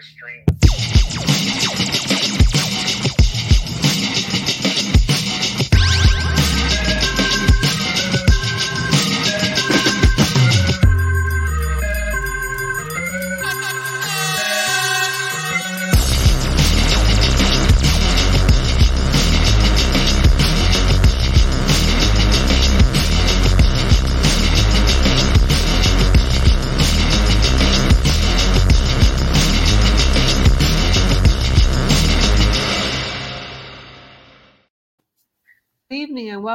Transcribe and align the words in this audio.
stream. 0.00 0.44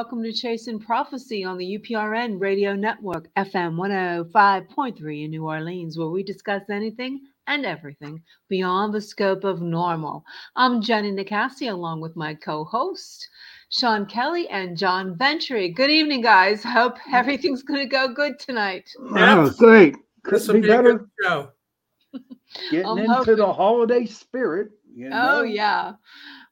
Welcome 0.01 0.23
to 0.23 0.33
Chasing 0.33 0.79
Prophecy 0.79 1.43
on 1.43 1.59
the 1.59 1.77
UPRN 1.77 2.41
Radio 2.41 2.73
Network, 2.73 3.29
FM 3.37 3.75
105.3 3.75 5.25
in 5.25 5.29
New 5.29 5.45
Orleans, 5.45 5.95
where 5.95 6.07
we 6.07 6.23
discuss 6.23 6.63
anything 6.71 7.21
and 7.45 7.67
everything 7.67 8.19
beyond 8.49 8.95
the 8.95 8.99
scope 8.99 9.43
of 9.43 9.61
normal. 9.61 10.25
I'm 10.55 10.81
Jenny 10.81 11.11
Nicassi 11.11 11.69
along 11.69 12.01
with 12.01 12.15
my 12.15 12.33
co 12.33 12.63
host, 12.63 13.29
Sean 13.69 14.07
Kelly 14.07 14.49
and 14.49 14.75
John 14.75 15.15
Ventre. 15.15 15.67
Good 15.67 15.91
evening, 15.91 16.21
guys. 16.21 16.63
Hope 16.63 16.97
everything's 17.13 17.61
going 17.61 17.81
to 17.81 17.85
go 17.85 18.07
good 18.07 18.39
tonight. 18.39 18.89
Oh, 18.99 19.51
great. 19.51 19.95
This 20.23 20.47
Could 20.47 20.55
will 20.55 20.61
be 20.61 20.61
be 20.61 20.67
better. 20.67 20.93
good 20.97 21.09
show. 21.21 21.51
Getting 22.71 22.87
I'm 22.87 22.97
into 22.97 23.13
hoping. 23.13 23.35
the 23.35 23.53
holiday 23.53 24.07
spirit. 24.07 24.71
You 24.95 25.07
oh, 25.07 25.09
know? 25.09 25.35
Oh, 25.37 25.43
yeah. 25.43 25.93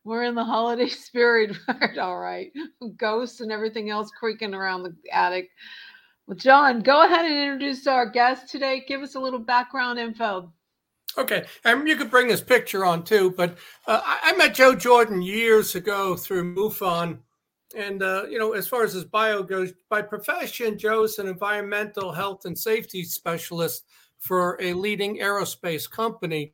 We're 0.03 0.23
in 0.23 0.35
the 0.35 0.43
holiday 0.43 0.87
spirit. 0.89 1.55
All 1.99 2.19
right. 2.19 2.51
Ghosts 2.97 3.41
and 3.41 3.51
everything 3.51 3.89
else 3.89 4.09
creaking 4.17 4.53
around 4.53 4.83
the 4.83 4.95
attic. 5.11 5.49
Well, 6.27 6.37
John, 6.37 6.81
go 6.81 7.03
ahead 7.05 7.25
and 7.25 7.33
introduce 7.33 7.87
our 7.87 8.07
guest 8.07 8.49
today. 8.49 8.83
Give 8.87 9.01
us 9.01 9.15
a 9.15 9.19
little 9.19 9.39
background 9.39 9.97
info. 9.97 10.53
Okay, 11.17 11.45
and 11.65 11.87
you 11.87 11.95
could 11.95 12.11
bring 12.11 12.27
this 12.27 12.41
picture 12.41 12.85
on 12.85 13.03
too. 13.03 13.33
But 13.35 13.57
uh, 13.87 14.01
I, 14.03 14.19
I 14.25 14.37
met 14.37 14.53
Joe 14.53 14.75
Jordan 14.75 15.21
years 15.21 15.73
ago 15.73 16.15
through 16.15 16.53
MUFON, 16.53 17.17
and 17.75 18.03
uh, 18.03 18.25
you 18.29 18.37
know, 18.37 18.53
as 18.53 18.67
far 18.67 18.83
as 18.83 18.93
his 18.93 19.05
bio 19.05 19.41
goes, 19.41 19.73
by 19.89 20.03
profession, 20.03 20.77
Joe's 20.77 21.17
an 21.17 21.27
environmental 21.27 22.11
health 22.11 22.45
and 22.45 22.57
safety 22.57 23.03
specialist 23.03 23.85
for 24.19 24.57
a 24.61 24.73
leading 24.73 25.17
aerospace 25.17 25.89
company. 25.89 26.53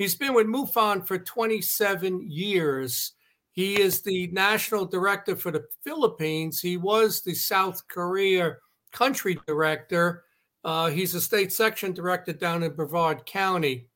He's 0.00 0.14
been 0.14 0.32
with 0.32 0.46
MUFON 0.46 1.06
for 1.06 1.18
27 1.18 2.22
years. 2.22 3.12
He 3.52 3.78
is 3.78 4.00
the 4.00 4.28
national 4.28 4.86
director 4.86 5.36
for 5.36 5.50
the 5.50 5.66
Philippines. 5.84 6.58
He 6.58 6.78
was 6.78 7.20
the 7.20 7.34
South 7.34 7.86
Korea 7.86 8.56
country 8.92 9.38
director. 9.46 10.24
Uh, 10.64 10.88
he's 10.88 11.14
a 11.14 11.20
state 11.20 11.52
section 11.52 11.92
director 11.92 12.32
down 12.32 12.62
in 12.62 12.72
Brevard 12.72 13.26
County. 13.26 13.88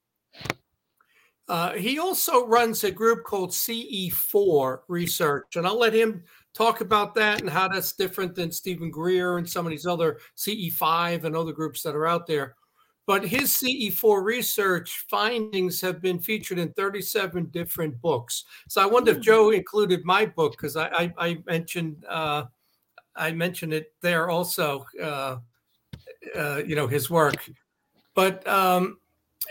Uh, 1.49 1.73
he 1.73 1.99
also 1.99 2.47
runs 2.47 2.85
a 2.85 2.91
group 2.91 3.25
called 3.25 3.53
CE4 3.53 4.81
Research, 4.89 5.57
and 5.57 5.67
I'll 5.67 5.79
let 5.79 5.95
him 5.95 6.23
talk 6.53 6.83
about 6.83 7.15
that 7.15 7.41
and 7.41 7.49
how 7.49 7.67
that's 7.67 7.95
different 7.95 8.35
than 8.35 8.53
Steven 8.53 8.91
Greer 8.91 9.39
and 9.39 9.49
some 9.49 9.65
of 9.65 9.71
these 9.71 9.87
other 9.87 10.19
CE5 10.37 11.25
and 11.25 11.35
other 11.35 11.53
groups 11.53 11.83
that 11.83 11.97
are 11.97 12.07
out 12.07 12.27
there. 12.27 12.57
But 13.07 13.27
his 13.27 13.51
CE4 13.51 14.25
research 14.25 15.05
findings 15.11 15.81
have 15.83 16.01
been 16.01 16.19
featured 16.19 16.59
in 16.59 16.73
37 16.73 17.47
different 17.47 18.01
books. 18.01 18.45
So 18.69 18.83
I 18.83 18.87
wonder 18.87 19.11
if 19.13 19.21
Joe 19.21 19.51
included 19.51 20.05
my 20.05 20.25
book 20.25 20.53
because 20.53 20.77
I, 20.77 20.87
I, 20.87 21.13
I 21.19 21.39
mentioned 21.47 22.05
uh, 22.09 22.45
I 23.17 23.33
mentioned 23.33 23.73
it 23.73 23.93
there 24.01 24.31
also. 24.31 24.87
Uh, 25.01 25.37
uh, 26.37 26.63
you 26.67 26.75
know 26.75 26.87
his 26.87 27.11
work, 27.11 27.49
but 28.15 28.47
um, 28.49 28.99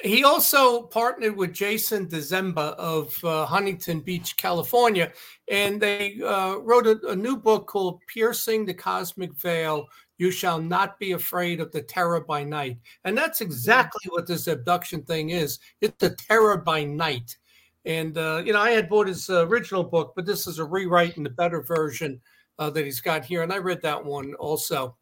he 0.01 0.23
also 0.23 0.83
partnered 0.83 1.35
with 1.35 1.53
Jason 1.53 2.07
Dezemba 2.07 2.75
of 2.75 3.23
uh, 3.23 3.45
Huntington 3.45 3.99
Beach, 4.01 4.35
California, 4.37 5.11
and 5.49 5.79
they 5.79 6.19
uh, 6.21 6.57
wrote 6.57 6.87
a, 6.87 6.99
a 7.07 7.15
new 7.15 7.37
book 7.37 7.67
called 7.67 8.01
"Piercing 8.07 8.65
the 8.65 8.73
Cosmic 8.73 9.33
Veil." 9.35 9.87
You 10.23 10.31
shall 10.31 10.61
not 10.61 10.99
be 10.99 11.11
afraid 11.11 11.59
of 11.59 11.73
the 11.73 11.81
terror 11.81 12.21
by 12.21 12.45
night, 12.45 12.77
and 13.03 13.17
that's 13.17 13.41
exactly 13.41 14.09
what 14.09 14.25
this 14.25 14.47
abduction 14.47 15.03
thing 15.03 15.31
is. 15.31 15.59
It's 15.81 15.97
the 15.97 16.11
terror 16.11 16.55
by 16.55 16.85
night, 16.85 17.35
and 17.83 18.17
uh, 18.17 18.41
you 18.45 18.53
know 18.53 18.61
I 18.61 18.71
had 18.71 18.87
bought 18.87 19.09
his 19.09 19.29
uh, 19.29 19.45
original 19.45 19.83
book, 19.83 20.13
but 20.15 20.25
this 20.25 20.47
is 20.47 20.59
a 20.59 20.63
rewrite 20.63 21.17
and 21.17 21.27
a 21.27 21.29
better 21.29 21.61
version 21.61 22.21
uh, 22.57 22.69
that 22.69 22.85
he's 22.85 23.01
got 23.01 23.25
here, 23.25 23.43
and 23.43 23.51
I 23.51 23.57
read 23.57 23.81
that 23.81 24.05
one 24.05 24.33
also. 24.35 24.95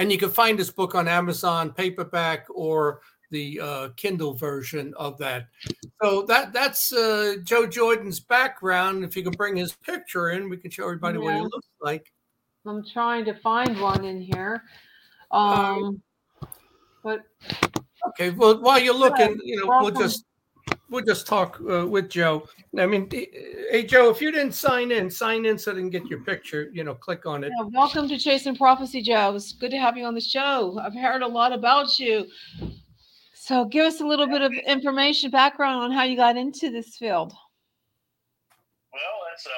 And 0.00 0.10
you 0.10 0.18
can 0.18 0.30
find 0.30 0.58
this 0.58 0.72
book 0.72 0.96
on 0.96 1.06
Amazon 1.06 1.70
paperback 1.70 2.46
or 2.52 3.02
the 3.30 3.60
uh, 3.60 3.88
Kindle 3.96 4.34
version 4.34 4.94
of 4.96 5.16
that. 5.18 5.46
So 6.02 6.22
that 6.22 6.52
that's 6.52 6.92
uh, 6.92 7.36
Joe 7.44 7.68
Jordan's 7.68 8.18
background. 8.18 9.04
If 9.04 9.16
you 9.16 9.22
can 9.22 9.34
bring 9.34 9.54
his 9.54 9.74
picture 9.74 10.30
in, 10.30 10.48
we 10.48 10.56
can 10.56 10.72
show 10.72 10.86
everybody 10.86 11.18
what 11.18 11.36
he 11.36 11.40
looks 11.40 11.68
like. 11.80 12.12
I'm 12.66 12.84
trying 12.86 13.24
to 13.24 13.34
find 13.34 13.80
one 13.80 14.04
in 14.04 14.20
here. 14.20 14.62
Um, 15.30 15.42
Um, 15.42 16.02
but 17.02 17.20
Okay. 18.08 18.30
Well, 18.30 18.60
while 18.60 18.80
you're 18.80 18.94
looking, 18.94 19.38
you 19.44 19.60
know, 19.64 19.78
we'll 19.80 19.90
just 19.90 20.24
we'll 20.88 21.04
just 21.04 21.26
talk 21.26 21.60
uh, 21.70 21.86
with 21.86 22.08
Joe. 22.08 22.48
I 22.78 22.86
mean, 22.86 23.08
hey 23.10 23.84
Joe, 23.84 24.10
if 24.10 24.20
you 24.20 24.32
didn't 24.32 24.52
sign 24.52 24.90
in, 24.90 25.08
sign 25.08 25.46
in 25.46 25.56
so 25.56 25.72
they 25.72 25.80
can 25.80 25.90
get 25.90 26.06
your 26.06 26.20
picture. 26.20 26.68
You 26.72 26.84
know, 26.84 26.94
click 26.94 27.26
on 27.26 27.44
it. 27.44 27.52
yeah, 27.56 27.66
welcome 27.72 28.08
to 28.08 28.18
Chasing 28.18 28.56
Prophecy, 28.56 29.02
Joe. 29.02 29.34
It's 29.36 29.52
good 29.52 29.70
to 29.70 29.78
have 29.78 29.96
you 29.96 30.04
on 30.04 30.14
the 30.14 30.20
show. 30.20 30.78
I've 30.82 30.94
heard 30.94 31.22
a 31.22 31.26
lot 31.26 31.52
about 31.52 31.98
you. 31.98 32.26
So 33.34 33.64
give 33.64 33.86
us 33.86 34.00
a 34.00 34.06
little 34.06 34.26
bit 34.26 34.42
of 34.42 34.52
information, 34.52 35.30
background 35.30 35.82
on 35.82 35.90
how 35.92 36.04
you 36.04 36.16
got 36.16 36.36
into 36.36 36.70
this 36.70 36.96
field. 36.96 37.32
Well, 38.92 39.02
that's 39.30 39.46
a, 39.46 39.50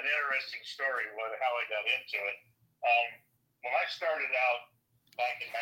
an 0.00 0.08
interesting 0.08 0.64
story, 0.64 1.04
what, 1.12 1.36
how 1.36 1.52
I 1.60 1.64
got 1.68 1.84
into 1.84 2.16
it. 2.16 2.38
Um, 2.80 3.08
when 3.60 3.74
I 3.76 3.84
started 3.92 4.32
out 4.32 4.72
back 5.20 5.44
in 5.44 5.52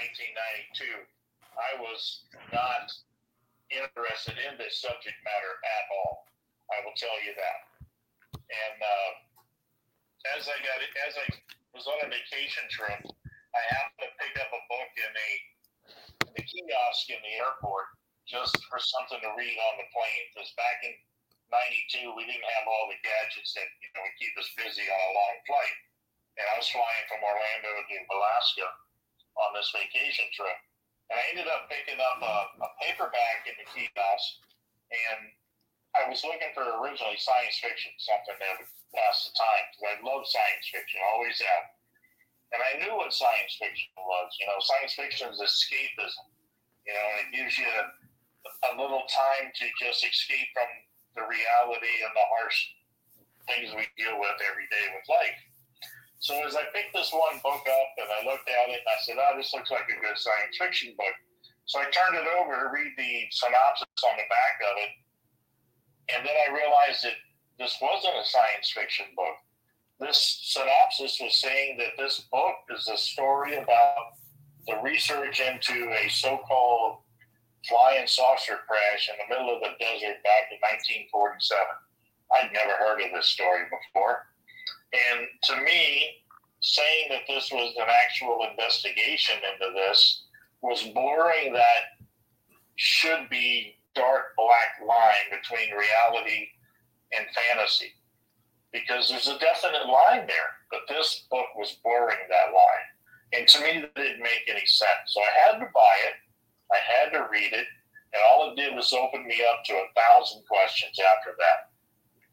1992, 0.78 1.02
I 1.58 1.70
was 1.82 2.22
not 2.54 2.86
interested 3.74 4.38
in 4.38 4.54
this 4.54 4.78
subject 4.78 5.18
matter 5.26 5.58
at 5.58 5.84
all. 5.90 6.30
I 6.70 6.86
will 6.86 6.94
tell 6.94 7.18
you 7.26 7.34
that. 7.34 7.58
And 8.30 8.78
uh, 8.78 9.10
as 10.38 10.46
I 10.46 10.56
got 10.62 10.78
as 10.80 11.14
I 11.18 11.26
was 11.74 11.90
on 11.90 11.98
a 12.06 12.08
vacation 12.08 12.64
trip, 12.70 13.02
I 13.02 13.60
happened 13.74 14.06
to 14.06 14.10
pick 14.22 14.34
up 14.38 14.50
a 14.54 14.62
book 14.70 14.92
in 14.94 15.12
a 15.12 15.30
the 16.38 16.42
kiosk 16.46 17.10
in 17.10 17.18
the 17.26 17.34
airport 17.42 17.90
just 18.28 18.54
for 18.68 18.78
something 18.78 19.20
to 19.20 19.30
read 19.34 19.56
on 19.56 19.74
the 19.82 19.88
plane. 19.90 20.24
Because 20.32 20.52
back 20.54 20.80
in 20.86 20.94
92, 21.48 22.12
we 22.12 22.28
didn't 22.28 22.54
have 22.60 22.66
all 22.68 22.86
the 22.92 23.00
gadgets 23.00 23.56
that 23.56 23.68
you 23.80 23.88
know 23.96 24.04
would 24.04 24.18
keep 24.20 24.34
us 24.36 24.48
busy 24.56 24.84
on 24.84 25.00
a 25.00 25.12
long 25.16 25.36
flight. 25.48 25.76
And 26.38 26.46
I 26.46 26.54
was 26.60 26.70
flying 26.70 27.06
from 27.10 27.24
Orlando 27.24 27.70
to 27.82 27.96
Alaska 28.14 28.68
on 29.42 29.50
this 29.56 29.72
vacation 29.74 30.28
trip. 30.36 30.58
And 31.10 31.16
I 31.16 31.24
ended 31.32 31.48
up 31.48 31.66
picking 31.72 31.98
up 31.98 32.20
a, 32.20 32.36
a 32.62 32.68
paperback 32.84 33.48
in 33.48 33.56
the 33.56 33.66
kiosk, 33.72 34.28
and 34.92 35.32
I 35.96 36.04
was 36.04 36.20
looking 36.20 36.52
for 36.52 36.62
originally 36.84 37.16
science 37.16 37.56
fiction, 37.64 37.90
something 37.96 38.36
that 38.36 38.60
would 38.60 38.70
pass 38.92 39.24
the 39.24 39.32
time, 39.32 39.64
because 39.72 39.84
I 39.88 39.94
love 40.04 40.28
science 40.28 40.68
fiction, 40.68 41.00
always 41.16 41.40
have. 41.40 41.64
And 42.52 42.60
I 42.60 42.72
knew 42.80 42.92
what 42.96 43.12
science 43.12 43.56
fiction 43.56 43.92
was. 43.96 44.28
You 44.40 44.46
know, 44.48 44.60
science 44.60 44.94
fiction 44.96 45.32
is 45.32 45.40
escapism. 45.40 46.28
You 46.84 46.92
know, 46.96 47.04
and 47.12 47.18
it 47.24 47.30
gives 47.36 47.56
you 47.60 47.68
a, 47.68 47.84
a 48.68 48.80
little 48.80 49.04
time 49.08 49.52
to 49.52 49.64
just 49.76 50.00
escape 50.00 50.48
from 50.56 50.68
the 51.16 51.24
reality 51.24 51.94
and 52.04 52.12
the 52.12 52.28
harsh 52.36 52.58
things 53.48 53.72
we 53.72 53.88
deal 53.96 54.20
with 54.20 54.36
every 54.44 54.68
day 54.68 54.86
with 54.92 55.08
life. 55.08 55.40
So 56.20 56.34
as 56.44 56.58
I 56.58 56.66
picked 56.74 56.92
this 56.92 57.14
one 57.14 57.38
book 57.40 57.62
up 57.62 57.90
and 57.96 58.10
I 58.10 58.26
looked 58.26 58.48
at 58.50 58.68
it 58.74 58.82
I 58.82 58.98
said, 59.06 59.16
oh, 59.16 59.36
this 59.36 59.54
looks 59.54 59.70
like 59.70 59.86
a 59.86 60.02
good 60.02 60.18
science 60.18 60.58
fiction 60.58 60.94
book. 60.98 61.14
So 61.66 61.78
I 61.78 61.86
turned 61.92 62.18
it 62.18 62.26
over 62.40 62.58
to 62.58 62.72
read 62.72 62.92
the 62.96 63.28
synopsis 63.30 64.02
on 64.02 64.16
the 64.16 64.28
back 64.28 64.56
of 64.66 64.74
it. 64.82 64.92
And 66.16 66.26
then 66.26 66.34
I 66.34 66.52
realized 66.52 67.04
that 67.04 67.20
this 67.58 67.76
wasn't 67.80 68.16
a 68.18 68.26
science 68.26 68.70
fiction 68.72 69.06
book. 69.14 69.36
This 70.00 70.40
synopsis 70.42 71.18
was 71.20 71.40
saying 71.40 71.78
that 71.78 71.98
this 71.98 72.20
book 72.32 72.54
is 72.76 72.88
a 72.88 72.96
story 72.96 73.56
about 73.56 74.18
the 74.66 74.80
research 74.82 75.40
into 75.40 75.90
a 75.92 76.08
so 76.08 76.38
called 76.48 76.98
flying 77.66 78.06
saucer 78.06 78.60
crash 78.68 79.10
in 79.10 79.16
the 79.18 79.34
middle 79.34 79.54
of 79.54 79.60
the 79.60 79.74
desert 79.80 80.22
back 80.22 80.52
in 80.52 80.58
1947. 81.10 81.58
I'd 82.38 82.52
never 82.52 82.76
heard 82.76 83.00
of 83.00 83.10
this 83.14 83.26
story 83.26 83.64
before. 83.72 84.28
And 84.92 85.26
to 85.44 85.64
me, 85.64 86.22
saying 86.60 87.08
that 87.10 87.26
this 87.28 87.50
was 87.52 87.74
an 87.76 87.88
actual 87.88 88.46
investigation 88.50 89.36
into 89.52 89.72
this 89.74 90.24
was 90.60 90.82
blurring 90.94 91.52
that 91.52 91.98
should 92.76 93.28
be 93.30 93.76
dark 93.94 94.34
black 94.36 94.78
line 94.86 95.30
between 95.30 95.70
reality 95.70 96.48
and 97.12 97.26
fantasy 97.34 97.92
because 98.72 99.08
there's 99.08 99.28
a 99.28 99.38
definite 99.38 99.86
line 99.86 100.26
there. 100.26 100.50
But 100.70 100.80
this 100.88 101.26
book 101.30 101.46
was 101.56 101.78
blurring 101.82 102.18
that 102.28 102.52
line. 102.52 102.88
And 103.32 103.48
to 103.48 103.60
me, 103.60 103.80
that 103.80 103.94
didn't 103.94 104.22
make 104.22 104.44
any 104.48 104.66
sense. 104.66 105.08
So 105.08 105.20
I 105.20 105.50
had 105.50 105.58
to 105.58 105.66
buy 105.74 105.96
it, 106.08 106.14
I 106.72 106.78
had 106.84 107.12
to 107.12 107.28
read 107.30 107.52
it, 107.52 107.66
and 108.12 108.22
all 108.28 108.50
it 108.50 108.56
did 108.56 108.74
was 108.74 108.92
open 108.92 109.26
me 109.26 109.42
up 109.52 109.64
to 109.64 109.74
a 109.74 109.92
thousand 109.96 110.42
questions 110.46 110.98
after 110.98 111.34
that. 111.38 111.70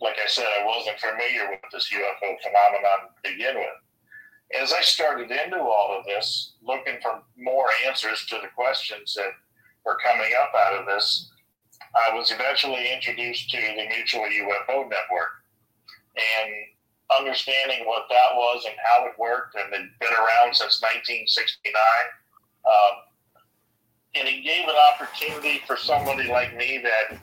Like 0.01 0.15
I 0.21 0.27
said, 0.27 0.45
I 0.45 0.65
wasn't 0.65 0.99
familiar 0.99 1.49
with 1.49 1.59
this 1.71 1.91
UFO 1.93 2.35
phenomenon 2.43 3.11
to 3.23 3.31
begin 3.31 3.55
with. 3.55 4.61
As 4.61 4.73
I 4.73 4.81
started 4.81 5.31
into 5.31 5.59
all 5.59 5.97
of 5.97 6.05
this, 6.05 6.53
looking 6.61 6.99
for 7.01 7.23
more 7.37 7.67
answers 7.87 8.25
to 8.27 8.35
the 8.41 8.49
questions 8.55 9.13
that 9.15 9.31
were 9.85 9.97
coming 10.03 10.31
up 10.39 10.51
out 10.53 10.79
of 10.79 10.85
this, 10.85 11.31
I 11.95 12.13
was 12.13 12.31
eventually 12.31 12.91
introduced 12.93 13.49
to 13.51 13.57
the 13.57 13.87
Mutual 13.87 14.23
UFO 14.23 14.89
Network. 14.89 15.31
And 16.15 16.51
understanding 17.13 17.85
what 17.85 18.07
that 18.09 18.33
was 18.33 18.65
and 18.65 18.75
how 18.81 19.05
it 19.05 19.13
worked, 19.19 19.55
and 19.55 19.73
it'd 19.73 19.99
been 19.99 20.13
around 20.13 20.55
since 20.55 20.81
1969. 20.81 21.73
Um, 22.65 23.04
and 24.15 24.27
it 24.27 24.43
gave 24.43 24.63
an 24.63 24.75
opportunity 24.93 25.61
for 25.67 25.75
somebody 25.75 26.29
like 26.29 26.55
me 26.55 26.81
that 26.81 27.19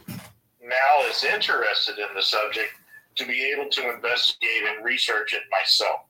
now 0.61 1.09
is 1.09 1.25
interested 1.25 1.99
in 1.99 2.15
the 2.15 2.23
subject 2.23 2.71
to 3.17 3.27
be 3.27 3.53
able 3.53 3.69
to 3.71 3.95
investigate 3.95 4.63
and 4.69 4.85
research 4.85 5.33
it 5.33 5.43
myself. 5.51 6.01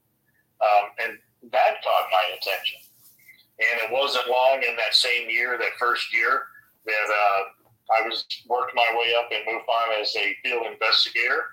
Um, 0.60 0.90
and 1.02 1.18
that 1.50 1.82
caught 1.82 2.08
my 2.10 2.36
attention. 2.36 2.78
And 3.58 3.90
it 3.90 3.92
wasn't 3.92 4.28
long 4.28 4.62
in 4.68 4.76
that 4.76 4.94
same 4.94 5.30
year, 5.30 5.56
that 5.58 5.78
first 5.78 6.14
year, 6.14 6.42
that 6.84 7.08
uh, 7.08 7.42
I 7.98 8.08
was 8.08 8.24
worked 8.46 8.74
my 8.74 8.86
way 8.98 9.14
up 9.18 9.30
and 9.30 9.46
in 9.46 9.54
MUFON 9.54 10.00
as 10.00 10.14
a 10.16 10.36
field 10.42 10.66
investigator 10.66 11.44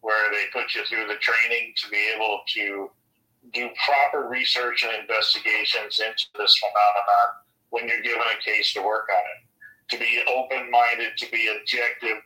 where 0.00 0.30
they 0.30 0.44
put 0.52 0.74
you 0.74 0.84
through 0.84 1.06
the 1.08 1.18
training 1.18 1.72
to 1.76 1.90
be 1.90 2.12
able 2.14 2.40
to 2.54 2.90
do 3.52 3.70
proper 3.84 4.28
research 4.28 4.84
and 4.84 5.00
investigations 5.00 6.00
into 6.00 6.26
this 6.36 6.58
phenomenon 6.58 7.45
when 7.76 7.88
you're 7.88 8.00
given 8.00 8.24
a 8.24 8.42
case 8.42 8.72
to 8.72 8.80
work 8.80 9.06
on 9.12 9.20
it. 9.20 9.40
To 9.94 9.98
be 10.00 10.24
open 10.26 10.70
minded, 10.70 11.16
to 11.18 11.30
be 11.30 11.52
objective, 11.60 12.18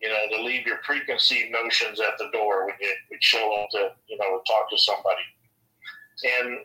you 0.00 0.08
know, 0.08 0.36
to 0.36 0.42
leave 0.44 0.66
your 0.66 0.78
preconceived 0.84 1.50
notions 1.50 1.98
at 1.98 2.16
the 2.18 2.28
door 2.30 2.66
when 2.66 2.76
you 2.80 2.92
would 3.10 3.24
show 3.24 3.56
up 3.56 3.70
to, 3.70 3.90
you 4.06 4.18
know, 4.18 4.42
talk 4.46 4.70
to 4.70 4.78
somebody. 4.78 5.24
And 6.22 6.58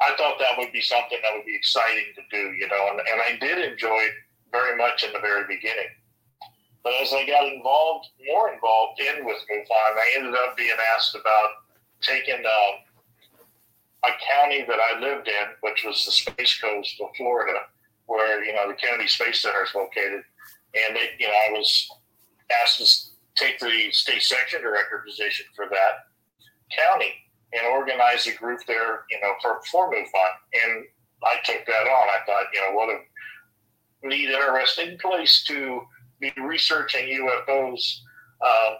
I 0.00 0.14
thought 0.16 0.38
that 0.38 0.58
would 0.58 0.72
be 0.72 0.80
something 0.80 1.18
that 1.22 1.32
would 1.34 1.46
be 1.46 1.56
exciting 1.56 2.12
to 2.14 2.22
do, 2.30 2.52
you 2.52 2.68
know, 2.68 2.88
and, 2.90 3.00
and 3.00 3.20
I 3.20 3.38
did 3.40 3.72
enjoy 3.72 3.98
it 3.98 4.14
very 4.52 4.76
much 4.76 5.02
in 5.02 5.12
the 5.12 5.20
very 5.20 5.44
beginning. 5.48 5.90
But 6.82 6.94
as 7.02 7.12
I 7.12 7.26
got 7.26 7.52
involved, 7.52 8.08
more 8.26 8.52
involved 8.52 9.00
in 9.00 9.24
with 9.24 9.36
MUFON, 9.50 9.92
I 9.96 10.14
ended 10.16 10.34
up 10.34 10.56
being 10.56 10.76
asked 10.96 11.14
about 11.14 11.50
taking 12.00 12.44
um, 12.46 12.74
a 14.04 14.10
county 14.32 14.64
that 14.66 14.78
I 14.78 14.98
lived 15.00 15.28
in, 15.28 15.46
which 15.60 15.84
was 15.84 16.04
the 16.04 16.12
Space 16.12 16.60
Coast 16.60 17.00
of 17.00 17.08
Florida, 17.16 17.58
where 18.06 18.44
you 18.44 18.54
know 18.54 18.68
the 18.68 18.74
Kennedy 18.74 19.08
Space 19.08 19.42
Center 19.42 19.64
is 19.64 19.74
located, 19.74 20.22
and 20.74 20.96
it, 20.96 21.10
you 21.18 21.26
know 21.26 21.34
I 21.34 21.52
was 21.52 21.90
asked 22.62 22.78
to 22.78 23.42
take 23.42 23.58
the 23.58 23.90
state 23.90 24.22
section 24.22 24.62
director 24.62 25.02
position 25.06 25.46
for 25.54 25.66
that 25.68 26.10
county 26.76 27.12
and 27.52 27.66
organize 27.66 28.26
a 28.26 28.34
group 28.34 28.60
there, 28.66 29.04
you 29.10 29.20
know, 29.20 29.32
for 29.42 29.60
for 29.70 29.90
MUFON, 29.90 30.32
and 30.64 30.84
I 31.24 31.36
took 31.44 31.66
that 31.66 31.86
on. 31.86 32.08
I 32.08 32.24
thought, 32.26 32.46
you 32.52 32.60
know, 32.60 32.72
what 32.72 32.88
a 32.94 34.06
neat, 34.06 34.30
interesting 34.30 34.98
place 34.98 35.44
to 35.44 35.82
be 36.20 36.32
researching 36.38 37.06
UFOs, 37.08 37.98
uh, 38.44 38.74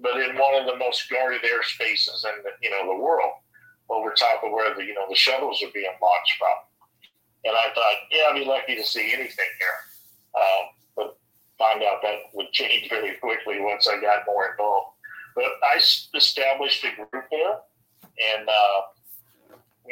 but 0.00 0.20
in 0.20 0.36
one 0.36 0.54
of 0.60 0.66
the 0.66 0.76
most 0.76 1.08
guarded 1.08 1.42
airspaces 1.42 2.24
in 2.24 2.42
the, 2.42 2.50
you 2.60 2.70
know 2.70 2.86
the 2.86 3.02
world, 3.02 3.32
over 3.88 4.10
top 4.10 4.42
of 4.44 4.52
where 4.52 4.74
the 4.74 4.84
you 4.84 4.94
know 4.94 5.06
the 5.08 5.14
shuttles 5.14 5.62
are 5.62 5.72
being 5.72 5.92
launched 6.02 6.34
from. 6.38 6.56
And 7.44 7.54
I 7.54 7.72
thought, 7.74 7.96
yeah, 8.10 8.24
I'd 8.30 8.38
be 8.38 8.44
lucky 8.44 8.74
to 8.74 8.82
see 8.82 9.12
anything 9.14 9.52
here, 9.58 9.78
um, 10.34 10.64
but 10.96 11.18
found 11.58 11.82
out 11.84 12.02
that 12.02 12.34
would 12.34 12.50
change 12.52 12.88
very 12.90 13.14
quickly 13.16 13.60
once 13.60 13.86
I 13.86 14.00
got 14.00 14.26
more 14.26 14.50
involved. 14.50 14.96
But 15.34 15.44
I 15.62 15.76
established 15.76 16.84
a 16.84 16.96
group 16.96 17.24
there, 17.30 17.58
and 18.34 18.48
uh, 18.48 18.80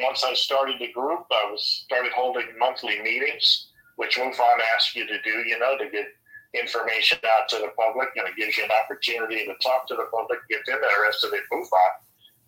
once 0.01 0.25
I 0.25 0.35
started 0.35 0.77
the 0.81 0.93
group, 0.93 1.27
I 1.31 1.51
was 1.51 1.85
started 1.85 2.13
holding 2.13 2.47
monthly 2.59 3.01
meetings, 3.03 3.69
which 3.97 4.17
MUFON 4.17 4.59
asks 4.75 4.97
you 4.97 5.07
to 5.07 5.23
do, 5.23 5.31
you 5.47 5.59
know, 5.59 5.77
to 5.79 5.89
get 5.91 6.07
information 6.55 7.19
out 7.31 7.49
to 7.51 7.57
the 7.57 7.71
public, 7.77 8.09
and 8.17 8.27
it 8.29 8.37
gives 8.37 8.57
you 8.57 8.65
an 8.65 8.71
opportunity 8.83 9.45
to 9.45 9.55
talk 9.63 9.87
to 9.89 9.95
the 9.95 10.07
public, 10.13 10.39
get 10.49 10.65
them 10.67 10.79
interested 10.83 11.33
in 11.35 11.41
MUFON, 11.53 11.93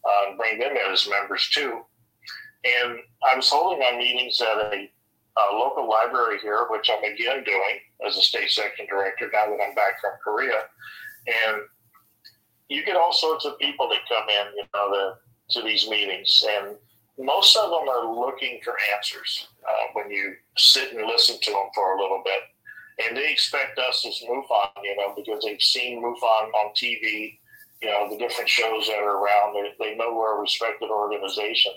uh, 0.07 0.29
and 0.29 0.39
bring 0.39 0.59
them 0.59 0.73
in 0.73 0.93
as 0.93 1.09
members 1.09 1.49
too. 1.51 1.83
And 2.65 2.99
I 3.31 3.37
was 3.37 3.49
holding 3.49 3.79
my 3.79 3.97
meetings 3.97 4.41
at 4.41 4.73
a, 4.73 4.91
a, 5.39 5.45
local 5.55 5.89
library 5.89 6.39
here, 6.43 6.67
which 6.71 6.91
I'm 6.91 7.05
again 7.05 7.45
doing 7.45 7.79
as 8.07 8.17
a 8.17 8.23
state 8.23 8.51
section 8.51 8.87
director 8.87 9.31
now 9.33 9.47
that 9.47 9.63
I'm 9.63 9.75
back 9.75 10.01
from 10.01 10.13
Korea. 10.23 10.63
And 11.27 11.63
you 12.69 12.85
get 12.85 12.97
all 12.97 13.13
sorts 13.13 13.45
of 13.45 13.59
people 13.59 13.89
that 13.89 14.01
come 14.09 14.29
in, 14.29 14.57
you 14.57 14.65
know, 14.75 14.91
the, 14.91 15.15
to 15.51 15.63
these 15.65 15.89
meetings, 15.89 16.45
and 16.49 16.77
most 17.19 17.57
of 17.57 17.71
them 17.71 17.89
are 17.89 18.13
looking 18.13 18.59
for 18.65 18.75
answers 18.95 19.49
uh, 19.69 19.87
when 19.93 20.11
you 20.11 20.35
sit 20.57 20.93
and 20.93 21.07
listen 21.07 21.37
to 21.41 21.51
them 21.53 21.69
for 21.75 21.97
a 21.97 22.01
little 22.03 22.23
bit 22.25 22.41
and 22.99 23.17
they 23.17 23.31
expect 23.31 23.79
us 23.79 24.05
as 24.07 24.23
MUFON, 24.29 24.71
you 24.83 24.97
know, 24.97 25.15
because 25.15 25.45
they've 25.45 25.61
seen 25.61 26.03
MUFON 26.03 26.49
on 26.55 26.73
TV, 26.75 27.39
you 27.83 27.89
know, 27.89 28.09
the 28.11 28.19
different 28.19 28.49
shows 28.49 28.87
that 28.87 28.99
are 28.99 29.19
around. 29.19 29.55
They, 29.55 29.73
they 29.79 29.97
know 29.97 30.15
we're 30.15 30.37
a 30.37 30.41
respected 30.41 30.91
organization, 30.91 31.73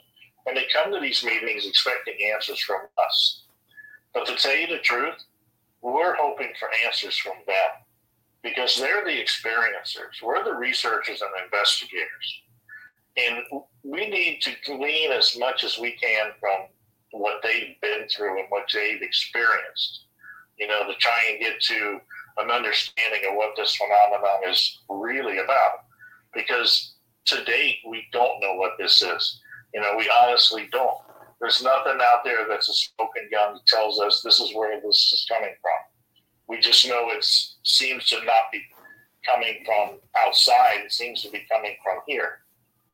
and 0.46 0.56
they 0.56 0.66
come 0.72 0.92
to 0.92 1.00
these 1.00 1.24
meetings 1.24 1.68
expecting 1.68 2.16
answers 2.34 2.60
from 2.60 2.82
us. 2.98 3.44
But 4.14 4.26
to 4.28 4.36
tell 4.36 4.56
you 4.56 4.68
the 4.68 4.80
truth, 4.80 5.16
we're 5.82 6.16
hoping 6.16 6.52
for 6.60 6.70
answers 6.86 7.18
from 7.18 7.34
them 7.46 7.70
because 8.42 8.78
they're 8.78 9.04
the 9.04 9.22
experiencers. 9.22 10.22
We're 10.24 10.44
the 10.44 10.56
researchers 10.56 11.22
and 11.22 11.30
investigators. 11.44 12.42
And 13.18 13.62
we 13.84 14.10
need 14.10 14.42
to 14.42 14.52
glean 14.66 15.12
as 15.12 15.38
much 15.38 15.64
as 15.64 15.78
we 15.78 15.92
can 15.92 16.32
from 16.40 16.68
what 17.12 17.42
they've 17.44 17.80
been 17.82 18.08
through 18.08 18.40
and 18.40 18.48
what 18.50 18.66
they've 18.74 19.02
experienced 19.02 20.06
you 20.60 20.68
know, 20.68 20.86
to 20.86 20.94
try 21.00 21.18
and 21.32 21.40
get 21.40 21.60
to 21.62 22.00
an 22.38 22.52
understanding 22.52 23.22
of 23.30 23.36
what 23.36 23.56
this 23.56 23.76
phenomenon 23.76 24.42
is 24.48 24.80
really 24.90 25.40
about. 25.40 25.86
Because 26.34 26.94
to 27.26 27.44
date, 27.44 27.78
we 27.88 28.06
don't 28.12 28.40
know 28.42 28.56
what 28.56 28.74
this 28.78 29.02
is. 29.02 29.42
You 29.74 29.82
know, 29.82 29.96
we 29.98 30.10
honestly 30.10 30.68
don't. 30.72 30.98
There's 31.40 31.64
nothing 31.64 32.00
out 32.02 32.24
there 32.24 32.48
that's 32.48 32.70
a 32.70 32.74
spoken 32.74 33.30
gun 33.32 33.54
that 33.54 33.66
tells 33.66 34.00
us 34.00 34.22
this 34.22 34.40
is 34.40 34.54
where 34.54 34.80
this 34.82 35.12
is 35.14 35.26
coming 35.30 35.54
from. 35.62 35.72
We 36.48 36.60
just 36.60 36.88
know 36.88 37.10
it 37.10 37.26
seems 37.64 38.08
to 38.10 38.18
not 38.18 38.52
be 38.52 38.62
coming 39.26 39.64
from 39.66 40.00
outside. 40.26 40.82
It 40.84 40.92
seems 40.92 41.22
to 41.24 41.30
be 41.30 41.46
coming 41.52 41.76
from 41.84 42.00
here. 42.08 42.40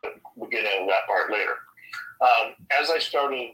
But 0.02 0.16
we'll 0.36 0.50
get 0.50 0.66
into 0.66 0.92
that 0.92 1.08
part 1.08 1.32
later. 1.32 1.56
Um, 2.22 2.54
as 2.80 2.90
I 2.92 3.00
started 3.00 3.52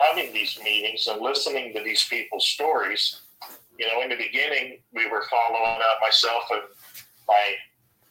having 0.00 0.32
these 0.32 0.58
meetings 0.62 1.06
and 1.06 1.20
listening 1.20 1.72
to 1.74 1.82
these 1.82 2.04
people's 2.04 2.46
stories, 2.46 3.20
you 3.78 3.86
know, 3.86 4.02
in 4.02 4.08
the 4.08 4.16
beginning, 4.16 4.78
we 4.92 5.08
were 5.08 5.24
following 5.30 5.80
up 5.80 5.98
myself 6.02 6.42
and 6.50 6.62
my 7.28 7.54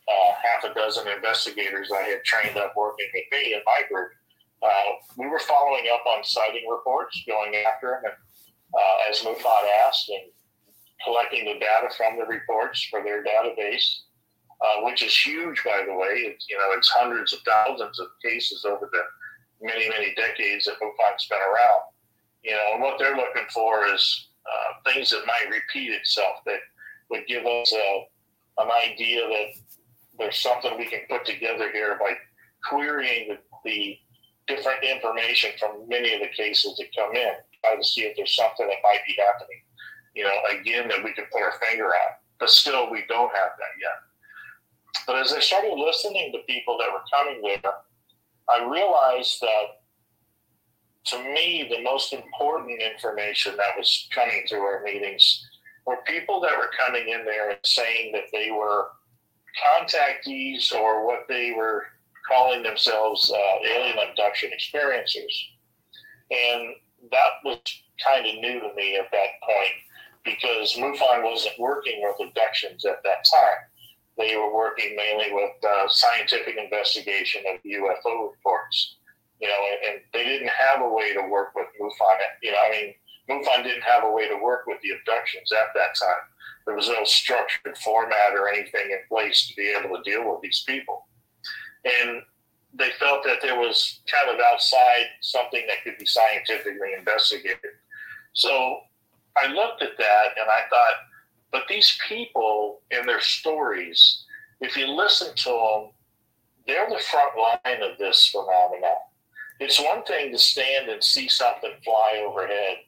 uh, 0.07 0.31
half 0.41 0.69
a 0.69 0.73
dozen 0.73 1.07
investigators 1.07 1.91
I 1.91 2.03
had 2.03 2.23
trained 2.23 2.57
up 2.57 2.73
working 2.75 3.07
with 3.13 3.25
me 3.31 3.53
in 3.53 3.61
my 3.65 3.81
group. 3.89 4.11
Uh, 4.63 4.97
we 5.17 5.27
were 5.27 5.39
following 5.39 5.85
up 5.93 6.03
on 6.07 6.23
sighting 6.23 6.67
reports, 6.69 7.21
going 7.27 7.55
after 7.55 7.99
them, 8.01 8.11
and 8.11 8.13
uh, 8.73 9.09
as 9.09 9.19
MUFON 9.19 9.87
asked, 9.87 10.09
and 10.09 10.31
collecting 11.03 11.45
the 11.45 11.59
data 11.59 11.89
from 11.95 12.17
the 12.17 12.25
reports 12.25 12.83
for 12.89 13.03
their 13.03 13.23
database, 13.23 13.85
uh, 14.61 14.81
which 14.81 15.03
is 15.03 15.15
huge, 15.15 15.63
by 15.63 15.83
the 15.85 15.93
way. 15.93 16.25
It's, 16.25 16.47
you 16.49 16.57
know, 16.57 16.71
it's 16.71 16.89
hundreds 16.89 17.33
of 17.33 17.39
thousands 17.41 17.99
of 17.99 18.07
cases 18.23 18.65
over 18.65 18.89
the 18.91 19.03
many, 19.61 19.89
many 19.89 20.15
decades 20.15 20.65
that 20.65 20.79
MUFON's 20.81 21.27
been 21.29 21.39
around. 21.39 21.81
You 22.43 22.51
know, 22.51 22.73
and 22.73 22.81
what 22.81 22.97
they're 22.97 23.15
looking 23.15 23.47
for 23.53 23.85
is 23.93 24.29
uh, 24.45 24.91
things 24.91 25.09
that 25.11 25.25
might 25.27 25.51
repeat 25.51 25.91
itself 25.91 26.37
that 26.45 26.59
would 27.09 27.27
give 27.27 27.45
us 27.45 27.73
a, 27.73 28.07
an 28.59 28.69
idea 28.71 29.27
that 29.27 29.49
there's 30.17 30.37
something 30.37 30.77
we 30.77 30.85
can 30.87 31.01
put 31.09 31.25
together 31.25 31.71
here 31.71 31.97
by 31.99 32.13
querying 32.67 33.29
the, 33.29 33.37
the 33.63 33.97
different 34.47 34.83
information 34.83 35.51
from 35.59 35.87
many 35.87 36.13
of 36.13 36.21
the 36.21 36.29
cases 36.35 36.75
that 36.77 36.87
come 36.95 37.15
in, 37.15 37.33
try 37.63 37.75
to 37.75 37.83
see 37.83 38.01
if 38.01 38.15
there's 38.15 38.35
something 38.35 38.67
that 38.67 38.83
might 38.83 39.01
be 39.05 39.15
happening, 39.17 39.61
you 40.15 40.23
know, 40.23 40.59
again, 40.59 40.87
that 40.87 41.03
we 41.03 41.13
can 41.13 41.25
put 41.31 41.41
our 41.41 41.53
finger 41.69 41.87
on. 41.87 42.15
But 42.39 42.49
still, 42.49 42.89
we 42.91 43.03
don't 43.07 43.35
have 43.35 43.51
that 43.57 43.75
yet. 43.81 43.97
But 45.05 45.17
as 45.17 45.33
I 45.33 45.39
started 45.39 45.73
listening 45.73 46.31
to 46.31 46.39
people 46.47 46.77
that 46.79 46.91
were 46.91 47.03
coming 47.13 47.41
there, 47.41 47.73
I 48.49 48.69
realized 48.69 49.41
that 49.41 49.77
to 51.05 51.23
me, 51.23 51.67
the 51.69 51.81
most 51.83 52.11
important 52.11 52.81
information 52.81 53.55
that 53.55 53.77
was 53.77 54.09
coming 54.13 54.43
through 54.47 54.61
our 54.61 54.83
meetings 54.83 55.47
were 55.85 55.97
people 56.05 56.41
that 56.41 56.57
were 56.57 56.69
coming 56.77 57.07
in 57.07 57.23
there 57.23 57.51
and 57.51 57.59
saying 57.63 58.11
that 58.11 58.25
they 58.33 58.51
were 58.51 58.89
contactees 59.57 60.71
or 60.73 61.05
what 61.05 61.25
they 61.27 61.53
were 61.55 61.83
calling 62.27 62.63
themselves 62.63 63.31
uh, 63.31 63.67
alien 63.67 63.97
abduction 64.09 64.51
experiencers. 64.51 65.33
And 66.29 66.75
that 67.11 67.39
was 67.43 67.59
kind 68.03 68.25
of 68.25 68.35
new 68.35 68.59
to 68.59 68.73
me 68.75 68.97
at 68.97 69.11
that 69.11 69.41
point 69.43 69.73
because 70.25 70.75
MUFON 70.75 71.23
wasn't 71.23 71.57
working 71.57 72.01
with 72.01 72.27
abductions 72.27 72.85
at 72.85 73.01
that 73.03 73.23
time. 73.23 73.63
They 74.17 74.35
were 74.35 74.53
working 74.53 74.95
mainly 74.95 75.31
with 75.31 75.51
uh, 75.63 75.87
scientific 75.87 76.57
investigation 76.57 77.43
of 77.47 77.61
UFO 77.63 78.31
reports. 78.31 78.95
You 79.39 79.47
know, 79.47 79.61
and, 79.71 79.93
and 79.93 80.01
they 80.13 80.23
didn't 80.25 80.49
have 80.49 80.81
a 80.81 80.89
way 80.89 81.13
to 81.13 81.21
work 81.29 81.53
with 81.55 81.67
MUFON. 81.79 82.17
You 82.41 82.51
know, 82.51 82.57
I 82.57 82.71
mean, 82.71 82.93
MUFON 83.29 83.63
didn't 83.63 83.83
have 83.83 84.03
a 84.03 84.11
way 84.11 84.27
to 84.27 84.35
work 84.35 84.65
with 84.65 84.81
the 84.81 84.97
abductions 84.99 85.51
at 85.51 85.69
that 85.75 85.95
time. 85.95 86.25
There 86.67 86.75
was 86.75 86.89
no 86.89 87.05
structured 87.05 87.77
format 87.77 88.33
or 88.33 88.49
anything 88.49 88.91
in 88.91 88.99
place 89.09 89.47
to 89.47 89.55
be 89.55 89.69
able 89.69 89.95
to 89.95 90.03
deal 90.03 90.29
with 90.29 90.41
these 90.41 90.65
people. 90.67 91.07
And 91.85 92.21
they 92.73 92.89
felt 92.99 93.23
that 93.23 93.41
there 93.41 93.57
was 93.57 94.01
kind 94.11 94.35
of 94.35 94.43
outside 94.51 95.07
something 95.21 95.65
that 95.67 95.83
could 95.85 95.97
be 95.97 96.05
scientifically 96.05 96.89
investigated. 96.97 97.71
So 98.33 98.81
I 99.37 99.47
looked 99.47 99.81
at 99.81 99.97
that 99.97 100.27
and 100.39 100.49
I 100.49 100.67
thought, 100.69 100.93
but 101.53 101.63
these 101.69 101.97
people 102.07 102.81
and 102.91 103.07
their 103.07 103.21
stories, 103.21 104.25
if 104.59 104.75
you 104.75 104.87
listen 104.87 105.33
to 105.35 105.49
them, 105.49 105.91
they're 106.67 106.89
the 106.89 106.99
front 106.99 107.31
line 107.37 107.89
of 107.89 107.97
this 107.97 108.27
phenomenon. 108.27 108.97
It's 109.61 109.81
one 109.81 110.03
thing 110.03 110.33
to 110.33 110.37
stand 110.37 110.89
and 110.89 111.01
see 111.01 111.29
something 111.29 111.71
fly 111.83 112.21
overhead 112.27 112.79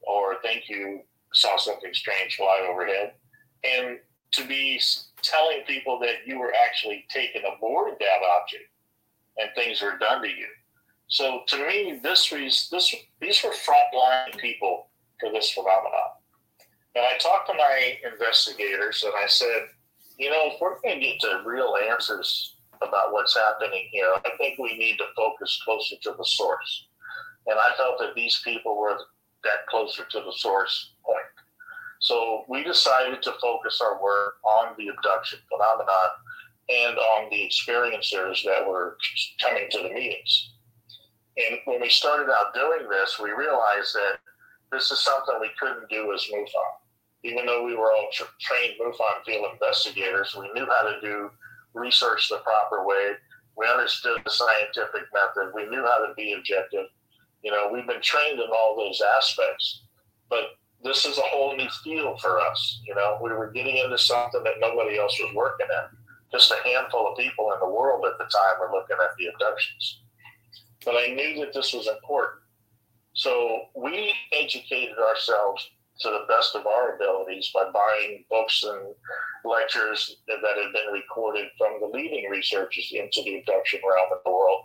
or 0.00 0.40
think 0.40 0.64
you 0.68 1.02
saw 1.32 1.56
something 1.56 1.92
strange 1.92 2.36
fly 2.36 2.66
overhead, 2.70 3.12
and 3.64 3.98
to 4.32 4.46
be 4.46 4.80
telling 5.22 5.62
people 5.66 5.98
that 6.00 6.26
you 6.26 6.38
were 6.38 6.52
actually 6.66 7.04
taken 7.10 7.42
aboard 7.44 7.94
that 7.98 8.20
object 8.40 8.64
and 9.38 9.48
things 9.54 9.80
were 9.80 9.98
done 9.98 10.22
to 10.22 10.28
you. 10.28 10.46
So 11.08 11.42
to 11.46 11.66
me, 11.66 12.00
this 12.02 12.30
was 12.30 12.68
this 12.70 12.94
these 13.20 13.42
were 13.42 13.50
frontline 13.50 14.36
people 14.38 14.88
for 15.18 15.30
this 15.32 15.50
phenomenon. 15.50 16.18
And 16.94 17.04
I 17.04 17.16
talked 17.18 17.48
to 17.48 17.54
my 17.54 17.98
investigators 18.10 19.02
and 19.04 19.12
I 19.16 19.26
said, 19.26 19.68
you 20.18 20.30
know, 20.30 20.50
if 20.52 20.60
we're 20.60 20.80
going 20.80 21.00
to 21.00 21.06
get 21.06 21.20
to 21.20 21.42
real 21.46 21.76
answers 21.90 22.56
about 22.82 23.12
what's 23.12 23.36
happening 23.36 23.88
here, 23.90 24.12
I 24.24 24.36
think 24.36 24.58
we 24.58 24.76
need 24.76 24.98
to 24.98 25.04
focus 25.16 25.60
closer 25.64 25.96
to 26.02 26.14
the 26.16 26.24
source. 26.24 26.88
And 27.46 27.58
I 27.58 27.76
felt 27.76 27.98
that 28.00 28.14
these 28.14 28.40
people 28.44 28.76
were 28.76 28.98
that 29.44 29.66
closer 29.68 30.04
to 30.10 30.20
the 30.20 30.32
source. 30.32 30.94
So 32.00 32.44
we 32.48 32.62
decided 32.62 33.22
to 33.22 33.32
focus 33.40 33.80
our 33.82 34.02
work 34.02 34.34
on 34.44 34.74
the 34.78 34.88
abduction 34.88 35.40
phenomenon 35.48 36.10
and 36.68 36.98
on 36.98 37.30
the 37.30 37.48
experiencers 37.48 38.44
that 38.44 38.66
were 38.66 38.98
coming 39.42 39.68
to 39.70 39.78
the 39.82 39.92
meetings. 39.92 40.52
And 41.36 41.58
when 41.64 41.80
we 41.80 41.88
started 41.88 42.30
out 42.30 42.54
doing 42.54 42.88
this, 42.88 43.18
we 43.22 43.30
realized 43.30 43.94
that 43.94 44.18
this 44.70 44.90
is 44.90 45.00
something 45.00 45.36
we 45.40 45.50
couldn't 45.58 45.88
do 45.88 46.12
as 46.12 46.26
MUFON. 46.32 46.72
Even 47.24 47.46
though 47.46 47.64
we 47.64 47.74
were 47.74 47.92
all 47.92 48.08
tra- 48.12 48.26
trained 48.40 48.74
MUFON 48.80 49.24
field 49.24 49.46
investigators, 49.52 50.36
we 50.38 50.50
knew 50.52 50.66
how 50.66 50.88
to 50.88 51.00
do 51.00 51.30
research 51.74 52.28
the 52.28 52.38
proper 52.38 52.84
way. 52.84 53.12
We 53.56 53.66
understood 53.66 54.20
the 54.24 54.30
scientific 54.30 55.08
method. 55.12 55.52
We 55.54 55.66
knew 55.66 55.84
how 55.84 56.06
to 56.06 56.14
be 56.16 56.32
objective. 56.32 56.86
You 57.42 57.50
know, 57.50 57.70
we've 57.72 57.86
been 57.86 58.02
trained 58.02 58.40
in 58.40 58.48
all 58.54 58.76
those 58.76 59.00
aspects, 59.16 59.82
but 60.28 60.57
this 60.82 61.04
is 61.04 61.18
a 61.18 61.22
whole 61.22 61.56
new 61.56 61.68
field 61.82 62.20
for 62.20 62.40
us. 62.40 62.80
You 62.86 62.94
know, 62.94 63.18
we 63.22 63.30
were 63.30 63.50
getting 63.50 63.78
into 63.78 63.98
something 63.98 64.42
that 64.44 64.60
nobody 64.60 64.98
else 64.98 65.18
was 65.20 65.34
working 65.34 65.66
at. 65.76 65.90
Just 66.30 66.52
a 66.52 66.68
handful 66.68 67.08
of 67.08 67.18
people 67.18 67.52
in 67.52 67.60
the 67.60 67.74
world 67.74 68.04
at 68.04 68.18
the 68.18 68.24
time 68.24 68.60
were 68.60 68.70
looking 68.72 68.96
at 69.02 69.10
the 69.18 69.26
abductions. 69.26 70.00
But 70.84 70.96
I 70.96 71.08
knew 71.08 71.40
that 71.40 71.52
this 71.52 71.72
was 71.72 71.88
important. 71.88 72.40
So 73.14 73.62
we 73.74 74.14
educated 74.32 74.96
ourselves 74.98 75.68
to 76.00 76.10
the 76.10 76.26
best 76.28 76.54
of 76.54 76.66
our 76.66 76.94
abilities 76.94 77.50
by 77.52 77.64
buying 77.72 78.24
books 78.30 78.64
and 78.64 78.94
lectures 79.44 80.18
that 80.28 80.38
had 80.40 80.72
been 80.72 80.92
recorded 80.92 81.46
from 81.56 81.80
the 81.80 81.86
leading 81.86 82.30
researchers 82.30 82.92
into 82.92 83.22
the 83.24 83.38
abduction 83.38 83.80
realm 83.84 84.08
in 84.12 84.18
the 84.24 84.30
world 84.30 84.64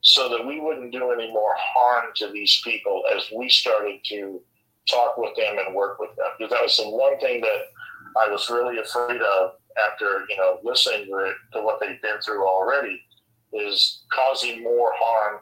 so 0.00 0.28
that 0.30 0.46
we 0.46 0.60
wouldn't 0.60 0.92
do 0.92 1.10
any 1.10 1.30
more 1.30 1.54
harm 1.58 2.06
to 2.16 2.30
these 2.32 2.62
people 2.64 3.02
as 3.14 3.30
we 3.36 3.48
started 3.50 4.00
to 4.04 4.40
talk 4.90 5.16
with 5.16 5.34
them 5.36 5.56
and 5.64 5.74
work 5.74 5.98
with 5.98 6.14
them. 6.16 6.26
Because 6.38 6.52
that 6.52 6.62
was 6.62 6.76
the 6.76 6.88
one 6.88 7.18
thing 7.20 7.40
that 7.40 7.70
I 8.16 8.28
was 8.28 8.50
really 8.50 8.78
afraid 8.78 9.20
of 9.20 9.52
after, 9.86 10.24
you 10.28 10.36
know, 10.36 10.58
listening 10.62 11.06
to, 11.06 11.32
to 11.52 11.62
what 11.62 11.80
they've 11.80 12.00
been 12.02 12.20
through 12.24 12.46
already 12.46 13.00
is 13.52 14.02
causing 14.12 14.62
more 14.62 14.92
harm, 14.96 15.40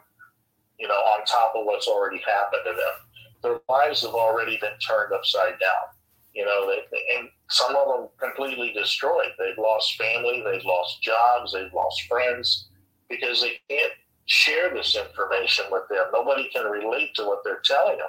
you 0.79 0.87
know, 0.87 0.93
on 0.93 1.25
top 1.25 1.53
of 1.55 1.65
what's 1.65 1.87
already 1.87 2.19
happened 2.19 2.61
to 2.65 2.71
them. 2.71 2.95
Their 3.41 3.59
lives 3.69 4.01
have 4.01 4.13
already 4.13 4.57
been 4.61 4.77
turned 4.85 5.13
upside 5.13 5.59
down. 5.59 5.89
You 6.33 6.45
know, 6.45 6.67
they, 6.67 7.17
and 7.17 7.29
some 7.49 7.75
of 7.75 7.87
them 7.87 8.07
completely 8.19 8.71
destroyed. 8.73 9.31
They've 9.37 9.57
lost 9.57 9.97
family, 9.97 10.43
they've 10.45 10.63
lost 10.63 11.01
jobs, 11.01 11.53
they've 11.53 11.73
lost 11.73 12.03
friends 12.03 12.69
because 13.09 13.41
they 13.41 13.59
can't 13.69 13.93
share 14.25 14.73
this 14.73 14.95
information 14.95 15.65
with 15.71 15.83
them. 15.89 16.05
Nobody 16.13 16.49
can 16.49 16.65
relate 16.65 17.15
to 17.15 17.23
what 17.23 17.39
they're 17.43 17.61
telling 17.65 17.97
them, 17.97 18.07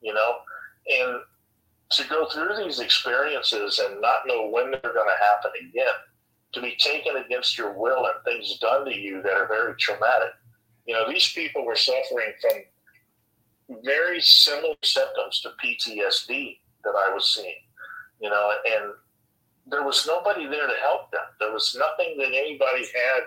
you 0.00 0.12
know? 0.12 0.38
And 0.88 1.20
to 1.92 2.08
go 2.08 2.28
through 2.28 2.56
these 2.64 2.80
experiences 2.80 3.78
and 3.78 4.00
not 4.00 4.26
know 4.26 4.48
when 4.48 4.70
they're 4.70 4.80
going 4.80 5.08
to 5.08 5.24
happen 5.24 5.50
again, 5.60 5.94
to 6.52 6.60
be 6.60 6.76
taken 6.78 7.16
against 7.16 7.58
your 7.58 7.72
will 7.72 8.06
and 8.06 8.14
things 8.24 8.58
done 8.58 8.84
to 8.84 8.94
you 8.94 9.22
that 9.22 9.32
are 9.32 9.48
very 9.48 9.74
traumatic. 9.76 10.30
You 10.86 10.94
know, 10.94 11.08
these 11.08 11.32
people 11.32 11.64
were 11.64 11.76
suffering 11.76 12.32
from 12.40 13.80
very 13.84 14.20
similar 14.20 14.74
symptoms 14.82 15.40
to 15.40 15.50
PTSD 15.62 16.58
that 16.84 16.94
I 16.96 17.12
was 17.12 17.34
seeing, 17.34 17.54
you 18.20 18.30
know, 18.30 18.52
and 18.64 18.92
there 19.66 19.82
was 19.82 20.06
nobody 20.06 20.46
there 20.46 20.66
to 20.66 20.74
help 20.80 21.10
them. 21.10 21.22
There 21.40 21.52
was 21.52 21.76
nothing 21.78 22.16
that 22.18 22.28
anybody 22.28 22.86
had 22.94 23.22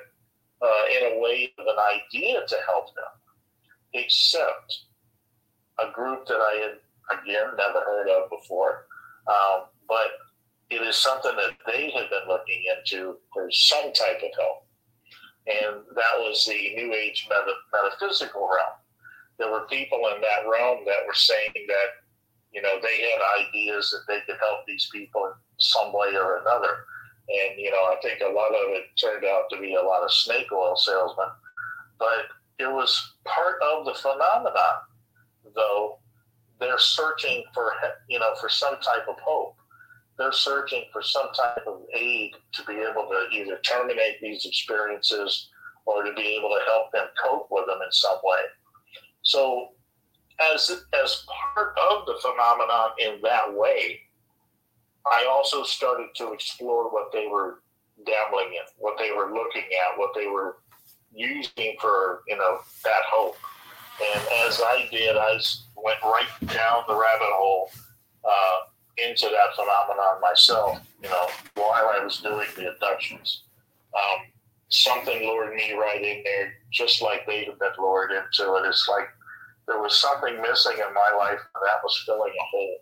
uh, 0.62 0.84
in 0.90 1.14
a 1.14 1.20
way 1.20 1.52
of 1.58 1.66
an 1.68 1.78
idea 1.98 2.46
to 2.48 2.56
help 2.66 2.96
them, 2.96 3.06
except 3.94 4.86
a 5.80 5.92
group 5.92 6.26
that 6.28 6.38
I 6.38 6.68
had, 6.68 6.78
again, 7.12 7.48
never 7.58 7.80
heard 7.86 8.10
of 8.10 8.30
before. 8.30 8.86
Um, 9.28 9.66
but 9.88 10.08
it 10.70 10.82
is 10.82 10.96
something 10.96 11.36
that 11.36 11.58
they 11.66 11.90
had 11.92 12.10
been 12.10 12.28
looking 12.28 12.64
into 12.78 13.18
for 13.34 13.50
some 13.52 13.92
type 13.94 14.18
of 14.18 14.32
help. 14.38 14.66
And 15.48 15.82
that 15.96 16.16
was 16.20 16.46
the 16.46 16.76
New 16.76 16.94
Age 16.94 17.28
meta- 17.30 17.54
metaphysical 17.74 18.42
realm. 18.42 18.78
There 19.40 19.52
were 19.52 19.68
people 19.68 20.00
in 20.16 20.22
that 20.22 20.48
realm 20.50 20.86
that 20.86 21.08
were 21.08 21.14
saying 21.14 21.54
that, 21.56 21.90
you 22.52 22.62
know, 22.62 22.80
they 22.82 23.02
had 23.02 23.48
ideas 23.48 23.90
that 23.90 24.04
they 24.08 24.20
could 24.26 24.40
help 24.40 24.66
these 24.68 24.90
people 24.92 25.26
in 25.26 25.32
some 25.58 25.92
way 25.94 26.16
or 26.16 26.38
another. 26.38 26.86
And, 27.30 27.60
you 27.60 27.72
know, 27.72 27.78
I 27.78 27.98
think 28.04 28.22
a 28.22 28.34
lot 28.34 28.50
of 28.50 28.72
it 28.74 28.86
turned 29.00 29.26
out 29.26 29.44
to 29.52 29.60
be 29.60 29.76
a 29.76 29.82
lot 29.82 30.04
of 30.04 30.12
snake 30.12 30.52
oil 30.52 30.76
salesmen. 30.76 31.30
But 31.98 32.26
it 32.60 32.72
was 32.72 33.16
part 33.26 33.56
of 33.62 33.86
the 33.86 33.94
phenomenon, 33.94 34.54
though. 35.56 36.00
They're 36.60 36.80
searching 36.80 37.44
for, 37.54 37.74
you 38.10 38.20
know, 38.20 38.36
for 38.40 38.50
some 38.50 38.76
type 38.76 39.08
of 39.08 39.16
hope. 39.20 39.56
They're 40.18 40.32
searching 40.34 40.84
for 40.92 41.02
some 41.02 41.28
type 41.34 41.66
of 41.66 41.82
aid 41.94 42.34
to 42.54 42.64
be 42.66 42.74
able 42.74 43.08
to 43.08 43.28
either 43.32 43.58
terminate 43.60 44.20
these 44.22 44.46
experiences 44.46 45.50
or 45.86 46.04
to 46.04 46.14
be 46.14 46.38
able 46.38 46.50
to 46.50 46.60
help 46.66 46.92
them 46.92 47.08
cope 47.24 47.48
with 47.50 47.68
them 47.68 47.80
in 47.84 47.92
some 47.92 48.18
way. 48.24 48.42
So, 49.22 49.70
as 50.54 50.86
as 50.94 51.26
part 51.54 51.78
of 51.90 52.06
the 52.06 52.16
phenomenon 52.22 52.92
in 53.00 53.22
that 53.24 53.54
way, 53.54 54.02
I 55.06 55.26
also 55.30 55.64
started 55.64 56.08
to 56.16 56.34
explore 56.34 56.92
what 56.92 57.12
they 57.12 57.28
were 57.28 57.62
dabbling 58.06 58.48
in, 58.54 58.68
what 58.78 58.98
they 58.98 59.12
were 59.12 59.34
looking 59.34 59.64
at, 59.64 59.98
what 59.98 60.12
they 60.16 60.28
were 60.28 60.58
using 61.14 61.76
for, 61.80 62.24
you 62.28 62.38
know, 62.38 62.60
that 62.84 63.02
hope. 63.10 63.38
And 64.02 64.22
as 64.48 64.62
I 64.64 64.88
did, 64.92 65.18
I 65.18 65.40
went 65.76 66.02
right 66.04 66.28
down 66.48 66.84
the 66.88 66.96
rabbit 66.96 67.34
hole 67.34 67.70
uh, 68.24 68.60
into 68.98 69.26
that 69.26 69.56
phenomenon 69.56 70.22
myself, 70.22 70.80
you 71.02 71.10
know, 71.10 71.28
while 71.56 71.92
I 71.94 72.04
was 72.04 72.20
doing 72.20 72.48
the 72.56 72.72
abductions. 72.72 73.44
Um, 73.94 74.28
something 74.70 75.22
lured 75.22 75.56
me 75.56 75.74
right 75.74 76.02
in 76.02 76.24
there, 76.24 76.54
just 76.72 77.02
like 77.02 77.26
they 77.26 77.46
had 77.46 77.60
been 77.60 77.72
lured 77.78 78.12
into 78.12 78.56
it. 78.56 78.68
It's 78.68 78.88
like 78.88 79.10
there 79.68 79.82
was 79.82 79.98
something 79.98 80.42
missing 80.42 80.78
in 80.78 80.94
my 80.94 81.16
life, 81.18 81.40
and 81.40 81.64
that 81.66 81.84
was 81.84 82.04
filling 82.06 82.34
a 82.40 82.46
hole. 82.52 82.78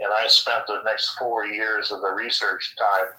And 0.00 0.12
I 0.12 0.26
spent 0.28 0.66
the 0.66 0.82
next 0.84 1.10
four 1.18 1.44
years 1.44 1.90
of 1.90 2.00
the 2.00 2.10
research 2.10 2.74
time 2.78 3.10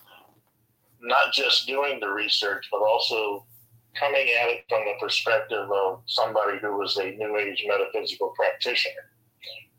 not 1.02 1.34
just 1.34 1.68
doing 1.68 2.00
the 2.00 2.10
research, 2.10 2.68
but 2.72 2.82
also 2.82 3.46
coming 4.00 4.28
at 4.42 4.50
it 4.50 4.66
from 4.70 4.82
the 4.86 4.94
perspective 5.00 5.70
of 5.72 6.02
somebody 6.06 6.58
who 6.60 6.78
was 6.78 6.98
a 6.98 7.12
New 7.12 7.38
Age 7.38 7.66
metaphysical 7.68 8.34
practitioner. 8.36 9.12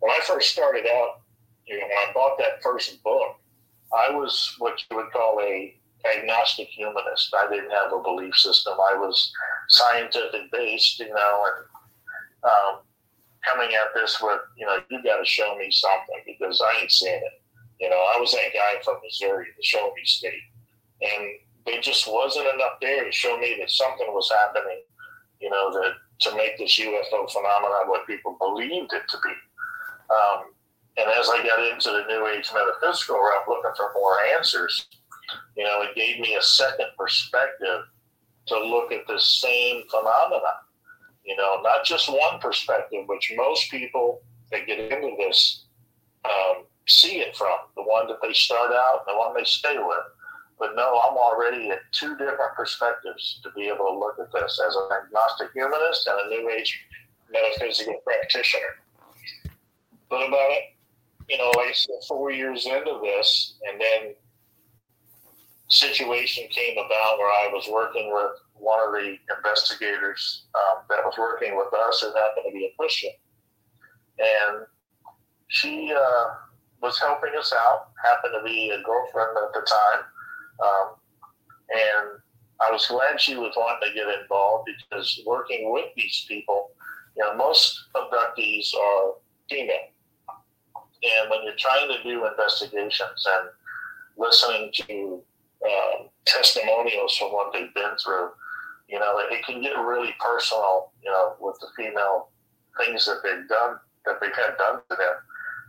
When 0.01 0.11
I 0.11 0.21
first 0.25 0.51
started 0.51 0.87
out 0.87 1.23
you 1.67 1.79
know, 1.79 1.87
when 1.87 2.09
I 2.09 2.13
bought 2.13 2.39
that 2.39 2.63
first 2.63 3.03
book, 3.03 3.37
I 3.93 4.11
was 4.11 4.55
what 4.59 4.83
you 4.91 4.97
would 4.97 5.13
call 5.13 5.41
a 5.43 5.75
agnostic 6.17 6.69
humanist. 6.69 7.35
I 7.39 7.49
didn't 7.49 7.71
have 7.71 7.93
a 7.93 8.03
belief 8.03 8.35
system. 8.35 8.75
I 8.75 8.97
was 8.97 9.33
scientific 9.69 10.51
based, 10.51 10.99
you 10.99 11.09
know, 11.09 11.47
and 11.47 12.51
um, 12.51 12.81
coming 13.45 13.75
at 13.75 13.95
this 13.95 14.21
with, 14.21 14.41
you 14.57 14.67
know, 14.67 14.79
you 14.91 15.03
got 15.03 15.19
to 15.19 15.25
show 15.25 15.57
me 15.57 15.71
something 15.71 16.23
because 16.27 16.61
I 16.61 16.81
ain't 16.81 16.91
seen 16.91 17.15
it. 17.15 17.43
You 17.81 17.91
know, 17.91 17.97
I 17.97 18.19
was 18.19 18.33
that 18.33 18.53
guy 18.53 18.83
from 18.85 18.97
Missouri, 19.05 19.47
the 19.57 19.63
show 19.63 19.93
me 19.95 20.03
state, 20.05 20.33
and 21.01 21.25
there 21.67 21.81
just 21.81 22.11
wasn't 22.11 22.47
enough 22.55 22.79
there 22.81 23.05
to 23.05 23.13
show 23.13 23.39
me 23.39 23.57
that 23.61 23.71
something 23.71 24.07
was 24.09 24.31
happening. 24.31 24.83
You 25.41 25.51
know, 25.51 25.73
that 25.73 25.95
to 26.21 26.37
make 26.37 26.57
this 26.59 26.79
UFO 26.79 27.31
phenomenon 27.31 27.89
what 27.89 28.07
people 28.07 28.37
believed 28.39 28.93
it 28.93 29.03
to 29.09 29.17
be. 29.25 29.35
Um, 30.11 30.53
and 30.97 31.09
as 31.11 31.29
I 31.29 31.43
got 31.43 31.73
into 31.73 31.91
the 31.91 32.05
New 32.07 32.27
Age 32.29 32.51
metaphysical 32.53 33.17
realm, 33.17 33.45
looking 33.49 33.73
for 33.77 33.93
more 33.95 34.19
answers, 34.37 34.89
you 35.57 35.65
know, 35.65 35.83
it 35.83 35.95
gave 35.97 36.21
me 36.21 36.35
a 36.37 36.43
second 36.43 36.87
perspective 36.99 37.83
to 38.47 38.59
look 38.59 38.93
at 38.93 39.07
the 39.07 39.19
same 39.19 39.83
phenomena. 39.91 40.61
You 41.25 41.37
know, 41.37 41.61
not 41.63 41.85
just 41.85 42.09
one 42.09 42.41
perspective, 42.41 43.05
which 43.07 43.33
most 43.37 43.71
people 43.71 44.21
that 44.51 44.67
get 44.67 44.79
into 44.79 45.17
this 45.19 45.67
um, 46.25 46.65
see 46.87 47.21
it 47.21 47.37
from 47.37 47.57
the 47.77 47.83
one 47.83 48.07
that 48.09 48.19
they 48.23 48.33
start 48.33 48.73
out 48.73 49.03
and 49.07 49.15
the 49.15 49.19
one 49.19 49.35
they 49.35 49.45
stay 49.45 49.77
with. 49.79 50.05
But 50.63 50.77
no, 50.77 51.01
I'm 51.05 51.17
already 51.17 51.71
at 51.71 51.81
two 51.91 52.17
different 52.17 52.55
perspectives 52.55 53.41
to 53.43 53.51
be 53.51 53.67
able 53.67 53.85
to 53.87 53.99
look 53.99 54.15
at 54.21 54.31
this 54.31 54.61
as 54.65 54.77
an 54.77 54.89
agnostic 55.05 55.49
humanist 55.53 56.07
and 56.07 56.21
a 56.21 56.29
New 56.29 56.49
Age 56.51 56.87
metaphysical 57.33 57.97
practitioner. 58.05 58.79
But 60.09 60.29
about 60.29 60.51
it, 60.53 60.77
you 61.29 61.37
know, 61.37 61.51
like 61.57 61.71
I 61.71 61.73
said, 61.73 61.97
four 62.07 62.31
years 62.31 62.65
into 62.65 63.01
this, 63.03 63.55
and 63.69 63.81
then 63.81 64.15
situation 65.69 66.47
came 66.49 66.79
about 66.79 67.19
where 67.19 67.27
I 67.27 67.51
was 67.53 67.69
working 67.69 68.13
with 68.13 68.31
one 68.55 68.79
of 68.87 68.93
the 68.93 69.17
investigators 69.37 70.45
um, 70.55 70.85
that 70.89 71.05
was 71.05 71.15
working 71.19 71.57
with 71.57 71.75
us 71.89 72.01
who 72.03 72.07
happened 72.15 72.47
to 72.47 72.53
be 72.53 72.67
a 72.67 72.77
Christian. 72.79 73.11
And 74.21 74.67
she 75.49 75.93
uh, 75.93 76.25
was 76.81 77.01
helping 77.01 77.33
us 77.37 77.53
out, 77.53 77.89
happened 78.01 78.35
to 78.39 78.45
be 78.45 78.71
a 78.71 78.81
girlfriend 78.85 79.31
at 79.37 79.53
the 79.53 79.67
time. 79.67 80.05
Um, 80.61 80.95
and 81.71 82.21
I 82.61 82.71
was 82.71 82.87
glad 82.87 83.21
she 83.21 83.37
was 83.37 83.55
wanting 83.57 83.89
to 83.89 83.95
get 83.95 84.21
involved 84.21 84.69
because 84.89 85.21
working 85.27 85.73
with 85.73 85.87
these 85.97 86.25
people, 86.29 86.71
you 87.17 87.25
know, 87.25 87.35
most 87.35 87.85
abductees 87.95 88.75
are 88.75 89.15
female. 89.49 89.89
And 91.03 91.31
when 91.31 91.43
you're 91.43 91.57
trying 91.59 91.89
to 91.89 92.03
do 92.03 92.27
investigations 92.27 93.27
and 93.27 93.49
listening 94.17 94.71
to 94.73 95.21
um, 95.67 96.09
testimonials 96.25 97.17
from 97.17 97.33
what 97.33 97.53
they've 97.53 97.75
been 97.75 97.97
through, 98.03 98.31
you 98.89 98.99
know, 98.99 99.19
it 99.19 99.45
can 99.45 99.61
get 99.61 99.77
really 99.79 100.15
personal, 100.21 100.93
you 101.03 101.11
know, 101.11 101.35
with 101.41 101.59
the 101.61 101.69
female 101.77 102.29
things 102.79 103.05
that 103.07 103.21
they've 103.25 103.49
done, 103.49 103.77
that 104.07 104.21
they've 104.21 104.37
had 104.37 104.57
done 104.59 104.81
to 104.91 104.97
them, 104.97 105.15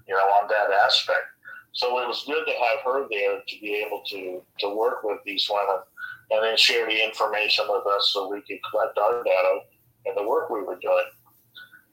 you 0.07 0.13
know, 0.13 0.21
on 0.21 0.47
that 0.49 0.75
aspect. 0.85 1.32
So 1.74 2.00
it 2.00 2.08
was 2.08 2.24
good 2.25 2.46
to 2.46 2.51
have 2.51 2.80
her 2.86 3.08
there 3.10 3.42
to 3.48 3.60
be 3.60 3.84
able 3.86 4.03
to, 4.08 4.42
to 4.60 4.75
work 4.75 5.03
with 5.03 5.20
these 5.25 5.50
women 5.51 5.82
and 6.32 6.44
then 6.44 6.58
share 6.58 6.86
the 6.86 7.03
information 7.03 7.65
with 7.68 7.86
us 7.88 8.12
so 8.13 8.30
we 8.30 8.42
could 8.42 8.60
collect 8.70 8.98
our 8.98 9.24
data 9.24 9.60
and 10.06 10.15
the 10.15 10.27
work 10.27 10.50
we 10.50 10.62
were 10.62 10.80
doing. 10.80 11.06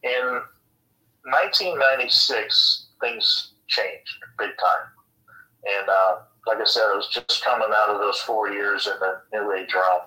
In 0.03 0.41
1996, 1.25 2.87
things 3.01 3.53
changed 3.69 4.15
big 4.39 4.51
time. 4.51 4.87
And 5.79 5.89
uh, 5.89 6.17
like 6.47 6.59
I 6.59 6.65
said, 6.65 6.91
it 6.93 6.97
was 6.97 7.09
just 7.09 7.45
coming 7.45 7.69
out 7.75 7.91
of 7.91 8.01
those 8.01 8.19
four 8.21 8.51
years 8.51 8.87
in 8.87 8.95
the 9.01 9.21
New 9.33 9.53
Age 9.53 9.73
realm. 9.75 10.03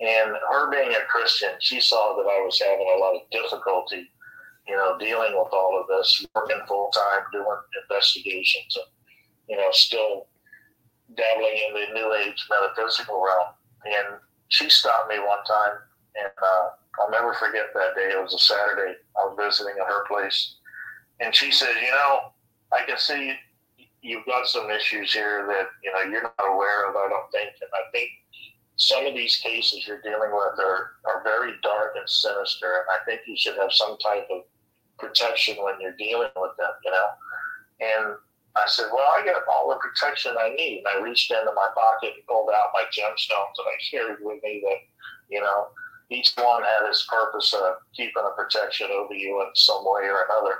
And 0.00 0.36
her 0.50 0.70
being 0.70 0.94
a 0.94 1.06
Christian, 1.08 1.50
she 1.58 1.80
saw 1.80 2.16
that 2.16 2.28
I 2.28 2.40
was 2.44 2.60
having 2.60 2.86
a 2.86 3.00
lot 3.00 3.16
of 3.16 3.30
difficulty, 3.30 4.10
you 4.68 4.76
know, 4.76 4.98
dealing 4.98 5.32
with 5.32 5.52
all 5.52 5.80
of 5.80 5.86
this, 5.88 6.26
working 6.34 6.60
full 6.68 6.90
time, 6.94 7.24
doing 7.32 7.46
investigations, 7.82 8.76
and, 8.76 8.84
you 9.48 9.56
know, 9.56 9.70
still 9.72 10.26
dabbling 11.16 11.58
in 11.68 11.74
the 11.74 11.94
New 11.94 12.14
Age 12.14 12.46
metaphysical 12.50 13.22
realm. 13.24 13.54
And 13.86 14.18
she 14.48 14.68
stopped 14.68 15.08
me 15.08 15.18
one 15.18 15.42
time, 15.44 15.78
and 16.16 16.32
uh, 16.42 16.68
I'll 17.00 17.10
never 17.10 17.32
forget 17.34 17.66
that 17.74 17.94
day. 17.94 18.10
It 18.12 18.22
was 18.22 18.34
a 18.34 18.38
Saturday. 18.38 18.94
I 19.16 19.24
was 19.24 19.36
visiting 19.40 19.74
at 19.80 19.86
her 19.86 20.04
place, 20.06 20.56
and 21.20 21.34
she 21.34 21.50
said, 21.50 21.74
"You 21.80 21.90
know, 21.90 22.32
I 22.72 22.84
can 22.84 22.98
see 22.98 23.34
you've 24.02 24.26
got 24.26 24.46
some 24.46 24.70
issues 24.70 25.12
here 25.12 25.46
that 25.48 25.68
you 25.82 25.92
know 25.92 26.10
you're 26.10 26.22
not 26.22 26.34
aware 26.38 26.88
of. 26.88 26.96
I 26.96 27.08
don't 27.08 27.30
think, 27.32 27.50
and 27.60 27.70
I 27.72 27.90
think 27.92 28.10
some 28.76 29.06
of 29.06 29.14
these 29.14 29.36
cases 29.36 29.86
you're 29.86 30.02
dealing 30.02 30.30
with 30.32 30.58
are 30.58 30.92
are 31.06 31.22
very 31.24 31.52
dark 31.62 31.94
and 31.96 32.08
sinister, 32.08 32.66
and 32.66 32.86
I 32.90 33.04
think 33.04 33.22
you 33.26 33.36
should 33.36 33.56
have 33.56 33.72
some 33.72 33.96
type 33.98 34.26
of 34.30 34.42
protection 34.98 35.56
when 35.62 35.80
you're 35.80 35.96
dealing 35.96 36.30
with 36.36 36.56
them. 36.58 36.72
You 36.84 36.90
know, 36.90 37.08
and 37.80 38.16
I 38.56 38.66
said, 38.66 38.86
well, 38.92 39.06
I 39.14 39.24
got 39.24 39.42
all 39.52 39.68
the 39.68 39.76
protection 39.76 40.34
I 40.38 40.50
need. 40.50 40.78
And 40.78 40.88
I 40.88 41.00
reached 41.02 41.30
into 41.30 41.52
my 41.54 41.68
pocket 41.74 42.14
and 42.16 42.26
pulled 42.26 42.50
out 42.50 42.74
my 42.74 42.84
gemstones 42.90 43.54
that 43.56 43.70
I 43.70 43.76
carried 43.90 44.18
with 44.20 44.42
me 44.42 44.62
that, 44.64 44.78
you 45.28 45.40
know, 45.40 45.68
each 46.10 46.32
one 46.36 46.62
had 46.62 46.88
its 46.88 47.06
purpose 47.06 47.54
of 47.54 47.76
keeping 47.94 48.22
a 48.24 48.34
protection 48.34 48.88
over 48.92 49.14
you 49.14 49.40
in 49.42 49.48
some 49.54 49.84
way 49.84 50.08
or 50.08 50.24
another. 50.24 50.56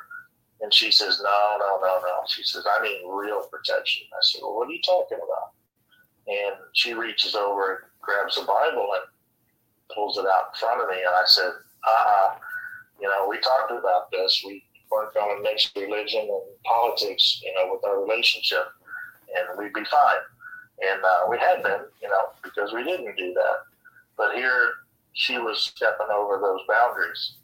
And 0.61 0.75
she 0.75 0.91
says, 0.91 1.21
no, 1.23 1.57
no, 1.59 1.79
no, 1.81 2.01
no. 2.01 2.23
She 2.27 2.43
says, 2.43 2.67
I 2.69 2.83
mean 2.83 3.09
real 3.09 3.43
protection. 3.51 4.07
I 4.13 4.19
said, 4.23 4.41
well, 4.43 4.57
what 4.57 4.69
are 4.69 4.73
you 4.73 4.83
talking 4.83 5.19
about? 5.19 5.53
And 6.27 6.57
she 6.75 6.95
reaches 6.95 7.35
over 7.35 7.71
and 7.71 7.79
grabs 8.01 8.37
a 8.39 8.43
Bible 8.45 8.91
and 8.95 9.05
pulls 9.95 10.19
it 10.19 10.27
out 10.27 10.53
in 10.53 10.59
front 10.61 10.83
of 10.83 10.89
me. 10.89 10.97
And 10.97 11.15
I 11.15 11.23
said, 11.27 11.51
uh-uh. 11.87 12.35
You 13.01 13.09
know, 13.09 13.27
we 13.29 13.39
talked 13.39 13.71
about 13.71 14.11
this. 14.11 14.43
We 14.45 14.65
weren't 14.91 15.15
going 15.15 15.37
to 15.37 15.43
mix 15.43 15.71
religion 15.77 16.23
and 16.23 16.43
politics, 16.65 17.41
you 17.45 17.53
know, 17.55 17.73
with 17.73 17.85
our 17.85 18.03
relationship, 18.03 18.65
and 19.37 19.59
we'd 19.59 19.73
be 19.73 19.85
fine. 19.85 20.25
And 20.81 21.03
uh, 21.05 21.31
we 21.31 21.39
had 21.39 21.63
been, 21.63 21.81
you 22.03 22.09
know, 22.09 22.31
because 22.43 22.73
we 22.73 22.85
didn't 22.85 23.17
do 23.17 23.33
that. 23.35 23.59
But 24.17 24.35
here, 24.35 24.73
she 25.13 25.39
was 25.39 25.61
stepping 25.61 26.07
over 26.15 26.39
those 26.39 26.61
boundaries. 26.69 27.35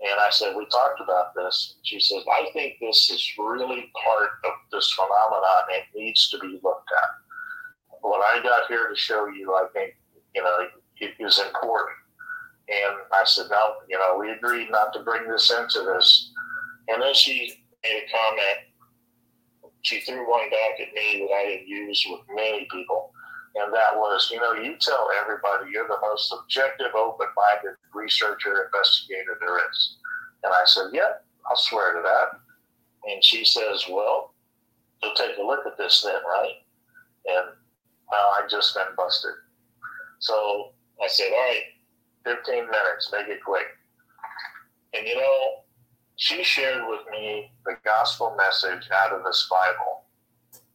And 0.00 0.20
I 0.20 0.30
said, 0.30 0.54
We 0.54 0.66
talked 0.66 1.00
about 1.00 1.34
this. 1.34 1.76
She 1.82 1.98
says, 2.00 2.22
I 2.30 2.48
think 2.52 2.74
this 2.80 3.10
is 3.10 3.32
really 3.38 3.90
part 4.04 4.30
of 4.44 4.52
this 4.70 4.92
phenomenon 4.92 5.64
and 5.72 5.82
it 5.82 5.98
needs 5.98 6.28
to 6.30 6.38
be 6.38 6.60
looked 6.62 6.90
at. 7.02 7.98
What 8.02 8.20
I 8.20 8.42
got 8.42 8.68
here 8.68 8.88
to 8.88 8.96
show 8.96 9.26
you, 9.26 9.54
I 9.54 9.66
think, 9.72 9.94
you 10.34 10.42
know, 10.42 10.68
it 11.00 11.14
is 11.18 11.38
important. 11.38 11.96
And 12.68 12.96
I 13.12 13.24
said, 13.24 13.46
No, 13.50 13.76
you 13.88 13.98
know, 13.98 14.16
we 14.18 14.30
agreed 14.30 14.70
not 14.70 14.92
to 14.94 15.00
bring 15.00 15.28
this 15.28 15.50
into 15.50 15.82
this. 15.82 16.32
And 16.88 17.02
then 17.02 17.14
she 17.14 17.64
made 17.82 18.02
a 18.02 18.10
comment. 18.10 18.58
She 19.82 20.00
threw 20.00 20.28
one 20.28 20.50
back 20.50 20.80
at 20.80 20.94
me 20.94 21.26
that 21.26 21.34
I 21.34 21.58
had 21.58 21.68
used 21.68 22.06
with 22.10 22.20
many 22.34 22.66
people. 22.70 23.12
And 23.54 23.72
that 23.72 23.96
was, 23.96 24.28
you 24.30 24.38
know, 24.38 24.52
you 24.52 24.76
tell 24.80 25.08
everybody 25.22 25.70
you're 25.70 25.88
the 25.88 25.96
most 26.02 26.32
objective, 26.32 26.94
open 26.94 27.28
minded 27.36 27.76
researcher, 27.94 28.64
investigator 28.64 29.38
there 29.40 29.58
is. 29.58 29.96
And 30.42 30.52
I 30.52 30.62
said, 30.66 30.88
Yep, 30.92 31.24
I'll 31.48 31.56
swear 31.56 31.94
to 31.94 32.02
that. 32.02 32.40
And 33.10 33.24
she 33.24 33.44
says, 33.44 33.84
Well, 33.88 34.34
you'll 35.02 35.14
take 35.14 35.38
a 35.38 35.42
look 35.42 35.66
at 35.66 35.78
this 35.78 36.02
then, 36.02 36.20
right? 36.28 36.54
And 37.26 37.46
well, 38.10 38.34
I 38.36 38.42
just 38.50 38.74
been 38.74 38.94
busted. 38.96 39.34
So 40.18 40.72
I 41.02 41.06
said, 41.08 41.30
All 41.32 41.38
right, 41.38 41.62
15 42.26 42.66
minutes, 42.66 43.10
make 43.12 43.28
it 43.28 43.42
quick. 43.44 43.66
And 44.94 45.06
you 45.06 45.14
know, 45.14 45.62
she 46.16 46.42
shared 46.42 46.82
with 46.88 47.06
me 47.10 47.52
the 47.64 47.76
gospel 47.84 48.34
message 48.36 48.90
out 48.90 49.12
of 49.12 49.24
this 49.24 49.46
Bible. 49.48 50.02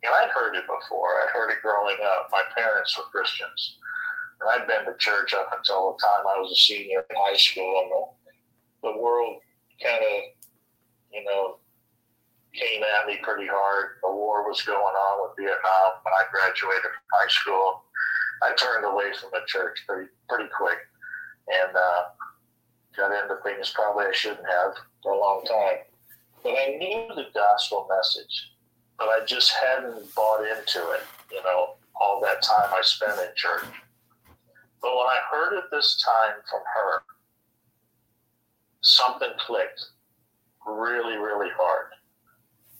And 0.04 0.14
I'd 0.16 0.32
heard 0.32 0.56
it 0.56 0.66
before. 0.66 1.22
I'd 1.22 1.36
heard 1.36 1.52
it 1.52 1.62
growing 1.62 1.98
up. 2.04 2.30
My 2.32 2.44
parents 2.56 2.98
were 2.98 3.12
Christians. 3.12 3.78
And 4.40 4.50
I'd 4.50 4.68
been 4.68 4.86
to 4.86 4.98
church 4.98 5.34
up 5.34 5.52
until 5.56 5.92
the 5.92 6.02
time 6.02 6.26
I 6.26 6.40
was 6.40 6.52
a 6.52 6.56
senior 6.56 7.06
in 7.10 7.16
high 7.16 7.38
school. 7.38 7.84
And 7.84 7.92
the, 7.92 8.90
the 8.90 9.02
world 9.02 9.42
kind 9.84 10.02
of, 10.02 10.18
you 11.14 11.24
know, 11.26 11.58
came 12.54 12.82
at 12.84 13.08
me 13.08 13.18
pretty 13.22 13.48
hard. 13.48 14.02
The 14.02 14.12
war 14.12 14.48
was 14.48 14.62
going 14.64 14.78
on 14.78 15.22
with 15.22 15.38
Vietnam 15.38 16.02
when 16.02 16.14
I 16.14 16.24
graduated 16.32 16.90
from 16.90 17.10
high 17.14 17.30
school. 17.30 17.84
I 18.42 18.54
turned 18.56 18.86
away 18.86 19.14
from 19.20 19.30
the 19.34 19.46
church 19.46 19.78
pretty 19.88 20.10
pretty 20.28 20.50
quick. 20.50 20.80
And 21.52 21.76
uh, 21.76 22.04
got 22.96 23.12
into 23.12 23.42
things 23.44 23.72
probably 23.72 24.06
I 24.06 24.12
shouldn't 24.14 24.48
have 24.48 24.74
for 25.04 25.14
a 25.14 25.20
long 25.20 25.44
time. 25.46 25.80
But 26.44 26.52
I 26.52 26.78
knew 26.78 27.08
the 27.16 27.28
gospel 27.34 27.88
message, 27.90 28.52
but 28.98 29.06
I 29.06 29.26
just 29.26 29.52
hadn't 29.52 30.14
bought 30.16 30.42
into 30.42 30.92
it, 30.92 31.04
you 31.32 31.44
know, 31.44 31.76
all 32.00 32.22
that 32.22 32.42
time 32.42 32.70
I 32.74 32.82
spent 32.82 33.20
in 33.20 33.28
church. 33.36 33.66
But 34.82 34.96
when 34.96 35.06
I 35.06 35.20
heard 35.30 35.58
it 35.58 35.66
this 35.72 36.04
time 36.04 36.36
from 36.50 36.62
her, 36.76 37.04
something 38.82 39.30
clicked 39.38 39.86
really, 40.66 41.18
really 41.18 41.50
hard. 41.56 41.88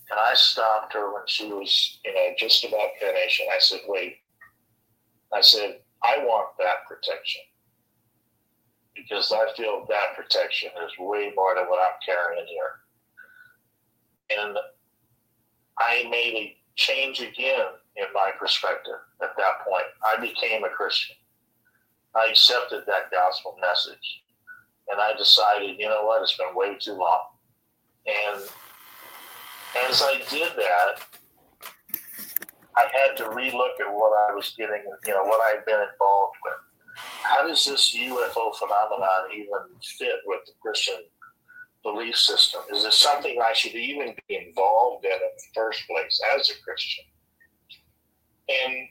And 0.10 0.20
I 0.20 0.34
stopped 0.34 0.94
her 0.94 1.14
when 1.14 1.24
she 1.28 1.48
was, 1.48 2.00
you 2.04 2.14
know, 2.14 2.28
just 2.38 2.66
about 2.66 2.90
finished. 3.00 3.42
And 3.42 3.50
I 3.54 3.60
said, 3.60 3.82
wait. 3.88 4.18
I 5.34 5.40
said, 5.40 5.80
I 6.04 6.18
want 6.26 6.50
that 6.58 6.86
protection 6.88 7.42
because 8.96 9.32
I 9.32 9.52
feel 9.56 9.86
that 9.90 10.16
protection 10.16 10.70
is 10.86 10.92
way 11.00 11.32
more 11.36 11.56
than 11.56 11.66
what 11.66 11.80
I'm 11.80 11.98
carrying 12.06 12.46
here. 12.48 12.80
And 14.40 14.58
I 15.80 16.08
made 16.10 16.36
a 16.36 16.58
change 16.76 17.22
again 17.22 17.66
in 17.96 18.06
my 18.14 18.32
perspective 18.40 19.00
at 19.22 19.36
that 19.38 19.66
point. 19.68 19.86
I 20.06 20.20
became 20.20 20.64
a 20.64 20.70
Christian. 20.70 21.16
I 22.16 22.28
accepted 22.30 22.84
that 22.88 23.12
gospel 23.12 23.58
message. 23.62 24.24
And 24.90 25.00
I 25.00 25.14
decided, 25.18 25.78
you 25.80 25.88
know 25.88 26.04
what, 26.06 26.22
it's 26.22 26.38
been 26.38 26.54
way 26.54 26.78
too 26.78 26.94
long. 26.94 27.28
And 28.06 28.42
as 29.90 30.02
I 30.02 30.22
did 30.30 30.52
that, 30.58 31.04
I 32.76 32.88
had 32.92 33.16
to 33.18 33.24
relook 33.26 33.80
at 33.80 33.94
what 33.94 34.12
I 34.30 34.34
was 34.34 34.54
getting, 34.58 34.84
you 35.06 35.14
know, 35.14 35.24
what 35.24 35.42
I'd 35.42 35.66
been 35.66 35.80
involved 35.80 36.36
with. 36.44 36.54
How 37.24 37.48
does 37.48 37.66
this 37.66 37.96
UFO 37.96 38.56
phenomenon 38.56 39.32
even 39.34 39.80
fit 39.98 40.16
with 40.26 40.42
the 40.46 40.54
Christian 40.62 40.96
belief 41.84 42.16
system? 42.16 42.62
Is 42.74 42.84
this 42.84 42.98
something 42.98 43.40
I 43.42 43.54
should 43.54 43.76
even 43.76 44.16
be 44.28 44.36
involved 44.36 45.06
in 45.06 45.12
in 45.12 45.20
the 45.20 45.44
first 45.54 45.88
place 45.88 46.22
as 46.36 46.50
a 46.50 46.62
Christian? 46.64 47.06
And 48.50 48.88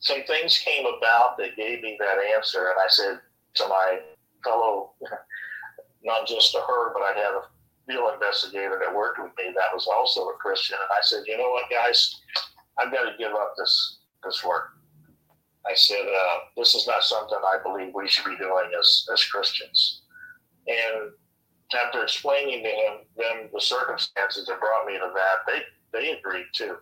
some 0.00 0.22
things 0.24 0.58
came 0.58 0.86
about 0.86 1.38
that 1.38 1.56
gave 1.56 1.82
me 1.82 1.96
that 1.98 2.18
answer. 2.36 2.70
And 2.70 2.78
I 2.78 2.88
said 2.88 3.20
to 3.54 3.68
my 3.68 3.98
fellow, 4.44 4.92
not 6.04 6.26
just 6.26 6.52
to 6.52 6.60
her, 6.60 6.92
but 6.92 7.02
I 7.02 7.12
had 7.18 7.34
a 7.34 7.42
field 7.86 8.14
investigator 8.14 8.78
that 8.80 8.94
worked 8.94 9.18
with 9.18 9.32
me 9.38 9.52
that 9.54 9.74
was 9.74 9.88
also 9.88 10.28
a 10.28 10.34
Christian. 10.34 10.76
And 10.78 10.88
I 10.90 11.00
said, 11.02 11.24
you 11.26 11.36
know 11.36 11.50
what, 11.50 11.70
guys, 11.70 12.20
I've 12.78 12.92
got 12.92 13.10
to 13.10 13.16
give 13.18 13.32
up 13.32 13.54
this 13.56 13.98
this 14.24 14.44
work. 14.44 14.77
I 15.68 15.74
said, 15.74 16.06
uh, 16.06 16.38
this 16.56 16.74
is 16.74 16.86
not 16.86 17.02
something 17.02 17.38
I 17.44 17.62
believe 17.62 17.92
we 17.94 18.08
should 18.08 18.24
be 18.24 18.36
doing 18.36 18.70
as, 18.78 19.06
as 19.12 19.24
Christians. 19.24 20.02
And 20.66 21.10
after 21.78 22.02
explaining 22.02 22.62
to 22.64 22.70
him 22.70 22.92
them 23.16 23.48
the 23.52 23.60
circumstances 23.60 24.46
that 24.46 24.60
brought 24.60 24.86
me 24.86 24.94
to 24.94 25.10
that, 25.14 25.38
they, 25.46 25.62
they 25.92 26.18
agreed 26.18 26.46
too. 26.54 26.76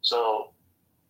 So 0.00 0.50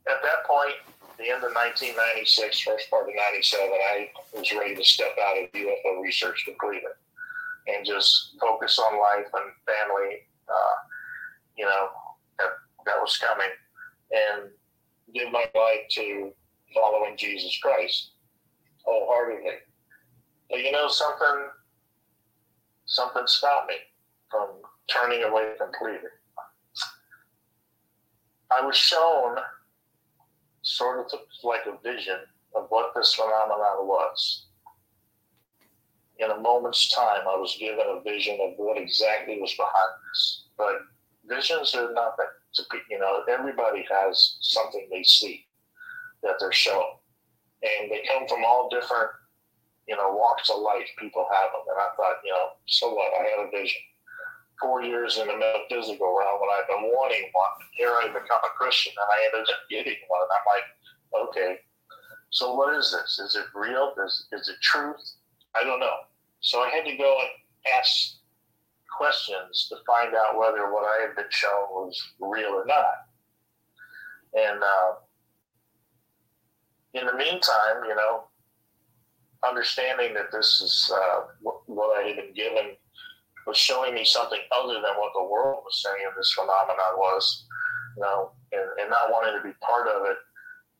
at 0.08 0.22
that 0.22 0.46
point, 0.46 0.74
the 1.18 1.30
end 1.30 1.44
of 1.44 1.54
1996, 1.54 2.60
first 2.60 2.90
part 2.90 3.08
of 3.08 3.14
97, 3.14 3.68
I 3.70 4.10
was 4.34 4.52
ready 4.52 4.74
to 4.74 4.84
step 4.84 5.16
out 5.22 5.38
of 5.38 5.52
UFO 5.52 6.02
research 6.02 6.44
completely 6.44 6.90
and 7.66 7.86
just 7.86 8.36
focus 8.40 8.78
on 8.78 8.98
life 8.98 9.26
and 9.34 9.50
family, 9.66 10.22
uh, 10.48 10.76
you 11.56 11.64
know, 11.64 11.88
that, 12.38 12.50
that 12.84 13.00
was 13.00 13.16
coming 13.18 13.50
and 14.12 14.50
give 15.14 15.32
my 15.32 15.46
life 15.54 15.88
to 15.90 16.32
following 16.76 17.16
Jesus 17.16 17.58
Christ 17.62 18.10
wholeheartedly. 18.84 19.50
But 20.50 20.60
you 20.60 20.70
know 20.70 20.88
something, 20.88 21.48
something 22.84 23.26
stopped 23.26 23.68
me 23.68 23.76
from 24.30 24.48
turning 24.88 25.24
away 25.24 25.54
completely. 25.58 26.10
I 28.50 28.64
was 28.64 28.76
shown 28.76 29.36
sort 30.62 31.00
of 31.00 31.20
like 31.42 31.62
a 31.66 31.82
vision 31.82 32.18
of 32.54 32.66
what 32.68 32.92
this 32.94 33.14
phenomenon 33.14 33.86
was. 33.86 34.46
In 36.18 36.30
a 36.30 36.40
moment's 36.40 36.94
time, 36.94 37.22
I 37.28 37.36
was 37.36 37.56
given 37.58 37.84
a 37.88 38.00
vision 38.00 38.38
of 38.40 38.54
what 38.56 38.78
exactly 38.78 39.38
was 39.40 39.52
behind 39.54 39.92
this. 40.10 40.44
But 40.56 40.76
visions 41.28 41.74
are 41.74 41.92
nothing. 41.92 42.26
You 42.88 42.98
know, 42.98 43.22
everybody 43.28 43.84
has 43.90 44.38
something 44.40 44.88
they 44.90 45.02
see 45.02 45.45
that 46.22 46.36
they're 46.40 46.52
showing. 46.52 46.98
and 47.62 47.90
they 47.90 48.04
come 48.08 48.28
from 48.28 48.44
all 48.44 48.68
different, 48.68 49.10
you 49.88 49.96
know, 49.96 50.12
walks 50.12 50.50
of 50.50 50.60
life. 50.60 50.88
People 50.98 51.26
have 51.32 51.50
them, 51.52 51.64
and 51.68 51.78
I 51.80 51.94
thought, 51.96 52.22
you 52.24 52.32
know, 52.32 52.56
so 52.66 52.94
what? 52.94 53.12
I 53.18 53.24
had 53.24 53.46
a 53.46 53.50
vision. 53.50 53.80
Four 54.60 54.82
years 54.82 55.18
in 55.18 55.28
the 55.28 55.36
metaphysical 55.36 56.16
realm, 56.16 56.40
when 56.40 56.50
I've 56.50 56.68
been 56.68 56.88
wanting 56.88 57.28
one, 57.32 57.56
here 57.72 57.90
I 57.90 58.08
become 58.08 58.40
a 58.44 58.56
Christian, 58.56 58.92
and 58.96 59.08
I 59.12 59.24
ended 59.26 59.52
up 59.52 59.60
getting 59.70 60.00
one. 60.08 60.22
And 60.22 60.32
I'm 60.32 60.46
like, 60.48 61.28
okay, 61.28 61.60
so 62.30 62.54
what 62.54 62.74
is 62.74 62.90
this? 62.90 63.18
Is 63.18 63.36
it 63.36 63.46
real? 63.54 63.94
Is, 64.04 64.26
is 64.32 64.48
it 64.48 64.60
truth? 64.62 65.00
I 65.54 65.64
don't 65.64 65.80
know. 65.80 65.96
So 66.40 66.60
I 66.60 66.70
had 66.70 66.84
to 66.84 66.96
go 66.96 67.18
and 67.20 67.28
ask 67.78 68.16
questions 68.96 69.68
to 69.68 69.76
find 69.86 70.14
out 70.14 70.38
whether 70.38 70.72
what 70.72 70.84
I 70.84 71.06
had 71.06 71.16
been 71.16 71.30
shown 71.30 71.68
was 71.70 72.00
real 72.20 72.50
or 72.50 72.66
not. 72.66 73.08
And 74.34 74.62
uh, 74.62 74.92
in 76.96 77.06
the 77.06 77.14
meantime, 77.14 77.84
you 77.86 77.94
know, 77.94 78.24
understanding 79.46 80.14
that 80.14 80.32
this 80.32 80.60
is 80.60 80.92
uh, 80.94 81.20
what 81.66 81.98
I 81.98 82.08
had 82.08 82.16
been 82.16 82.34
given 82.34 82.76
was 83.46 83.56
showing 83.56 83.94
me 83.94 84.04
something 84.04 84.40
other 84.50 84.74
than 84.74 84.96
what 84.98 85.12
the 85.14 85.22
world 85.22 85.62
was 85.64 85.82
saying 85.82 86.08
this 86.16 86.32
phenomenon 86.32 86.96
was, 86.96 87.46
you 87.96 88.02
know, 88.02 88.30
and, 88.52 88.64
and 88.80 88.90
not 88.90 89.10
wanting 89.10 89.36
to 89.36 89.46
be 89.46 89.54
part 89.62 89.88
of 89.88 90.06
it. 90.06 90.16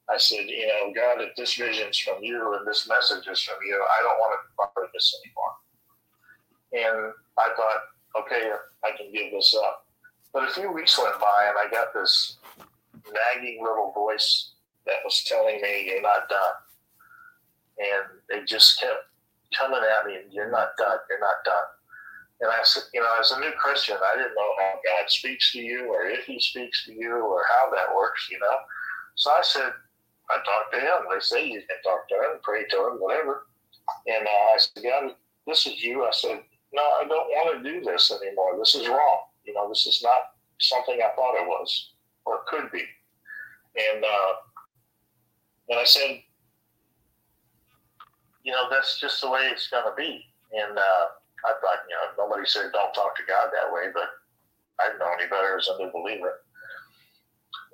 I 0.08 0.16
said, 0.16 0.46
you 0.46 0.66
know, 0.66 0.92
God, 0.94 1.20
if 1.20 1.34
this 1.36 1.54
vision's 1.54 1.98
from 1.98 2.22
you 2.22 2.54
and 2.56 2.66
this 2.66 2.88
message 2.88 3.26
is 3.26 3.42
from 3.42 3.56
you, 3.66 3.74
I 3.74 4.02
don't 4.02 4.18
want 4.18 4.38
to 4.38 4.46
be 4.46 4.54
part 4.56 4.86
of 4.86 4.92
this 4.92 5.14
anymore. 5.22 5.54
And 6.72 7.12
I 7.38 7.48
thought, 7.56 8.22
okay, 8.22 8.50
I 8.84 8.96
can 8.96 9.12
give 9.12 9.32
this 9.32 9.54
up. 9.54 9.86
But 10.32 10.48
a 10.48 10.52
few 10.52 10.72
weeks 10.72 10.98
went 10.98 11.18
by 11.20 11.46
and 11.48 11.56
I 11.58 11.70
got 11.70 11.92
this 11.92 12.38
nagging 13.12 13.62
little 13.62 13.92
voice 13.92 14.52
that 14.86 15.04
was 15.04 15.24
telling 15.26 15.60
me, 15.60 15.86
you're 15.86 16.02
not 16.02 16.28
done. 16.28 16.56
And 17.78 18.40
it 18.40 18.48
just 18.48 18.80
kept 18.80 19.10
coming 19.56 19.80
at 19.80 20.06
me, 20.06 20.20
you're 20.30 20.50
not 20.50 20.70
done, 20.78 20.98
you're 21.10 21.20
not 21.20 21.44
done. 21.44 21.68
And 22.40 22.50
I 22.50 22.60
said, 22.64 22.84
you 22.92 23.00
know, 23.00 23.08
as 23.18 23.32
a 23.32 23.40
new 23.40 23.52
Christian, 23.58 23.96
I 23.96 24.16
didn't 24.16 24.34
know 24.34 24.52
how 24.58 24.74
God 24.84 25.08
speaks 25.08 25.52
to 25.52 25.60
you 25.60 25.86
or 25.92 26.04
if 26.04 26.24
he 26.26 26.38
speaks 26.38 26.84
to 26.84 26.92
you 26.92 27.16
or 27.16 27.42
how 27.48 27.70
that 27.70 27.94
works, 27.94 28.28
you 28.30 28.38
know. 28.38 28.56
So 29.14 29.30
I 29.30 29.40
said, 29.42 29.72
I 30.28 30.36
talked 30.44 30.74
to 30.74 30.80
him. 30.80 31.08
They 31.10 31.20
say 31.20 31.46
you 31.46 31.60
can 31.60 31.80
talk 31.82 32.08
to 32.08 32.14
him, 32.14 32.40
pray 32.42 32.64
to 32.70 32.76
him, 32.76 32.96
whatever. 32.98 33.46
And 34.06 34.26
uh, 34.26 34.54
I 34.54 34.58
said, 34.58 34.82
God, 34.82 35.14
this 35.46 35.66
is 35.66 35.82
you. 35.82 36.04
I 36.04 36.10
said, 36.12 36.42
no, 36.72 36.82
I 36.82 37.04
don't 37.08 37.28
want 37.28 37.64
to 37.64 37.70
do 37.72 37.80
this 37.80 38.10
anymore. 38.10 38.58
This 38.58 38.74
is 38.74 38.88
wrong. 38.88 39.20
You 39.44 39.54
know, 39.54 39.68
this 39.68 39.86
is 39.86 40.02
not 40.02 40.34
something 40.60 40.98
I 41.00 41.14
thought 41.14 41.40
it 41.40 41.46
was 41.46 41.92
or 42.26 42.40
could 42.48 42.70
be. 42.70 42.82
And 43.92 44.04
uh, 44.04 44.32
and 45.68 45.78
I 45.78 45.84
said, 45.84 46.22
you 48.44 48.52
know, 48.52 48.70
that's 48.70 49.00
just 49.00 49.20
the 49.20 49.30
way 49.30 49.50
it's 49.50 49.68
going 49.68 49.84
to 49.84 49.94
be. 49.96 50.24
And 50.54 50.78
uh, 50.78 51.04
I 51.44 51.52
thought, 51.60 51.82
you 51.90 51.96
know, 51.98 52.24
nobody 52.24 52.46
said 52.46 52.70
don't 52.72 52.94
talk 52.94 53.16
to 53.16 53.26
God 53.26 53.50
that 53.50 53.72
way, 53.74 53.90
but 53.92 54.06
I 54.80 54.86
didn't 54.86 55.00
know 55.00 55.12
any 55.18 55.28
better 55.28 55.58
as 55.58 55.68
a 55.68 55.82
new 55.82 55.90
believer. 55.90 56.46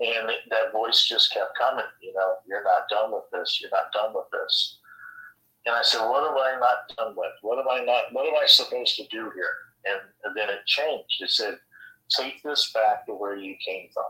And 0.00 0.30
that 0.50 0.72
voice 0.72 1.06
just 1.06 1.32
kept 1.32 1.56
coming, 1.58 1.84
you 2.00 2.14
know, 2.14 2.36
you're 2.46 2.64
not 2.64 2.88
done 2.88 3.12
with 3.12 3.28
this. 3.30 3.60
You're 3.60 3.70
not 3.70 3.92
done 3.92 4.14
with 4.14 4.24
this. 4.32 4.78
And 5.66 5.76
I 5.76 5.82
said, 5.82 6.08
what 6.08 6.24
am 6.24 6.36
I 6.36 6.58
not 6.58 6.96
done 6.96 7.14
with? 7.16 7.32
What 7.42 7.58
am 7.58 7.68
I 7.70 7.84
not, 7.84 8.12
what 8.12 8.26
am 8.26 8.34
I 8.42 8.46
supposed 8.46 8.96
to 8.96 9.06
do 9.08 9.30
here? 9.34 9.54
And, 9.84 10.00
and 10.24 10.34
then 10.34 10.48
it 10.48 10.64
changed. 10.66 11.20
It 11.20 11.30
said, 11.30 11.58
take 12.08 12.42
this 12.42 12.72
back 12.72 13.06
to 13.06 13.12
where 13.12 13.36
you 13.36 13.54
came 13.64 13.88
from. 13.92 14.06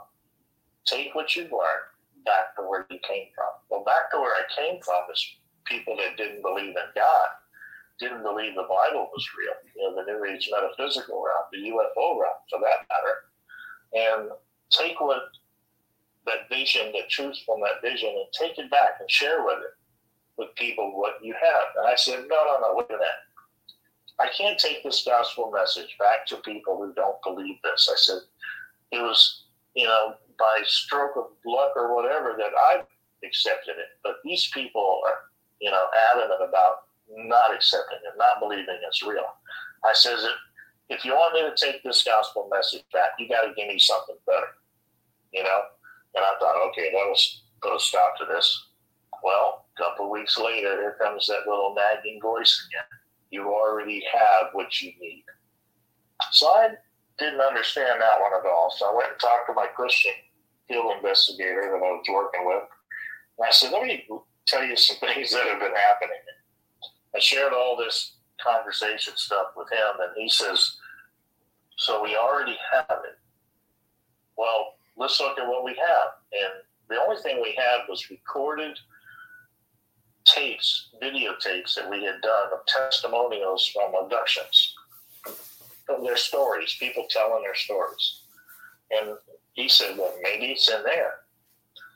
Take 0.86 1.14
what 1.14 1.34
you've 1.34 1.52
learned 1.52 1.91
back 2.24 2.56
to 2.56 2.62
where 2.62 2.86
you 2.90 2.98
came 3.06 3.28
from. 3.34 3.52
Well, 3.70 3.84
back 3.84 4.10
to 4.12 4.18
where 4.18 4.34
I 4.34 4.44
came 4.54 4.80
from 4.82 5.02
is 5.12 5.22
people 5.64 5.96
that 5.96 6.16
didn't 6.16 6.42
believe 6.42 6.74
in 6.76 6.90
God, 6.94 7.28
didn't 7.98 8.22
believe 8.22 8.54
the 8.54 8.68
Bible 8.68 9.10
was 9.12 9.28
real, 9.38 9.54
you 9.74 9.82
know, 9.82 9.94
the 9.96 10.10
New 10.10 10.24
Age 10.24 10.48
metaphysical 10.50 11.22
realm, 11.22 11.46
the 11.52 11.70
UFO 11.70 12.18
realm, 12.20 12.40
for 12.50 12.60
that 12.60 12.86
matter, 12.90 13.16
and 13.94 14.30
take 14.70 15.00
what 15.00 15.22
that 16.26 16.48
vision, 16.48 16.92
the 16.92 17.02
truth 17.10 17.36
from 17.44 17.60
that 17.60 17.82
vision, 17.82 18.10
and 18.10 18.26
take 18.32 18.58
it 18.58 18.70
back 18.70 19.00
and 19.00 19.10
share 19.10 19.44
with 19.44 19.58
it 19.58 19.74
with 20.38 20.54
people 20.56 20.92
what 20.94 21.22
you 21.22 21.34
have. 21.34 21.64
And 21.76 21.88
I 21.88 21.96
said, 21.96 22.24
no, 22.28 22.44
no, 22.44 22.58
no, 22.60 22.74
wait 22.74 22.86
a 22.90 22.92
minute. 22.92 23.06
I 24.18 24.28
can't 24.36 24.58
take 24.58 24.82
this 24.82 25.04
gospel 25.04 25.50
message 25.50 25.96
back 25.98 26.26
to 26.26 26.36
people 26.38 26.76
who 26.76 26.92
don't 26.94 27.20
believe 27.22 27.56
this. 27.64 27.88
I 27.90 27.96
said, 27.96 28.18
it 28.92 29.02
was, 29.02 29.44
you 29.74 29.84
know, 29.84 30.14
by 30.42 30.62
stroke 30.66 31.14
of 31.16 31.26
luck 31.46 31.70
or 31.76 31.94
whatever 31.94 32.34
that 32.36 32.50
I 32.58 32.82
accepted 33.24 33.78
it. 33.78 33.94
But 34.02 34.16
these 34.24 34.50
people 34.52 35.00
are, 35.06 35.30
you 35.60 35.70
know, 35.70 35.86
adamant 36.10 36.42
about 36.42 36.90
not 37.08 37.54
accepting 37.54 37.98
it, 38.02 38.18
not 38.18 38.40
believing 38.40 38.82
it's 38.86 39.06
real. 39.06 39.38
I 39.84 39.92
says, 39.94 40.26
if 40.88 41.04
you 41.04 41.12
want 41.12 41.34
me 41.34 41.42
to 41.42 41.54
take 41.54 41.82
this 41.84 42.02
gospel 42.02 42.48
message 42.52 42.82
back, 42.92 43.10
you 43.18 43.28
got 43.28 43.42
to 43.42 43.54
give 43.54 43.68
me 43.68 43.78
something 43.78 44.16
better, 44.26 44.58
you 45.32 45.44
know. 45.44 45.60
And 46.14 46.24
I 46.24 46.34
thought, 46.40 46.68
okay, 46.70 46.90
that'll 46.92 47.16
put 47.62 47.76
a 47.76 47.80
stop 47.80 48.18
to 48.18 48.24
this. 48.26 48.66
Well, 49.22 49.66
a 49.78 49.82
couple 49.82 50.10
weeks 50.10 50.36
later, 50.36 50.74
here 50.74 50.96
comes 51.00 51.26
that 51.28 51.48
little 51.48 51.74
nagging 51.76 52.20
voice 52.20 52.68
again. 52.68 52.84
You 53.30 53.48
already 53.48 54.02
have 54.12 54.48
what 54.52 54.82
you 54.82 54.92
need. 55.00 55.24
So 56.32 56.48
I 56.48 56.70
didn't 57.18 57.40
understand 57.40 58.00
that 58.00 58.20
one 58.20 58.32
at 58.38 58.50
all. 58.50 58.74
So 58.76 58.90
I 58.90 58.94
went 58.94 59.12
and 59.12 59.20
talked 59.20 59.46
to 59.46 59.54
my 59.54 59.66
Christian 59.66 60.12
field 60.72 60.96
investigator 60.96 61.62
that 61.62 61.84
I 61.84 61.90
was 61.92 62.06
working 62.10 62.46
with. 62.46 62.62
And 63.38 63.46
I 63.46 63.50
said, 63.50 63.72
let 63.72 63.82
me 63.82 64.06
tell 64.46 64.64
you 64.64 64.76
some 64.76 64.96
things 65.00 65.32
that 65.32 65.46
have 65.46 65.60
been 65.60 65.74
happening. 65.74 66.16
I 67.14 67.18
shared 67.18 67.52
all 67.52 67.76
this 67.76 68.16
conversation 68.42 69.12
stuff 69.16 69.48
with 69.56 69.70
him, 69.70 70.00
and 70.00 70.10
he 70.16 70.28
says, 70.28 70.78
so 71.76 72.02
we 72.02 72.16
already 72.16 72.56
have 72.72 72.86
it. 73.04 73.18
Well, 74.36 74.74
let's 74.96 75.20
look 75.20 75.38
at 75.38 75.46
what 75.46 75.64
we 75.64 75.72
have. 75.72 76.12
And 76.32 76.52
the 76.88 76.96
only 76.96 77.20
thing 77.22 77.40
we 77.42 77.54
had 77.56 77.80
was 77.88 78.10
recorded 78.10 78.78
tapes, 80.24 80.90
videotapes 81.02 81.74
that 81.74 81.90
we 81.90 82.04
had 82.04 82.20
done 82.22 82.48
of 82.52 82.64
testimonials 82.66 83.66
from 83.68 83.92
abductions, 84.02 84.74
from 85.86 86.04
their 86.04 86.16
stories, 86.16 86.76
people 86.78 87.06
telling 87.10 87.42
their 87.42 87.54
stories. 87.54 88.20
And 88.90 89.16
he 89.52 89.68
said, 89.68 89.96
well, 89.98 90.14
maybe 90.22 90.46
it's 90.46 90.68
in 90.68 90.82
there. 90.84 91.14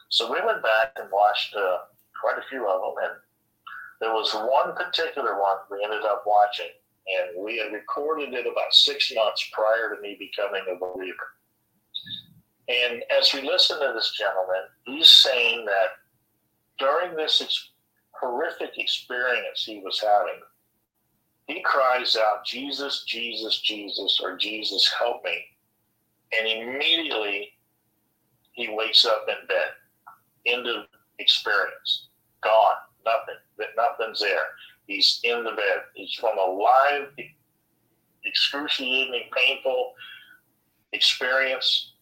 So 0.08 0.32
we 0.32 0.40
went 0.44 0.62
back 0.62 0.92
and 0.96 1.10
watched 1.10 1.54
uh, 1.54 1.78
quite 2.20 2.38
a 2.38 2.48
few 2.48 2.68
of 2.68 2.80
them, 2.80 3.04
and 3.04 3.20
there 4.00 4.12
was 4.12 4.32
one 4.34 4.74
particular 4.74 5.40
one 5.40 5.56
we 5.70 5.82
ended 5.82 6.04
up 6.04 6.24
watching, 6.26 6.70
and 7.06 7.44
we 7.44 7.58
had 7.58 7.72
recorded 7.72 8.32
it 8.34 8.46
about 8.46 8.72
six 8.72 9.12
months 9.14 9.48
prior 9.52 9.94
to 9.94 10.00
me 10.02 10.16
becoming 10.18 10.62
a 10.70 10.78
believer. 10.78 11.28
And 12.68 13.02
as 13.16 13.32
we 13.32 13.42
listen 13.42 13.78
to 13.80 13.92
this 13.94 14.12
gentleman, 14.18 14.62
he's 14.84 15.08
saying 15.08 15.64
that 15.66 15.90
during 16.78 17.16
this 17.16 17.40
ex- 17.40 17.70
horrific 18.20 18.76
experience 18.76 19.64
he 19.64 19.80
was 19.80 20.00
having, 20.00 20.40
he 21.46 21.62
cries 21.62 22.16
out, 22.16 22.44
Jesus, 22.44 23.04
Jesus, 23.06 23.60
Jesus, 23.60 24.20
or 24.22 24.36
Jesus, 24.36 24.92
help 24.98 25.24
me. 25.24 25.44
And 26.38 26.46
immediately 26.46 27.52
he 28.52 28.68
wakes 28.70 29.04
up 29.04 29.26
in 29.28 29.46
bed, 29.46 29.68
into 30.44 30.84
experience, 31.18 32.08
gone, 32.42 32.76
nothing, 33.04 33.70
nothing's 33.76 34.20
there. 34.20 34.38
He's 34.86 35.20
in 35.24 35.44
the 35.44 35.50
bed. 35.50 35.82
He's 35.94 36.14
from 36.14 36.38
a 36.38 36.50
live, 36.50 37.08
excruciating, 38.24 39.30
painful 39.34 39.92
experience 40.92 41.92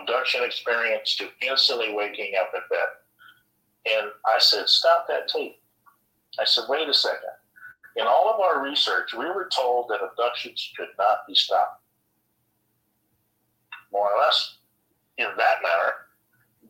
abduction 0.00 0.42
experience 0.44 1.16
to 1.16 1.28
instantly 1.46 1.94
waking 1.94 2.32
up 2.40 2.50
in 2.54 2.60
bed. 2.70 3.98
And 4.00 4.10
I 4.26 4.38
said, 4.38 4.68
stop 4.68 5.06
that 5.08 5.28
tape. 5.28 5.60
I 6.38 6.44
said, 6.44 6.64
wait 6.68 6.88
a 6.88 6.94
second. 6.94 7.20
In 7.96 8.06
all 8.06 8.32
of 8.32 8.40
our 8.40 8.62
research, 8.62 9.14
we 9.14 9.26
were 9.26 9.48
told 9.54 9.88
that 9.88 10.00
abductions 10.02 10.72
could 10.76 10.88
not 10.98 11.18
be 11.28 11.34
stopped. 11.34 11.82
More 13.94 14.10
or 14.12 14.18
less 14.18 14.58
in 15.16 15.28
that 15.38 15.62
manner, 15.62 15.92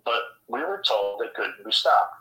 but 0.05 0.21
we 0.47 0.61
were 0.61 0.83
told 0.87 1.23
it 1.23 1.35
couldn't 1.35 1.65
be 1.65 1.73
stopped. 1.73 2.15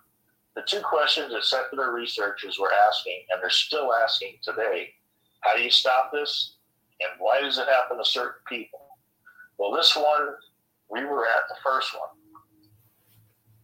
The 0.56 0.64
two 0.66 0.82
questions 0.82 1.34
that 1.34 1.44
secular 1.44 1.94
researchers 1.94 2.58
were 2.58 2.72
asking, 2.88 3.26
and 3.30 3.42
they're 3.42 3.50
still 3.50 3.94
asking 3.94 4.38
today, 4.42 4.94
how 5.42 5.56
do 5.56 5.62
you 5.62 5.70
stop 5.70 6.12
this? 6.12 6.56
And 7.02 7.20
why 7.20 7.42
does 7.42 7.58
it 7.58 7.68
happen 7.68 7.98
to 7.98 8.06
certain 8.06 8.42
people? 8.48 8.80
Well, 9.58 9.74
this 9.74 9.96
one 9.96 10.36
we 10.90 11.04
were 11.06 11.26
at 11.26 11.50
the 11.50 11.56
first 11.64 11.94
one 11.94 12.10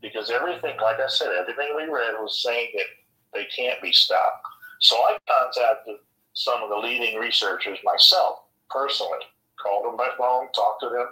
because 0.02 0.32
everything, 0.32 0.78
like 0.82 1.00
I 1.00 1.08
said, 1.08 1.30
everything 1.40 1.76
we 1.76 1.84
read 1.84 2.16
was 2.20 2.42
saying 2.42 2.72
that 2.76 2.86
they 3.34 3.46
can't 3.56 3.82
be 3.82 3.92
stopped. 3.92 4.42
So 4.82 4.96
I 4.96 5.18
contacted 5.28 5.96
some 6.34 6.64
of 6.64 6.70
the 6.70 6.78
leading 6.78 7.20
researchers 7.20 7.80
myself 7.84 8.40
personally, 8.70 9.20
called 9.62 9.86
them 9.86 9.98
by 9.98 10.10
phone, 10.18 10.52
talked 10.54 10.82
to 10.82 10.90
them, 10.90 11.08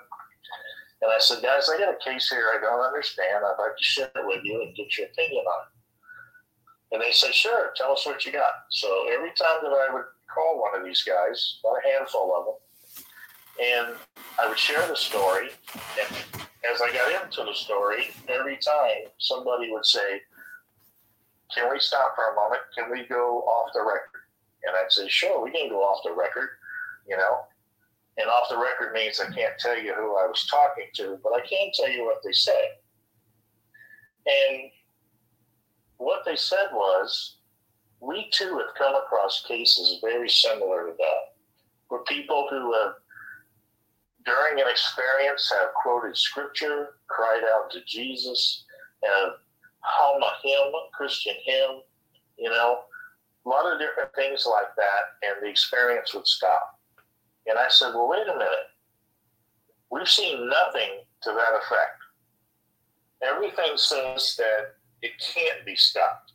and 1.02 1.12
I 1.12 1.20
said, 1.20 1.44
guys, 1.44 1.70
I 1.70 1.78
got 1.78 1.94
a 1.94 2.04
case 2.04 2.30
here 2.30 2.50
I 2.54 2.60
don't 2.60 2.82
understand. 2.82 3.46
I'd 3.46 3.62
like 3.62 3.78
to 3.78 3.84
share 3.84 4.12
it 4.16 4.26
with 4.26 4.44
you 4.44 4.62
and 4.62 4.76
get 4.76 4.98
your 4.98 5.08
opinion 5.08 5.46
on 5.46 5.62
it. 5.66 6.96
And 6.96 7.02
they 7.02 7.12
said, 7.12 7.34
sure, 7.34 7.72
tell 7.76 7.92
us 7.92 8.06
what 8.06 8.26
you 8.26 8.32
got. 8.32 8.52
So 8.72 9.08
every 9.12 9.30
time 9.30 9.62
that 9.62 9.72
I 9.72 9.94
would 9.94 10.06
call 10.34 10.62
one 10.62 10.80
of 10.80 10.86
these 10.86 11.04
guys, 11.04 11.60
about 11.64 11.78
a 11.84 11.98
handful 11.98 12.34
of 12.36 12.46
them, 12.46 12.56
and 13.60 13.96
I 14.40 14.48
would 14.48 14.58
share 14.58 14.88
the 14.88 14.96
story. 14.96 15.50
And 16.00 16.16
as 16.72 16.82
I 16.82 16.92
got 16.94 17.24
into 17.24 17.44
the 17.44 17.54
story, 17.54 18.10
every 18.28 18.58
time 18.58 19.12
somebody 19.18 19.72
would 19.72 19.86
say, 19.86 20.22
Can 21.54 21.72
we 21.72 21.80
stop 21.80 22.16
for 22.16 22.32
a 22.32 22.36
moment? 22.36 22.62
Can 22.78 22.92
we 22.92 23.06
go 23.08 23.42
off 23.42 23.72
the 23.74 23.82
record? 23.82 24.22
And 24.64 24.76
I'd 24.76 24.92
say, 24.92 25.08
Sure, 25.08 25.44
we 25.44 25.52
can 25.52 25.70
go 25.70 25.82
off 25.82 26.04
the 26.04 26.14
record, 26.14 26.50
you 27.08 27.18
know. 27.18 27.47
And 28.18 28.28
off 28.30 28.50
the 28.50 28.58
record 28.58 28.94
means 28.94 29.20
I 29.20 29.32
can't 29.32 29.58
tell 29.60 29.78
you 29.78 29.94
who 29.94 30.18
I 30.18 30.26
was 30.26 30.48
talking 30.50 30.88
to, 30.96 31.20
but 31.24 31.34
I 31.34 31.42
can 31.42 31.70
tell 31.76 31.90
you 31.90 32.04
what 32.04 32.22
they 32.24 32.32
said. 32.32 32.70
And 34.26 34.72
what 35.98 36.24
they 36.26 36.36
said 36.36 36.70
was, 36.74 37.38
we 38.00 38.30
too 38.32 38.58
have 38.58 38.76
come 38.78 38.96
across 38.96 39.46
cases 39.48 40.00
very 40.04 40.30
similar 40.30 40.88
to 40.88 40.94
that, 40.98 41.36
where 41.90 42.02
people 42.02 42.48
who 42.50 42.74
have 42.74 42.94
during 44.26 44.60
an 44.60 44.70
experience 44.70 45.52
have 45.52 45.70
quoted 45.82 46.18
scripture, 46.18 46.96
cried 47.08 47.44
out 47.56 47.72
to 47.72 47.80
Jesus, 47.86 48.66
have 49.04 49.34
hum 49.80 50.22
a 50.22 50.34
hymn, 50.44 50.74
Christian 50.94 51.36
hymn, 51.46 51.82
you 52.38 52.50
know, 52.50 52.80
a 53.46 53.50
lot 53.50 53.72
of 53.72 53.80
different 53.80 54.14
things 54.16 54.46
like 54.46 54.76
that, 54.76 55.28
and 55.28 55.42
the 55.42 55.50
experience 55.50 56.14
would 56.14 56.28
stop. 56.28 56.77
And 57.48 57.58
I 57.58 57.68
said, 57.70 57.94
well, 57.94 58.10
wait 58.10 58.28
a 58.28 58.34
minute. 58.34 58.70
We've 59.90 60.08
seen 60.08 60.50
nothing 60.50 61.00
to 61.24 61.32
that 61.32 61.58
effect. 61.58 62.02
Everything 63.24 63.78
says 63.78 64.36
that 64.38 64.76
it 65.02 65.12
can't 65.34 65.66
be 65.66 65.76
stopped. 65.76 66.34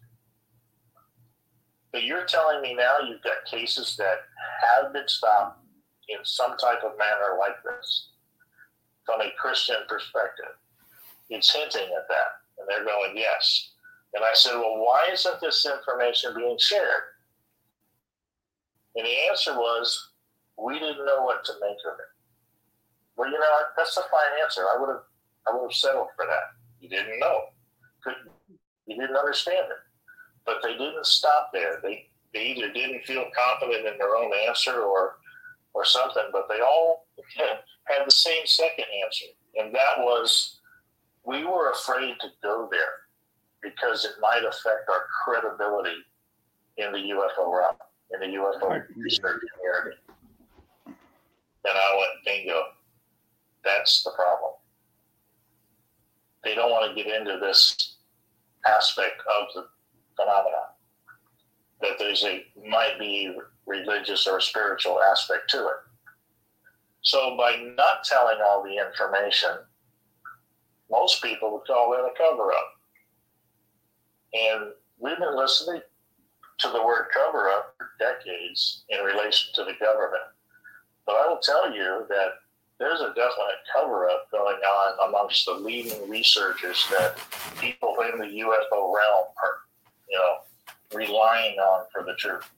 But 1.92 2.04
you're 2.04 2.24
telling 2.24 2.62
me 2.62 2.74
now 2.74 3.06
you've 3.06 3.22
got 3.22 3.44
cases 3.44 3.96
that 3.98 4.20
have 4.62 4.92
been 4.92 5.06
stopped 5.06 5.60
in 6.08 6.18
some 6.24 6.56
type 6.56 6.82
of 6.84 6.98
manner 6.98 7.36
like 7.38 7.62
this 7.62 8.08
from 9.04 9.20
a 9.20 9.30
Christian 9.38 9.76
perspective. 9.88 10.56
It's 11.28 11.54
hinting 11.54 11.82
at 11.94 12.08
that. 12.08 12.40
And 12.58 12.66
they're 12.68 12.84
going, 12.84 13.16
yes. 13.16 13.70
And 14.14 14.24
I 14.24 14.32
said, 14.34 14.54
well, 14.54 14.78
why 14.78 15.08
isn't 15.12 15.40
this 15.40 15.66
information 15.66 16.34
being 16.36 16.58
shared? 16.58 17.02
And 18.96 19.06
the 19.06 19.28
answer 19.30 19.54
was, 19.54 20.11
we 20.58 20.78
didn't 20.78 21.04
know 21.04 21.22
what 21.22 21.44
to 21.44 21.52
make 21.60 21.78
of 21.90 21.98
it. 21.98 22.10
Well, 23.16 23.30
you 23.30 23.38
know, 23.38 23.60
that's 23.76 23.96
a 23.96 24.02
fine 24.02 24.42
answer. 24.42 24.62
I 24.62 24.80
would 24.80 24.88
have, 24.88 25.02
I 25.46 25.54
would 25.54 25.70
have 25.70 25.76
settled 25.76 26.08
for 26.16 26.26
that. 26.26 26.56
You 26.80 26.88
didn't 26.88 27.20
know, 27.20 27.40
couldn't, 28.02 28.30
you 28.86 28.96
didn't 28.96 29.16
understand 29.16 29.66
it. 29.70 29.78
But 30.44 30.56
they 30.62 30.72
didn't 30.72 31.06
stop 31.06 31.50
there. 31.52 31.78
They, 31.82 32.08
they 32.34 32.46
either 32.46 32.72
didn't 32.72 33.04
feel 33.04 33.26
confident 33.36 33.86
in 33.86 33.98
their 33.98 34.16
own 34.16 34.32
answer 34.48 34.80
or 34.80 35.16
or 35.74 35.84
something, 35.84 36.24
but 36.32 36.48
they 36.48 36.60
all 36.60 37.06
had 37.84 38.06
the 38.06 38.10
same 38.10 38.44
second 38.44 38.84
answer, 39.04 39.26
and 39.56 39.74
that 39.74 39.98
was 39.98 40.60
we 41.24 41.44
were 41.44 41.70
afraid 41.70 42.14
to 42.20 42.28
go 42.42 42.68
there 42.70 43.06
because 43.62 44.04
it 44.04 44.12
might 44.20 44.44
affect 44.44 44.88
our 44.88 45.06
credibility 45.24 45.96
in 46.78 46.92
the 46.92 46.98
UFO 46.98 47.56
realm, 47.56 47.76
in 48.12 48.20
the 48.20 48.36
UFO 48.38 48.82
research 48.96 49.40
community. 49.54 50.01
And 51.64 51.74
I 51.74 51.96
went, 51.96 52.24
bingo, 52.24 52.62
that's 53.64 54.02
the 54.02 54.10
problem. 54.10 54.52
They 56.44 56.54
don't 56.54 56.70
want 56.70 56.88
to 56.88 57.02
get 57.02 57.12
into 57.12 57.38
this 57.40 57.96
aspect 58.66 59.20
of 59.20 59.46
the 59.54 59.66
phenomenon 60.16 60.72
that 61.80 61.98
there's 61.98 62.24
a 62.24 62.44
might 62.68 62.98
be 62.98 63.36
religious 63.66 64.26
or 64.26 64.40
spiritual 64.40 65.00
aspect 65.02 65.50
to 65.50 65.58
it. 65.58 65.76
So 67.02 67.36
by 67.36 67.56
not 67.76 68.04
telling 68.04 68.38
all 68.42 68.62
the 68.62 68.76
information, 68.76 69.50
most 70.90 71.22
people 71.22 71.52
would 71.52 71.66
call 71.66 71.90
that 71.90 72.04
a 72.04 72.10
cover 72.16 72.52
up. 72.52 72.72
And 74.34 74.72
we've 74.98 75.18
been 75.18 75.36
listening 75.36 75.80
to 76.60 76.68
the 76.68 76.84
word 76.84 77.06
cover 77.12 77.48
up 77.48 77.74
for 77.76 77.90
decades 77.98 78.84
in 78.88 79.00
relation 79.00 79.52
to 79.54 79.64
the 79.64 79.72
government. 79.84 80.22
But 81.06 81.16
I 81.16 81.28
will 81.28 81.40
tell 81.42 81.72
you 81.72 82.06
that 82.08 82.28
there's 82.78 83.00
a 83.00 83.14
definite 83.14 83.62
cover 83.72 84.08
up 84.08 84.30
going 84.30 84.56
on 84.56 85.08
amongst 85.08 85.46
the 85.46 85.52
leading 85.52 86.08
researchers 86.08 86.86
that 86.90 87.16
people 87.60 87.94
in 88.12 88.18
the 88.18 88.26
UFO 88.26 88.92
realm 88.92 89.26
are, 89.38 89.62
you 90.08 90.18
know, 90.18 90.36
relying 90.92 91.58
on 91.58 91.86
for 91.92 92.02
the 92.02 92.14
truth. 92.18 92.48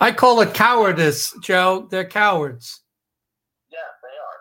I 0.00 0.12
call 0.12 0.40
it 0.40 0.54
cowardice, 0.54 1.34
Joe. 1.42 1.86
They're 1.90 2.04
cowards. 2.04 2.80
Yeah, 3.70 3.78
they 4.02 4.16
are. 4.18 4.40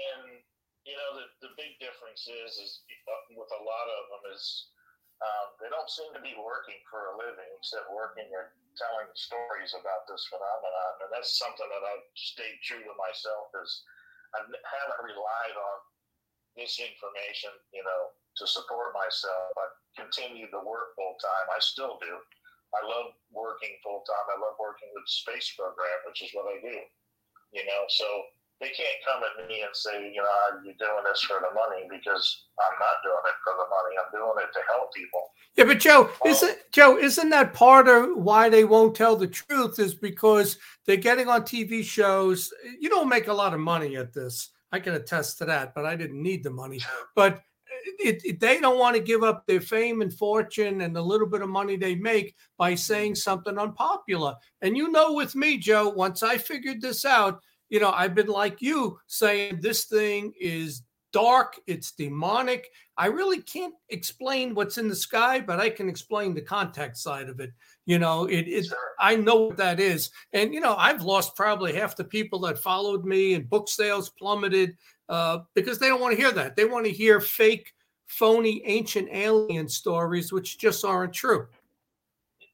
And 0.00 0.40
you 0.84 0.96
know, 0.96 1.20
the, 1.20 1.48
the 1.48 1.52
big 1.56 1.76
difference 1.80 2.28
is, 2.28 2.56
is 2.56 2.80
uh, 3.08 3.36
with 3.36 3.48
a 3.52 3.62
lot 3.64 3.86
of 3.88 4.02
them 4.12 4.32
is, 4.32 4.66
Um, 5.22 5.46
they 5.62 5.70
don't 5.70 5.86
seem 5.86 6.10
to 6.18 6.22
be 6.22 6.34
working 6.34 6.82
for 6.90 7.14
a 7.14 7.18
living 7.18 7.46
except 7.54 7.86
working 7.94 8.26
or 8.34 8.58
telling 8.74 9.06
stories 9.14 9.70
about 9.78 10.02
this 10.10 10.26
phenomenon. 10.26 10.92
And 11.06 11.10
that's 11.14 11.38
something 11.38 11.68
that 11.70 11.84
I've 11.86 12.06
stayed 12.18 12.58
true 12.66 12.82
to 12.82 12.94
myself 12.98 13.54
is 13.62 13.70
I 14.34 14.42
haven't 14.42 15.06
relied 15.06 15.56
on 15.56 15.76
this 16.58 16.82
information, 16.82 17.54
you 17.70 17.84
know, 17.86 18.02
to 18.40 18.44
support 18.48 18.96
myself. 18.96 19.54
I 19.54 19.66
continue 19.94 20.48
to 20.50 20.60
work 20.64 20.96
full 20.96 21.16
time. 21.20 21.46
I 21.52 21.60
still 21.60 22.00
do. 22.00 22.18
I 22.72 22.80
love 22.88 23.12
working 23.28 23.76
full 23.84 24.00
time. 24.08 24.26
I 24.32 24.40
love 24.40 24.56
working 24.56 24.88
with 24.96 25.04
the 25.04 25.14
space 25.22 25.52
program, 25.52 25.98
which 26.08 26.24
is 26.24 26.32
what 26.32 26.48
I 26.48 26.58
do. 26.64 26.78
You 27.52 27.64
know, 27.68 27.84
so 27.92 28.08
they 28.60 28.68
can't 28.68 29.00
come 29.04 29.22
at 29.22 29.48
me 29.48 29.62
and 29.62 29.74
say, 29.74 30.12
you 30.12 30.22
know, 30.22 30.28
are 30.28 30.64
you 30.64 30.72
doing 30.78 31.04
this 31.04 31.22
for 31.22 31.40
the 31.40 31.52
money? 31.54 31.88
Because 31.90 32.44
I'm 32.60 32.78
not 32.78 33.02
doing 33.02 33.24
it 33.26 33.38
for 33.42 33.54
the 33.58 33.68
money. 33.68 33.96
I'm 33.98 34.12
doing 34.12 34.44
it 34.44 34.52
to 34.52 34.60
help 34.70 34.94
people. 34.94 35.22
Yeah, 35.56 35.64
but 35.64 35.80
Joe, 35.80 36.10
um, 36.24 36.30
isn't 36.30 36.58
Joe, 36.72 36.96
isn't 36.96 37.30
that 37.30 37.54
part 37.54 37.88
of 37.88 38.16
why 38.16 38.48
they 38.48 38.64
won't 38.64 38.94
tell 38.94 39.16
the 39.16 39.26
truth? 39.26 39.78
Is 39.78 39.94
because 39.94 40.58
they're 40.86 40.96
getting 40.96 41.28
on 41.28 41.42
TV 41.42 41.82
shows. 41.82 42.52
You 42.80 42.88
don't 42.88 43.08
make 43.08 43.26
a 43.26 43.32
lot 43.32 43.52
of 43.52 43.60
money 43.60 43.96
at 43.96 44.12
this. 44.12 44.50
I 44.70 44.80
can 44.80 44.94
attest 44.94 45.38
to 45.38 45.44
that, 45.46 45.74
but 45.74 45.84
I 45.84 45.96
didn't 45.96 46.22
need 46.22 46.42
the 46.42 46.50
money. 46.50 46.80
But 47.14 47.42
it, 47.98 48.22
it, 48.24 48.40
they 48.40 48.60
don't 48.60 48.78
want 48.78 48.96
to 48.96 49.02
give 49.02 49.22
up 49.22 49.46
their 49.46 49.60
fame 49.60 50.02
and 50.02 50.12
fortune 50.12 50.80
and 50.80 50.94
the 50.94 51.02
little 51.02 51.26
bit 51.26 51.42
of 51.42 51.48
money 51.48 51.76
they 51.76 51.94
make 51.94 52.34
by 52.56 52.74
saying 52.74 53.14
something 53.14 53.58
unpopular. 53.58 54.34
And 54.60 54.76
you 54.76 54.90
know, 54.90 55.12
with 55.12 55.34
me, 55.34 55.58
Joe, 55.58 55.88
once 55.88 56.22
I 56.22 56.38
figured 56.38 56.80
this 56.80 57.04
out, 57.04 57.40
you 57.72 57.80
know, 57.80 57.90
I've 57.90 58.14
been 58.14 58.26
like 58.26 58.60
you 58.60 59.00
saying 59.06 59.60
this 59.62 59.86
thing 59.86 60.34
is 60.38 60.82
dark, 61.10 61.58
it's 61.66 61.92
demonic. 61.92 62.68
I 62.98 63.06
really 63.06 63.40
can't 63.40 63.72
explain 63.88 64.54
what's 64.54 64.76
in 64.76 64.88
the 64.88 64.94
sky, 64.94 65.40
but 65.40 65.58
I 65.58 65.70
can 65.70 65.88
explain 65.88 66.34
the 66.34 66.42
contact 66.42 66.98
side 66.98 67.30
of 67.30 67.40
it. 67.40 67.50
You 67.86 67.98
know, 67.98 68.26
it 68.26 68.46
is. 68.46 68.66
Sure. 68.66 68.76
I 69.00 69.16
know 69.16 69.46
what 69.46 69.56
that 69.56 69.80
is, 69.80 70.10
and 70.34 70.52
you 70.52 70.60
know, 70.60 70.76
I've 70.76 71.00
lost 71.00 71.34
probably 71.34 71.72
half 71.72 71.96
the 71.96 72.04
people 72.04 72.40
that 72.40 72.58
followed 72.58 73.06
me, 73.06 73.32
and 73.32 73.48
book 73.48 73.70
sales 73.70 74.10
plummeted 74.10 74.76
uh, 75.08 75.38
because 75.54 75.78
they 75.78 75.88
don't 75.88 76.00
want 76.00 76.14
to 76.14 76.20
hear 76.20 76.32
that. 76.32 76.56
They 76.56 76.66
want 76.66 76.84
to 76.84 76.92
hear 76.92 77.22
fake, 77.22 77.72
phony, 78.06 78.60
ancient 78.66 79.08
alien 79.10 79.66
stories, 79.66 80.30
which 80.30 80.58
just 80.58 80.84
aren't 80.84 81.14
true. 81.14 81.46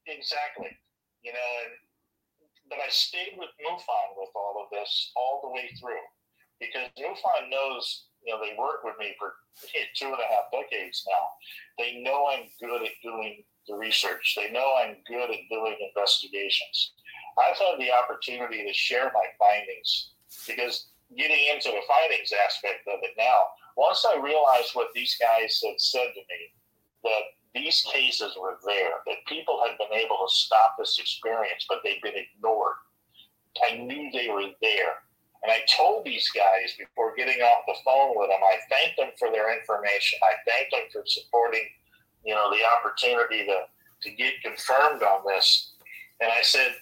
Exactly. 0.07 0.79
You 1.25 1.33
know, 1.33 1.39
and, 1.65 1.75
but 2.69 2.79
I 2.79 2.89
stayed 2.89 3.37
with 3.37 3.51
MUFON 3.61 4.09
with 4.17 4.31
all 4.35 4.61
of 4.63 4.71
this 4.71 5.13
all 5.17 5.41
the 5.43 5.51
way 5.51 5.71
through 5.81 6.05
because 6.61 6.89
MUFON 6.99 7.51
knows 7.51 8.09
you 8.25 8.35
know, 8.35 8.41
they 8.41 8.57
work 8.59 8.83
with 8.85 8.95
me 8.99 9.15
for 9.19 9.35
two 9.95 10.07
and 10.07 10.21
a 10.21 10.29
half 10.29 10.51
decades 10.53 11.07
now. 11.07 11.25
They 11.79 12.01
know 12.03 12.29
I'm 12.29 12.51
good 12.61 12.83
at 12.83 12.93
doing 13.03 13.45
the 13.67 13.75
research. 13.75 14.35
They 14.37 14.51
know 14.51 14.75
I'm 14.77 14.97
good 15.07 15.31
at 15.31 15.49
doing 15.51 15.77
investigations. 15.81 16.93
I've 17.39 17.57
had 17.57 17.79
the 17.79 17.93
opportunity 17.93 18.67
to 18.67 18.73
share 18.73 19.13
my 19.15 19.27
findings 19.39 20.13
because 20.47 20.89
getting 21.17 21.39
into 21.55 21.71
the 21.71 21.87
findings 21.87 22.33
aspect 22.45 22.87
of 22.89 23.01
it 23.03 23.15
now, 23.17 23.49
once 23.77 24.05
I 24.05 24.21
realized 24.21 24.75
what 24.75 24.93
these 24.95 25.17
guys 25.21 25.61
had 25.65 25.81
said 25.81 26.11
to 26.15 26.21
me, 26.21 26.41
that 27.05 27.23
these 27.59 27.85
cases 27.93 28.37
were 28.41 28.59
there, 28.65 29.03
that 29.07 29.27
people 29.27 29.61
had 29.67 29.77
been 29.79 29.99
able 29.99 30.17
to 30.17 30.35
stop 30.35 30.77
this 30.79 30.99
experience, 30.99 31.67
but 31.69 31.79
they'd 31.83 32.03
been 32.03 32.15
ignored. 32.15 32.77
I 33.69 33.77
knew 33.77 34.11
they 34.13 34.29
were 34.29 34.51
there. 34.63 35.03
And 35.43 35.53
I 35.53 35.61
told 35.77 36.05
these 36.05 36.29
guys 36.31 36.75
before 36.79 37.15
getting 37.17 37.41
off 37.43 37.65
the 37.67 37.75
phone 37.85 38.15
with 38.17 38.29
them, 38.29 38.41
I 38.43 38.59
thanked 38.69 38.97
them 38.99 39.11
for 39.19 39.31
their 39.31 39.57
information. 39.57 40.19
I 40.23 40.35
thanked 40.49 40.73
them 40.73 40.87
for 40.93 41.03
supporting, 41.07 41.67
you 42.25 42.35
know, 42.35 42.51
the 42.51 42.63
opportunity 42.79 43.47
to, 43.47 43.59
to 44.03 44.17
get 44.17 44.43
confirmed 44.43 45.03
on 45.03 45.23
this. 45.27 45.75
And 46.21 46.31
I 46.31 46.43
said, 46.43 46.75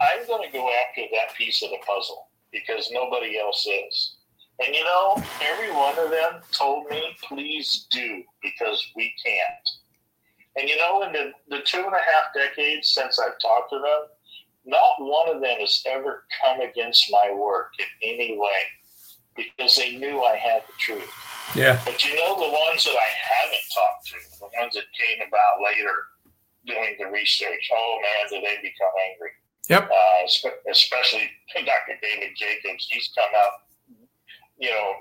I'm 0.00 0.26
going 0.26 0.46
to 0.46 0.52
go 0.52 0.70
after 0.70 1.02
that 1.12 1.36
piece 1.36 1.62
of 1.62 1.70
the 1.70 1.78
puzzle 1.86 2.28
because 2.52 2.90
nobody 2.90 3.38
else 3.38 3.66
is. 3.66 4.16
And 4.64 4.74
you 4.74 4.84
know, 4.84 5.22
every 5.40 5.72
one 5.72 5.98
of 5.98 6.10
them 6.10 6.42
told 6.52 6.88
me, 6.90 7.02
please 7.26 7.86
do 7.90 8.22
because 8.42 8.84
we 8.94 9.12
can't. 9.24 9.68
And 10.60 10.68
you 10.68 10.76
know, 10.76 11.02
in 11.02 11.12
the, 11.12 11.32
the 11.48 11.62
two 11.64 11.78
and 11.78 11.94
a 11.94 12.04
half 12.04 12.34
decades 12.34 12.90
since 12.90 13.18
I've 13.18 13.38
talked 13.40 13.70
to 13.70 13.78
them, 13.78 14.02
not 14.66 14.96
one 14.98 15.34
of 15.34 15.40
them 15.40 15.56
has 15.58 15.82
ever 15.86 16.24
come 16.42 16.60
against 16.60 17.10
my 17.10 17.32
work 17.34 17.72
in 17.78 17.86
any 18.02 18.36
way 18.38 18.60
because 19.34 19.76
they 19.76 19.96
knew 19.96 20.22
I 20.22 20.36
had 20.36 20.62
the 20.66 20.74
truth. 20.78 21.10
Yeah. 21.56 21.80
But 21.84 22.04
you 22.04 22.14
know, 22.16 22.36
the 22.36 22.52
ones 22.52 22.84
that 22.84 22.94
I 22.94 23.10
haven't 23.16 23.66
talked 23.72 24.06
to, 24.08 24.16
the 24.38 24.60
ones 24.60 24.74
that 24.74 24.84
came 24.92 25.26
about 25.26 25.64
later 25.64 25.96
doing 26.66 26.96
the 26.98 27.10
research, 27.10 27.70
oh 27.72 28.00
man, 28.02 28.28
did 28.30 28.44
they 28.44 28.56
become 28.60 28.92
angry. 29.10 29.30
Yep. 29.68 29.88
Uh, 29.90 30.50
especially 30.70 31.30
Dr. 31.54 31.96
David 32.02 32.36
Jacobs. 32.36 32.86
He's 32.90 33.10
come 33.16 33.30
out, 33.34 33.64
you 34.58 34.68
know, 34.68 34.92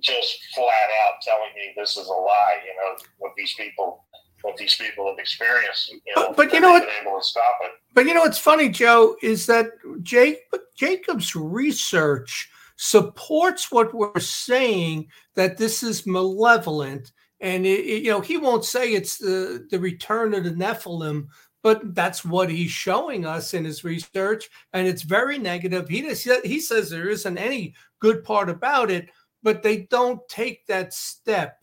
just 0.00 0.38
flat 0.54 0.90
out 1.06 1.22
telling 1.22 1.54
me 1.54 1.72
this 1.76 1.96
is 1.96 2.08
a 2.08 2.12
lie, 2.12 2.58
you 2.66 2.74
know, 2.76 2.96
what 3.18 3.32
these 3.36 3.54
people 3.54 4.04
what 4.46 4.56
these 4.56 4.76
people 4.76 5.08
have 5.08 5.18
experienced. 5.18 5.90
You 5.90 6.00
know, 6.14 6.28
but, 6.28 6.36
but 6.36 6.52
you 6.52 6.60
know 6.60 6.72
what? 6.72 6.88
Able 7.02 7.18
to 7.18 7.24
stop 7.24 7.58
it. 7.62 7.72
But 7.94 8.06
you 8.06 8.14
know 8.14 8.20
what's 8.20 8.38
funny, 8.38 8.68
Joe, 8.68 9.16
is 9.22 9.46
that 9.46 9.72
Jake 10.02 10.42
Jacob's 10.76 11.34
research 11.34 12.48
supports 12.76 13.72
what 13.72 13.92
we're 13.92 14.20
saying 14.20 15.08
that 15.34 15.56
this 15.56 15.82
is 15.82 16.06
malevolent, 16.06 17.12
and 17.40 17.66
it, 17.66 17.80
it, 17.80 18.02
you 18.04 18.10
know 18.10 18.20
he 18.20 18.36
won't 18.36 18.64
say 18.64 18.92
it's 18.92 19.18
the 19.18 19.66
the 19.70 19.80
return 19.80 20.32
of 20.32 20.44
the 20.44 20.52
Nephilim. 20.52 21.26
But 21.62 21.96
that's 21.96 22.24
what 22.24 22.48
he's 22.48 22.70
showing 22.70 23.26
us 23.26 23.52
in 23.52 23.64
his 23.64 23.82
research, 23.82 24.48
and 24.72 24.86
it's 24.86 25.02
very 25.02 25.36
negative. 25.36 25.88
He 25.88 26.02
he 26.44 26.60
says 26.60 26.88
there 26.88 27.08
isn't 27.08 27.38
any 27.38 27.74
good 27.98 28.22
part 28.22 28.48
about 28.48 28.88
it, 28.88 29.10
but 29.42 29.64
they 29.64 29.78
don't 29.90 30.20
take 30.28 30.64
that 30.68 30.94
step 30.94 31.58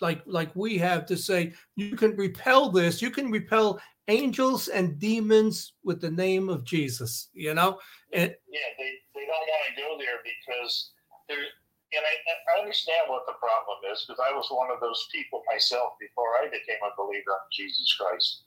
like 0.00 0.22
like 0.26 0.50
we 0.54 0.78
have 0.78 1.06
to 1.06 1.16
say 1.16 1.52
you 1.76 1.96
can 1.96 2.16
repel 2.16 2.70
this 2.70 3.00
you 3.00 3.10
can 3.10 3.30
repel 3.30 3.80
angels 4.08 4.68
and 4.68 4.98
demons 4.98 5.72
with 5.82 6.00
the 6.00 6.10
name 6.10 6.48
of 6.48 6.64
jesus 6.64 7.28
you 7.32 7.54
know 7.54 7.78
and 8.12 8.34
yeah 8.48 8.70
they, 8.78 8.92
they 9.14 9.26
don't 9.26 9.48
want 9.48 9.62
to 9.74 9.80
go 9.80 9.96
there 9.98 10.20
because 10.24 10.90
they're 11.28 11.46
and 11.94 12.02
I, 12.02 12.14
I 12.50 12.60
understand 12.60 13.06
what 13.06 13.22
the 13.26 13.38
problem 13.38 13.78
is 13.86 14.02
because 14.02 14.18
I 14.18 14.34
was 14.34 14.50
one 14.50 14.70
of 14.70 14.82
those 14.82 15.06
people 15.14 15.42
myself 15.46 15.94
before 16.02 16.42
I 16.42 16.50
became 16.50 16.82
a 16.82 16.90
believer 16.98 17.38
in 17.38 17.50
Jesus 17.54 17.94
Christ. 17.94 18.42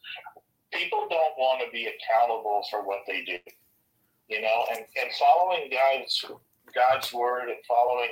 People 0.74 1.08
don't 1.08 1.36
want 1.40 1.64
to 1.64 1.72
be 1.72 1.88
accountable 1.88 2.68
for 2.70 2.84
what 2.84 3.08
they 3.08 3.24
do, 3.24 3.40
you 4.28 4.42
know, 4.42 4.68
and, 4.76 4.84
and 4.84 5.10
following 5.16 5.72
God's 5.72 6.26
God's 6.76 7.14
word 7.14 7.48
and 7.48 7.64
following 7.68 8.12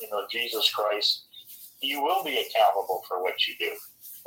you 0.00 0.08
know 0.10 0.22
Jesus 0.30 0.70
Christ 0.70 1.26
you 1.80 2.02
will 2.02 2.24
be 2.24 2.38
accountable 2.38 3.02
for 3.08 3.22
what 3.22 3.46
you 3.46 3.54
do. 3.58 3.70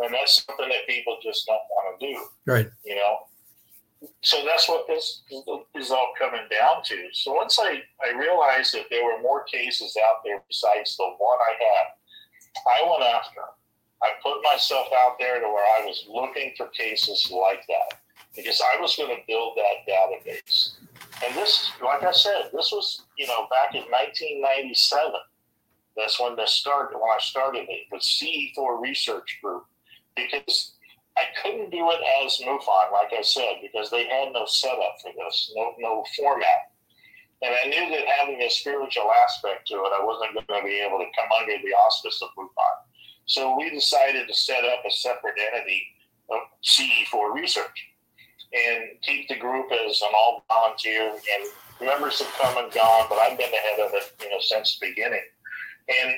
And 0.04 0.14
that's 0.14 0.44
something 0.46 0.70
that 0.70 0.88
people 0.88 1.18
just 1.22 1.46
don't 1.46 1.62
want 1.70 2.00
to 2.00 2.08
do. 2.08 2.26
Right. 2.46 2.70
You 2.86 2.96
know? 2.96 3.18
So 4.22 4.44
that's 4.46 4.68
what 4.68 4.88
this 4.88 5.22
is 5.76 5.92
all 5.92 6.14
coming 6.18 6.48
down 6.50 6.84
to. 6.86 7.08
So 7.14 7.34
once 7.34 7.60
I, 7.60 7.82
I 8.04 8.18
realized 8.18 8.74
that 8.74 8.88
there 8.90 9.06
were 9.06 9.22
more 9.22 9.44
cases 9.44 9.96
out 10.08 10.24
there 10.26 10.42
besides 10.48 10.98
the 10.98 11.04
one 11.04 11.38
I 11.40 11.54
had, 11.64 11.86
I 12.68 12.90
went 12.90 13.04
after 13.04 13.36
them. 13.36 13.54
I 14.04 14.10
put 14.24 14.42
myself 14.42 14.88
out 15.06 15.20
there 15.20 15.40
to 15.40 15.48
where 15.48 15.64
I 15.64 15.86
was 15.86 16.06
looking 16.10 16.54
for 16.58 16.68
cases 16.68 17.30
like 17.32 17.62
that 17.68 18.00
because 18.36 18.62
I 18.62 18.82
was 18.82 18.96
going 18.96 19.16
to 19.16 19.22
build 19.28 19.58
that 19.58 19.86
database. 19.92 20.78
And 21.24 21.36
this, 21.36 21.72
like 21.84 22.04
I 22.04 22.12
said, 22.12 22.50
this 22.52 22.72
was, 22.72 23.04
you 23.18 23.28
know, 23.28 23.48
back 23.52 23.76
in 23.76 23.84
1997. 23.84 25.12
That's 26.02 26.20
when 26.20 26.36
this 26.36 26.52
started. 26.52 26.96
When 26.98 27.10
I 27.14 27.20
started 27.20 27.68
it, 27.70 27.86
the 27.92 27.98
CE4 27.98 28.82
Research 28.82 29.40
Group, 29.44 29.66
because 30.16 30.74
I 31.16 31.24
couldn't 31.42 31.70
do 31.70 31.92
it 31.92 32.02
as 32.26 32.40
MUFON, 32.40 32.92
like 32.92 33.14
I 33.18 33.22
said, 33.22 33.62
because 33.62 33.92
they 33.92 34.08
had 34.08 34.34
no 34.34 34.46
setup 34.46 34.98
for 35.02 35.12
this, 35.16 35.54
no 35.56 35.76
no 35.78 36.04
format. 36.18 36.74
And 37.44 37.54
I 37.64 37.68
knew 37.68 37.90
that 37.90 38.08
having 38.20 38.42
a 38.42 38.50
spiritual 38.50 39.12
aspect 39.24 39.68
to 39.68 39.76
it, 39.76 39.94
I 40.00 40.04
wasn't 40.04 40.34
going 40.34 40.62
to 40.62 40.68
be 40.68 40.80
able 40.80 40.98
to 40.98 41.06
come 41.18 41.30
under 41.40 41.54
the 41.58 41.74
auspice 41.74 42.22
of 42.22 42.30
MUFON. 42.38 42.76
So 43.26 43.56
we 43.56 43.70
decided 43.70 44.28
to 44.28 44.34
set 44.34 44.64
up 44.66 44.84
a 44.86 44.92
separate 44.92 45.36
entity 45.40 45.84
uh, 46.30 46.36
of 46.36 46.42
CE4 46.64 47.34
Research 47.34 47.90
and 48.54 49.02
keep 49.02 49.28
the 49.28 49.38
group 49.38 49.72
as 49.72 50.02
an 50.02 50.10
all 50.18 50.44
volunteer. 50.48 51.12
And 51.12 51.50
members 51.80 52.20
have 52.20 52.34
come 52.40 52.64
and 52.64 52.72
gone, 52.74 53.06
but 53.10 53.20
I've 53.20 53.38
been 53.38 53.52
the 53.52 53.58
head 53.58 53.80
of 53.80 53.94
it, 53.94 54.12
you 54.22 54.30
know, 54.30 54.40
since 54.42 54.78
the 54.80 54.90
beginning. 54.90 55.24
And 55.88 56.14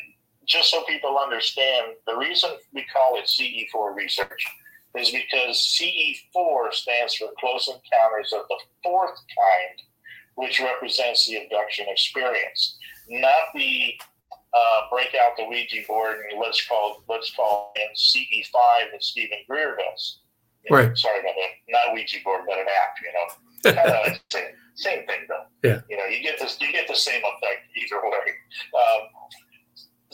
just 0.46 0.72
so 0.72 0.84
people 0.84 1.18
understand, 1.18 1.94
the 2.08 2.16
reason 2.16 2.52
we 2.74 2.86
call 2.94 3.18
it 3.18 3.26
CE4 3.26 3.96
research 3.96 4.46
is 4.98 5.12
because 5.12 5.80
CE4 5.80 6.74
stands 6.74 7.16
for 7.16 7.30
Close 7.40 7.68
Encounters 7.68 8.34
of 8.34 8.46
the 8.50 8.58
Fourth 8.84 9.18
Kind, 9.36 9.82
which 10.36 10.60
represents 10.60 11.28
the 11.28 11.38
abduction 11.38 11.86
experience, 11.90 12.78
not 13.10 13.32
the 13.56 13.94
uh, 14.54 14.82
break 14.92 15.16
out 15.16 15.36
the 15.36 15.46
Ouija 15.46 15.82
board 15.88 16.18
and 16.30 16.40
let's 16.40 16.68
call 16.68 17.04
let's 17.10 17.34
call 17.36 17.74
in 17.76 17.88
CE5 17.96 18.92
that 18.92 19.04
Steven 19.04 19.40
Greer 19.48 19.76
does. 19.76 20.20
You 20.64 20.72
know, 20.72 20.84
Right. 20.84 20.98
Sorry 20.98 21.20
about 21.20 21.34
that. 21.36 21.50
Not 21.70 21.94
Ouija 21.94 22.18
board, 22.24 22.42
but 22.48 22.60
an 22.60 22.66
app. 22.68 22.96
You 23.02 23.74
know, 23.74 23.82
kind 23.82 24.14
of 24.14 24.20
same, 24.32 24.44
same 24.76 25.08
thing 25.08 25.26
though. 25.28 25.46
Yeah. 25.64 25.82
You 25.90 25.98
know, 25.98 26.06
you 26.06 26.22
get 26.22 26.40
this 26.40 26.58
you 26.62 26.72
get 26.72 26.88
the 26.88 26.96
same 26.96 27.22
effect 27.22 27.66
either 27.76 28.02
way. 28.04 28.34
Um, 28.76 29.02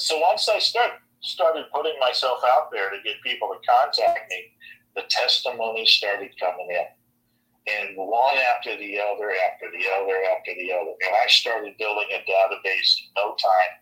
so 0.01 0.19
once 0.19 0.47
I 0.49 0.59
start 0.59 0.91
started 1.21 1.65
putting 1.73 1.99
myself 1.99 2.39
out 2.45 2.71
there 2.71 2.89
to 2.89 2.97
get 3.03 3.21
people 3.23 3.49
to 3.49 3.59
contact 3.67 4.29
me, 4.29 4.43
the 4.95 5.03
testimonies 5.09 5.89
started 5.89 6.31
coming 6.39 6.67
in. 6.69 6.87
And 7.67 7.97
one 7.97 8.35
after 8.55 8.77
the 8.77 8.97
other, 8.99 9.31
after 9.31 9.69
the 9.69 9.85
other, 9.99 10.15
after 10.35 10.53
the 10.55 10.71
other. 10.73 10.95
And 11.05 11.15
I 11.21 11.27
started 11.27 11.77
building 11.77 12.07
a 12.11 12.23
database 12.23 13.03
in 13.03 13.11
no 13.15 13.35
time 13.35 13.73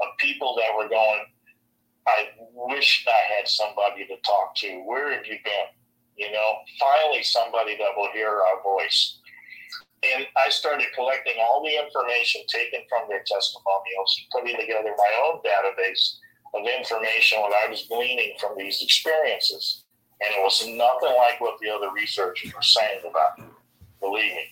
of 0.00 0.16
people 0.18 0.54
that 0.58 0.76
were 0.76 0.88
going, 0.88 1.24
I 2.06 2.28
wish 2.54 3.06
I 3.08 3.34
had 3.34 3.48
somebody 3.48 4.06
to 4.06 4.16
talk 4.24 4.54
to. 4.56 4.82
Where 4.84 5.14
have 5.14 5.26
you 5.26 5.38
been? 5.44 5.68
You 6.16 6.30
know, 6.30 6.58
finally 6.78 7.22
somebody 7.22 7.76
that 7.78 7.96
will 7.96 8.12
hear 8.12 8.28
our 8.28 8.62
voice. 8.62 9.18
And 10.02 10.26
I 10.36 10.48
started 10.50 10.86
collecting 10.94 11.34
all 11.40 11.62
the 11.62 11.78
information 11.78 12.42
taken 12.48 12.80
from 12.88 13.08
their 13.08 13.22
testimonials 13.24 14.26
putting 14.32 14.56
together 14.56 14.92
my 14.98 15.12
own 15.24 15.40
database 15.40 16.18
of 16.54 16.66
information 16.66 17.40
what 17.40 17.54
I 17.54 17.70
was 17.70 17.86
gleaning 17.86 18.34
from 18.40 18.58
these 18.58 18.82
experiences. 18.82 19.84
And 20.20 20.34
it 20.34 20.42
was 20.42 20.60
nothing 20.66 21.16
like 21.16 21.40
what 21.40 21.58
the 21.60 21.70
other 21.70 21.90
researchers 21.92 22.52
were 22.52 22.62
saying 22.62 23.00
about 23.08 23.38
it. 23.38 23.44
Believe 24.00 24.32
me. 24.32 24.46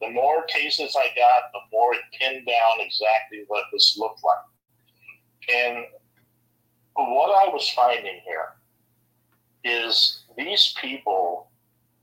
The 0.00 0.10
more 0.10 0.44
cases 0.44 0.96
I 0.98 1.08
got, 1.14 1.52
the 1.52 1.60
more 1.70 1.92
it 1.92 2.00
pinned 2.18 2.46
down 2.46 2.80
exactly 2.80 3.44
what 3.48 3.64
this 3.72 3.98
looked 3.98 4.22
like. 4.24 5.54
And 5.54 5.84
what 6.94 7.46
I 7.46 7.52
was 7.52 7.68
finding 7.70 8.20
here 8.24 8.54
is 9.62 10.24
these 10.38 10.74
people, 10.80 11.49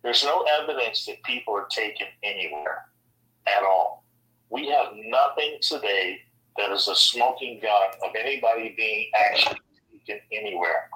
there's 0.08 0.24
no 0.24 0.45
evidence 0.62 1.05
that 1.05 1.22
people 1.24 1.53
are 1.53 1.68
taken 1.70 2.08
anywhere 2.24 2.86
at 3.45 3.62
all. 3.62 4.05
We 4.49 4.70
have 4.70 4.93
nothing 4.95 5.58
today 5.60 6.20
that 6.55 6.72
is 6.72 6.88
a 6.88 6.95
smoking 6.95 7.60
gun 7.62 7.89
of 8.01 8.16
anybody 8.18 8.74
being 8.78 9.12
actually 9.20 9.60
taken 10.08 10.22
anywhere. 10.32 10.89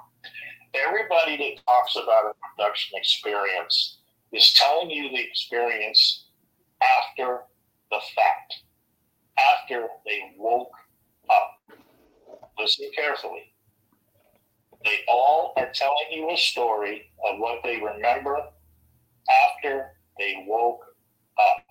Everybody 0.73 1.35
that 1.35 1.61
talks 1.67 1.97
about 1.97 2.37
abduction 2.53 2.97
experience 2.97 3.97
is 4.31 4.53
telling 4.53 4.89
you 4.89 5.09
the 5.09 5.21
experience 5.21 6.27
after 6.81 7.41
the 7.91 7.99
fact, 8.15 8.61
after 9.37 9.87
they 10.05 10.31
woke 10.37 10.71
up. 11.29 11.59
Listen 12.57 12.89
carefully. 12.95 13.53
They 14.85 14.99
all 15.09 15.51
are 15.57 15.69
telling 15.73 16.11
you 16.11 16.31
a 16.31 16.37
story 16.37 17.11
of 17.29 17.39
what 17.39 17.59
they 17.61 17.75
remember 17.75 18.37
after 19.29 19.97
they 20.17 20.45
woke 20.47 20.81
up. 21.39 21.65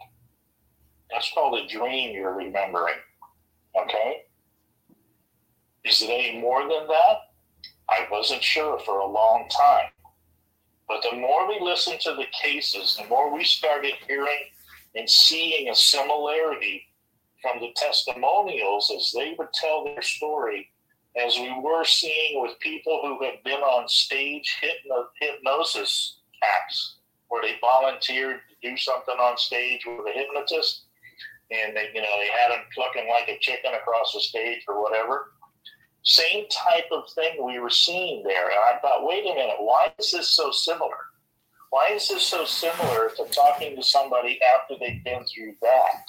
That's 1.11 1.33
called 1.33 1.59
a 1.59 1.67
dream 1.67 2.15
you're 2.15 2.35
remembering. 2.35 2.97
Okay? 3.81 4.23
Is 5.85 6.03
it 6.03 6.11
any 6.11 6.41
more 6.41 6.63
than 6.63 6.87
that? 6.87 7.17
I 7.89 8.07
wasn't 8.11 8.43
sure 8.43 8.79
for 8.81 9.01
a 9.01 9.07
long 9.07 9.49
time. 9.49 9.91
But 10.87 11.05
the 11.09 11.17
more 11.17 11.49
we 11.49 11.61
listened 11.61 12.01
to 12.01 12.15
the 12.15 12.27
cases, 12.43 12.97
the 13.01 13.09
more 13.09 13.33
we 13.33 13.45
started 13.45 13.95
hearing 14.07 14.45
and 14.95 15.09
seeing 15.09 15.69
a 15.69 15.75
similarity 15.75 16.83
from 17.41 17.61
the 17.61 17.73
testimonials 17.77 18.93
as 18.95 19.13
they 19.13 19.35
would 19.39 19.53
tell 19.55 19.85
their 19.85 20.03
story, 20.03 20.69
as 21.17 21.37
we 21.39 21.53
were 21.63 21.85
seeing 21.85 22.43
with 22.43 22.59
people 22.61 23.01
who 23.03 23.25
had 23.25 23.43
been 23.45 23.61
on 23.61 23.89
stage 23.89 24.59
hypno- 24.61 25.09
hypnosis 25.21 26.19
acts, 26.43 26.97
where 27.31 27.43
they 27.43 27.55
volunteered 27.61 28.41
to 28.49 28.69
do 28.69 28.77
something 28.77 29.15
on 29.15 29.39
stage 29.39 29.87
with 29.87 30.07
a 30.07 30.13
hypnotist, 30.13 30.83
and 31.51 31.77
they, 31.77 31.89
you 31.95 32.03
know, 32.03 32.17
they 32.19 32.29
had 32.29 32.51
them 32.51 32.65
plucking 32.75 33.09
like 33.09 33.29
a 33.29 33.39
chicken 33.41 33.73
across 33.75 34.13
the 34.13 34.21
stage 34.21 34.63
or 34.69 34.83
whatever. 34.83 35.33
Same 36.03 36.47
type 36.49 36.87
of 36.93 37.11
thing 37.13 37.45
we 37.45 37.59
were 37.59 37.71
seeing 37.71 38.23
there. 38.23 38.47
And 38.47 38.59
I 38.59 38.79
thought, 38.81 39.07
wait 39.07 39.25
a 39.25 39.35
minute, 39.35 39.57
why 39.59 39.93
is 39.99 40.13
this 40.13 40.29
so 40.29 40.51
similar? 40.51 40.97
Why 41.71 41.91
is 41.93 42.09
this 42.09 42.23
so 42.23 42.45
similar 42.45 43.11
to 43.17 43.25
talking 43.33 43.77
to 43.77 43.83
somebody 43.83 44.41
after 44.43 44.75
they've 44.81 45.05
been 45.05 45.25
through 45.25 45.55
that 45.63 46.05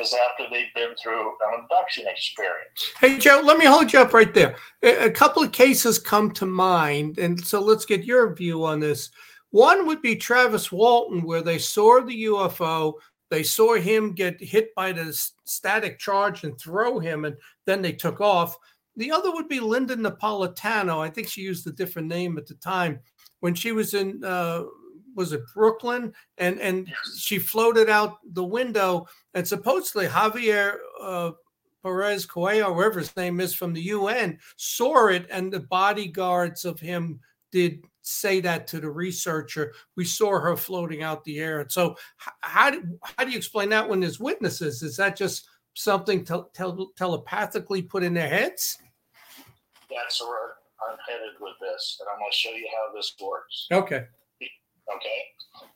as 0.00 0.14
after 0.14 0.44
they've 0.50 0.72
been 0.74 0.94
through 1.00 1.28
an 1.28 1.62
abduction 1.62 2.06
experience? 2.08 2.92
Hey, 2.98 3.18
Joe, 3.18 3.40
let 3.44 3.58
me 3.58 3.66
hold 3.66 3.92
you 3.92 4.00
up 4.00 4.12
right 4.12 4.32
there. 4.34 4.56
A 4.82 5.10
couple 5.10 5.42
of 5.42 5.52
cases 5.52 5.98
come 5.98 6.32
to 6.32 6.46
mind, 6.46 7.18
and 7.18 7.40
so 7.44 7.60
let's 7.60 7.84
get 7.84 8.04
your 8.04 8.34
view 8.34 8.64
on 8.64 8.80
this. 8.80 9.10
One 9.50 9.86
would 9.86 10.00
be 10.02 10.16
Travis 10.16 10.70
Walton, 10.70 11.22
where 11.22 11.42
they 11.42 11.58
saw 11.58 12.00
the 12.00 12.24
UFO, 12.24 12.94
they 13.30 13.42
saw 13.42 13.74
him 13.74 14.12
get 14.12 14.40
hit 14.40 14.74
by 14.74 14.92
the 14.92 15.12
static 15.44 15.98
charge 15.98 16.44
and 16.44 16.58
throw 16.58 16.98
him, 16.98 17.24
and 17.24 17.36
then 17.64 17.80
they 17.82 17.92
took 17.92 18.20
off. 18.20 18.56
The 18.96 19.12
other 19.12 19.30
would 19.32 19.48
be 19.48 19.60
Linda 19.60 19.96
Napolitano. 19.96 20.98
I 20.98 21.10
think 21.10 21.28
she 21.28 21.42
used 21.42 21.66
a 21.66 21.72
different 21.72 22.08
name 22.08 22.38
at 22.38 22.46
the 22.46 22.54
time 22.56 23.00
when 23.40 23.54
she 23.54 23.72
was 23.72 23.94
in, 23.94 24.22
uh, 24.24 24.64
was 25.14 25.32
it 25.32 25.42
Brooklyn? 25.54 26.12
And 26.38 26.60
and 26.60 26.88
Yes. 26.88 27.18
she 27.18 27.38
floated 27.38 27.88
out 27.88 28.18
the 28.32 28.44
window, 28.44 29.06
and 29.34 29.46
supposedly 29.46 30.06
Javier 30.06 30.76
uh, 31.00 31.32
Perez 31.82 32.26
Coelho, 32.26 32.72
whatever 32.72 32.98
his 32.98 33.16
name 33.16 33.40
is 33.40 33.54
from 33.54 33.72
the 33.72 33.82
UN, 33.82 34.38
saw 34.56 35.06
it, 35.08 35.26
and 35.30 35.52
the 35.52 35.60
bodyguards 35.60 36.64
of 36.64 36.78
him 36.78 37.20
did 37.52 37.84
say 38.02 38.40
that 38.40 38.66
to 38.68 38.80
the 38.80 38.90
researcher. 38.90 39.72
We 39.96 40.04
saw 40.04 40.38
her 40.38 40.56
floating 40.56 41.02
out 41.02 41.24
the 41.24 41.38
air. 41.38 41.60
And 41.60 41.70
so, 41.70 41.96
how 42.40 42.70
do, 42.70 42.82
how 43.16 43.24
do 43.24 43.30
you 43.30 43.36
explain 43.36 43.68
that 43.70 43.88
when 43.88 44.00
there's 44.00 44.20
witnesses? 44.20 44.82
Is 44.82 44.96
that 44.96 45.16
just 45.16 45.48
something 45.74 46.24
tel- 46.24 46.50
telepathically 46.96 47.82
put 47.82 48.02
in 48.02 48.14
their 48.14 48.28
heads? 48.28 48.78
That's 49.90 50.20
where 50.20 50.54
I'm 50.88 50.96
headed 51.08 51.34
with 51.40 51.54
this, 51.60 51.98
and 52.00 52.08
I'm 52.12 52.18
going 52.18 52.30
to 52.30 52.36
show 52.36 52.50
you 52.50 52.68
how 52.72 52.94
this 52.94 53.14
works. 53.20 53.66
Okay. 53.72 54.06
okay? 54.96 55.20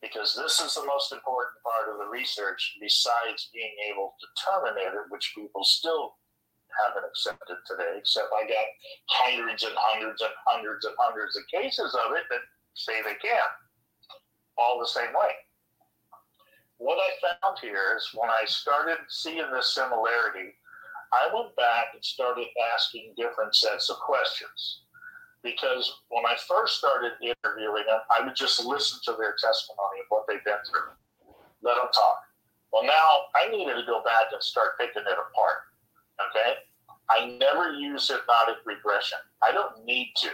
Because 0.01 0.35
this 0.37 0.61
is 0.61 0.75
the 0.75 0.87
most 0.87 1.12
important 1.12 1.55
part 1.62 1.93
of 1.93 1.99
the 1.99 2.11
research 2.11 2.77
besides 2.81 3.51
being 3.53 3.75
able 3.91 4.14
to 4.20 4.27
terminate 4.45 4.95
it, 4.95 5.11
which 5.11 5.33
people 5.35 5.64
still 5.64 6.14
haven't 6.83 7.09
accepted 7.09 7.59
today, 7.66 7.99
except 7.99 8.29
I 8.35 8.47
got 8.47 8.66
hundreds 9.07 9.62
and 9.62 9.75
hundreds 9.77 10.22
and 10.22 10.33
hundreds 10.47 10.85
and 10.85 10.95
hundreds 10.99 11.37
of 11.37 11.47
cases 11.47 11.95
of 11.95 12.12
it 12.16 12.25
that 12.31 12.45
say 12.75 13.03
they 13.03 13.14
can, 13.20 13.49
all 14.59 14.79
the 14.79 14.89
same 14.89 15.12
way. 15.14 15.33
What 16.79 16.99
I 16.99 17.39
found 17.41 17.59
here 17.61 17.95
is 17.97 18.11
when 18.14 18.31
I 18.31 18.45
started 18.47 18.99
seeing 19.09 19.47
this 19.53 19.75
similarity, 19.75 20.55
I 21.12 21.31
went 21.33 21.55
back 21.57 21.95
and 21.95 22.05
started 22.05 22.47
asking 22.75 23.14
different 23.16 23.55
sets 23.55 23.89
of 23.89 23.97
questions 24.03 24.83
because 25.45 26.01
when 26.09 26.25
I 26.27 26.35
first 26.49 26.79
started 26.79 27.12
interviewing 27.22 27.85
them, 27.87 28.01
I 28.11 28.25
would 28.25 28.35
just 28.35 28.64
listen 28.64 28.99
to 29.05 29.12
their 29.20 29.37
testimony 29.39 30.01
of 30.01 30.07
what 30.09 30.25
they've 30.27 30.43
been 30.43 30.64
through, 30.66 30.91
let 31.62 31.77
them 31.77 31.93
talk. 31.95 32.18
Well, 32.72 32.83
now 32.83 33.31
I 33.37 33.49
needed 33.53 33.77
to 33.77 33.87
go 33.87 34.03
back 34.03 34.33
and 34.33 34.43
start 34.43 34.79
picking 34.81 35.07
it 35.07 35.18
apart. 35.31 35.70
Okay, 36.21 36.55
I 37.11 37.37
never 37.39 37.73
use 37.73 38.09
hypnotic 38.09 38.57
regression. 38.65 39.19
I 39.43 39.53
don't 39.53 39.85
need 39.85 40.12
to. 40.19 40.31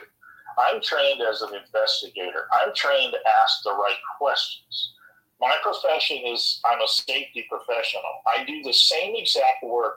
I'm 0.59 0.81
trained 0.81 1.22
as 1.22 1.43
an 1.43 1.55
investigator. 1.55 2.47
I'm 2.53 2.74
trained 2.74 3.12
to 3.12 3.31
ask 3.43 3.62
the 3.64 3.72
right 3.72 3.99
questions. 4.18 4.95
My 5.41 5.57
profession 5.62 6.18
is 6.26 6.61
I'm 6.70 6.81
a 6.81 6.89
safety 6.89 7.47
professional. 7.49 8.03
I 8.26 8.45
do 8.45 8.62
the 8.62 8.72
same 8.72 9.14
exact 9.16 9.62
work 9.62 9.97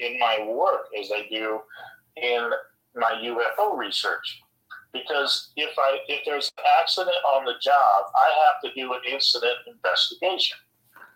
in 0.00 0.18
my 0.18 0.44
work 0.48 0.86
as 0.98 1.10
I 1.12 1.26
do 1.30 1.60
in 2.16 2.50
my 2.96 3.12
UFO 3.22 3.76
research 3.76 4.42
because 4.92 5.52
if 5.56 5.70
I 5.78 5.98
if 6.08 6.24
there's 6.24 6.50
an 6.58 6.64
accident 6.80 7.16
on 7.34 7.44
the 7.44 7.54
job, 7.60 8.04
I 8.14 8.30
have 8.44 8.60
to 8.64 8.80
do 8.80 8.92
an 8.92 9.00
incident 9.10 9.58
investigation. 9.66 10.58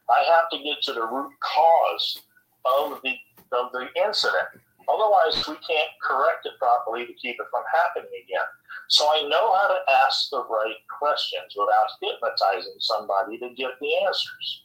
I 0.09 0.23
have 0.31 0.51
to 0.51 0.63
get 0.63 0.83
to 0.83 0.93
the 0.93 1.07
root 1.07 1.33
cause 1.41 2.23
of 2.65 3.01
the 3.03 3.15
of 3.55 3.73
the 3.73 3.89
incident. 4.05 4.61
Otherwise, 4.89 5.49
we 5.49 5.57
can't 5.67 5.91
correct 6.03 6.45
it 6.45 6.59
properly 6.59 7.07
to 7.07 7.13
keep 7.15 7.37
it 7.41 7.47
from 7.51 7.63
happening 7.73 8.11
again. 8.25 8.47
So 8.89 9.07
I 9.07 9.27
know 9.29 9.55
how 9.55 9.69
to 9.69 9.93
ask 10.05 10.29
the 10.31 10.45
right 10.45 10.77
questions 10.99 11.55
without 11.57 11.89
hypnotizing 12.03 12.77
somebody 12.81 13.39
to 13.39 13.55
get 13.57 13.73
the 13.81 13.93
answers. 14.07 14.63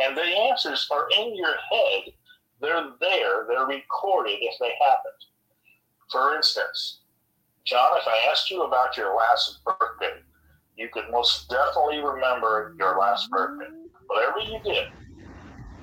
And 0.00 0.16
the 0.16 0.22
answers 0.22 0.88
are 0.90 1.08
in 1.16 1.36
your 1.36 1.54
head. 1.70 2.12
They're 2.60 2.90
there. 3.00 3.46
They're 3.46 3.66
recorded 3.66 4.38
if 4.40 4.54
they 4.58 4.72
happened. 4.80 5.22
For 6.10 6.34
instance, 6.34 7.00
John, 7.64 7.90
if 7.96 8.06
I 8.08 8.30
asked 8.30 8.50
you 8.50 8.62
about 8.62 8.96
your 8.96 9.16
last 9.16 9.60
birthday, 9.64 10.20
you 10.76 10.88
could 10.92 11.04
most 11.10 11.48
definitely 11.48 11.98
remember 11.98 12.74
your 12.78 12.98
last 12.98 13.30
birthday, 13.30 13.68
whatever 14.06 14.40
you 14.40 14.58
did. 14.64 14.88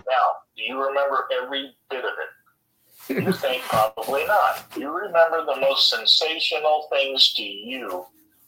Now, 0.10 0.44
do 0.60 0.66
you 0.66 0.78
remember 0.78 1.26
every 1.42 1.74
bit 1.90 2.04
of 2.04 2.12
it? 2.12 3.24
You 3.24 3.32
think 3.32 3.64
probably 3.64 4.26
not. 4.26 4.66
You 4.76 4.96
remember 4.96 5.46
the 5.46 5.60
most 5.62 5.90
sensational 5.90 6.88
things 6.92 7.34
to 7.34 7.44
you 7.44 8.06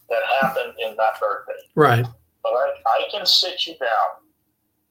that 0.09 0.22
happened 0.41 0.74
in 0.86 0.95
that 0.97 1.20
birthday. 1.20 1.64
Right. 1.74 2.05
But 2.43 2.49
I, 2.49 2.74
I 2.86 3.03
can 3.12 3.26
sit 3.26 3.66
you 3.66 3.76
down 3.78 4.20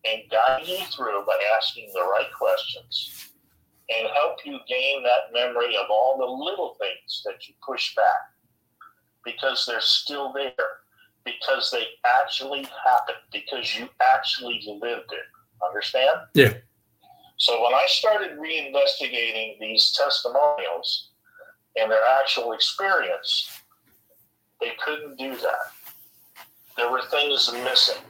and 0.06 0.22
guide 0.30 0.66
you 0.66 0.78
through 0.86 1.24
by 1.26 1.38
asking 1.56 1.90
the 1.92 2.00
right 2.00 2.32
questions 2.36 3.32
and 3.90 4.08
help 4.14 4.38
you 4.44 4.58
gain 4.66 5.02
that 5.02 5.32
memory 5.32 5.76
of 5.76 5.86
all 5.90 6.16
the 6.18 6.24
little 6.24 6.76
things 6.80 7.22
that 7.26 7.46
you 7.46 7.54
push 7.64 7.94
back 7.94 8.04
because 9.24 9.66
they're 9.66 9.80
still 9.82 10.32
there, 10.32 10.52
because 11.24 11.70
they 11.70 11.84
actually 12.06 12.66
happened, 12.86 13.18
because 13.30 13.76
you 13.76 13.88
actually 14.14 14.60
lived 14.80 15.12
it. 15.12 15.26
Understand? 15.68 16.20
Yeah. 16.34 16.54
So 17.40 17.64
when 17.64 17.72
I 17.72 17.86
started 17.86 18.38
reinvestigating 18.38 19.58
these 19.58 19.96
testimonials 19.96 21.08
and 21.74 21.90
their 21.90 22.04
actual 22.20 22.52
experience, 22.52 23.62
they 24.60 24.72
couldn't 24.84 25.16
do 25.16 25.34
that. 25.36 26.44
There 26.76 26.90
were 26.90 27.00
things 27.10 27.50
missing. 27.64 28.02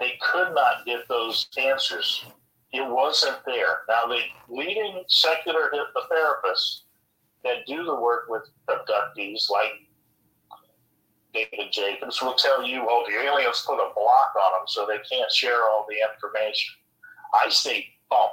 They 0.00 0.14
could 0.20 0.52
not 0.52 0.84
get 0.84 1.06
those 1.08 1.46
answers. 1.56 2.24
It 2.72 2.84
wasn't 2.84 3.38
there. 3.46 3.82
Now, 3.88 4.06
the 4.08 4.18
leading 4.48 5.04
secular 5.06 5.70
hypnotherapists 5.72 6.80
that 7.44 7.64
do 7.68 7.84
the 7.84 7.94
work 7.94 8.24
with 8.28 8.50
abductees, 8.68 9.48
like 9.48 9.74
David 11.32 11.70
Jacobs, 11.70 12.20
will 12.20 12.34
tell 12.34 12.66
you, 12.66 12.84
oh, 12.90 13.04
the 13.08 13.14
aliens 13.14 13.62
put 13.64 13.76
a 13.76 13.94
block 13.94 14.34
on 14.44 14.52
them 14.58 14.66
so 14.66 14.86
they 14.86 14.98
can't 15.08 15.30
share 15.30 15.62
all 15.70 15.86
the 15.88 15.94
information. 16.12 16.74
I 17.32 17.48
say 17.48 17.93
bunk 18.10 18.32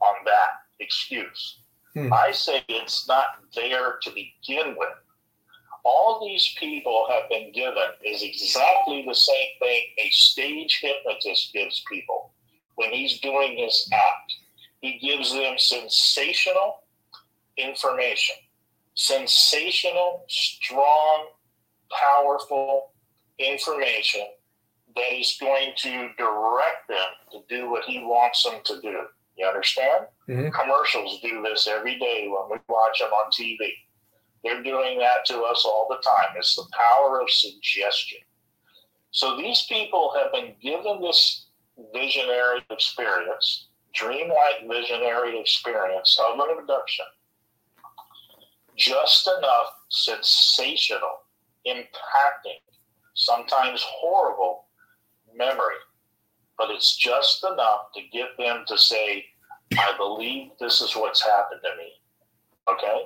on 0.00 0.14
that 0.24 0.50
excuse. 0.80 1.58
Hmm. 1.94 2.12
I 2.12 2.32
say 2.32 2.64
it's 2.68 3.08
not 3.08 3.26
there 3.54 3.98
to 4.02 4.10
begin 4.10 4.76
with. 4.78 4.88
All 5.84 6.20
these 6.26 6.54
people 6.58 7.06
have 7.10 7.28
been 7.30 7.52
given 7.52 7.88
is 8.04 8.22
exactly 8.22 9.04
the 9.06 9.14
same 9.14 9.48
thing 9.60 9.82
a 9.98 10.10
stage 10.10 10.80
hypnotist 10.82 11.52
gives 11.52 11.82
people 11.90 12.32
when 12.76 12.90
he's 12.90 13.18
doing 13.20 13.56
his 13.56 13.88
act. 13.92 14.34
He 14.80 14.98
gives 14.98 15.32
them 15.32 15.54
sensational 15.58 16.82
information, 17.56 18.36
sensational, 18.94 20.24
strong, 20.28 21.28
powerful 21.90 22.92
information 23.38 24.26
that 24.96 25.18
is 25.18 25.36
going 25.40 25.72
to 25.76 26.10
direct 26.18 26.88
them 26.88 27.08
to 27.32 27.42
do 27.48 27.70
what 27.70 27.84
he 27.84 28.00
wants 28.00 28.42
them 28.42 28.60
to 28.64 28.80
do. 28.80 29.06
You 29.36 29.46
understand? 29.46 30.06
Mhm. 30.28 30.52
Commercials 30.52 31.20
do 31.20 31.42
this 31.42 31.66
every 31.66 31.98
day 31.98 32.28
when 32.28 32.50
we 32.50 32.58
watch 32.68 32.98
them 32.98 33.12
on 33.12 33.30
TV. 33.30 33.86
They're 34.42 34.62
doing 34.62 34.98
that 34.98 35.24
to 35.26 35.42
us 35.44 35.64
all 35.64 35.86
the 35.88 35.98
time. 35.98 36.36
It's 36.36 36.56
the 36.56 36.66
power 36.72 37.20
of 37.20 37.30
suggestion. 37.30 38.20
So 39.10 39.36
these 39.36 39.66
people 39.66 40.12
have 40.14 40.32
been 40.32 40.56
given 40.60 41.00
this 41.02 41.46
visionary 41.92 42.64
experience, 42.70 43.68
dreamlike 43.92 44.66
visionary 44.68 45.38
experience 45.38 46.18
of 46.18 46.38
an 46.38 46.58
abduction, 46.58 47.06
just 48.76 49.26
enough 49.26 49.74
sensational, 49.88 51.24
impacting, 51.66 52.60
sometimes 53.14 53.82
horrible 53.82 54.66
memory. 55.40 55.80
But 56.56 56.70
it's 56.70 56.96
just 56.96 57.42
enough 57.42 57.92
to 57.94 58.02
get 58.12 58.28
them 58.38 58.64
to 58.68 58.76
say, 58.76 59.24
I 59.72 59.94
believe 59.96 60.50
this 60.60 60.80
is 60.82 60.94
what's 60.94 61.24
happened 61.24 61.62
to 61.64 61.76
me. 61.76 61.92
Okay? 62.72 63.04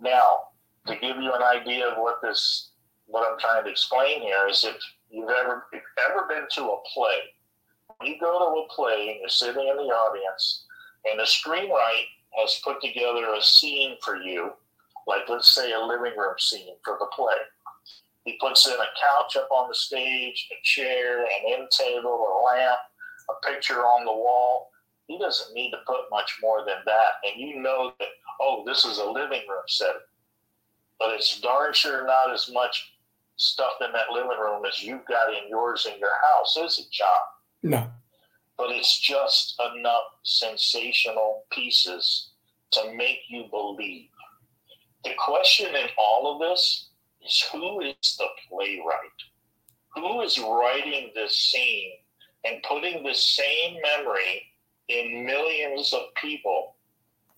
Now, 0.00 0.38
to 0.86 0.94
give 0.96 1.16
you 1.18 1.32
an 1.32 1.42
idea 1.42 1.86
of 1.86 1.98
what 1.98 2.20
this, 2.22 2.70
what 3.06 3.30
I'm 3.30 3.38
trying 3.38 3.64
to 3.64 3.70
explain 3.70 4.22
here 4.22 4.48
is 4.48 4.64
if 4.64 4.76
you've 5.10 5.30
ever, 5.30 5.66
if 5.72 5.82
you've 5.82 6.10
ever 6.10 6.26
been 6.26 6.46
to 6.54 6.62
a 6.62 6.82
play, 6.92 7.18
you 8.02 8.18
go 8.18 8.38
to 8.38 8.60
a 8.62 8.74
play 8.74 9.10
and 9.10 9.20
you're 9.20 9.28
sitting 9.28 9.68
in 9.68 9.76
the 9.76 9.92
audience, 9.92 10.64
and 11.08 11.20
the 11.20 11.24
screenwriter 11.24 12.04
has 12.40 12.60
put 12.64 12.80
together 12.80 13.34
a 13.36 13.42
scene 13.42 13.96
for 14.02 14.16
you, 14.16 14.50
like 15.06 15.28
let's 15.28 15.54
say 15.54 15.72
a 15.72 15.78
living 15.78 16.16
room 16.16 16.34
scene 16.38 16.74
for 16.84 16.96
the 16.98 17.06
play. 17.14 17.36
He 18.24 18.38
puts 18.40 18.66
in 18.66 18.74
a 18.74 18.76
couch 18.76 19.36
up 19.36 19.48
on 19.50 19.68
the 19.68 19.74
stage, 19.74 20.48
a 20.52 20.56
chair, 20.62 21.24
an 21.24 21.30
end 21.48 21.68
table, 21.70 22.10
a 22.10 22.32
lamp, 22.44 22.78
a 23.30 23.46
picture 23.46 23.80
on 23.80 24.04
the 24.04 24.12
wall. 24.12 24.70
He 25.08 25.18
doesn't 25.18 25.54
need 25.54 25.72
to 25.72 25.78
put 25.86 26.10
much 26.10 26.38
more 26.40 26.64
than 26.64 26.78
that. 26.86 27.08
And 27.24 27.40
you 27.40 27.60
know 27.60 27.92
that, 27.98 28.08
oh, 28.40 28.62
this 28.66 28.84
is 28.84 28.98
a 28.98 29.04
living 29.04 29.42
room 29.48 29.64
setting. 29.66 30.00
But 30.98 31.14
it's 31.14 31.40
darn 31.40 31.72
sure 31.72 32.06
not 32.06 32.32
as 32.32 32.48
much 32.52 32.92
stuff 33.36 33.72
in 33.84 33.92
that 33.92 34.12
living 34.12 34.38
room 34.40 34.64
as 34.64 34.82
you've 34.82 35.04
got 35.06 35.30
in 35.30 35.48
yours 35.48 35.86
in 35.92 35.98
your 35.98 36.12
house, 36.30 36.56
is 36.56 36.78
it, 36.78 36.92
John? 36.92 37.08
No. 37.64 37.90
But 38.56 38.70
it's 38.70 39.00
just 39.00 39.60
enough 39.74 40.02
sensational 40.22 41.44
pieces 41.50 42.30
to 42.72 42.94
make 42.94 43.18
you 43.28 43.46
believe. 43.50 44.08
The 45.04 45.10
question 45.18 45.74
in 45.74 45.88
all 45.98 46.32
of 46.32 46.38
this 46.38 46.90
is 47.24 47.44
who 47.52 47.80
is 47.80 48.16
the 48.18 48.26
playwright? 48.48 49.20
Who 49.94 50.22
is 50.22 50.38
writing 50.38 51.10
this 51.14 51.36
scene 51.38 51.92
and 52.44 52.62
putting 52.62 53.02
the 53.02 53.14
same 53.14 53.78
memory 53.82 54.46
in 54.88 55.24
millions 55.24 55.92
of 55.92 56.02
people 56.20 56.74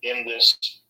in 0.03 0.27
this 0.27 0.81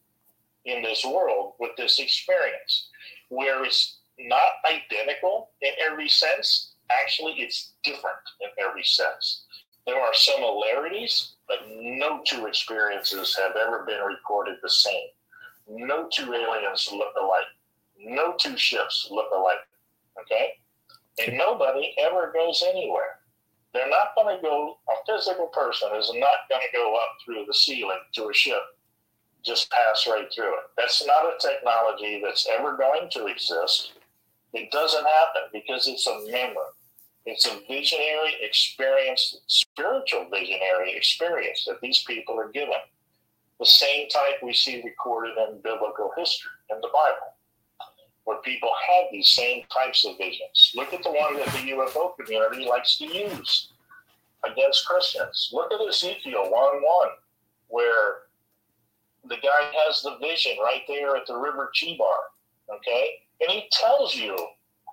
in 0.64 0.82
this 0.82 1.05
world 1.05 1.55
with 1.61 1.72
this 1.76 1.99
experience 1.99 2.88
where 3.28 3.64
it's 3.64 3.99
not 4.18 4.40
identical 4.70 5.51
in 5.61 5.72
every 5.84 6.09
sense 6.09 6.72
actually 6.90 7.32
it's 7.32 7.72
different 7.82 8.24
in 8.40 8.49
every 8.64 8.84
sense. 8.84 9.45
There 9.86 10.01
are 10.01 10.14
similarities 10.14 11.34
but 11.49 11.59
no 11.68 12.22
two 12.26 12.47
experiences 12.47 13.36
have 13.36 13.57
ever 13.57 13.84
been 13.86 14.01
recorded 14.01 14.57
the 14.62 14.70
same. 14.70 15.09
No 15.68 16.09
two 16.11 16.32
aliens 16.32 16.88
look 16.92 17.12
alike 17.20 17.45
no 18.05 18.34
two 18.38 18.57
ships 18.57 19.09
look 19.11 19.26
alike 19.34 19.59
okay. 20.20 20.55
and 21.24 21.36
nobody 21.38 21.94
ever 21.98 22.32
goes 22.32 22.62
anywhere. 22.68 23.20
They're 23.72 23.90
not 23.90 24.14
going 24.14 24.36
to 24.36 24.42
go 24.42 24.78
a 24.88 24.94
physical 25.07 25.46
person 25.48 25.88
is 25.96 26.11
not 26.14 26.48
going 26.48 26.62
to 26.62 26.76
go 26.76 26.94
up 26.94 27.16
through 27.24 27.44
the 27.46 27.55
ceiling 27.55 27.98
to 28.14 28.28
a 28.28 28.34
ship 28.34 28.62
just 29.44 29.70
pass 29.70 30.07
right 30.07 30.26
through 30.34 30.55
it. 30.55 30.64
That's 30.76 31.07
not 31.07 31.26
a 31.26 31.34
technology 31.38 32.20
that's 32.24 32.48
ever 32.50 32.76
going 32.76 33.11
to 33.11 33.26
exist. 33.26 33.92
It 34.55 34.70
doesn't 34.70 35.05
happen 35.05 35.42
because 35.52 35.86
it's 35.86 36.07
a 36.07 36.24
memory. 36.30 36.72
It's 37.26 37.46
a 37.46 37.61
visionary 37.68 38.36
experience 38.40 39.36
spiritual 39.46 40.28
visionary 40.30 40.96
experience 40.96 41.64
that 41.66 41.80
these 41.82 42.05
people 42.05 42.38
are 42.38 42.50
given. 42.52 42.74
The 43.59 43.66
same 43.66 44.09
type 44.09 44.42
we 44.42 44.55
see 44.55 44.82
recorded 44.82 45.34
in 45.36 45.61
biblical 45.62 46.12
history 46.16 46.50
in 46.70 46.80
the 46.80 46.88
bible 46.88 47.34
where 48.24 48.38
people 48.38 48.70
have 48.88 49.06
these 49.12 49.28
same 49.28 49.64
types 49.72 50.04
of 50.04 50.16
visions. 50.18 50.72
Look 50.74 50.92
at 50.92 51.02
the 51.02 51.10
one 51.10 51.36
that 51.36 51.46
the 51.46 51.70
UFO 51.72 52.16
community 52.16 52.66
likes 52.66 52.96
to 52.98 53.06
use 53.06 53.72
against 54.44 54.86
Christians. 54.86 55.50
Look 55.52 55.72
at 55.72 55.86
Ezekiel 55.86 56.50
1 56.50 56.50
1, 56.50 57.08
where 57.68 58.22
the 59.28 59.36
guy 59.36 59.70
has 59.86 60.02
the 60.02 60.16
vision 60.20 60.52
right 60.62 60.82
there 60.88 61.16
at 61.16 61.26
the 61.26 61.36
river 61.36 61.70
Chebar. 61.74 62.74
Okay? 62.74 63.10
And 63.40 63.50
he 63.50 63.68
tells 63.70 64.14
you, 64.14 64.34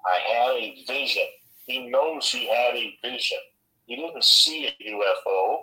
I 0.05 0.19
had 0.33 0.51
a 0.51 0.83
vision. 0.87 1.27
He 1.65 1.89
knows 1.89 2.29
he 2.29 2.47
had 2.47 2.75
a 2.75 2.97
vision. 3.01 3.37
He 3.85 3.95
didn't 3.95 4.23
see 4.23 4.67
a 4.67 4.71
UFO, 4.89 5.59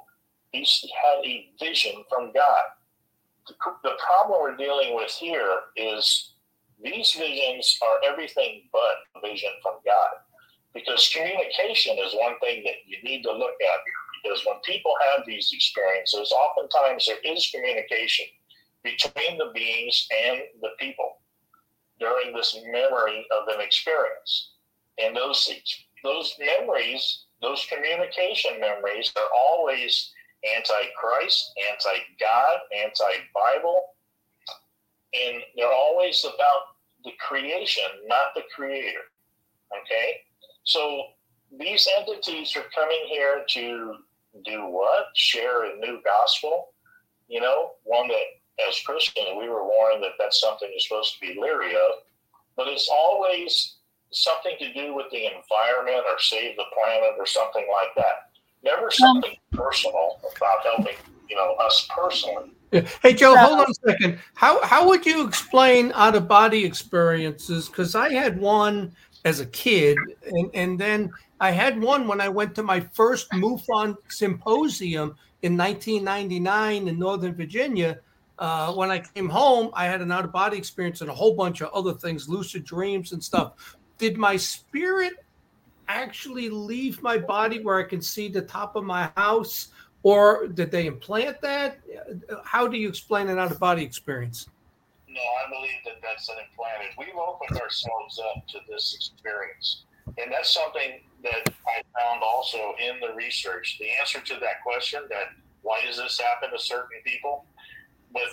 he 0.53 0.61
had 0.61 1.25
a 1.25 1.49
vision 1.61 1.93
from 2.09 2.33
God. 2.33 2.65
The 3.47 3.55
problem 4.07 4.41
we're 4.43 4.57
dealing 4.57 4.95
with 4.95 5.11
here 5.11 5.61
is 5.77 6.33
these 6.83 7.13
visions 7.13 7.79
are 7.83 8.11
everything 8.11 8.69
but 8.73 9.23
vision 9.23 9.51
from 9.63 9.75
God. 9.85 10.11
Because 10.75 11.11
communication 11.15 11.97
is 11.99 12.15
one 12.15 12.39
thing 12.41 12.63
that 12.65 12.87
you 12.87 12.99
need 13.03 13.23
to 13.23 13.33
look 13.33 13.55
at. 13.61 13.81
Because 14.23 14.45
when 14.45 14.57
people 14.65 14.93
have 15.11 15.25
these 15.27 15.51
experiences, 15.53 16.33
oftentimes 16.33 17.07
there 17.07 17.23
is 17.25 17.51
communication 17.53 18.27
between 18.85 19.39
the 19.39 19.51
beings 19.55 20.07
and 20.27 20.41
the 20.61 20.71
people 20.79 21.19
during 21.99 22.33
this 22.33 22.57
memory 22.71 23.27
of 23.33 23.49
an 23.49 23.61
experience. 23.61 24.53
And 24.99 25.17
those 25.17 25.51
those 26.05 26.35
memories, 26.39 27.25
those 27.43 27.67
communication 27.73 28.61
memories, 28.61 29.13
are 29.17 29.31
always 29.37 30.13
anti-Christ, 30.57 31.53
anti-God, 31.73 32.59
anti-Bible, 32.85 33.81
and 35.15 35.43
they're 35.57 35.73
always 35.73 36.25
about 36.25 36.77
the 37.05 37.13
creation, 37.27 37.85
not 38.07 38.35
the 38.35 38.43
creator. 38.55 39.09
Okay? 39.73 40.21
So 40.65 41.05
these 41.59 41.89
entities 41.99 42.55
are 42.57 42.65
coming 42.75 43.05
here 43.09 43.45
to 43.51 43.97
do 44.45 44.67
what? 44.67 45.07
Share 45.15 45.65
a 45.65 45.77
new 45.77 46.01
gospel? 46.05 46.69
you 47.29 47.41
know, 47.41 47.73
one 47.85 48.09
that 48.09 48.67
as 48.69 48.81
Christians 48.81 49.29
we 49.39 49.49
were 49.49 49.65
warned 49.65 50.03
that 50.03 50.13
that's 50.19 50.41
something 50.41 50.69
you're 50.71 50.81
supposed 50.81 51.15
to 51.15 51.21
be 51.21 51.41
leery 51.41 51.75
of. 51.75 52.03
But 52.57 52.69
it's 52.69 52.89
always 52.89 53.77
something 54.11 54.57
to 54.59 54.73
do 54.73 54.95
with 54.95 55.07
the 55.13 55.27
environment 55.27 56.05
or 56.09 56.19
save 56.19 56.57
the 56.57 56.65
planet 56.75 57.15
or 57.19 57.27
something 57.27 57.67
like 57.71 57.95
that. 57.97 58.31
Never 58.65 58.87
um, 58.87 58.91
something 58.91 59.37
personal 59.53 60.19
about 60.37 60.65
helping, 60.65 60.97
you 61.29 61.37
know, 61.37 61.55
us 61.61 61.87
personally. 61.95 62.51
Yeah. 62.71 62.87
Hey 63.03 63.15
Joe, 63.15 63.37
hold 63.37 63.61
on 63.61 63.71
a 63.71 63.91
second. 63.91 64.19
How 64.35 64.63
how 64.65 64.87
would 64.89 65.07
you 65.07 65.27
explain 65.27 65.91
out 65.95 66.15
of 66.15 66.29
body 66.29 66.65
experiences? 66.65 67.69
Because 67.69 67.95
I 67.95 68.13
had 68.13 68.39
one 68.39 68.93
as 69.25 69.41
a 69.41 69.47
kid, 69.47 69.97
and 70.27 70.51
and 70.55 70.79
then 70.79 71.11
I 71.41 71.51
had 71.51 71.81
one 71.81 72.07
when 72.07 72.21
I 72.21 72.29
went 72.29 72.55
to 72.57 72.63
my 72.63 72.81
first 72.81 73.31
MUFON 73.31 73.97
symposium 74.09 75.17
in 75.43 75.57
1999 75.57 76.89
in 76.89 76.99
Northern 76.99 77.35
Virginia. 77.35 78.01
Uh, 78.39 78.73
when 78.73 78.91
I 78.91 79.01
came 79.01 79.29
home, 79.29 79.71
I 79.73 79.87
had 79.87 80.01
an 80.01 80.13
out 80.13 80.25
of 80.25 80.33
body 80.33 80.59
experience 80.59 81.01
and 81.01 81.11
a 81.11 81.15
whole 81.15 81.35
bunch 81.35 81.61
of 81.61 81.71
other 81.73 81.95
things, 81.95 82.29
lucid 82.29 82.65
dreams 82.65 83.13
and 83.13 83.23
stuff. 83.23 83.77
Did 83.99 84.17
my 84.17 84.37
spirit 84.37 85.15
actually 85.89 86.49
leave 86.49 87.03
my 87.03 87.19
body 87.19 87.61
where 87.61 87.79
I 87.79 87.83
can 87.83 88.01
see 88.01 88.29
the 88.29 88.43
top 88.43 88.77
of 88.77 88.85
my 88.85 89.11
house? 89.17 89.69
Or 90.09 90.47
did 90.47 90.71
they 90.71 90.87
implant 90.87 91.39
that? 91.43 91.81
How 92.43 92.67
do 92.67 92.79
you 92.79 92.89
explain 92.89 93.29
an 93.29 93.39
out 93.39 93.51
of 93.51 93.61
body 93.61 93.83
experience? 93.83 94.49
No, 95.07 95.21
I 95.21 95.51
believe 95.51 95.85
that 95.85 96.01
that's 96.03 96.31
an 96.31 96.37
implanted. 96.49 96.97
We've 96.97 97.15
opened 97.15 97.61
ourselves 97.61 98.19
up 98.19 98.49
to 98.49 98.59
this 98.71 98.95
experience. 98.97 99.85
And 100.17 100.33
that's 100.33 100.55
something 100.55 101.01
that 101.23 101.53
I 101.67 101.83
found 102.01 102.23
also 102.23 102.75
in 102.81 103.01
the 103.01 103.15
research. 103.15 103.77
The 103.79 103.91
answer 104.01 104.21
to 104.21 104.41
that 104.41 104.63
question 104.65 105.03
that 105.11 105.37
why 105.61 105.83
does 105.87 105.99
this 105.99 106.19
happen 106.19 106.57
to 106.57 106.59
certain 106.59 107.03
people? 107.05 107.45
With 108.15 108.33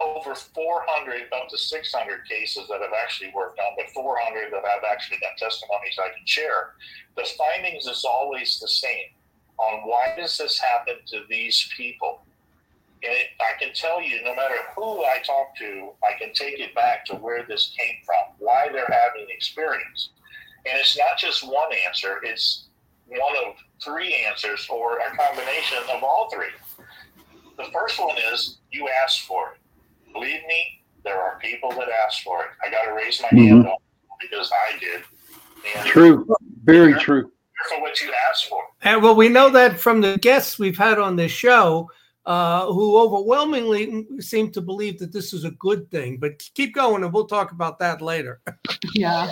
over 0.00 0.34
400 0.34 1.22
up 1.32 1.48
to 1.48 1.56
600 1.56 2.28
cases 2.28 2.68
that 2.68 2.82
I've 2.82 2.92
actually 3.02 3.32
worked 3.34 3.58
on, 3.60 3.72
but 3.78 3.88
400 3.94 4.52
that 4.52 4.62
I've 4.62 4.84
actually 4.92 5.20
got 5.20 5.38
testimonies 5.38 5.96
I 5.98 6.10
can 6.14 6.26
share, 6.26 6.74
the 7.16 7.26
findings 7.38 7.86
is 7.86 8.04
always 8.04 8.60
the 8.60 8.68
same 8.68 9.08
on 9.58 9.80
why 9.88 10.14
does 10.16 10.38
this 10.38 10.58
happen 10.58 10.96
to 11.06 11.22
these 11.28 11.70
people. 11.76 12.22
And 13.02 13.12
it, 13.12 13.26
I 13.40 13.62
can 13.62 13.72
tell 13.74 14.02
you, 14.02 14.22
no 14.24 14.34
matter 14.34 14.56
who 14.76 15.04
I 15.04 15.20
talk 15.24 15.56
to, 15.58 15.90
I 16.02 16.18
can 16.18 16.32
take 16.32 16.58
it 16.58 16.74
back 16.74 17.04
to 17.06 17.14
where 17.14 17.44
this 17.44 17.74
came 17.78 17.96
from, 18.04 18.34
why 18.38 18.68
they're 18.72 18.86
having 18.86 19.26
the 19.26 19.32
experience. 19.32 20.10
And 20.66 20.78
it's 20.78 20.98
not 20.98 21.16
just 21.18 21.46
one 21.46 21.68
answer, 21.86 22.20
it's 22.22 22.64
one 23.06 23.34
of 23.46 23.54
three 23.82 24.14
answers 24.28 24.66
or 24.68 24.98
a 24.98 25.16
combination 25.16 25.78
of 25.92 26.02
all 26.02 26.28
three. 26.32 26.50
The 27.56 27.70
first 27.72 27.98
one 28.00 28.16
is 28.32 28.58
you 28.72 28.88
asked 29.04 29.22
for 29.22 29.52
it. 29.52 30.12
Believe 30.12 30.40
me, 30.48 30.82
there 31.04 31.20
are 31.20 31.38
people 31.38 31.70
that 31.70 31.88
ask 32.04 32.22
for 32.22 32.42
it. 32.42 32.48
I 32.64 32.70
got 32.70 32.84
to 32.84 32.92
raise 32.92 33.20
my 33.22 33.28
mm-hmm. 33.28 33.62
hand 33.62 33.68
because 34.20 34.50
I 34.52 34.78
did. 34.78 35.02
And 35.76 35.86
true. 35.86 36.26
Very 36.64 36.94
true 36.94 37.30
for 37.68 37.80
what 37.80 38.00
you 38.00 38.12
asked 38.30 38.46
for. 38.46 38.62
And 38.82 39.02
well, 39.02 39.16
we 39.16 39.28
know 39.28 39.50
that 39.50 39.80
from 39.80 40.00
the 40.00 40.18
guests 40.18 40.58
we've 40.58 40.78
had 40.78 40.98
on 40.98 41.16
this 41.16 41.32
show, 41.32 41.90
uh, 42.28 42.70
who 42.70 42.98
overwhelmingly 42.98 44.06
seem 44.20 44.50
to 44.52 44.60
believe 44.60 44.98
that 44.98 45.12
this 45.12 45.32
is 45.32 45.44
a 45.44 45.50
good 45.52 45.90
thing. 45.90 46.18
But 46.18 46.38
keep 46.54 46.74
going, 46.74 47.02
and 47.02 47.12
we'll 47.12 47.26
talk 47.26 47.52
about 47.52 47.78
that 47.78 48.02
later. 48.02 48.40
yeah. 48.94 49.28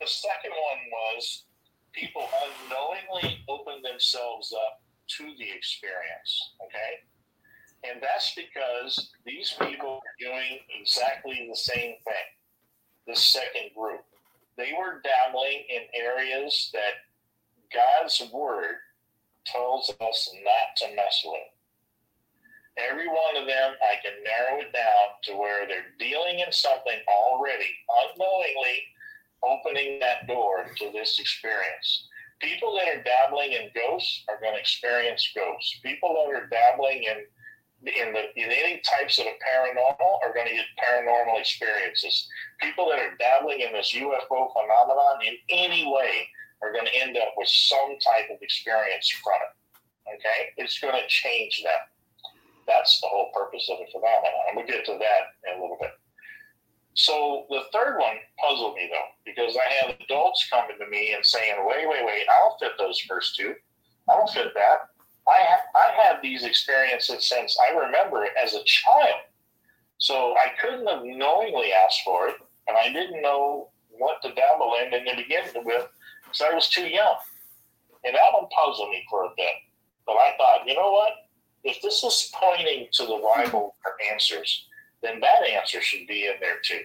The 0.00 0.06
second 0.06 0.50
one 0.50 0.80
was 0.90 1.44
people 1.92 2.28
unknowingly 2.44 3.44
open 3.48 3.80
themselves 3.82 4.52
up 4.52 4.82
to 5.16 5.24
the 5.38 5.50
experience. 5.50 6.52
Okay. 6.66 7.90
And 7.90 8.00
that's 8.02 8.34
because 8.34 9.10
these 9.24 9.54
people 9.60 9.94
are 9.94 10.16
doing 10.20 10.58
exactly 10.78 11.48
the 11.50 11.56
same 11.56 11.94
thing. 12.04 12.28
The 13.06 13.16
second 13.16 13.70
group. 13.76 14.04
They 14.56 14.74
were 14.78 15.00
dabbling 15.02 15.64
in 15.70 15.82
areas 15.94 16.70
that 16.74 17.08
God's 17.74 18.22
word 18.32 18.76
tells 19.46 19.90
us 20.00 20.30
not 20.44 20.76
to 20.76 20.96
mess 20.96 21.22
with. 21.24 21.40
Every 22.78 23.06
one 23.06 23.36
of 23.36 23.46
them, 23.46 23.74
I 23.82 24.00
can 24.02 24.24
narrow 24.24 24.62
it 24.62 24.72
down 24.72 25.20
to 25.24 25.36
where 25.36 25.66
they're 25.66 25.92
dealing 25.98 26.38
in 26.38 26.50
something 26.52 26.98
already, 27.08 27.68
unknowingly 28.08 28.82
opening 29.44 29.98
that 30.00 30.26
door 30.26 30.66
to 30.78 30.90
this 30.92 31.18
experience. 31.18 32.08
People 32.40 32.74
that 32.76 32.88
are 32.88 33.02
dabbling 33.02 33.52
in 33.52 33.70
ghosts 33.74 34.24
are 34.28 34.40
going 34.40 34.54
to 34.54 34.60
experience 34.60 35.32
ghosts. 35.34 35.80
People 35.82 36.14
that 36.14 36.34
are 36.34 36.46
dabbling 36.46 37.04
in 37.04 37.24
in, 37.84 38.12
the, 38.12 38.22
in 38.36 38.48
any 38.48 38.80
types 38.88 39.18
of 39.18 39.24
paranormal 39.24 40.22
are 40.22 40.32
going 40.32 40.46
to 40.46 40.54
get 40.54 40.66
paranormal 40.78 41.38
experiences. 41.40 42.28
People 42.60 42.88
that 42.88 43.00
are 43.00 43.16
dabbling 43.16 43.60
in 43.60 43.72
this 43.72 43.92
UFO 43.92 44.52
phenomenon 44.52 45.18
in 45.26 45.34
any 45.48 45.84
way 45.84 46.28
are 46.62 46.72
going 46.72 46.86
to 46.86 46.94
end 46.94 47.16
up 47.16 47.34
with 47.36 47.48
some 47.48 47.98
type 47.98 48.30
of 48.30 48.40
experience 48.40 49.08
from 49.22 49.38
it. 49.42 50.14
Okay? 50.14 50.50
It's 50.56 50.78
going 50.78 50.94
to 50.94 51.06
change 51.08 51.62
them. 51.62 51.82
That's 52.66 53.00
the 53.00 53.08
whole 53.08 53.30
purpose 53.34 53.68
of 53.70 53.78
the 53.78 53.90
phenomenon. 53.90 54.42
And 54.48 54.56
we'll 54.56 54.66
get 54.66 54.84
to 54.86 54.98
that 54.98 55.50
in 55.50 55.58
a 55.58 55.62
little 55.62 55.78
bit. 55.80 55.90
So 56.94 57.46
the 57.48 57.62
third 57.72 57.98
one 57.98 58.16
puzzled 58.38 58.74
me 58.74 58.90
though, 58.92 59.10
because 59.24 59.56
I 59.56 59.86
have 59.86 59.96
adults 60.00 60.46
coming 60.50 60.76
to 60.78 60.90
me 60.90 61.14
and 61.14 61.24
saying, 61.24 61.54
wait, 61.66 61.88
wait, 61.88 62.04
wait, 62.04 62.26
I'll 62.28 62.56
fit 62.58 62.72
those 62.78 63.00
first 63.00 63.34
two. 63.34 63.54
I'll 64.08 64.26
fit 64.26 64.52
that. 64.54 64.90
I, 65.26 65.38
ha- 65.40 65.70
I 65.74 66.02
have 66.02 66.22
these 66.22 66.44
experiences 66.44 67.28
since 67.28 67.56
I 67.68 67.76
remember 67.78 68.24
it 68.24 68.32
as 68.40 68.54
a 68.54 68.64
child. 68.64 69.22
So 69.98 70.34
I 70.34 70.48
couldn't 70.60 70.86
have 70.86 71.04
knowingly 71.04 71.72
asked 71.72 72.00
for 72.04 72.28
it, 72.28 72.34
and 72.66 72.76
I 72.76 72.92
didn't 72.92 73.22
know 73.22 73.70
what 73.90 74.20
to 74.22 74.34
dabble 74.34 74.74
in 74.84 74.92
and 74.92 75.06
to 75.06 75.16
begin 75.16 75.44
with 75.64 75.86
because 76.32 76.50
I 76.50 76.54
was 76.54 76.68
too 76.68 76.86
young. 76.86 77.16
And 78.04 78.14
that 78.14 78.32
one 78.32 78.48
puzzled 78.48 78.90
me 78.90 79.04
for 79.08 79.24
a 79.24 79.30
bit. 79.36 79.52
But 80.06 80.14
I 80.14 80.34
thought, 80.36 80.66
you 80.66 80.74
know 80.74 80.90
what? 80.90 81.12
If 81.64 81.80
this 81.82 82.02
is 82.02 82.32
pointing 82.34 82.88
to 82.92 83.06
the 83.06 83.20
Bible 83.22 83.76
for 83.82 83.92
answers, 84.12 84.66
then 85.02 85.20
that 85.20 85.46
answer 85.48 85.80
should 85.80 86.06
be 86.06 86.26
in 86.26 86.34
there 86.40 86.58
too. 86.64 86.80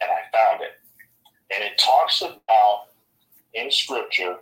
And 0.00 0.10
I 0.10 0.36
found 0.36 0.62
it. 0.62 0.72
And 1.54 1.64
it 1.64 1.78
talks 1.78 2.22
about 2.22 2.86
in 3.54 3.70
Scripture 3.70 4.36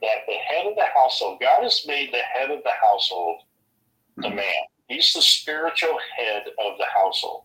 that 0.00 0.26
the 0.26 0.34
head 0.34 0.66
of 0.66 0.76
the 0.76 0.86
household, 0.94 1.40
God 1.40 1.62
has 1.62 1.84
made 1.86 2.12
the 2.12 2.18
head 2.18 2.50
of 2.50 2.62
the 2.62 2.72
household 2.80 3.42
the 4.16 4.28
mm-hmm. 4.28 4.36
man. 4.36 4.62
He's 4.88 5.12
the 5.12 5.22
spiritual 5.22 5.98
head 6.16 6.42
of 6.46 6.78
the 6.78 6.86
household. 6.92 7.42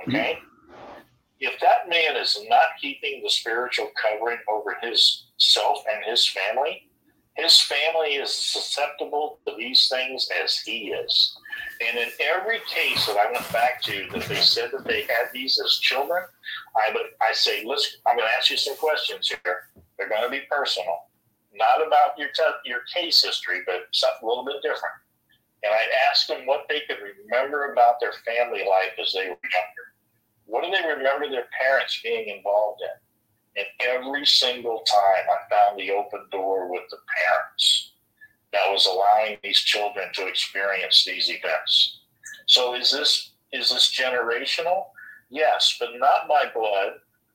Mm-hmm. 0.00 0.10
Okay? 0.10 0.38
If 1.40 1.60
that 1.60 1.88
man 1.88 2.16
is 2.16 2.38
not 2.48 2.80
keeping 2.80 3.22
the 3.22 3.30
spiritual 3.30 3.90
covering 4.00 4.38
over 4.50 4.76
his 4.82 5.26
self 5.36 5.84
and 5.92 6.04
his 6.04 6.26
family, 6.26 6.88
his 7.36 7.60
family 7.60 8.14
is 8.14 8.32
susceptible 8.32 9.38
to 9.46 9.54
these 9.58 9.88
things 9.88 10.28
as 10.42 10.58
he 10.58 10.88
is. 10.88 11.36
And 11.86 11.98
in 11.98 12.08
every 12.20 12.60
case 12.66 13.06
that 13.06 13.18
I 13.18 13.30
went 13.30 13.52
back 13.52 13.82
to 13.82 14.08
that 14.12 14.22
they 14.22 14.36
said 14.36 14.70
that 14.72 14.86
they 14.86 15.02
had 15.02 15.28
these 15.34 15.60
as 15.62 15.78
children, 15.78 16.24
I 16.76 16.92
would 16.94 17.06
I 17.20 17.34
say, 17.34 17.64
let's 17.66 17.98
I'm 18.06 18.16
going 18.16 18.28
to 18.28 18.34
ask 18.34 18.50
you 18.50 18.56
some 18.56 18.76
questions 18.76 19.28
here. 19.28 19.68
They're 19.98 20.08
going 20.08 20.24
to 20.24 20.30
be 20.30 20.42
personal, 20.50 21.08
not 21.54 21.86
about 21.86 22.16
your 22.16 22.28
te- 22.28 22.64
your 22.64 22.80
case 22.94 23.22
history, 23.22 23.60
but 23.66 23.88
something 23.92 24.24
a 24.24 24.26
little 24.26 24.44
bit 24.44 24.62
different. 24.62 24.96
And 25.62 25.72
I'd 25.72 26.10
ask 26.10 26.26
them 26.26 26.46
what 26.46 26.66
they 26.68 26.82
could 26.88 26.98
remember 27.00 27.72
about 27.72 28.00
their 28.00 28.12
family 28.24 28.60
life 28.60 28.96
as 29.00 29.12
they 29.12 29.28
were 29.28 29.36
younger. 29.52 29.86
What 30.46 30.64
do 30.64 30.70
they 30.70 30.88
remember 30.88 31.28
their 31.28 31.48
parents 31.60 32.00
being 32.02 32.28
involved 32.28 32.80
in? 32.82 33.62
And 33.62 33.66
every 33.80 34.26
single 34.26 34.80
time 34.80 35.24
I 35.30 35.54
found 35.54 35.78
the 35.78 35.90
open 35.92 36.26
door 36.30 36.70
with 36.70 36.82
the 36.90 36.98
parents 37.22 37.92
that 38.52 38.70
was 38.70 38.86
allowing 38.86 39.38
these 39.42 39.58
children 39.58 40.08
to 40.14 40.26
experience 40.26 41.04
these 41.04 41.30
events. 41.30 42.00
So 42.46 42.74
is 42.74 42.90
this 42.90 43.32
is 43.52 43.70
this 43.70 43.94
generational? 43.94 44.86
Yes, 45.30 45.76
but 45.80 45.90
not 45.96 46.28
by 46.28 46.44
blood, 46.54 46.94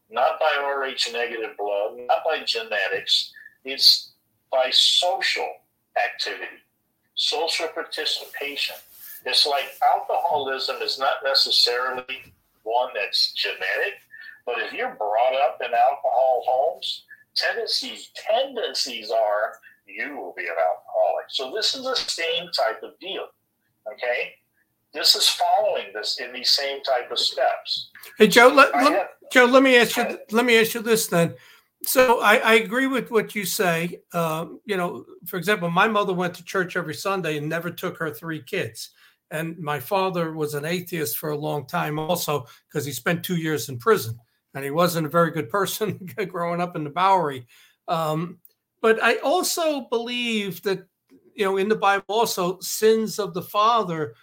not 0.10 0.40
by 0.40 0.52
Rh 0.62 1.12
negative 1.12 1.58
blood, 1.58 1.98
not 2.08 2.24
by 2.26 2.44
genetics. 2.46 3.32
It's 3.64 4.14
by 4.52 4.70
social 4.72 5.50
activity, 6.04 6.62
social 7.16 7.68
participation. 7.68 8.76
It's 9.26 9.46
like 9.46 9.66
alcoholism 9.94 10.78
is 10.82 10.98
not 10.98 11.18
necessarily 11.24 12.34
one 12.64 12.90
that's 12.96 13.34
genetic, 13.34 13.96
but 14.46 14.56
if 14.60 14.74
you're 14.74 14.96
brought 14.96 15.36
up 15.36 15.60
in 15.62 15.74
alcohol 15.74 16.44
homes, 16.48 17.06
tendencies 17.36 18.12
tendencies 18.16 19.12
are 19.12 19.54
you 19.86 20.18
will 20.18 20.34
be 20.36 20.44
an 20.44 20.50
alcoholic. 20.50 21.26
So 21.30 21.52
this 21.52 21.76
is 21.76 21.84
the 21.84 21.96
same 21.96 22.50
type 22.56 22.84
of 22.84 22.98
deal. 23.00 23.28
Okay, 23.92 24.34
this 24.94 25.16
is 25.16 25.28
following 25.30 25.88
this 25.94 26.20
in 26.20 26.34
these 26.34 26.52
same 26.52 26.82
type 26.84 27.12
of 27.12 27.20
steps. 27.20 27.90
Hey 28.18 28.28
Joe, 28.28 28.48
let, 28.48 28.74
let 28.74 28.94
have, 28.94 29.08
Joe, 29.32 29.46
let 29.46 29.64
me 29.64 29.78
ask 29.78 29.98
you. 29.98 30.18
Let 30.32 30.46
me 30.46 30.60
ask 30.60 30.74
you 30.74 30.82
this 30.82 31.08
then. 31.08 31.34
So 31.84 32.22
I, 32.22 32.36
I 32.36 32.54
agree 32.56 32.86
with 32.86 33.10
what 33.10 33.34
you 33.34 33.44
say. 33.44 34.02
Um, 34.14 34.60
you 34.66 34.78
know, 34.78 35.06
for 35.26 35.38
example, 35.38 35.70
my 35.72 35.88
mother 35.88 36.14
went 36.14 36.36
to 36.36 36.44
church 36.44 36.76
every 36.76 36.94
Sunday 36.94 37.38
and 37.38 37.50
never 37.50 37.72
took 37.72 37.98
her 37.98 38.12
three 38.12 38.42
kids. 38.42 38.92
And 39.32 39.58
my 39.58 39.80
father 39.80 40.34
was 40.34 40.54
an 40.54 40.66
atheist 40.66 41.18
for 41.18 41.30
a 41.32 41.38
long 41.38 41.66
time, 41.66 41.98
also 41.98 42.46
because 42.68 42.86
he 42.86 42.92
spent 42.92 43.24
two 43.24 43.38
years 43.38 43.70
in 43.70 43.78
prison, 43.78 44.20
and 44.54 44.64
he 44.64 44.72
wasn't 44.72 45.08
a 45.08 45.10
very 45.10 45.32
good 45.32 45.50
person 45.50 46.08
growing 46.28 46.62
up 46.62 46.76
in 46.76 46.84
the 46.84 46.90
Bowery. 46.90 47.48
Um, 47.88 48.40
but 48.82 49.02
I 49.02 49.16
also 49.18 49.82
believe 49.82 50.62
that 50.64 50.86
you 51.34 51.46
know 51.46 51.58
in 51.58 51.70
the 51.70 51.76
Bible 51.76 52.04
also 52.10 52.60
sins 52.60 53.20
of 53.20 53.34
the 53.34 53.42
father 53.42 54.16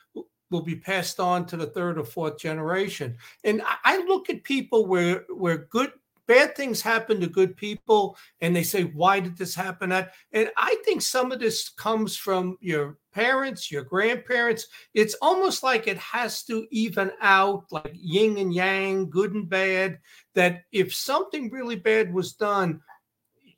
will 0.50 0.62
be 0.62 0.76
passed 0.76 1.20
on 1.20 1.46
to 1.46 1.56
the 1.56 1.66
third 1.66 1.98
or 1.98 2.04
fourth 2.04 2.38
generation. 2.38 3.16
And 3.44 3.62
I 3.84 3.98
look 4.04 4.30
at 4.30 4.44
people 4.44 4.86
where 4.86 5.24
where 5.28 5.58
good 5.58 5.92
bad 6.28 6.54
things 6.54 6.80
happen 6.80 7.20
to 7.20 7.26
good 7.26 7.56
people 7.56 8.16
and 8.40 8.54
they 8.54 8.62
say 8.62 8.84
why 8.84 9.18
did 9.18 9.36
this 9.36 9.54
happen? 9.54 9.90
And 9.90 10.50
i 10.56 10.76
think 10.84 11.02
some 11.02 11.32
of 11.32 11.40
this 11.40 11.70
comes 11.70 12.16
from 12.16 12.56
your 12.60 12.98
parents 13.12 13.70
your 13.70 13.82
grandparents. 13.82 14.68
It's 14.94 15.16
almost 15.20 15.64
like 15.64 15.88
it 15.88 15.98
has 15.98 16.44
to 16.44 16.66
even 16.70 17.10
out 17.20 17.64
like 17.72 17.90
yin 17.94 18.38
and 18.38 18.54
yang 18.54 19.10
good 19.10 19.32
and 19.32 19.48
bad 19.48 19.98
that 20.34 20.62
if 20.70 20.94
something 20.94 21.50
really 21.50 21.76
bad 21.76 22.12
was 22.12 22.34
done 22.34 22.80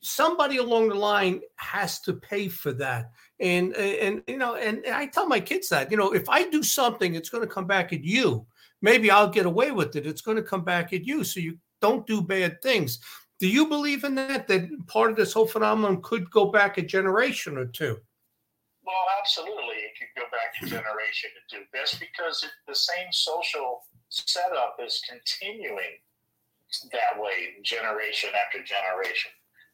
somebody 0.02 0.56
along 0.56 0.88
the 0.88 0.94
line 0.94 1.40
has 1.56 2.00
to 2.00 2.14
pay 2.14 2.48
for 2.48 2.72
that. 2.72 3.10
And 3.38 3.74
and 3.76 4.22
you 4.26 4.38
know 4.38 4.54
and, 4.54 4.84
and 4.84 4.94
i 4.94 5.06
tell 5.06 5.26
my 5.26 5.40
kids 5.40 5.68
that 5.70 5.90
you 5.90 5.96
know 5.96 6.12
if 6.12 6.28
i 6.28 6.48
do 6.48 6.62
something 6.62 7.14
it's 7.14 7.30
going 7.30 7.46
to 7.46 7.54
come 7.54 7.66
back 7.66 7.92
at 7.92 8.04
you. 8.04 8.46
Maybe 8.82 9.10
i'll 9.10 9.28
get 9.28 9.46
away 9.46 9.72
with 9.72 9.96
it. 9.96 10.06
It's 10.06 10.22
going 10.22 10.36
to 10.36 10.42
come 10.42 10.64
back 10.64 10.92
at 10.92 11.04
you. 11.04 11.24
So 11.24 11.40
you 11.40 11.58
don't 11.80 12.06
do 12.06 12.20
bad 12.20 12.60
things 12.62 13.00
do 13.38 13.48
you 13.48 13.66
believe 13.66 14.04
in 14.04 14.14
that 14.14 14.46
that 14.48 14.68
part 14.86 15.10
of 15.10 15.16
this 15.16 15.32
whole 15.32 15.46
phenomenon 15.46 16.00
could 16.02 16.30
go 16.30 16.46
back 16.50 16.78
a 16.78 16.82
generation 16.82 17.56
or 17.56 17.66
two 17.66 17.96
well 18.84 19.06
absolutely 19.20 19.76
it 19.76 19.92
could 19.98 20.20
go 20.20 20.26
back 20.30 20.54
a 20.62 20.66
generation 20.66 21.30
or 21.36 21.58
two 21.58 21.64
that's 21.72 21.96
because 21.98 22.42
it, 22.44 22.50
the 22.68 22.74
same 22.74 23.10
social 23.12 23.80
setup 24.08 24.76
is 24.84 25.02
continuing 25.08 25.98
that 26.92 27.20
way 27.20 27.54
generation 27.62 28.30
after 28.46 28.58
generation 28.58 29.30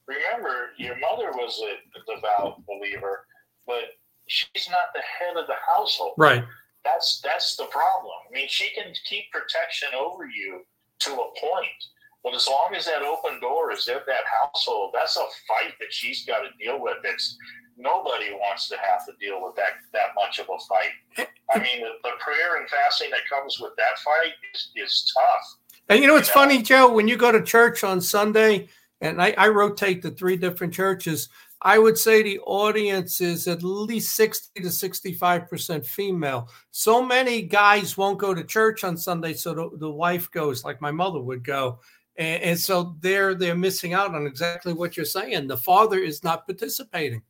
remember 0.07 0.71
your 0.79 0.97
mother 0.99 1.31
was 1.33 1.61
a 1.63 2.15
devout 2.15 2.63
believer 2.67 3.27
but 3.67 3.97
she's 4.27 4.69
not 4.71 4.93
the 4.95 5.01
head 5.01 5.37
of 5.37 5.47
the 5.47 5.59
household. 5.75 6.15
Right. 6.17 6.45
That's 6.85 7.21
that's 7.23 7.57
the 7.57 7.65
problem. 7.65 8.13
I 8.29 8.33
mean, 8.33 8.47
she 8.49 8.71
can 8.75 8.93
keep 9.09 9.25
protection 9.33 9.89
over 9.97 10.27
you 10.27 10.63
to 11.01 11.11
a 11.13 11.41
point, 11.41 11.83
but 12.27 12.35
as 12.35 12.49
long 12.49 12.75
as 12.75 12.87
that 12.87 13.03
open 13.03 13.39
door 13.41 13.71
is 13.71 13.87
in 13.87 14.01
that 14.05 14.25
household, 14.43 14.91
that's 14.93 15.17
a 15.17 15.21
fight 15.47 15.75
that 15.79 15.93
she's 15.93 16.27
got 16.27 16.41
to 16.41 16.49
deal 16.59 16.83
with. 16.83 16.97
It's 17.05 17.39
nobody 17.79 18.33
wants 18.33 18.69
to 18.69 18.77
have 18.79 19.07
to 19.07 19.13
deal 19.21 19.41
with 19.41 19.55
that 19.55 19.75
that 19.93 20.09
much 20.17 20.41
of 20.41 20.47
a 20.47 20.59
fight. 20.69 21.29
I 21.55 21.59
mean, 21.61 21.83
the, 21.83 21.91
the 22.03 22.17
prayer 22.19 22.57
and 22.57 22.69
fasting 22.69 23.11
that 23.11 23.21
comes 23.31 23.61
with 23.61 23.77
that 23.77 24.01
fight 24.05 24.33
is, 24.53 24.71
is 24.75 25.15
tough. 25.15 25.79
And 25.89 26.01
you 26.01 26.09
know, 26.09 26.17
it's 26.17 26.27
you 26.27 26.35
know? 26.35 26.41
funny, 26.41 26.63
Joe, 26.63 26.93
when 26.93 27.07
you 27.07 27.17
go 27.17 27.31
to 27.31 27.41
church 27.41 27.85
on 27.85 28.01
Sunday, 28.01 28.71
and 29.01 29.23
I, 29.23 29.33
I 29.39 29.47
rotate 29.47 30.03
the 30.03 30.11
three 30.11 30.37
different 30.37 30.75
churches 30.75 31.29
I 31.63 31.79
would 31.79 31.97
say 31.97 32.23
the 32.23 32.39
audience 32.41 33.21
is 33.21 33.49
at 33.49 33.63
least 33.63 34.15
60 34.15 34.61
to 34.61 34.69
65% 34.69 35.87
female. 35.87 36.51
So 36.71 37.05
many 37.05 37.43
guys 37.43 37.97
won't 37.97 38.19
go 38.19 38.35
to 38.35 38.45
church 38.45 38.85
on 38.85 38.97
Sunday, 38.97 39.33
so 39.33 39.55
the, 39.55 39.71
the 39.79 39.91
wife 39.91 40.31
goes, 40.31 40.65
like 40.65 40.81
my 40.81 40.91
mother 40.91 41.21
would 41.21 41.43
go. 41.43 41.81
And, 42.19 42.43
and, 42.43 42.59
so 42.59 42.97
they're 43.01 43.35
they're 43.35 43.57
missing 43.57 43.93
out 43.93 44.15
on 44.15 44.27
exactly 44.27 44.73
what 44.73 44.97
you're 44.97 45.05
saying. 45.05 45.49
The 45.49 45.57
father 45.57 45.99
is 45.99 46.25
not 46.25 46.47
participating. 46.47 47.23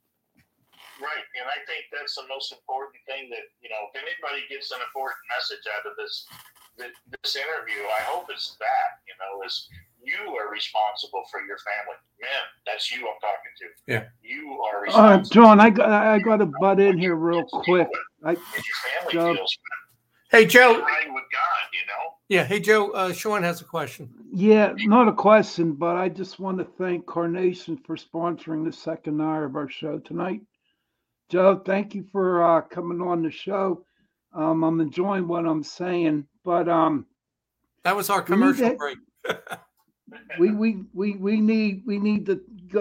Right. 1.02 1.26
And 1.36 1.44
I 1.44 1.60
think 1.66 1.90
that's 1.92 2.14
the 2.14 2.24
most 2.28 2.52
important 2.52 3.02
thing 3.04 3.28
that, 3.30 3.52
you 3.60 3.68
know, 3.68 3.90
if 3.92 4.00
anybody 4.00 4.46
gets 4.48 4.70
an 4.70 4.80
important 4.80 5.20
message 5.28 5.64
out 5.74 5.84
of 5.90 5.96
this 5.98 6.26
this 6.78 7.36
interview, 7.36 7.82
I 7.88 8.02
hope 8.04 8.26
it's 8.30 8.56
that, 8.60 9.00
you 9.08 9.14
know, 9.18 9.44
is 9.44 9.68
you 10.02 10.36
are 10.36 10.52
responsible 10.52 11.24
for 11.30 11.40
your 11.40 11.58
family. 11.58 11.98
Men, 12.20 12.44
that's 12.64 12.92
you 12.92 13.08
I'm 13.08 13.18
talking 13.20 13.54
to. 13.58 13.66
Yeah. 13.90 14.04
You 14.22 14.60
are 14.62 14.82
responsible. 14.82 15.26
Uh, 15.26 15.34
John, 15.34 15.60
I 15.60 15.70
got 15.70 15.90
I 15.90 16.18
got 16.18 16.36
to 16.38 16.46
butt 16.60 16.80
in 16.80 16.98
here 16.98 17.16
real 17.16 17.44
quick. 17.44 17.88
I, 18.24 18.32
your 18.32 19.12
family 19.12 19.36
feels 19.36 19.58
Hey 20.30 20.44
Joe. 20.44 20.80
Right 20.80 21.06
with 21.06 21.24
God, 21.32 21.68
you 21.72 21.86
know. 21.86 22.14
Yeah. 22.28 22.44
Hey 22.44 22.60
Joe. 22.60 22.90
Uh, 22.90 23.12
Sean 23.12 23.42
has 23.42 23.60
a 23.60 23.64
question. 23.64 24.10
Yeah, 24.32 24.72
not 24.78 25.08
a 25.08 25.12
question, 25.12 25.72
but 25.72 25.96
I 25.96 26.08
just 26.08 26.40
want 26.40 26.58
to 26.58 26.64
thank 26.64 27.06
Carnation 27.06 27.76
for 27.76 27.96
sponsoring 27.96 28.64
the 28.64 28.72
second 28.72 29.20
hour 29.20 29.44
of 29.44 29.54
our 29.56 29.68
show 29.68 29.98
tonight. 29.98 30.40
Joe, 31.28 31.62
thank 31.64 31.94
you 31.94 32.04
for 32.12 32.42
uh, 32.42 32.60
coming 32.62 33.00
on 33.00 33.22
the 33.22 33.30
show. 33.30 33.84
Um, 34.32 34.64
I'm 34.64 34.80
enjoying 34.80 35.28
what 35.28 35.46
I'm 35.46 35.62
saying, 35.62 36.26
but 36.44 36.68
um, 36.68 37.06
that 37.84 37.96
was 37.96 38.10
our 38.10 38.20
commercial 38.20 38.74
break. 38.74 38.98
we 40.38 40.50
we 40.50 40.82
we 40.92 41.16
we 41.16 41.40
need 41.40 41.82
we 41.86 41.98
need 41.98 42.26
to 42.26 42.40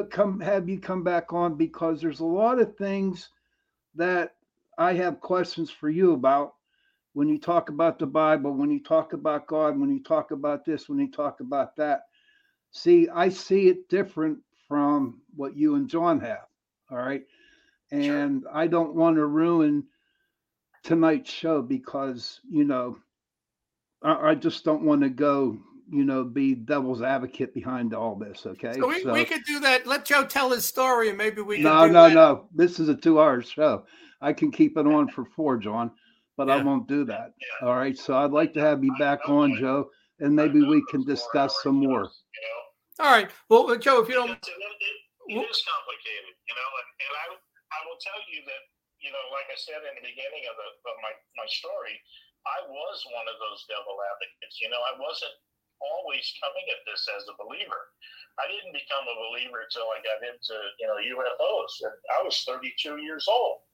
come 0.10 0.40
have 0.40 0.68
you 0.68 0.80
come 0.80 1.04
back 1.04 1.32
on 1.32 1.56
because 1.56 2.02
there's 2.02 2.20
a 2.20 2.26
lot 2.26 2.60
of 2.60 2.76
things 2.76 3.30
that 3.96 4.36
I 4.78 4.94
have 4.94 5.22
questions 5.22 5.70
for 5.72 5.90
you 5.90 6.14
about 6.14 6.55
when 7.16 7.30
you 7.30 7.40
talk 7.40 7.70
about 7.70 7.98
the 7.98 8.06
Bible, 8.06 8.54
when 8.54 8.70
you 8.70 8.84
talk 8.84 9.14
about 9.14 9.48
God, 9.48 9.80
when 9.80 9.90
you 9.90 10.04
talk 10.04 10.32
about 10.32 10.66
this, 10.66 10.90
when 10.90 11.00
you 11.00 11.10
talk 11.10 11.40
about 11.40 11.74
that. 11.78 12.02
See, 12.72 13.08
I 13.08 13.30
see 13.30 13.70
it 13.70 13.88
different 13.88 14.40
from 14.68 15.22
what 15.34 15.56
you 15.56 15.76
and 15.76 15.90
John 15.90 16.20
have. 16.20 16.46
All 16.92 16.98
right. 16.98 17.24
And 17.90 18.42
sure. 18.42 18.52
I 18.54 18.68
don't 18.68 18.96
want 18.96 19.16
to 19.16 19.26
ruin 19.28 19.86
tonight's 20.84 21.32
show 21.32 21.62
because, 21.62 22.42
you 22.50 22.66
know, 22.66 22.98
I, 24.04 24.32
I 24.32 24.36
just 24.36 24.66
don't 24.66 24.84
want 24.84 25.02
to 25.02 25.10
go 25.10 25.58
you 25.92 26.04
know, 26.04 26.24
be 26.24 26.56
devil's 26.56 27.04
advocate 27.04 27.54
behind 27.54 27.94
all 27.94 28.16
this. 28.16 28.46
Okay. 28.46 28.74
So 28.74 28.88
we, 28.88 29.04
so, 29.04 29.14
we 29.14 29.24
could 29.24 29.44
do 29.46 29.60
that. 29.60 29.86
Let 29.86 30.04
Joe 30.04 30.26
tell 30.26 30.50
his 30.50 30.66
story 30.66 31.10
and 31.10 31.18
maybe 31.18 31.42
we 31.42 31.60
No, 31.62 31.86
no, 31.86 32.08
that. 32.08 32.14
no. 32.14 32.48
This 32.54 32.80
is 32.80 32.90
a 32.90 32.96
two 32.96 33.22
hour 33.22 33.42
show. 33.44 33.86
I 34.20 34.34
can 34.34 34.52
keep 34.52 34.78
it 34.78 34.88
on 34.88 35.08
for 35.08 35.26
four, 35.26 35.58
John, 35.58 35.92
but 36.38 36.48
yeah. 36.48 36.56
I 36.56 36.64
won't 36.64 36.88
do 36.88 37.06
that. 37.06 37.32
Yeah. 37.38 37.68
All 37.68 37.76
right. 37.76 37.98
So 37.98 38.16
I'd 38.16 38.32
like 38.32 38.54
to 38.54 38.62
have 38.62 38.84
you 38.84 38.94
back 39.00 39.28
on, 39.28 39.56
Joe, 39.58 39.90
and 40.20 40.36
maybe 40.36 40.62
we 40.62 40.84
can 40.90 41.04
discuss 41.04 41.56
some 41.64 41.80
more. 41.80 42.10
All 43.00 43.12
right. 43.12 43.28
Well, 43.52 43.68
Joe, 43.76 44.00
if 44.00 44.08
you 44.08 44.16
don't. 44.16 44.32
It, 44.32 44.40
it, 44.40 44.98
it 45.28 45.44
is 45.44 45.60
complicated, 45.68 46.36
you 46.48 46.56
know, 46.56 46.70
and, 46.80 46.90
and 46.96 47.14
I, 47.20 47.26
I 47.36 47.80
will 47.92 48.00
tell 48.00 48.22
you 48.32 48.40
that, 48.48 48.64
you 49.04 49.12
know, 49.12 49.26
like 49.36 49.52
I 49.52 49.58
said 49.60 49.84
in 49.84 50.00
the 50.00 50.06
beginning 50.06 50.48
of, 50.48 50.56
the, 50.56 50.68
of 50.88 50.96
my, 51.04 51.12
my 51.36 51.48
story, 51.52 52.00
I 52.48 52.64
was 52.72 52.98
one 53.12 53.28
of 53.28 53.36
those 53.42 53.68
devil 53.68 54.00
advocates. 54.00 54.64
You 54.64 54.72
know, 54.72 54.80
I 54.80 54.96
wasn't 54.96 55.36
always 55.84 56.24
coming 56.40 56.64
at 56.72 56.88
this 56.88 57.04
as 57.20 57.28
a 57.28 57.36
believer. 57.36 57.92
I 58.40 58.48
didn't 58.48 58.76
become 58.76 59.04
a 59.04 59.22
believer 59.28 59.64
until 59.66 59.92
I 59.92 60.00
got 60.04 60.24
into 60.24 60.56
you 60.80 60.88
know 60.88 61.00
UFOs, 61.00 61.74
and 61.84 61.96
I 62.16 62.24
was 62.24 62.44
32 62.48 63.02
years 63.04 63.28
old. 63.28 63.66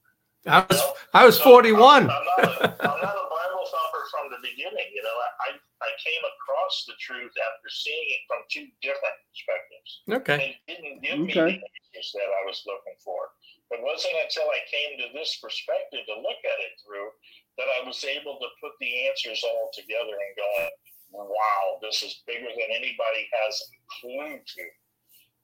I 0.48 0.66
was 0.66 0.78
you 0.78 0.86
know? 0.86 0.94
I 1.14 1.26
was 1.26 1.38
so 1.38 1.44
41. 1.44 1.78
I'm, 1.78 2.10
I'm, 2.10 2.10
not 2.10 2.40
a, 2.40 2.70
I'm 2.82 3.02
not 3.02 3.18
a 3.18 3.28
Bible 3.30 3.66
thumper 3.70 4.04
from 4.10 4.34
the 4.34 4.42
beginning. 4.42 4.90
You 4.94 5.04
know, 5.04 5.18
I 5.46 5.58
I 5.82 5.92
came 5.98 6.22
across 6.22 6.86
the 6.86 6.98
truth 7.02 7.34
after 7.34 7.70
seeing 7.70 8.08
it 8.14 8.22
from 8.30 8.46
two 8.54 8.70
different 8.86 9.18
perspectives. 9.26 9.90
Okay. 10.06 10.38
And 10.38 10.46
it 10.46 10.62
didn't 10.70 11.02
give 11.02 11.18
okay. 11.26 11.46
me 11.46 11.54
the 11.58 11.70
answers 11.90 12.10
that 12.14 12.30
I 12.30 12.42
was 12.46 12.62
looking 12.70 12.98
for. 13.02 13.34
It 13.74 13.82
wasn't 13.82 14.14
until 14.22 14.46
I 14.52 14.62
came 14.70 15.00
to 15.02 15.10
this 15.18 15.42
perspective 15.42 16.06
to 16.06 16.16
look 16.22 16.42
at 16.46 16.60
it 16.62 16.74
through 16.86 17.10
that 17.58 17.70
I 17.82 17.88
was 17.88 17.98
able 18.06 18.38
to 18.38 18.50
put 18.62 18.78
the 18.78 19.10
answers 19.10 19.42
all 19.42 19.74
together 19.74 20.14
and 20.14 20.34
going, 20.38 20.70
wow, 21.18 21.80
this 21.82 22.04
is 22.04 22.22
bigger 22.28 22.52
than 22.52 22.70
anybody 22.70 23.26
has 23.42 23.54
a 23.58 23.70
clue 24.00 24.38
to. 24.38 24.64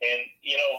And, 0.05 0.21
you 0.43 0.57
know, 0.57 0.73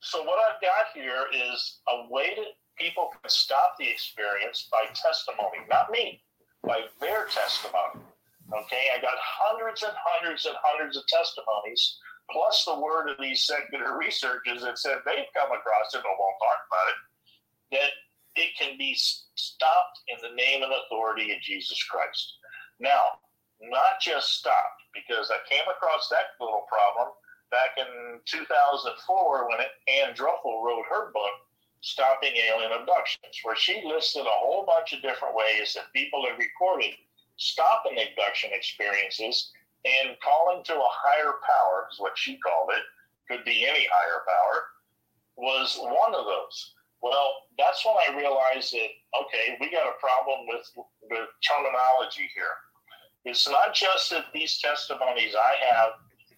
so 0.00 0.22
what 0.22 0.38
I've 0.44 0.60
got 0.60 0.92
here 0.94 1.26
is 1.32 1.80
a 1.88 2.06
way 2.10 2.34
that 2.36 2.52
people 2.78 3.10
can 3.10 3.28
stop 3.28 3.76
the 3.78 3.88
experience 3.88 4.68
by 4.70 4.86
testimony, 4.94 5.64
not 5.68 5.90
me, 5.90 6.22
by 6.62 6.82
their 7.00 7.26
testimony. 7.26 8.04
Okay, 8.52 8.94
I 8.94 9.00
got 9.02 9.18
hundreds 9.18 9.82
and 9.82 9.92
hundreds 9.96 10.46
and 10.46 10.54
hundreds 10.62 10.96
of 10.96 11.06
testimonies, 11.08 11.98
plus 12.30 12.64
the 12.64 12.78
word 12.78 13.08
of 13.08 13.16
these 13.18 13.44
secular 13.44 13.98
researchers 14.02 14.62
that 14.62 14.78
said 14.78 15.02
they've 15.04 15.34
come 15.34 15.50
across 15.50 15.94
it, 15.94 16.02
but 16.02 16.14
won't 16.18 16.38
talk 16.38 16.60
about 16.70 16.88
it, 16.94 16.98
that 17.74 17.92
it 18.36 18.50
can 18.58 18.78
be 18.78 18.94
stopped 18.94 19.98
in 20.08 20.18
the 20.22 20.36
name 20.36 20.62
and 20.62 20.72
authority 20.72 21.32
of 21.32 21.40
Jesus 21.40 21.82
Christ. 21.84 22.38
Now, 22.78 23.18
not 23.60 23.98
just 24.00 24.38
stopped 24.38 24.84
because 24.94 25.32
I 25.32 25.40
came 25.48 25.64
across 25.66 26.08
that 26.10 26.36
little 26.38 26.68
problem 26.68 27.08
back 27.50 27.78
in 27.78 28.20
2004 28.26 29.48
when 29.48 29.58
Ann 29.88 30.14
Druffel 30.14 30.62
wrote 30.62 30.84
her 30.90 31.10
book, 31.12 31.45
Stopping 31.86 32.34
Alien 32.34 32.72
Abductions, 32.72 33.38
where 33.44 33.54
she 33.54 33.80
listed 33.86 34.26
a 34.26 34.40
whole 34.42 34.66
bunch 34.66 34.92
of 34.92 35.02
different 35.02 35.36
ways 35.36 35.72
that 35.74 35.92
people 35.94 36.26
have 36.26 36.36
recorded 36.36 36.90
stopping 37.36 37.96
abduction 37.96 38.50
experiences 38.52 39.52
and 39.84 40.16
calling 40.18 40.64
to 40.64 40.74
a 40.74 40.96
higher 41.06 41.38
power, 41.46 41.86
is 41.92 42.00
what 42.00 42.18
she 42.18 42.38
called 42.38 42.70
it, 42.74 42.82
could 43.30 43.44
be 43.44 43.64
any 43.64 43.86
higher 43.86 44.26
power, 44.26 44.64
was 45.36 45.78
one 45.78 46.12
of 46.12 46.24
those. 46.24 46.74
Well, 47.02 47.34
that's 47.56 47.86
when 47.86 47.94
I 47.94 48.18
realized 48.18 48.72
that 48.72 48.90
okay, 49.22 49.56
we 49.60 49.70
got 49.70 49.86
a 49.86 50.00
problem 50.00 50.48
with 50.48 50.66
the 51.08 51.26
terminology 51.46 52.28
here. 52.34 52.56
It's 53.24 53.48
not 53.48 53.74
just 53.74 54.10
that 54.10 54.32
these 54.34 54.58
testimonies 54.58 55.36
I 55.36 55.54
have 55.70 55.92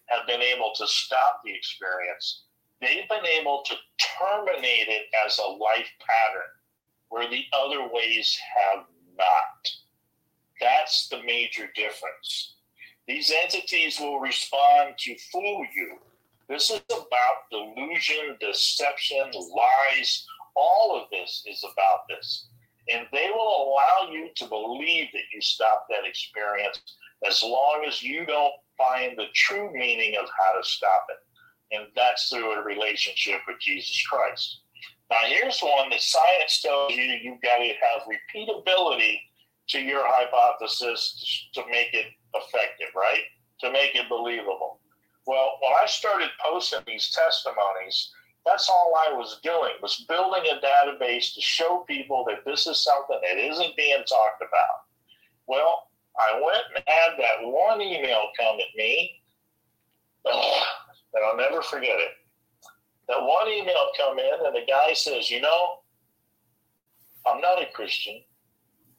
have 0.09 0.27
been 0.27 0.43
able 0.43 0.73
to 0.75 0.85
stop 0.85 1.41
the 1.43 1.55
experience; 1.55 2.45
they've 2.81 3.07
been 3.09 3.25
able 3.39 3.63
to 3.65 3.75
terminate 4.17 4.87
it 4.87 5.07
as 5.25 5.37
a 5.37 5.51
life 5.51 5.89
pattern, 5.99 6.49
where 7.09 7.29
the 7.29 7.45
other 7.53 7.87
ways 7.91 8.37
have 8.55 8.85
not. 9.17 9.69
That's 10.61 11.07
the 11.09 11.23
major 11.23 11.69
difference. 11.75 12.55
These 13.07 13.33
entities 13.43 13.99
will 13.99 14.19
respond 14.19 14.95
to 14.99 15.15
fool 15.31 15.65
you. 15.75 15.97
This 16.47 16.69
is 16.69 16.81
about 16.89 17.49
delusion, 17.51 18.37
deception, 18.39 19.31
lies. 19.33 20.25
All 20.55 20.99
of 20.99 21.09
this 21.09 21.43
is 21.47 21.63
about 21.63 22.01
this. 22.09 22.47
And 22.91 23.07
they 23.11 23.29
will 23.31 23.73
allow 23.73 24.11
you 24.11 24.29
to 24.35 24.45
believe 24.45 25.07
that 25.13 25.29
you 25.33 25.41
stop 25.41 25.85
that 25.89 26.07
experience 26.07 26.79
as 27.27 27.43
long 27.43 27.83
as 27.87 28.01
you 28.01 28.25
don't 28.25 28.53
find 28.77 29.17
the 29.17 29.27
true 29.35 29.71
meaning 29.73 30.15
of 30.15 30.27
how 30.37 30.59
to 30.59 30.67
stop 30.67 31.05
it. 31.09 31.17
And 31.71 31.87
that's 31.95 32.29
through 32.29 32.51
a 32.53 32.63
relationship 32.63 33.41
with 33.47 33.59
Jesus 33.59 34.05
Christ. 34.07 34.61
Now, 35.09 35.17
here's 35.25 35.59
one 35.61 35.89
that 35.89 36.01
science 36.01 36.61
tells 36.61 36.93
you 36.93 37.03
you've 37.03 37.41
got 37.41 37.57
to 37.57 37.67
have 37.67 38.07
repeatability 38.07 39.19
to 39.69 39.79
your 39.79 40.03
hypothesis 40.05 41.49
to 41.53 41.61
make 41.69 41.93
it 41.93 42.07
effective, 42.33 42.89
right? 42.95 43.23
To 43.61 43.71
make 43.71 43.95
it 43.95 44.09
believable. 44.09 44.79
Well, 45.25 45.57
when 45.61 45.73
I 45.81 45.85
started 45.85 46.29
posting 46.43 46.79
these 46.87 47.09
testimonies, 47.09 48.11
that's 48.45 48.69
all 48.69 48.93
I 48.95 49.13
was 49.13 49.39
doing 49.43 49.73
was 49.81 50.05
building 50.07 50.43
a 50.51 50.65
database 50.65 51.33
to 51.35 51.41
show 51.41 51.83
people 51.87 52.25
that 52.27 52.45
this 52.45 52.65
is 52.67 52.83
something 52.83 53.19
that 53.21 53.37
isn't 53.37 53.75
being 53.75 54.03
talked 54.07 54.41
about. 54.41 54.85
Well, 55.47 55.89
I 56.17 56.41
went 56.43 56.63
and 56.75 56.83
had 56.87 57.11
that 57.19 57.41
one 57.41 57.81
email 57.81 58.29
come 58.39 58.55
at 58.55 58.75
me, 58.75 59.21
oh, 60.25 60.63
and 61.13 61.25
I'll 61.25 61.37
never 61.37 61.61
forget 61.61 61.97
it. 61.97 62.11
That 63.07 63.21
one 63.21 63.47
email 63.47 63.89
come 63.97 64.19
in, 64.19 64.45
and 64.45 64.55
the 64.55 64.65
guy 64.67 64.93
says, 64.93 65.31
"You 65.31 65.41
know, 65.41 65.79
I'm 67.25 67.41
not 67.41 67.61
a 67.61 67.65
Christian, 67.73 68.21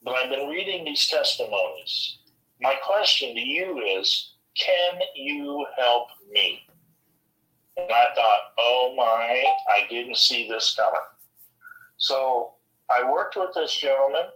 but 0.02 0.14
I've 0.14 0.30
been 0.30 0.48
reading 0.48 0.84
these 0.84 1.06
testimonies, 1.08 2.18
my 2.60 2.74
question 2.84 3.34
to 3.34 3.40
you 3.40 3.78
is 3.98 4.34
can 4.56 5.00
you 5.14 5.66
help 5.76 6.08
me? 6.30 6.60
And 7.76 7.90
I 7.90 8.06
thought, 8.14 8.40
oh 8.58 8.94
my, 8.96 9.44
I 9.72 9.86
didn't 9.88 10.16
see 10.16 10.48
this 10.48 10.74
coming. 10.74 11.00
So 11.96 12.54
I 12.90 13.10
worked 13.10 13.36
with 13.36 13.50
this 13.54 13.74
gentleman 13.76 14.26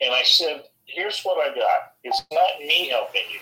and 0.00 0.14
I 0.14 0.22
said, 0.22 0.64
here's 0.84 1.22
what 1.22 1.38
I 1.38 1.54
got. 1.54 1.92
It's 2.02 2.22
not 2.32 2.60
me 2.60 2.88
helping 2.88 3.22
you. 3.32 3.40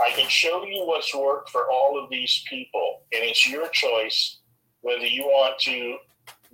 I 0.00 0.10
can 0.14 0.28
show 0.28 0.64
you 0.64 0.84
what's 0.84 1.14
worked 1.14 1.50
for 1.50 1.70
all 1.70 2.02
of 2.02 2.10
these 2.10 2.44
people, 2.48 3.02
and 3.12 3.22
it's 3.22 3.48
your 3.48 3.68
choice 3.68 4.38
whether 4.80 5.06
you 5.06 5.24
want 5.24 5.58
to 5.58 5.96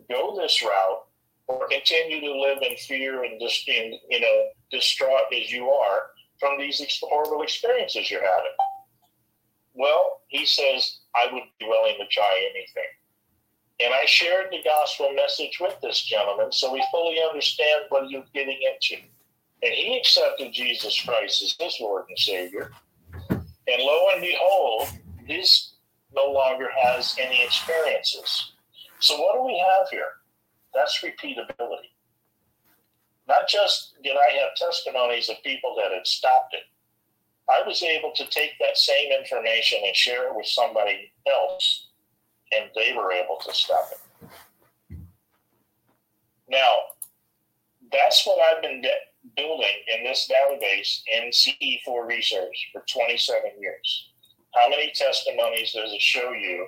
go 0.09 0.37
this 0.41 0.63
route 0.63 1.05
or 1.49 1.69
continue 1.69 2.21
to 2.21 2.41
live 2.41 2.59
in 2.63 2.77
fear 2.77 3.25
and 3.25 3.41
just 3.41 3.69
in, 3.69 3.99
you 4.09 4.21
know, 4.21 4.49
distraught 4.71 5.33
as 5.33 5.53
you 5.53 5.69
are 5.69 6.05
from 6.41 6.59
these 6.59 6.83
horrible 7.03 7.43
experiences 7.43 8.11
you're 8.11 8.21
having? 8.21 8.57
Well, 9.75 10.23
he 10.29 10.45
says, 10.45 11.01
I 11.15 11.33
would 11.33 11.45
be 11.61 11.67
willing 11.67 11.97
to 11.99 12.07
try 12.11 12.51
anything. 12.51 12.91
And 13.81 13.95
I 13.95 14.05
shared 14.07 14.47
the 14.51 14.63
gospel 14.65 15.13
message 15.15 15.59
with 15.61 15.81
this 15.81 16.03
gentleman 16.03 16.53
so 16.53 16.75
he 16.75 16.83
fully 16.91 17.19
understands 17.23 17.87
what 17.91 18.07
he's 18.07 18.25
getting 18.35 18.59
into. 18.63 19.03
And 19.63 19.73
he 19.73 19.97
accepted 19.97 20.53
Jesus 20.53 21.01
Christ 21.05 21.43
as 21.43 21.57
his 21.59 21.81
Lord 21.81 22.05
and 22.09 22.19
Savior. 22.19 22.73
And 23.69 23.83
lo 23.83 24.09
and 24.13 24.21
behold, 24.21 24.89
he's 25.27 25.75
no 26.15 26.31
longer 26.31 26.69
has 26.83 27.17
any 27.19 27.43
experiences. 27.45 28.53
So 28.99 29.21
what 29.21 29.35
do 29.35 29.43
we 29.43 29.59
have 29.59 29.89
here? 29.91 30.13
That's 30.75 31.03
repeatability. 31.03 31.91
Not 33.29 33.49
just 33.49 33.95
did 34.03 34.17
I 34.17 34.33
have 34.39 34.57
testimonies 34.57 35.29
of 35.29 35.43
people 35.45 35.75
that 35.77 35.93
had 35.93 36.07
stopped 36.07 36.55
it, 36.55 36.65
I 37.49 37.63
was 37.67 37.83
able 37.83 38.13
to 38.13 38.27
take 38.27 38.53
that 38.61 38.77
same 38.77 39.13
information 39.13 39.81
and 39.85 39.95
share 39.95 40.29
it 40.29 40.37
with 40.37 40.47
somebody 40.47 41.13
else, 41.27 41.89
and 42.53 42.71
they 42.75 42.95
were 42.97 43.13
able 43.13 43.37
to 43.45 43.53
stop 43.53 43.91
it. 43.93 44.99
Now, 46.49 46.71
that's 47.91 48.27
what 48.27 48.39
I've 48.41 48.63
been 48.63 48.83
de- 48.83 48.91
building 49.37 49.77
in 49.97 50.05
this 50.05 50.31
database 50.31 51.03
in 51.13 51.31
CE4 51.31 52.07
research 52.07 52.71
for 52.73 52.85
27 52.93 53.43
years. 53.61 54.11
How 54.55 54.69
many 54.69 54.93
testimonies 54.95 55.73
does 55.73 55.93
it 55.93 56.01
show 56.01 56.33
you 56.33 56.67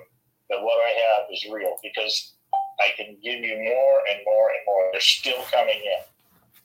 that 0.49 0.61
what 0.61 0.79
I 0.83 0.89
have 0.89 1.27
is 1.31 1.45
real? 1.51 1.77
Because 1.83 2.33
I 2.79 2.95
can 2.97 3.17
give 3.23 3.39
you 3.39 3.55
more 3.57 3.97
and 4.11 4.19
more 4.25 4.49
and 4.49 4.63
more. 4.65 4.89
They're 4.91 5.01
still 5.01 5.43
coming 5.51 5.79
in 5.79 6.03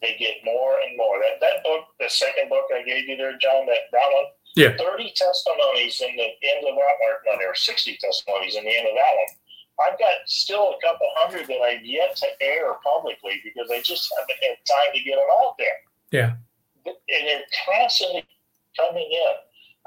they 0.01 0.17
get 0.19 0.41
more 0.45 0.81
and 0.81 0.97
more. 0.97 1.21
That 1.21 1.41
that 1.41 1.63
book, 1.63 1.85
the 2.01 2.09
second 2.09 2.49
book 2.49 2.65
I 2.75 2.83
gave 2.83 3.09
you 3.09 3.17
there, 3.17 3.37
John, 3.39 3.67
that 3.67 3.93
that 3.93 4.09
one, 4.13 4.29
yeah, 4.57 4.73
thirty 4.77 5.13
testimonies 5.15 6.01
in 6.01 6.17
the 6.17 6.25
end 6.25 6.65
of 6.65 6.75
that 6.75 6.97
one. 7.01 7.17
No, 7.27 7.39
there 7.39 7.49
were 7.49 7.55
sixty 7.55 7.97
testimonies 8.01 8.57
in 8.57 8.65
the 8.65 8.77
end 8.77 8.89
of 8.89 8.95
that 8.97 9.15
one. 9.17 9.33
I've 9.81 9.99
got 9.99 10.13
still 10.27 10.75
a 10.75 10.87
couple 10.87 11.07
hundred 11.17 11.47
that 11.49 11.61
I've 11.61 11.85
yet 11.85 12.17
to 12.17 12.27
air 12.41 12.75
publicly 12.85 13.41
because 13.45 13.71
I 13.71 13.81
just 13.81 14.13
haven't 14.19 14.39
had 14.43 14.57
time 14.67 14.95
to 14.95 15.01
get 15.01 15.17
them 15.17 15.27
out 15.43 15.55
there. 15.59 15.79
Yeah, 16.11 16.33
and 16.87 17.27
they're 17.27 17.43
constantly 17.73 18.25
coming 18.77 19.11
in. 19.11 19.35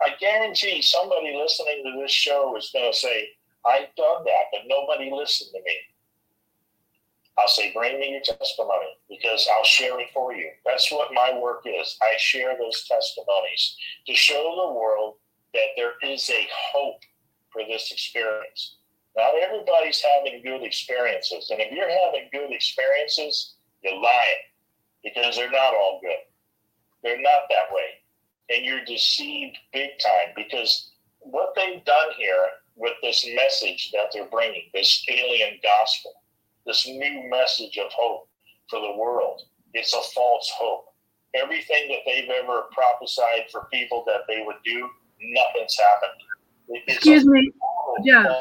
I 0.01 0.15
guarantee 0.19 0.81
somebody 0.81 1.35
listening 1.35 1.83
to 1.85 2.01
this 2.01 2.11
show 2.11 2.55
is 2.57 2.69
going 2.73 2.91
to 2.91 2.97
say, 2.97 3.29
"I've 3.65 3.93
done 3.95 4.23
that, 4.25 4.45
but 4.51 4.61
nobody 4.67 5.11
listened 5.11 5.51
to 5.53 5.59
me." 5.61 5.77
I'll 7.37 7.47
say, 7.47 7.73
bring 7.73 7.99
me 7.99 8.11
your 8.11 8.21
testimony 8.21 8.85
because 9.09 9.47
I'll 9.51 9.63
share 9.63 9.99
it 9.99 10.09
for 10.13 10.33
you. 10.35 10.51
That's 10.65 10.91
what 10.91 11.13
my 11.13 11.37
work 11.41 11.63
is. 11.65 11.97
I 12.01 12.15
share 12.17 12.55
those 12.57 12.87
testimonies 12.87 13.75
to 14.05 14.13
show 14.13 14.67
the 14.67 14.73
world 14.73 15.15
that 15.53 15.69
there 15.75 15.93
is 16.03 16.29
a 16.29 16.47
hope 16.71 17.01
for 17.51 17.63
this 17.67 17.91
experience. 17.91 18.77
Not 19.15 19.33
everybody's 19.41 20.01
having 20.01 20.41
good 20.43 20.63
experiences. 20.63 21.49
And 21.51 21.59
if 21.59 21.71
you're 21.71 21.89
having 21.89 22.29
good 22.31 22.51
experiences, 22.51 23.55
you're 23.83 24.01
lying 24.01 24.43
because 25.03 25.35
they're 25.35 25.51
not 25.51 25.73
all 25.73 25.99
good. 26.01 26.17
They're 27.03 27.21
not 27.21 27.43
that 27.49 27.73
way. 27.73 28.01
And 28.49 28.65
you're 28.65 28.83
deceived 28.85 29.57
big 29.71 29.91
time 29.99 30.33
because 30.35 30.91
what 31.19 31.53
they've 31.55 31.83
done 31.85 32.09
here 32.17 32.45
with 32.75 32.93
this 33.01 33.27
message 33.35 33.91
that 33.91 34.09
they're 34.13 34.29
bringing, 34.29 34.63
this 34.73 35.05
alien 35.09 35.59
gospel, 35.61 36.13
this 36.65 36.87
new 36.87 37.29
message 37.29 37.77
of 37.77 37.91
hope 37.91 38.27
for 38.69 38.79
the 38.79 38.97
world. 38.97 39.41
It's 39.73 39.93
a 39.93 40.01
false 40.13 40.51
hope. 40.57 40.85
Everything 41.35 41.89
that 41.89 41.99
they've 42.05 42.29
ever 42.29 42.63
prophesied 42.71 43.49
for 43.51 43.67
people 43.71 44.03
that 44.07 44.21
they 44.27 44.43
would 44.45 44.57
do, 44.63 44.89
nothing's 45.21 45.77
happened. 45.77 46.11
It's 46.69 46.97
Excuse 46.97 47.25
me, 47.25 47.51
yeah. 48.03 48.39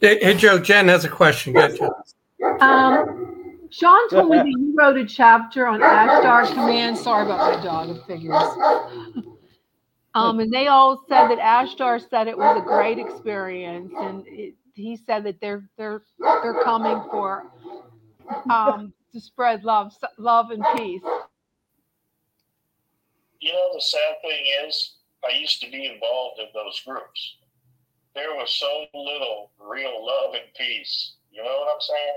Hey, 0.00 0.18
hey, 0.20 0.34
Joe, 0.34 0.58
Jen 0.58 0.88
has 0.88 1.04
a 1.04 1.08
question. 1.08 1.54
Go 1.54 1.68
um, 2.60 3.66
Sean 3.70 4.08
told 4.10 4.30
me 4.30 4.36
that 4.36 4.46
you 4.46 4.74
wrote 4.76 4.96
a 4.96 5.04
chapter 5.04 5.66
on 5.66 5.80
Ashtar 5.80 6.46
Command. 6.48 6.96
Sorry 6.98 7.24
about 7.24 7.56
my 7.56 7.64
dog, 7.64 7.90
it 7.90 8.02
figures. 8.06 8.34
Um, 10.14 10.40
and 10.40 10.50
they 10.50 10.68
all 10.68 11.04
said 11.10 11.28
that 11.28 11.38
Ashtar 11.38 12.00
said 12.08 12.26
it 12.26 12.38
was 12.38 12.58
a 12.58 12.64
great 12.64 12.98
experience, 12.98 13.92
and 13.98 14.26
it, 14.26 14.54
he 14.72 14.96
said 14.96 15.24
that 15.24 15.40
they're 15.42 15.68
they're 15.76 16.02
they're 16.18 16.62
coming 16.64 17.02
for 17.10 17.50
um, 18.48 18.94
to 19.12 19.20
spread 19.20 19.62
love, 19.64 19.92
love 20.16 20.50
and 20.52 20.64
peace. 20.74 21.02
You 23.40 23.52
know, 23.52 23.70
the 23.74 23.80
sad 23.80 24.14
thing 24.22 24.42
is, 24.66 24.96
I 25.28 25.36
used 25.36 25.60
to 25.60 25.70
be 25.70 25.84
involved 25.86 26.40
in 26.40 26.46
those 26.54 26.80
groups. 26.86 27.36
There 28.16 28.34
was 28.34 28.50
so 28.50 28.86
little 28.94 29.50
real 29.60 30.04
love 30.04 30.34
and 30.34 30.50
peace. 30.56 31.12
You 31.30 31.44
know 31.44 31.60
what 31.60 31.74
I'm 31.74 31.80
saying? 31.80 32.16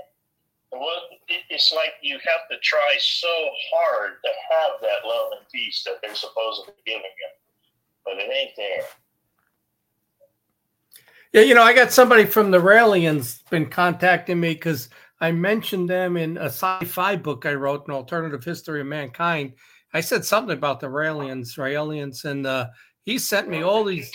it's 1.50 1.72
like 1.74 1.94
you 2.00 2.14
have 2.14 2.48
to 2.50 2.56
try 2.62 2.96
so 2.98 3.28
hard 3.74 4.12
to 4.24 4.30
have 4.50 4.80
that 4.80 5.06
love 5.06 5.32
and 5.36 5.46
peace 5.52 5.82
that 5.84 5.96
they're 6.02 6.14
supposedly 6.14 6.74
giving 6.86 7.02
you, 7.02 7.28
but 8.04 8.14
it 8.14 8.30
ain't 8.32 8.52
there. 8.56 8.82
Yeah, 11.32 11.42
you 11.42 11.54
know, 11.54 11.62
I 11.62 11.72
got 11.72 11.92
somebody 11.92 12.24
from 12.24 12.50
the 12.50 12.58
Raelians 12.58 13.48
been 13.50 13.66
contacting 13.66 14.40
me 14.40 14.54
because 14.54 14.88
I 15.20 15.32
mentioned 15.32 15.90
them 15.90 16.16
in 16.16 16.38
a 16.38 16.46
sci-fi 16.46 17.16
book 17.16 17.46
I 17.46 17.54
wrote, 17.54 17.86
an 17.86 17.94
alternative 17.94 18.42
history 18.42 18.80
of 18.80 18.86
mankind. 18.86 19.54
I 19.92 20.00
said 20.00 20.24
something 20.24 20.56
about 20.56 20.80
the 20.80 20.86
Raelians, 20.86 21.58
Raelians, 21.58 22.24
and 22.24 22.46
uh, 22.46 22.68
he 23.02 23.18
sent 23.18 23.48
me 23.48 23.62
all 23.62 23.84
these. 23.84 24.10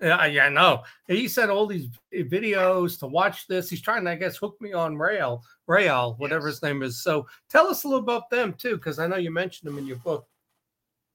Yeah, 0.00 0.24
yeah, 0.26 0.46
I 0.46 0.48
know. 0.48 0.82
He 1.08 1.28
sent 1.28 1.50
all 1.50 1.66
these 1.66 1.88
videos 2.12 2.98
to 3.00 3.06
watch 3.06 3.46
this. 3.46 3.68
He's 3.68 3.82
trying 3.82 4.04
to, 4.04 4.10
I 4.10 4.16
guess, 4.16 4.36
hook 4.36 4.56
me 4.60 4.72
on 4.72 4.96
Rail, 4.96 5.44
Rail, 5.66 6.14
whatever 6.16 6.48
Yes. 6.48 6.56
his 6.56 6.62
name 6.62 6.82
is. 6.82 7.02
So 7.02 7.26
tell 7.50 7.68
us 7.68 7.84
a 7.84 7.88
little 7.88 8.02
about 8.02 8.30
them 8.30 8.54
too, 8.54 8.76
because 8.76 8.98
I 8.98 9.06
know 9.06 9.16
you 9.16 9.30
mentioned 9.30 9.68
them 9.68 9.76
in 9.78 9.86
your 9.86 9.98
book. 10.00 10.26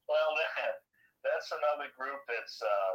Well, 0.07 0.31
that's 1.25 1.49
another 1.49 1.89
group 1.97 2.21
that's, 2.29 2.61
uh, 2.61 2.93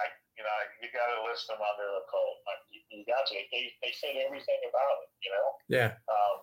I, 0.00 0.08
you 0.38 0.44
know, 0.44 0.56
you 0.80 0.88
got 0.96 1.12
to 1.12 1.28
list 1.28 1.44
them 1.48 1.60
under 1.60 1.88
the 1.92 2.04
cult. 2.08 2.40
You, 2.72 2.80
you 2.88 3.04
got 3.04 3.28
to. 3.28 3.34
They, 3.52 3.72
they 3.84 3.92
said 3.92 4.16
everything 4.16 4.60
about 4.64 4.96
it, 5.04 5.10
you 5.20 5.30
know. 5.30 5.48
Yeah. 5.68 5.92
Um, 6.08 6.36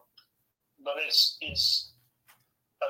but 0.86 1.01
it's 1.01 1.38
it's 1.41 1.93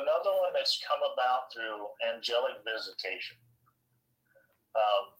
another 0.01 0.31
one 0.43 0.51
that's 0.51 0.81
come 0.83 0.99
about 1.13 1.53
through 1.53 1.87
angelic 2.03 2.59
visitation. 2.67 3.37
Um, 4.75 5.13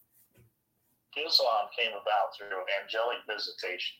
Islam 1.18 1.70
came 1.76 1.94
about 1.94 2.34
through 2.34 2.66
angelic 2.82 3.22
visitation. 3.28 3.98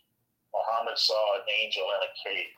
Muhammad 0.54 0.98
saw 0.98 1.38
an 1.38 1.46
angel 1.50 1.82
in 1.82 2.00
a 2.06 2.12
cave. 2.22 2.54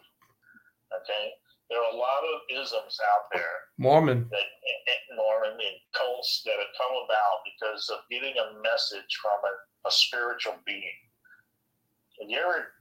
Okay, 0.93 1.33
there 1.69 1.81
are 1.83 1.93
a 1.93 1.97
lot 1.97 2.23
of 2.23 2.63
isms 2.63 3.01
out 3.11 3.27
there 3.33 3.73
Mormon. 3.79 4.29
that 4.31 4.39
eh, 4.39 4.93
eh, 4.93 5.17
Norman 5.17 5.59
and 5.59 5.79
cults 5.93 6.43
that 6.45 6.55
have 6.55 6.77
come 6.79 6.95
about 7.05 7.43
because 7.43 7.89
of 7.91 8.07
getting 8.11 8.35
a 8.39 8.63
message 8.63 9.11
from 9.21 9.39
a, 9.43 9.89
a 9.89 9.91
spiritual 9.91 10.55
being. 10.65 11.01
Have 12.21 12.31
you 12.31 12.39
ever 12.39 12.73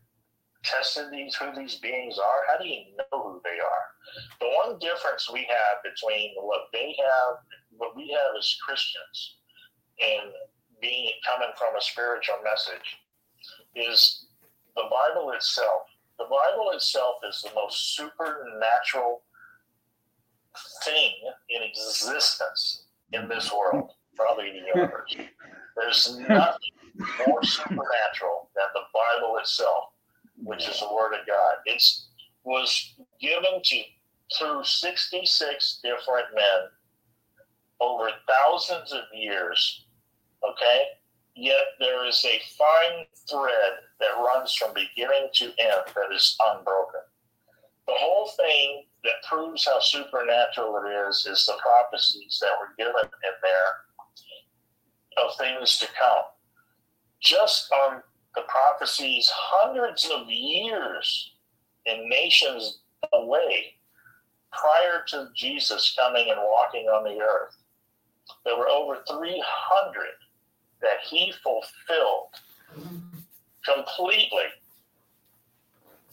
tested 0.64 1.12
these 1.12 1.36
who 1.36 1.54
these 1.56 1.76
beings 1.76 2.20
are? 2.20 2.42
How 2.48 2.62
do 2.62 2.68
you 2.68 2.84
know 2.98 3.18
who 3.24 3.42
they 3.44 3.60
are? 3.60 3.86
The 4.40 4.50
one 4.66 4.80
difference 4.80 5.32
we 5.32 5.48
have 5.50 5.82
between 5.84 6.36
what 6.42 6.68
they 6.74 6.96
have, 7.00 7.38
what 7.78 7.96
we 7.96 8.10
have 8.10 8.38
as 8.38 8.58
Christians, 8.66 9.38
and 10.00 10.32
being 10.82 11.10
coming 11.26 11.50
from 11.58 11.76
a 11.78 11.82
spiritual 11.82 12.36
message, 12.44 12.98
is 13.76 14.26
the 14.76 14.84
Bible 14.84 15.32
itself. 15.32 15.84
The 16.18 16.26
Bible 16.26 16.72
itself 16.74 17.16
is 17.28 17.42
the 17.42 17.54
most 17.56 17.96
supernatural 17.96 19.22
thing 20.84 21.12
in 21.50 21.62
existence 21.64 22.86
in 23.12 23.28
this 23.28 23.52
world, 23.52 23.92
probably 24.16 24.50
in 24.50 24.56
the 24.56 24.80
universe. 24.80 25.16
There's 25.76 26.18
nothing 26.20 26.72
more 27.28 27.44
supernatural 27.44 28.50
than 28.56 28.66
the 28.74 28.82
Bible 28.94 29.38
itself, 29.38 29.86
which 30.38 30.68
is 30.68 30.80
the 30.80 30.94
Word 30.94 31.14
of 31.14 31.28
God. 31.28 31.56
It 31.66 31.84
was 32.44 32.96
given 33.20 33.62
to 33.64 33.82
through 34.38 34.64
66 34.64 35.80
different 35.84 36.28
men 36.34 36.70
over 37.80 38.10
thousands 38.28 38.94
of 38.94 39.02
years. 39.14 39.85
Okay? 40.52 40.86
Yet 41.36 41.76
there 41.80 42.06
is 42.06 42.24
a 42.26 42.42
fine 42.58 43.06
thread 43.30 43.74
that 44.00 44.18
runs 44.18 44.54
from 44.54 44.74
beginning 44.74 45.30
to 45.34 45.46
end 45.46 45.84
that 45.94 46.14
is 46.14 46.38
unbroken. 46.40 47.02
The 47.88 47.94
whole 47.96 48.30
thing 48.38 48.86
that 49.04 49.28
proves 49.30 49.66
how 49.66 49.80
supernatural 49.80 50.82
it 50.84 51.10
is 51.10 51.28
is 51.30 51.46
the 51.46 51.58
prophecies 51.62 52.40
that 52.42 52.54
were 52.60 52.74
given 52.78 53.04
in 53.04 53.34
there 53.42 55.24
of 55.24 55.36
things 55.38 55.78
to 55.80 55.88
come. 55.88 56.24
Just 57.22 57.72
on 57.72 58.02
the 58.36 58.42
prophecies 58.48 59.30
hundreds 59.32 60.10
of 60.14 60.30
years 60.30 61.32
in 61.86 62.10
nations 62.10 62.80
away 63.14 63.76
prior 64.52 65.04
to 65.08 65.30
Jesus 65.36 65.96
coming 66.00 66.30
and 66.30 66.40
walking 66.42 66.86
on 66.88 67.04
the 67.04 67.22
earth, 67.22 67.56
there 68.46 68.58
were 68.58 68.70
over 68.70 69.04
300 69.08 70.06
that 70.82 70.98
he 71.10 71.34
fulfilled 71.44 72.30
completely. 73.64 74.50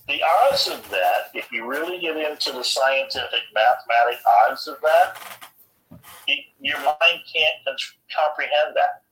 The 0.08 0.20
odds 0.22 0.68
of 0.68 0.88
that, 0.90 1.30
if 1.34 1.50
you 1.52 1.66
really 1.66 2.00
get 2.00 2.16
into 2.16 2.52
the 2.52 2.64
scientific 2.64 3.40
mathematic 3.54 4.20
odds 4.48 4.66
of 4.66 4.76
that, 4.82 5.16
it, 6.26 6.44
your 6.60 6.78
mind 6.78 7.22
can't 7.32 7.78
comprehend 8.14 8.74
that. 8.74 9.02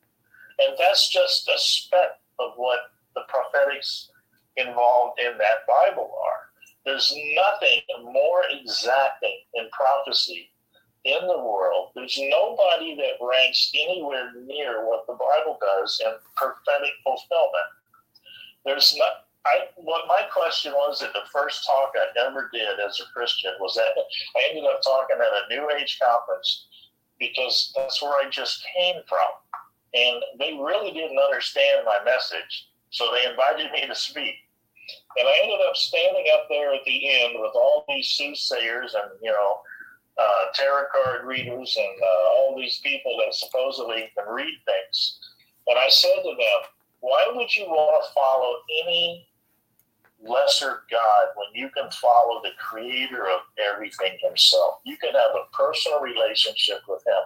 And 0.58 0.76
that's 0.78 1.08
just 1.10 1.48
a 1.48 1.58
speck 1.58 2.20
of 2.38 2.52
what 2.56 2.78
the 3.14 3.22
prophetics 3.28 4.10
involved 4.56 5.20
in 5.20 5.38
that 5.38 5.66
Bible 5.66 6.12
are. 6.26 6.50
There's 6.84 7.14
nothing 7.34 7.80
more 8.02 8.44
exacting 8.50 9.38
in 9.54 9.68
prophecy 9.70 10.49
in 11.04 11.26
the 11.26 11.38
world. 11.38 11.90
There's 11.94 12.18
nobody 12.18 12.94
that 12.96 13.24
ranks 13.24 13.72
anywhere 13.74 14.32
near 14.46 14.86
what 14.86 15.06
the 15.06 15.14
Bible 15.14 15.58
does 15.60 16.00
in 16.04 16.12
prophetic 16.36 16.92
fulfillment. 17.02 17.70
There's 18.64 18.94
not. 18.96 19.26
I 19.46 19.68
what 19.76 20.06
my 20.06 20.28
question 20.30 20.72
was 20.72 21.02
at 21.02 21.14
the 21.14 21.24
first 21.32 21.64
talk 21.64 21.92
I 21.96 22.26
ever 22.26 22.50
did 22.52 22.78
as 22.86 23.00
a 23.00 23.10
Christian 23.14 23.52
was 23.58 23.74
that 23.74 23.96
I 24.36 24.48
ended 24.50 24.64
up 24.64 24.82
talking 24.82 25.16
at 25.16 25.22
a 25.22 25.48
New 25.48 25.70
Age 25.80 25.98
conference 26.02 26.66
because 27.18 27.72
that's 27.74 28.02
where 28.02 28.12
I 28.12 28.28
just 28.28 28.62
came 28.76 28.96
from, 29.08 29.30
and 29.94 30.22
they 30.38 30.52
really 30.52 30.92
didn't 30.92 31.18
understand 31.18 31.86
my 31.86 32.00
message, 32.04 32.68
so 32.90 33.10
they 33.12 33.30
invited 33.30 33.72
me 33.72 33.86
to 33.86 33.94
speak. 33.94 34.34
And 35.16 35.26
I 35.26 35.34
ended 35.42 35.60
up 35.66 35.76
standing 35.76 36.26
up 36.34 36.46
there 36.50 36.74
at 36.74 36.84
the 36.84 37.22
end 37.22 37.34
with 37.38 37.52
all 37.54 37.84
these 37.88 38.08
soothsayers 38.08 38.94
and 38.94 39.10
you 39.22 39.30
know 39.30 39.60
uh, 40.20 40.44
tarot 40.54 40.84
card 40.92 41.26
readers 41.26 41.76
and 41.78 42.02
uh, 42.02 42.28
all 42.34 42.54
these 42.56 42.80
people 42.84 43.16
that 43.18 43.34
supposedly 43.34 44.10
can 44.16 44.32
read 44.32 44.54
things. 44.66 45.18
And 45.66 45.78
I 45.78 45.88
said 45.88 46.22
to 46.22 46.30
them, 46.30 46.60
why 47.00 47.30
would 47.32 47.54
you 47.56 47.64
want 47.64 48.04
to 48.04 48.12
follow 48.12 48.56
any 48.84 49.26
lesser 50.22 50.82
God 50.90 51.28
when 51.36 51.48
you 51.54 51.70
can 51.70 51.90
follow 51.90 52.42
the 52.42 52.50
creator 52.58 53.24
of 53.24 53.40
everything 53.58 54.18
himself? 54.22 54.80
You 54.84 54.96
can 54.98 55.12
have 55.12 55.34
a 55.34 55.56
personal 55.56 56.00
relationship 56.00 56.80
with 56.88 57.02
him. 57.06 57.24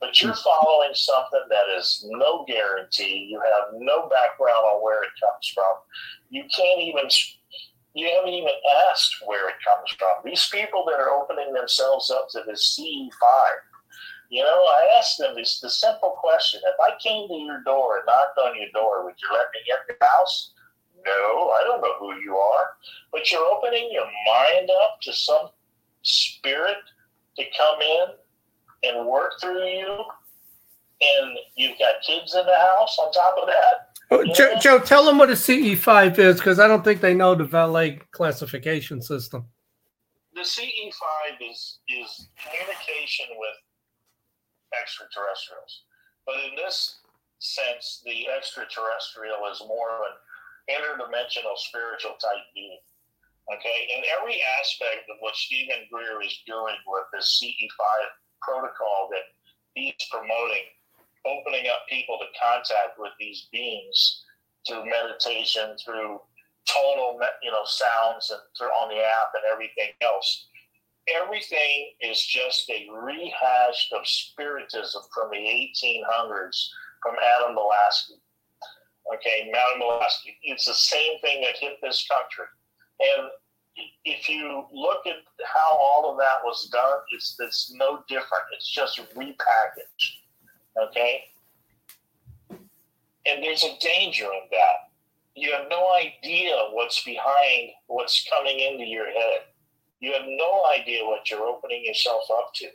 But 0.00 0.20
you're 0.20 0.34
following 0.34 0.90
something 0.94 1.42
that 1.48 1.78
is 1.78 2.04
no 2.08 2.44
guarantee. 2.48 3.28
You 3.30 3.40
have 3.40 3.74
no 3.78 4.08
background 4.08 4.64
on 4.64 4.82
where 4.82 5.04
it 5.04 5.10
comes 5.20 5.52
from. 5.54 5.74
You 6.30 6.42
can't 6.54 6.80
even 6.80 7.04
you 7.94 8.08
haven't 8.14 8.32
even 8.32 8.52
asked 8.90 9.16
where 9.24 9.48
it 9.48 9.56
comes 9.64 9.90
from. 9.98 10.24
These 10.24 10.48
people 10.50 10.84
that 10.86 11.00
are 11.00 11.10
opening 11.10 11.52
themselves 11.52 12.10
up 12.10 12.28
to 12.30 12.42
this 12.46 12.78
CE5, 12.78 13.10
you 14.30 14.42
know, 14.42 14.48
I 14.48 14.96
asked 14.98 15.18
them 15.18 15.34
this 15.36 15.60
the 15.60 15.68
simple 15.68 16.16
question: 16.18 16.60
If 16.64 16.80
I 16.80 16.96
came 17.02 17.28
to 17.28 17.34
your 17.34 17.62
door 17.64 17.98
and 17.98 18.06
knocked 18.06 18.38
on 18.38 18.56
your 18.56 18.70
door, 18.72 19.04
would 19.04 19.14
you 19.20 19.28
let 19.36 19.46
me 19.52 19.60
in 19.60 19.76
your 19.88 20.08
house? 20.08 20.52
No, 21.04 21.50
I 21.50 21.64
don't 21.64 21.82
know 21.82 21.94
who 21.98 22.14
you 22.20 22.36
are, 22.36 22.76
but 23.12 23.30
you're 23.30 23.44
opening 23.44 23.90
your 23.92 24.06
mind 24.26 24.70
up 24.84 25.00
to 25.02 25.12
some 25.12 25.48
spirit 26.02 26.78
to 27.36 27.44
come 27.56 27.80
in 27.80 28.06
and 28.84 29.06
work 29.06 29.32
through 29.40 29.66
you, 29.66 30.04
and 31.02 31.36
you've 31.56 31.78
got 31.78 32.02
kids 32.06 32.34
in 32.34 32.46
the 32.46 32.56
house 32.56 32.98
on 32.98 33.12
top 33.12 33.36
of 33.40 33.48
that. 33.48 33.88
Oh, 34.10 34.24
Joe, 34.34 34.54
Joe, 34.60 34.78
tell 34.78 35.04
them 35.04 35.18
what 35.18 35.30
a 35.30 35.34
CE5 35.34 36.18
is 36.18 36.36
because 36.36 36.58
I 36.58 36.68
don't 36.68 36.84
think 36.84 37.00
they 37.00 37.14
know 37.14 37.34
the 37.34 37.44
Vallée 37.44 38.00
classification 38.12 39.00
system. 39.02 39.46
the 40.34 40.42
CE5 40.42 41.40
is 41.50 41.78
is 41.88 42.28
communication 42.36 43.26
with 43.36 43.56
extraterrestrials, 44.80 45.84
but 46.26 46.36
in 46.44 46.56
this 46.56 47.00
sense, 47.38 48.02
the 48.04 48.28
extraterrestrial 48.28 49.40
is 49.50 49.60
more 49.66 49.90
of 49.96 50.00
an 50.08 50.16
interdimensional 50.76 51.56
spiritual 51.56 52.12
type 52.20 52.46
being. 52.54 52.78
Okay, 53.52 53.78
in 53.96 54.04
every 54.16 54.38
aspect 54.60 55.10
of 55.10 55.16
what 55.18 55.34
Steven 55.34 55.88
Greer 55.90 56.22
is 56.22 56.38
doing 56.46 56.76
with 56.86 57.04
this 57.12 57.42
CE5 57.42 57.82
protocol 58.40 59.08
that 59.10 59.26
he's 59.74 59.98
promoting, 60.10 60.62
opening 61.26 61.66
up 61.68 61.86
people 61.88 62.18
to 62.18 62.26
contact 62.38 62.98
with 62.98 63.12
these 63.18 63.48
beings 63.52 64.24
through 64.66 64.84
meditation, 64.86 65.76
through 65.84 66.20
tonal, 66.66 67.18
you 67.42 67.50
know, 67.50 67.64
sounds, 67.64 68.30
and 68.30 68.40
through 68.56 68.68
on 68.68 68.88
the 68.88 69.02
app 69.02 69.32
and 69.34 69.44
everything 69.52 69.92
else. 70.02 70.46
Everything 71.20 71.92
is 72.00 72.22
just 72.24 72.70
a 72.70 72.86
rehash 72.92 73.90
of 73.92 74.06
spiritism 74.06 75.02
from 75.12 75.30
the 75.30 75.36
1800s 75.36 76.68
from 77.02 77.16
Madame 77.16 77.56
Blavatsky. 77.56 78.14
Okay, 79.14 79.50
Madame 79.50 79.80
Blavatsky. 79.80 80.38
It's 80.44 80.64
the 80.64 80.74
same 80.74 81.18
thing 81.20 81.42
that 81.42 81.58
hit 81.58 81.78
this 81.82 82.06
country. 82.06 82.46
And 83.00 83.28
if 84.04 84.28
you 84.28 84.64
look 84.72 85.06
at 85.06 85.16
how 85.44 85.76
all 85.76 86.10
of 86.10 86.18
that 86.18 86.44
was 86.44 86.68
done, 86.70 86.98
it's 87.10 87.36
it's 87.40 87.74
no 87.74 88.04
different. 88.08 88.44
It's 88.54 88.70
just 88.70 88.98
repackaged. 89.14 90.21
Okay? 90.80 91.24
And 93.26 93.42
there's 93.42 93.64
a 93.64 93.78
danger 93.80 94.24
in 94.24 94.48
that. 94.50 94.90
You 95.34 95.52
have 95.52 95.66
no 95.70 95.88
idea 95.94 96.54
what's 96.72 97.02
behind 97.04 97.70
what's 97.86 98.28
coming 98.28 98.58
into 98.58 98.84
your 98.84 99.06
head. 99.06 99.40
You 100.00 100.12
have 100.12 100.26
no 100.26 100.62
idea 100.78 101.04
what 101.04 101.30
you're 101.30 101.46
opening 101.46 101.84
yourself 101.84 102.24
up 102.36 102.52
to. 102.54 102.66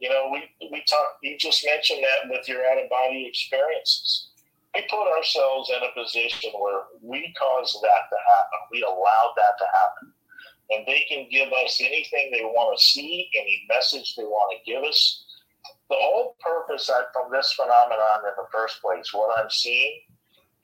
You 0.00 0.10
know, 0.10 0.30
we 0.32 0.68
we 0.70 0.82
talk. 0.88 1.18
You 1.22 1.38
just 1.38 1.64
mentioned 1.64 2.02
that 2.02 2.28
with 2.28 2.48
your 2.48 2.66
out 2.66 2.82
of 2.82 2.90
body 2.90 3.24
experiences. 3.26 4.30
We 4.74 4.82
put 4.90 5.16
ourselves 5.16 5.70
in 5.70 5.82
a 5.82 5.94
position 5.94 6.50
where 6.58 6.82
we 7.00 7.32
caused 7.38 7.78
that 7.82 8.10
to 8.10 8.16
happen. 8.26 8.58
We 8.72 8.82
allowed 8.82 9.34
that 9.36 9.56
to 9.58 9.66
happen, 9.72 10.12
and 10.70 10.86
they 10.86 11.06
can 11.08 11.28
give 11.30 11.52
us 11.52 11.80
anything 11.80 12.32
they 12.32 12.42
want 12.42 12.76
to 12.76 12.84
see, 12.84 13.30
any 13.38 13.62
message 13.68 14.16
they 14.16 14.24
want 14.24 14.58
to 14.58 14.70
give 14.70 14.82
us. 14.82 15.21
The 15.92 15.98
whole 16.00 16.36
purpose 16.40 16.90
from 17.12 17.30
this 17.30 17.52
phenomenon 17.52 18.20
in 18.24 18.32
the 18.38 18.48
first 18.50 18.80
place, 18.80 19.12
what 19.12 19.38
I'm 19.38 19.50
seeing, 19.50 20.00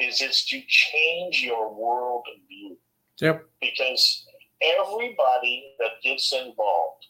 is 0.01 0.23
it's 0.23 0.47
to 0.47 0.59
change 0.67 1.43
your 1.43 1.75
world 1.75 2.25
view. 2.49 2.79
Yep. 3.21 3.45
Because 3.61 4.27
everybody 4.63 5.75
that 5.81 6.01
gets 6.03 6.33
involved 6.33 7.09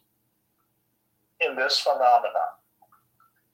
in 1.40 1.54
this 1.54 1.78
phenomenon, 1.78 2.58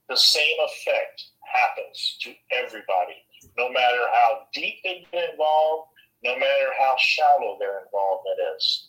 the 0.09 0.17
same 0.17 0.57
effect 0.65 1.25
happens 1.43 2.17
to 2.23 2.33
everybody, 2.51 3.21
no 3.59 3.69
matter 3.69 4.01
how 4.15 4.47
deep 4.55 4.77
they 4.83 5.07
get 5.13 5.33
involved, 5.33 5.91
no 6.23 6.37
matter 6.37 6.71
how 6.79 6.95
shallow 6.99 7.59
their 7.61 7.83
involvement 7.85 8.39
is. 8.57 8.89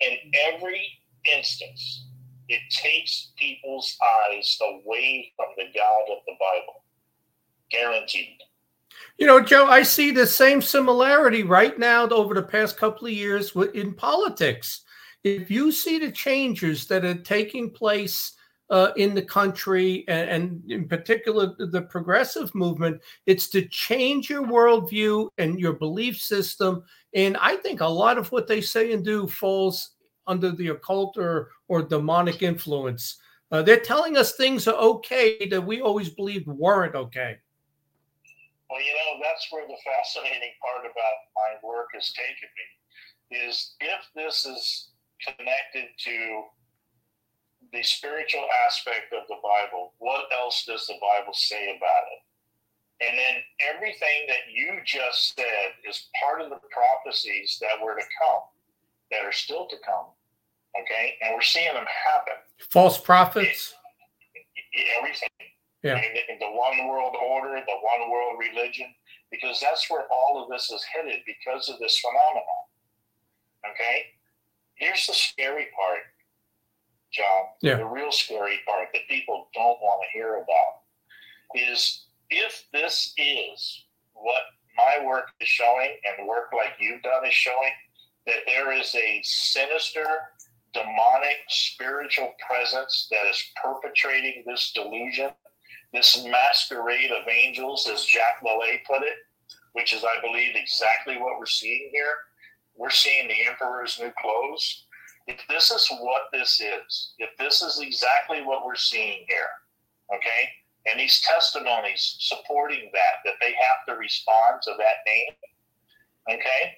In 0.00 0.16
every 0.52 0.84
instance, 1.32 2.08
it 2.50 2.60
takes 2.70 3.30
people's 3.36 3.96
eyes 4.28 4.58
away 4.60 5.32
from 5.36 5.46
the 5.56 5.66
God 5.74 6.02
of 6.10 6.18
the 6.26 6.34
Bible. 6.40 6.82
Guaranteed. 7.70 8.38
You 9.18 9.26
know, 9.26 9.40
Joe, 9.40 9.66
I 9.66 9.84
see 9.84 10.10
the 10.10 10.26
same 10.26 10.60
similarity 10.60 11.44
right 11.44 11.78
now 11.78 12.08
over 12.08 12.34
the 12.34 12.42
past 12.42 12.76
couple 12.76 13.06
of 13.06 13.12
years 13.12 13.54
in 13.74 13.94
politics. 13.94 14.82
If 15.22 15.48
you 15.48 15.70
see 15.70 15.98
the 15.98 16.10
changes 16.10 16.86
that 16.88 17.04
are 17.04 17.14
taking 17.14 17.70
place 17.70 18.32
uh, 18.70 18.90
in 18.96 19.14
the 19.14 19.22
country, 19.22 20.04
and, 20.08 20.30
and, 20.30 20.70
in 20.70 20.88
particular 20.88 21.54
the 21.58 21.82
progressive 21.82 22.52
movement, 22.54 23.00
it's 23.26 23.48
to 23.50 23.66
change 23.68 24.28
your 24.28 24.42
worldview 24.42 25.28
and 25.38 25.58
your 25.60 25.74
belief 25.74 26.20
system. 26.20 26.82
And 27.14 27.36
I 27.36 27.56
think 27.56 27.80
a 27.80 27.86
lot 27.86 28.18
of 28.18 28.30
what 28.32 28.46
they 28.46 28.60
say 28.60 28.92
and 28.92 29.04
do 29.04 29.26
falls 29.28 29.90
under 30.26 30.52
the 30.52 30.68
occult 30.68 31.16
or, 31.16 31.50
or 31.70 31.82
demonic 31.82 32.42
influence. 32.42 33.22
Uh, 33.52 33.62
they're 33.62 33.78
telling 33.78 34.16
us 34.16 34.34
things 34.34 34.66
are 34.66 34.74
okay 34.74 35.46
that 35.46 35.62
we 35.62 35.80
always 35.80 36.10
believed 36.10 36.48
weren't 36.48 36.96
okay. 36.96 37.38
Well, 38.68 38.82
you 38.82 38.92
know, 38.92 39.22
that's 39.22 39.46
where 39.50 39.66
the 39.66 39.78
fascinating 39.86 40.50
part 40.58 40.84
about 40.84 41.16
my 41.38 41.68
work 41.68 41.86
has 41.94 42.10
taken 42.10 42.50
me 42.58 43.46
is 43.46 43.74
if 43.80 44.02
this 44.16 44.44
is 44.46 44.88
connected 45.22 45.86
to 45.98 46.42
the 47.72 47.82
spiritual 47.84 48.46
aspect 48.66 49.14
of 49.14 49.22
the 49.28 49.38
Bible, 49.38 49.94
what 49.98 50.26
else 50.34 50.64
does 50.66 50.88
the 50.88 50.98
Bible 51.00 51.34
say 51.34 51.76
about 51.76 52.04
it? 52.10 53.06
And 53.06 53.16
then 53.16 53.42
everything 53.74 54.26
that 54.26 54.50
you 54.52 54.80
just 54.84 55.36
said 55.36 55.70
is 55.88 56.08
part 56.20 56.42
of 56.42 56.50
the 56.50 56.58
prophecies 56.70 57.58
that 57.60 57.80
were 57.80 57.94
to 57.94 58.06
come, 58.18 58.42
that 59.12 59.24
are 59.24 59.32
still 59.32 59.68
to 59.68 59.76
come. 59.86 60.10
Okay. 60.78 61.14
And 61.22 61.34
we're 61.34 61.42
seeing 61.42 61.72
them 61.72 61.86
happen. 61.86 62.34
False 62.70 62.98
prophets. 62.98 63.74
It, 64.72 64.86
everything. 64.98 65.28
Yeah. 65.82 65.96
In 65.96 66.38
the 66.38 66.50
one 66.50 66.86
world 66.88 67.14
order, 67.16 67.54
the 67.54 67.78
one 67.80 68.10
world 68.10 68.38
religion, 68.38 68.86
because 69.30 69.60
that's 69.60 69.88
where 69.90 70.04
all 70.12 70.42
of 70.42 70.50
this 70.50 70.70
is 70.70 70.84
headed 70.84 71.20
because 71.26 71.68
of 71.68 71.78
this 71.78 71.98
phenomenon. 71.98 72.44
Okay? 73.72 74.06
Here's 74.74 75.06
the 75.06 75.14
scary 75.14 75.68
part, 75.74 76.00
John. 77.12 77.48
Yeah. 77.62 77.76
The 77.76 77.86
real 77.86 78.12
scary 78.12 78.60
part 78.66 78.88
that 78.92 79.08
people 79.08 79.48
don't 79.54 79.80
want 79.80 80.02
to 80.02 80.18
hear 80.18 80.36
about 80.36 80.82
is 81.54 82.06
if 82.28 82.64
this 82.72 83.12
is 83.16 83.84
what 84.12 84.42
my 84.76 85.04
work 85.04 85.28
is 85.40 85.48
showing 85.48 85.96
and 86.04 86.28
work 86.28 86.52
like 86.54 86.74
you've 86.78 87.02
done 87.02 87.26
is 87.26 87.34
showing, 87.34 87.72
that 88.26 88.44
there 88.46 88.72
is 88.72 88.94
a 88.94 89.20
sinister, 89.24 90.06
demonic, 90.72 91.38
spiritual 91.48 92.32
presence 92.46 93.08
that 93.10 93.28
is 93.28 93.42
perpetrating 93.62 94.44
this 94.46 94.72
delusion 94.72 95.30
this 95.92 96.24
masquerade 96.24 97.10
of 97.10 97.26
angels, 97.28 97.88
as 97.92 98.04
Jacques 98.04 98.42
Vallée 98.44 98.84
put 98.86 99.02
it, 99.02 99.16
which 99.72 99.92
is, 99.92 100.04
I 100.04 100.20
believe, 100.20 100.54
exactly 100.54 101.16
what 101.16 101.38
we're 101.38 101.46
seeing 101.46 101.90
here. 101.92 102.14
We're 102.76 102.90
seeing 102.90 103.28
the 103.28 103.46
emperor's 103.48 103.98
new 104.00 104.12
clothes. 104.20 104.84
If 105.26 105.40
this 105.48 105.70
is 105.70 105.86
what 106.00 106.22
this 106.32 106.60
is, 106.60 107.14
if 107.18 107.30
this 107.38 107.62
is 107.62 107.80
exactly 107.80 108.42
what 108.42 108.64
we're 108.64 108.76
seeing 108.76 109.24
here, 109.28 109.50
okay, 110.14 110.48
and 110.86 110.98
these 110.98 111.20
testimonies 111.20 112.16
supporting 112.20 112.90
that, 112.92 113.20
that 113.24 113.34
they 113.40 113.52
have 113.52 113.86
to 113.88 114.00
respond 114.00 114.62
to 114.62 114.72
that 114.78 115.04
name, 115.06 116.38
okay, 116.38 116.76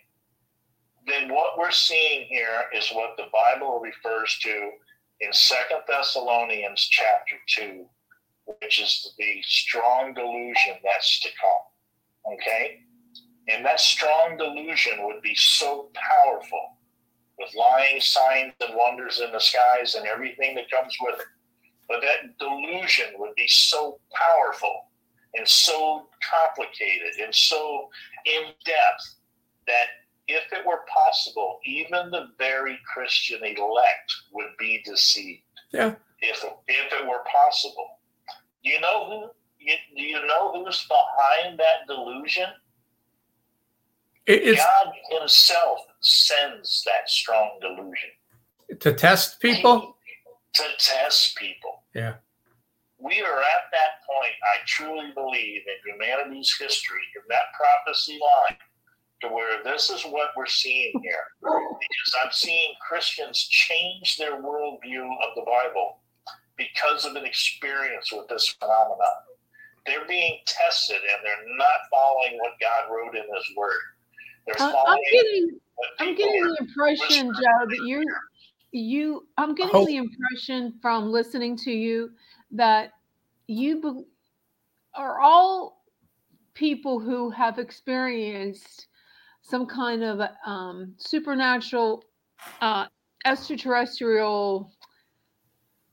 what 1.53 1.67
we're 1.67 1.71
seeing 1.71 2.27
here 2.29 2.65
is 2.75 2.89
what 2.93 3.17
the 3.17 3.27
Bible 3.33 3.81
refers 3.81 4.39
to 4.43 4.71
in 5.21 5.33
Second 5.33 5.81
Thessalonians 5.87 6.89
chapter 6.91 7.37
2, 7.49 7.85
which 8.61 8.81
is 8.81 9.15
the 9.19 9.43
strong 9.43 10.15
delusion 10.15 10.75
that's 10.83 11.21
to 11.21 11.29
come. 11.41 12.35
Okay? 12.35 12.81
And 13.49 13.65
that 13.65 13.81
strong 13.81 14.37
delusion 14.39 15.05
would 15.05 15.21
be 15.23 15.35
so 15.35 15.91
powerful 15.95 16.79
with 17.39 17.55
lying 17.55 18.01
signs 18.01 18.53
and 18.61 18.75
wonders 18.75 19.21
in 19.21 19.33
the 19.33 19.41
skies 19.41 19.95
and 19.95 20.07
everything 20.07 20.55
that 20.55 20.71
comes 20.71 20.97
with 21.01 21.21
it. 21.21 21.27
But 21.89 22.01
that 22.01 22.39
delusion 22.39 23.15
would 23.19 23.35
be 23.35 23.49
so 23.49 23.99
powerful 24.15 24.87
and 25.35 25.47
so 25.47 26.07
complicated 26.31 27.21
and 27.23 27.35
so 27.35 27.89
in 28.27 28.53
depth 28.65 29.17
that 29.67 29.87
if 30.29 30.53
it 30.53 30.67
were 30.67 30.81
possible, 30.93 31.59
even 31.65 32.11
the 32.11 32.29
very 32.39 32.79
Christian 32.93 33.41
elect 33.45 34.13
would 34.33 34.51
be 34.59 34.83
deceived. 34.85 35.43
Yeah. 35.73 35.95
If, 36.21 36.45
if 36.69 36.93
it 36.93 37.09
were 37.09 37.25
possible. 37.31 37.99
Do 38.63 38.71
you 38.71 38.81
know 38.81 39.07
who? 39.07 39.31
Do 39.97 40.03
you 40.03 40.27
know 40.27 40.53
who's 40.53 40.87
behind 40.89 41.59
that 41.59 41.87
delusion? 41.87 42.49
It's, 44.27 44.61
God 44.61 44.93
Himself 45.11 45.79
sends 46.01 46.83
that 46.85 47.09
strong 47.09 47.59
delusion 47.61 48.11
to 48.81 48.93
test 48.93 49.41
people. 49.41 49.97
To 50.55 50.63
test 50.79 51.37
people. 51.37 51.83
Yeah. 51.95 52.15
We 52.99 53.21
are 53.21 53.39
at 53.39 53.67
that 53.73 54.03
point. 54.07 54.33
I 54.43 54.65
truly 54.67 55.13
believe 55.15 55.63
in 55.67 55.93
humanity's 55.93 56.55
history, 56.59 57.01
in 57.17 57.23
that 57.29 57.53
prophecy 57.57 58.19
line, 58.21 58.57
to 59.23 59.29
where 59.29 59.63
this 59.65 59.89
is 59.91 60.03
what 60.03 60.31
we're 60.37 60.47
seeing 60.47 60.93
here. 61.03 61.25
Because 61.41 62.15
I'm 62.23 62.33
seeing 62.33 62.75
Christians 62.87 63.39
change 63.39 64.17
their 64.19 64.43
worldview 64.43 65.05
of 65.05 65.35
the 65.37 65.45
Bible 65.47 65.99
because 66.57 67.05
of 67.07 67.17
an 67.17 67.25
experience 67.25 68.13
with 68.13 68.29
this 68.29 68.49
phenomenon. 68.59 68.99
They're 69.87 70.07
being 70.07 70.39
tested 70.47 70.97
and 70.97 71.25
they're 71.25 71.57
not 71.57 71.81
following 71.91 72.39
what 72.39 72.53
God 72.61 72.93
wrote 72.93 73.17
in 73.17 73.23
His 73.23 73.57
Word. 73.57 73.81
They're 74.47 74.61
Uh, 74.61 74.73
I'm 74.87 74.99
getting, 75.11 75.61
I'm 75.99 76.15
getting 76.15 76.43
the 76.45 76.57
impression, 76.61 77.33
Joe, 77.35 77.67
that 77.69 77.83
you, 77.87 78.05
you, 78.73 79.27
I'm 79.39 79.55
getting 79.55 79.73
hope- 79.73 79.89
the 79.89 79.97
impression 79.97 80.75
from 80.83 81.11
listening 81.11 81.57
to 81.59 81.71
you 81.73 82.11
that 82.53 82.93
you 83.47 83.81
be, 83.81 84.05
are 84.95 85.21
all 85.21 85.85
people 86.55 87.01
who 87.01 87.31
have 87.31 87.59
experienced 87.59 88.87
some 89.43 89.67
kind 89.67 90.03
of 90.03 90.21
um, 90.47 90.95
supernatural, 90.97 92.05
uh, 92.61 92.87
extraterrestrial 93.25 94.73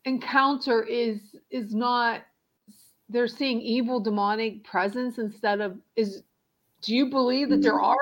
encounter 0.06 0.84
is 0.84 1.36
is 1.52 1.76
not 1.76 2.22
they're 3.10 3.28
seeing 3.28 3.60
evil 3.62 4.00
demonic 4.00 4.64
presence 4.64 5.18
instead 5.18 5.62
of 5.62 5.78
is 5.96 6.24
do 6.82 6.96
you 6.96 7.10
believe 7.10 7.50
that 7.50 7.62
there 7.62 7.80
are 7.80 7.98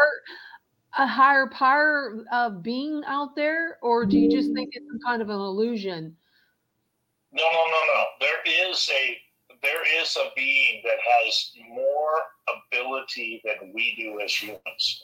a 0.98 1.08
higher 1.08 1.48
power 1.48 2.24
of 2.32 2.62
being 2.62 3.02
out 3.08 3.36
there 3.36 3.78
or 3.82 4.06
do 4.06 4.18
you 4.18 4.30
just 4.30 4.54
think 4.54 4.70
it's 4.74 4.86
some 4.88 5.00
kind 5.06 5.22
of 5.22 5.30
an 5.30 5.36
illusion 5.36 6.16
No, 7.34 7.44
no, 7.44 7.50
no, 7.50 7.94
no. 7.94 8.04
There 8.22 8.72
is 8.72 8.90
a 8.94 9.18
there 9.62 10.02
is 10.02 10.16
a 10.18 10.30
being 10.36 10.82
that 10.84 10.98
has 11.04 11.52
more 11.70 12.14
ability 12.72 13.42
than 13.46 13.72
we 13.74 13.96
do 13.98 14.20
as 14.22 14.34
humans. 14.34 15.04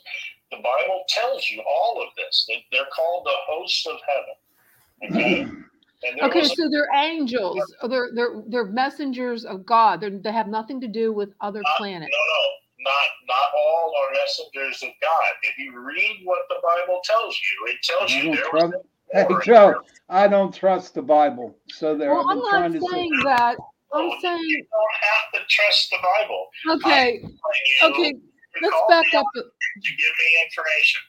The 0.50 0.58
Bible 0.58 1.04
tells 1.08 1.48
you 1.50 1.62
all 1.68 2.02
of 2.02 2.08
this. 2.16 2.44
They- 2.48 2.64
They're 2.72 2.86
called 2.94 3.24
the 3.26 3.34
hosts 3.46 3.86
of 3.86 3.96
heaven. 4.06 5.16
Okay. 5.20 5.42
Hmm. 5.44 5.60
And 6.06 6.20
okay 6.20 6.40
was 6.40 6.52
a- 6.52 6.54
so 6.56 6.68
they're 6.68 6.88
angels 6.94 7.58
or 7.58 7.66
oh, 7.82 7.88
they're 7.88 8.10
they're 8.14 8.42
they're 8.48 8.64
messengers 8.66 9.44
of 9.46 9.64
god 9.64 10.00
they're, 10.02 10.10
they 10.10 10.32
have 10.32 10.48
nothing 10.48 10.78
to 10.82 10.86
do 10.88 11.12
with 11.14 11.32
other 11.40 11.62
Not- 11.62 11.76
planets 11.78 12.12
No, 12.12 12.84
no, 12.84 12.90
not 12.90 13.08
not 13.26 13.46
all 13.58 13.94
are 13.98 14.12
messengers 14.12 14.82
of 14.82 14.90
God. 15.00 15.30
If 15.42 15.56
you 15.58 15.78
read 15.80 16.20
what 16.24 16.40
the 16.50 16.56
Bible 16.62 17.00
tells 17.04 17.38
you, 17.40 17.72
it 17.72 17.82
tells 17.82 18.12
you 18.12 18.34
there 18.34 18.44
was 18.52 18.72
Hey, 19.12 19.26
Joe, 19.44 19.80
I 20.10 20.26
don't 20.28 20.52
trust 20.54 20.94
the 20.94 21.02
Bible. 21.02 21.56
So 21.68 21.96
there, 21.96 22.10
Well, 22.10 22.20
I've 22.28 22.36
I'm 22.36 22.40
been 22.40 22.50
trying 22.50 22.72
not 22.72 22.80
to 22.80 22.86
say. 22.86 22.92
saying 22.92 23.20
that. 23.24 23.56
I'm 23.94 24.10
saying 24.20 24.38
You 24.42 24.66
don't 24.70 24.96
have 25.02 25.40
to 25.40 25.46
trust 25.48 25.90
the 25.90 25.98
Bible. 26.02 26.46
okay, 26.76 27.20
I'm 27.22 27.30
telling 27.38 27.64
you 27.80 27.88
okay, 28.10 28.14
let's 28.62 28.76
back 28.88 29.14
up. 29.14 29.26
to 29.34 29.40
give 29.42 30.14
me 30.18 30.28
information. 30.46 31.00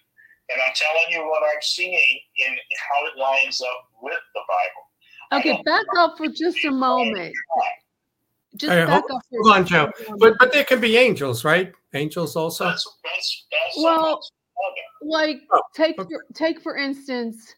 And 0.52 0.62
I'm 0.62 0.74
telling 0.76 1.12
you 1.12 1.28
what 1.30 1.42
I'm 1.44 1.62
seeing 1.62 2.20
in 2.38 2.54
how 2.54 3.08
it 3.08 3.20
lines 3.20 3.62
up 3.62 3.90
with 4.02 4.20
the 4.36 4.42
Bible. 4.48 5.40
Okay, 5.42 5.64
back 5.66 5.86
up 5.98 6.18
for 6.18 6.28
just 6.28 6.64
a 6.66 6.72
moment. 6.72 7.34
Just 8.58 8.72
Hey, 8.72 8.86
back 8.86 9.02
hold- 9.10 9.12
up 9.12 9.22
for 9.30 9.42
hold 9.44 9.56
on, 9.58 9.66
Joe. 9.66 9.92
But 10.20 10.36
but 10.40 10.54
there 10.54 10.64
can 10.64 10.80
be 10.80 10.98
angels, 10.98 11.44
right? 11.44 11.74
Angels 11.94 12.36
also. 12.36 12.66
That's, 12.66 12.88
that's, 13.04 13.46
that's 13.52 13.78
Well, 13.84 14.18
okay. 14.20 14.82
like 15.02 15.38
Oh, 15.52 15.62
take 15.76 16.00
okay. 16.00 16.08
for, 16.14 16.26
take 16.36 16.62
for 16.62 16.78
instance 16.78 17.54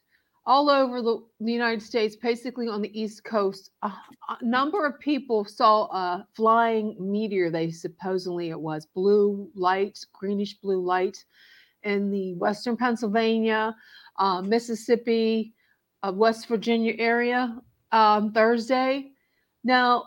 all 0.48 0.70
over 0.70 1.02
the, 1.02 1.22
the 1.42 1.52
united 1.52 1.82
states 1.82 2.16
basically 2.16 2.68
on 2.68 2.82
the 2.82 3.00
east 3.00 3.24
coast 3.24 3.70
a, 3.84 3.88
a 3.88 4.38
number 4.42 4.86
of 4.86 5.00
people 5.00 5.46
saw 5.46 5.84
a 5.86 6.26
flying 6.34 6.96
meteor 7.00 7.52
they 7.52 7.70
supposedly 7.70 8.50
it 8.50 8.60
was 8.60 8.88
blue 8.96 9.50
light 9.54 10.00
greenish 10.14 10.56
blue 10.56 10.82
light 10.82 11.24
in 11.84 12.10
the 12.10 12.34
western 12.36 12.76
pennsylvania 12.76 13.76
uh, 14.18 14.42
mississippi 14.42 15.54
uh, 16.04 16.12
west 16.12 16.48
virginia 16.48 16.96
area 16.98 17.62
um, 17.92 18.32
thursday. 18.32 19.12
Now 19.64 20.06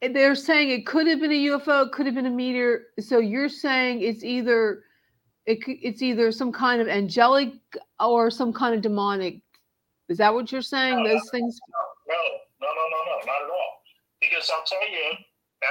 they're 0.00 0.34
saying 0.34 0.70
it 0.70 0.86
could 0.86 1.06
have 1.06 1.20
been 1.20 1.32
a 1.32 1.46
ufo 1.46 1.86
it 1.86 1.92
could 1.92 2.06
have 2.06 2.14
been 2.14 2.26
a 2.26 2.30
meteor. 2.30 2.86
So 2.98 3.18
you're 3.18 3.48
saying 3.48 4.02
it's 4.02 4.24
either 4.24 4.84
it, 5.46 5.58
it's 5.66 6.02
either 6.02 6.32
some 6.32 6.52
kind 6.52 6.80
of 6.80 6.88
angelic 6.88 7.54
or 7.98 8.30
some 8.30 8.52
kind 8.52 8.74
of 8.74 8.82
demonic. 8.82 9.40
Is 10.08 10.18
that 10.18 10.34
what 10.34 10.50
you're 10.52 10.62
saying? 10.62 11.04
Those 11.04 11.28
things. 11.30 11.58
No, 12.08 12.14
no, 12.60 12.66
no, 12.66 12.84
no, 12.90 12.98
no, 13.06 13.16
not 13.26 13.42
at 13.46 13.50
all. 13.50 13.82
Because 14.20 14.50
I'll 14.52 14.66
tell 14.66 14.84
you, 14.90 15.16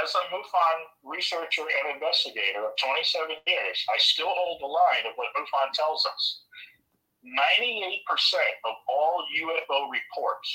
as 0.03 0.13
a 0.15 0.23
MUFON 0.33 0.77
researcher 1.03 1.65
and 1.65 1.93
investigator 1.93 2.65
of 2.65 2.73
27 2.77 3.35
years, 3.45 3.77
I 3.89 3.97
still 3.99 4.29
hold 4.29 4.61
the 4.61 4.71
line 4.71 5.05
of 5.05 5.13
what 5.15 5.27
MUFON 5.37 5.73
tells 5.73 6.05
us. 6.05 6.45
98% 7.25 7.99
of 8.63 8.73
all 8.87 9.25
UFO 9.27 9.91
reports 9.91 10.49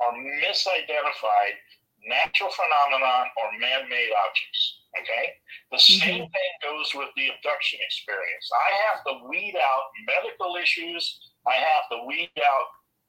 are 0.00 0.12
misidentified 0.12 1.58
natural 2.06 2.50
phenomenon 2.54 3.26
or 3.42 3.58
man-made 3.58 4.12
objects. 4.14 4.85
Okay, 5.02 5.26
the 5.70 5.76
mm-hmm. 5.76 6.00
same 6.00 6.24
thing 6.30 6.52
goes 6.62 6.92
with 6.94 7.08
the 7.16 7.28
abduction 7.36 7.78
experience. 7.84 8.48
I 8.52 8.68
have 8.88 8.98
to 9.04 9.28
weed 9.28 9.54
out 9.60 9.92
medical 10.06 10.56
issues. 10.56 11.20
I 11.46 11.54
have 11.54 11.88
to 11.92 12.06
weed 12.06 12.32
out 12.40 12.66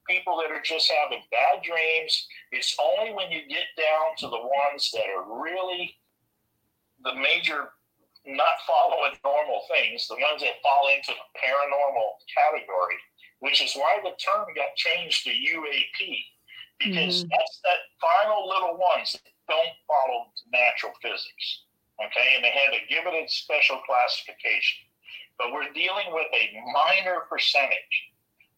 people 0.08 0.38
that 0.42 0.52
are 0.52 0.64
just 0.64 0.92
having 0.92 1.24
bad 1.32 1.64
dreams. 1.64 2.28
It's 2.52 2.76
only 2.80 3.14
when 3.14 3.32
you 3.32 3.42
get 3.48 3.68
down 3.76 4.16
to 4.20 4.28
the 4.28 4.40
ones 4.40 4.92
that 4.94 5.08
are 5.12 5.28
really 5.28 5.96
the 7.04 7.14
major 7.14 7.72
not 8.26 8.60
following 8.68 9.16
normal 9.24 9.64
things, 9.72 10.08
the 10.08 10.20
ones 10.20 10.42
that 10.42 10.60
fall 10.64 10.92
into 10.92 11.16
the 11.16 11.28
paranormal 11.40 12.20
category, 12.28 13.00
which 13.40 13.64
is 13.64 13.76
why 13.76 14.00
the 14.04 14.16
term 14.20 14.48
got 14.56 14.76
changed 14.76 15.24
to 15.24 15.32
UAP, 15.32 16.00
because 16.80 17.24
mm-hmm. 17.24 17.32
that's 17.32 17.60
that 17.64 17.82
final 18.04 18.48
little 18.48 18.76
ones 18.76 19.14
that 19.14 19.32
don't 19.48 19.76
follow 19.88 20.28
natural 20.52 20.92
physics. 21.02 21.67
Okay, 21.98 22.36
and 22.36 22.44
they 22.44 22.54
had 22.54 22.78
to 22.78 22.86
give 22.90 23.06
it 23.10 23.14
a 23.14 23.26
special 23.28 23.82
classification. 23.86 24.86
But 25.38 25.54
we're 25.54 25.74
dealing 25.74 26.14
with 26.14 26.30
a 26.34 26.46
minor 26.74 27.26
percentage. 27.30 27.96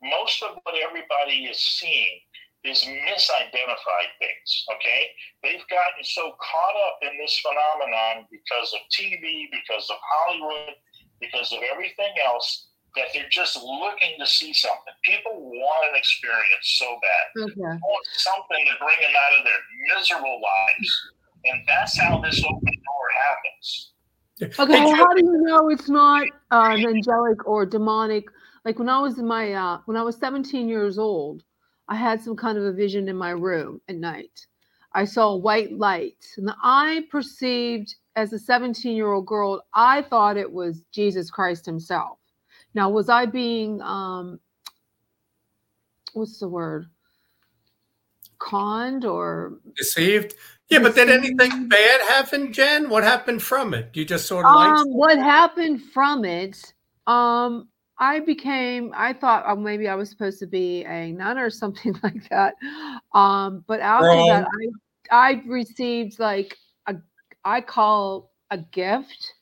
Most 0.03 0.43
of 0.43 0.59
what 0.63 0.75
everybody 0.75 1.47
is 1.47 1.59
seeing 1.59 2.19
is 2.63 2.83
misidentified 2.83 4.11
things. 4.19 4.49
Okay, 4.75 5.11
they've 5.43 5.63
gotten 5.71 6.03
so 6.03 6.35
caught 6.39 6.77
up 6.87 6.99
in 7.03 7.17
this 7.17 7.39
phenomenon 7.39 8.27
because 8.31 8.75
of 8.75 8.83
TV, 8.91 9.47
because 9.51 9.87
of 9.89 9.95
Hollywood, 10.03 10.75
because 11.19 11.51
of 11.53 11.59
everything 11.71 12.11
else 12.25 12.67
that 12.95 13.07
they're 13.13 13.29
just 13.29 13.55
looking 13.55 14.17
to 14.19 14.25
see 14.25 14.53
something. 14.53 14.93
People 15.03 15.39
want 15.39 15.91
an 15.91 15.95
experience 15.95 16.75
so 16.79 16.99
bad. 16.99 17.43
Okay. 17.43 17.53
They 17.55 17.79
want 17.79 18.05
something 18.17 18.63
to 18.65 18.75
bring 18.83 18.99
them 18.99 19.15
out 19.15 19.39
of 19.39 19.45
their 19.45 19.61
miserable 19.95 20.41
lives. 20.41 20.89
And 21.45 21.63
that's 21.67 21.97
how 21.97 22.19
this 22.19 22.43
open 22.43 22.75
door 22.75 23.08
happens. 23.27 23.91
Okay. 24.59 24.79
Well, 24.79 24.95
how 24.95 25.13
do 25.13 25.23
you 25.23 25.41
know 25.41 25.69
it's 25.69 25.89
not 25.89 26.27
uh, 26.51 26.77
angelic 26.87 27.47
or 27.47 27.65
demonic? 27.65 28.25
Like 28.65 28.79
when 28.79 28.89
I 28.89 28.99
was 28.99 29.19
in 29.19 29.27
my 29.27 29.53
uh, 29.53 29.79
when 29.85 29.97
I 29.97 30.03
was 30.03 30.17
17 30.17 30.67
years 30.67 30.97
old, 30.97 31.43
I 31.87 31.95
had 31.95 32.21
some 32.21 32.35
kind 32.35 32.57
of 32.57 32.63
a 32.63 32.73
vision 32.73 33.09
in 33.09 33.15
my 33.15 33.31
room 33.31 33.81
at 33.87 33.95
night. 33.95 34.45
I 34.93 35.05
saw 35.05 35.29
a 35.29 35.37
white 35.37 35.71
light, 35.71 36.25
and 36.37 36.51
I 36.63 37.05
perceived 37.11 37.95
as 38.15 38.33
a 38.33 38.39
17 38.39 38.95
year 38.95 39.11
old 39.11 39.25
girl, 39.25 39.63
I 39.73 40.01
thought 40.01 40.35
it 40.35 40.51
was 40.51 40.83
Jesus 40.91 41.31
Christ 41.31 41.65
Himself. 41.65 42.19
Now, 42.73 42.89
was 42.89 43.09
I 43.09 43.25
being 43.25 43.81
um, 43.81 44.39
what's 46.13 46.39
the 46.39 46.49
word? 46.49 46.87
Conned 48.39 49.05
or 49.05 49.59
Deceived. 49.75 50.35
Yeah, 50.69 50.79
but 50.79 50.93
did 50.93 51.09
anything 51.09 51.67
bad 51.67 52.01
happen, 52.01 52.53
Jen? 52.53 52.89
What 52.89 53.03
happened 53.03 53.41
from 53.41 53.73
it? 53.73 53.89
You 53.93 54.05
just 54.05 54.27
sort 54.27 54.45
of 54.45 54.53
like 54.53 54.69
um, 54.69 54.87
what 54.93 55.17
happened 55.17 55.81
from 55.81 56.23
it? 56.25 56.73
Um, 57.07 57.69
I 57.97 58.19
became. 58.19 58.93
I 58.95 59.13
thought 59.13 59.45
oh, 59.47 59.55
maybe 59.55 59.87
I 59.87 59.95
was 59.95 60.11
supposed 60.11 60.37
to 60.39 60.47
be 60.47 60.85
a 60.85 61.11
nun 61.11 61.39
or 61.39 61.49
something 61.49 61.95
like 62.03 62.29
that. 62.29 62.53
Um, 63.13 63.63
but 63.67 63.79
after 63.79 64.07
that, 64.07 64.47
I 65.11 65.31
I 65.31 65.43
received 65.47 66.19
like 66.19 66.55
a 66.85 66.97
I 67.43 67.61
call 67.61 68.31
a 68.51 68.59
gift 68.59 69.33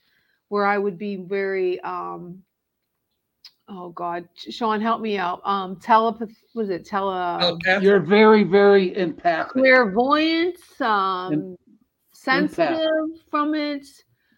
where 0.48 0.66
I 0.66 0.78
would 0.78 0.98
be 0.98 1.18
very 1.18 1.82
um. 1.82 2.44
Oh 3.70 3.90
God, 3.90 4.28
Sean, 4.36 4.80
help 4.80 5.02
me 5.02 5.18
out. 5.18 5.42
Um, 5.44 5.76
telepath. 5.78 6.30
Was 6.56 6.70
it 6.70 6.86
tele? 6.86 7.38
telepathic? 7.40 7.84
You're 7.84 8.00
very, 8.00 8.44
very 8.44 8.96
empathic. 8.98 9.54
clairvoyance, 9.54 10.80
um, 10.80 11.34
Em- 11.34 11.58
sensitive 12.14 12.80
from 13.30 13.56
it. 13.56 13.86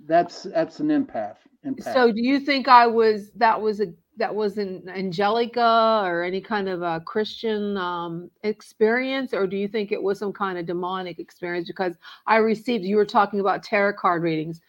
That's 0.07 0.43
that's 0.43 0.79
an 0.79 0.87
empath. 0.87 1.37
Empath. 1.65 1.93
So, 1.93 2.11
do 2.11 2.21
you 2.21 2.39
think 2.39 2.67
I 2.67 2.87
was 2.87 3.31
that 3.35 3.59
was 3.61 3.81
a 3.81 3.93
that 4.17 4.33
was 4.33 4.57
an 4.57 4.89
angelica 4.89 6.01
or 6.03 6.23
any 6.23 6.41
kind 6.41 6.67
of 6.67 6.81
a 6.81 6.99
Christian 6.99 7.77
um, 7.77 8.31
experience, 8.43 9.33
or 9.33 9.45
do 9.45 9.57
you 9.57 9.67
think 9.67 9.91
it 9.91 10.01
was 10.01 10.17
some 10.17 10.33
kind 10.33 10.57
of 10.57 10.65
demonic 10.65 11.19
experience? 11.19 11.67
Because 11.67 11.95
I 12.25 12.37
received 12.37 12.83
you 12.83 12.95
were 12.95 13.05
talking 13.05 13.39
about 13.39 13.63
tarot 13.63 13.93
card 13.93 14.23
readings, 14.23 14.59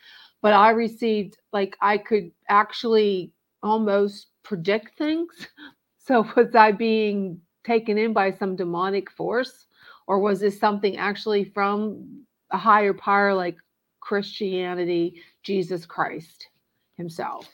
but 0.42 0.52
I 0.52 0.70
received 0.70 1.38
like 1.52 1.76
I 1.80 1.96
could 1.96 2.30
actually 2.48 3.32
almost 3.62 4.29
predict 4.42 4.96
things. 4.98 5.48
So, 6.02 6.26
was 6.34 6.54
I 6.56 6.72
being 6.72 7.40
taken 7.62 7.98
in 7.98 8.12
by 8.12 8.32
some 8.32 8.56
demonic 8.56 9.10
force, 9.10 9.66
or 10.08 10.18
was 10.18 10.40
this 10.40 10.58
something 10.58 10.96
actually 10.96 11.44
from 11.44 12.24
a 12.50 12.56
higher 12.58 12.94
power 12.94 13.32
like 13.34 13.58
Christianity, 14.00 15.22
Jesus 15.44 15.86
Christ 15.86 16.48
himself? 16.96 17.46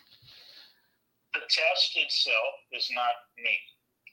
The 1.35 1.41
test 1.41 1.93
itself 1.97 2.55
is 2.73 2.89
not 2.95 3.13
me. 3.37 3.59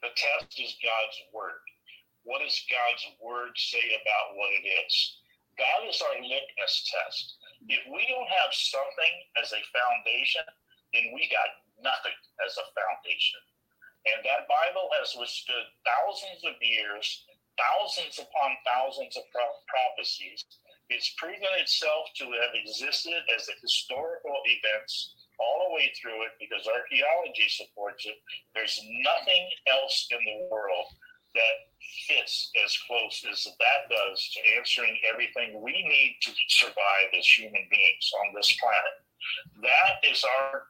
The 0.02 0.10
test 0.12 0.60
is 0.60 0.76
God's 0.84 1.18
word. 1.32 1.64
What 2.24 2.44
does 2.44 2.60
God's 2.68 3.06
word 3.24 3.56
say 3.56 3.96
about 3.96 4.36
what 4.36 4.52
it 4.52 4.68
is? 4.68 5.24
God 5.58 5.88
is 5.88 6.02
our 6.02 6.20
litmus 6.20 6.92
test. 6.92 7.38
If 7.70 7.80
we 7.88 8.04
don't 8.12 8.28
have 8.28 8.52
something 8.52 9.14
as 9.40 9.54
a 9.54 9.64
foundation, 9.72 10.44
then 10.92 11.16
we 11.16 11.32
got 11.32 11.63
nothing 11.84 12.18
as 12.42 12.56
a 12.58 12.66
foundation. 12.74 13.42
And 14.04 14.20
that 14.28 14.52
Bible 14.52 14.92
has 15.00 15.16
withstood 15.16 15.68
thousands 15.88 16.44
of 16.44 16.60
years, 16.60 17.06
thousands 17.56 18.20
upon 18.20 18.52
thousands 18.68 19.16
of 19.16 19.24
pro- 19.32 19.64
prophecies. 19.70 20.44
It's 20.92 21.16
proven 21.16 21.54
itself 21.60 22.12
to 22.20 22.26
have 22.44 22.52
existed 22.52 23.24
as 23.32 23.48
a 23.48 23.56
historical 23.64 24.36
events 24.44 25.16
all 25.40 25.68
the 25.68 25.74
way 25.76 25.88
through 25.96 26.28
it 26.28 26.36
because 26.40 26.68
archaeology 26.68 27.48
supports 27.48 28.06
it. 28.06 28.20
There's 28.54 28.80
nothing 29.04 29.44
else 29.72 30.08
in 30.12 30.20
the 30.20 30.48
world 30.52 30.92
that 31.34 31.58
fits 32.08 32.52
as 32.64 32.78
close 32.86 33.26
as 33.30 33.44
that 33.46 33.82
does 33.90 34.20
to 34.34 34.40
answering 34.58 34.98
everything 35.10 35.62
we 35.62 35.74
need 35.74 36.18
to 36.22 36.32
survive 36.50 37.10
as 37.18 37.26
human 37.26 37.66
beings 37.70 38.12
on 38.22 38.36
this 38.36 38.54
planet. 38.60 38.96
That 39.62 40.04
is 40.04 40.24
our 40.24 40.68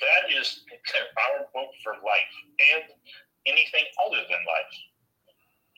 that 0.00 0.32
is 0.32 0.64
our 1.28 1.46
book 1.52 1.70
for 1.84 1.94
life 2.04 2.34
and 2.72 2.84
anything 3.46 3.84
other 4.06 4.22
than 4.28 4.42
life. 4.46 4.74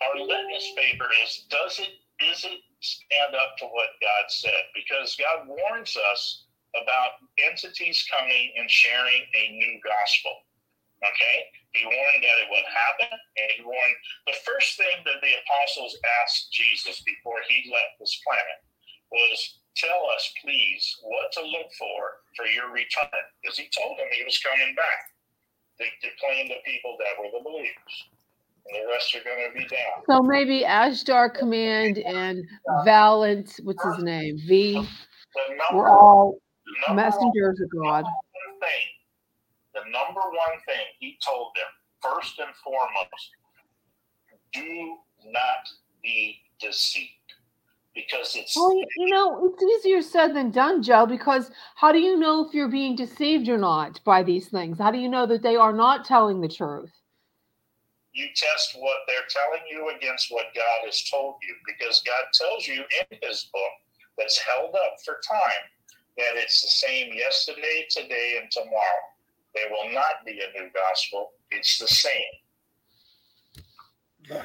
Our 0.03 0.21
litmus 0.21 0.69
paper 0.77 1.09
is 1.23 1.47
does 1.51 1.79
it 1.79 1.99
is 2.23 2.45
it 2.45 2.61
stand 2.81 3.35
up 3.35 3.57
to 3.59 3.67
what 3.67 3.99
God 3.99 4.25
said? 4.29 4.71
Because 4.75 5.17
God 5.17 5.49
warns 5.49 5.97
us 6.13 6.47
about 6.75 7.23
entities 7.39 8.07
coming 8.11 8.53
and 8.59 8.71
sharing 8.71 9.23
a 9.35 9.45
new 9.51 9.81
gospel. 9.83 10.35
Okay? 11.03 11.37
He 11.75 11.83
warned 11.85 12.23
that 12.23 12.41
it 12.47 12.49
would 12.51 12.69
happen, 12.71 13.11
and 13.11 13.49
he 13.59 13.63
warned 13.67 13.99
the 14.27 14.39
first 14.47 14.79
thing 14.79 15.03
that 15.05 15.19
the 15.23 15.35
apostles 15.43 15.99
asked 16.23 16.53
Jesus 16.55 17.03
before 17.03 17.43
he 17.51 17.71
left 17.71 17.99
this 17.99 18.15
planet 18.23 18.59
was, 19.11 19.59
Tell 19.77 20.07
us, 20.15 20.33
please, 20.43 20.97
what 21.03 21.33
to 21.33 21.41
look 21.41 21.71
for 21.79 22.23
for 22.37 22.47
your 22.47 22.71
return. 22.73 23.09
Because 23.43 23.59
he 23.59 23.69
told 23.77 23.99
them 23.99 24.07
he 24.17 24.25
was 24.25 24.39
coming 24.39 24.75
back. 24.75 25.11
They 25.79 25.91
declaimed 26.01 26.51
the 26.51 26.63
people 26.65 26.97
that 27.01 27.19
were 27.19 27.31
the 27.37 27.43
believers. 27.43 27.95
And 28.67 28.83
the 28.83 28.93
rest 28.93 29.15
are 29.15 29.25
going 29.25 29.51
to 29.51 29.59
be 29.59 29.67
down. 29.67 30.05
So 30.09 30.23
maybe 30.23 30.63
Ashtar 30.63 31.35
Command 31.35 31.99
and 31.99 32.45
Valiant, 32.85 33.53
what's 33.65 33.85
his 33.85 34.03
name? 34.03 34.39
V. 34.47 34.75
The 34.75 35.41
We're 35.51 35.57
number, 35.57 35.89
all 35.89 36.39
number 36.89 36.89
one 36.89 36.97
messengers 36.97 37.61
of 37.61 37.69
God. 37.71 38.05
one 38.05 38.61
thing, 38.61 38.87
the 39.75 39.81
number 39.91 40.21
one 40.21 40.59
thing 40.67 40.87
he 41.01 41.19
told 41.25 41.49
them, 41.57 41.67
first 42.01 42.39
and 42.39 42.55
foremost, 42.63 43.31
do 44.53 44.97
not 45.27 45.69
be 46.03 46.41
deceived. 46.61 47.11
Because 47.95 48.35
it's 48.35 48.57
Well, 48.57 48.75
you 48.75 48.87
you 48.97 49.15
know, 49.15 49.47
it's 49.47 49.63
easier 49.87 50.03
said 50.03 50.35
than 50.35 50.51
done, 50.51 50.83
Joe, 50.83 51.07
because 51.07 51.51
how 51.77 51.93
do 51.93 51.99
you 51.99 52.19
know 52.19 52.45
if 52.45 52.53
you're 52.53 52.69
being 52.69 52.97
deceived 52.97 53.49
or 53.49 53.59
not 53.59 54.01
by 54.05 54.23
these 54.23 54.49
things? 54.49 54.79
How 54.79 54.91
do 54.91 54.99
you 54.99 55.09
know 55.09 55.27
that 55.27 55.43
they 55.43 55.57
are 55.57 55.73
not 55.73 56.05
telling 56.05 56.41
the 56.41 56.49
truth? 56.49 56.91
you 58.15 58.29
test 58.35 58.77
what 58.79 59.03
they're 59.07 59.27
telling 59.29 59.67
you 59.69 59.91
against 59.91 60.31
what 60.31 60.55
God 60.55 60.87
has 60.87 61.03
told 61.11 61.35
you, 61.43 61.55
because 61.67 62.03
God 62.07 62.25
tells 62.33 62.67
you 62.67 62.85
in 63.01 63.19
his 63.23 63.51
book 63.53 63.75
that's 64.17 64.39
held 64.39 64.75
up 64.75 64.95
for 65.05 65.19
time 65.29 65.67
that 66.17 66.39
it's 66.39 66.63
the 66.63 66.87
same 66.87 67.13
yesterday, 67.13 67.85
today, 67.91 68.39
and 68.41 68.49
tomorrow. 68.51 69.05
There 69.53 69.69
will 69.71 69.93
not 69.93 70.23
be 70.25 70.39
a 70.39 70.59
new 70.59 70.71
gospel. 70.71 71.33
It's 71.51 71.79
the 71.79 71.89
same. 71.89 72.35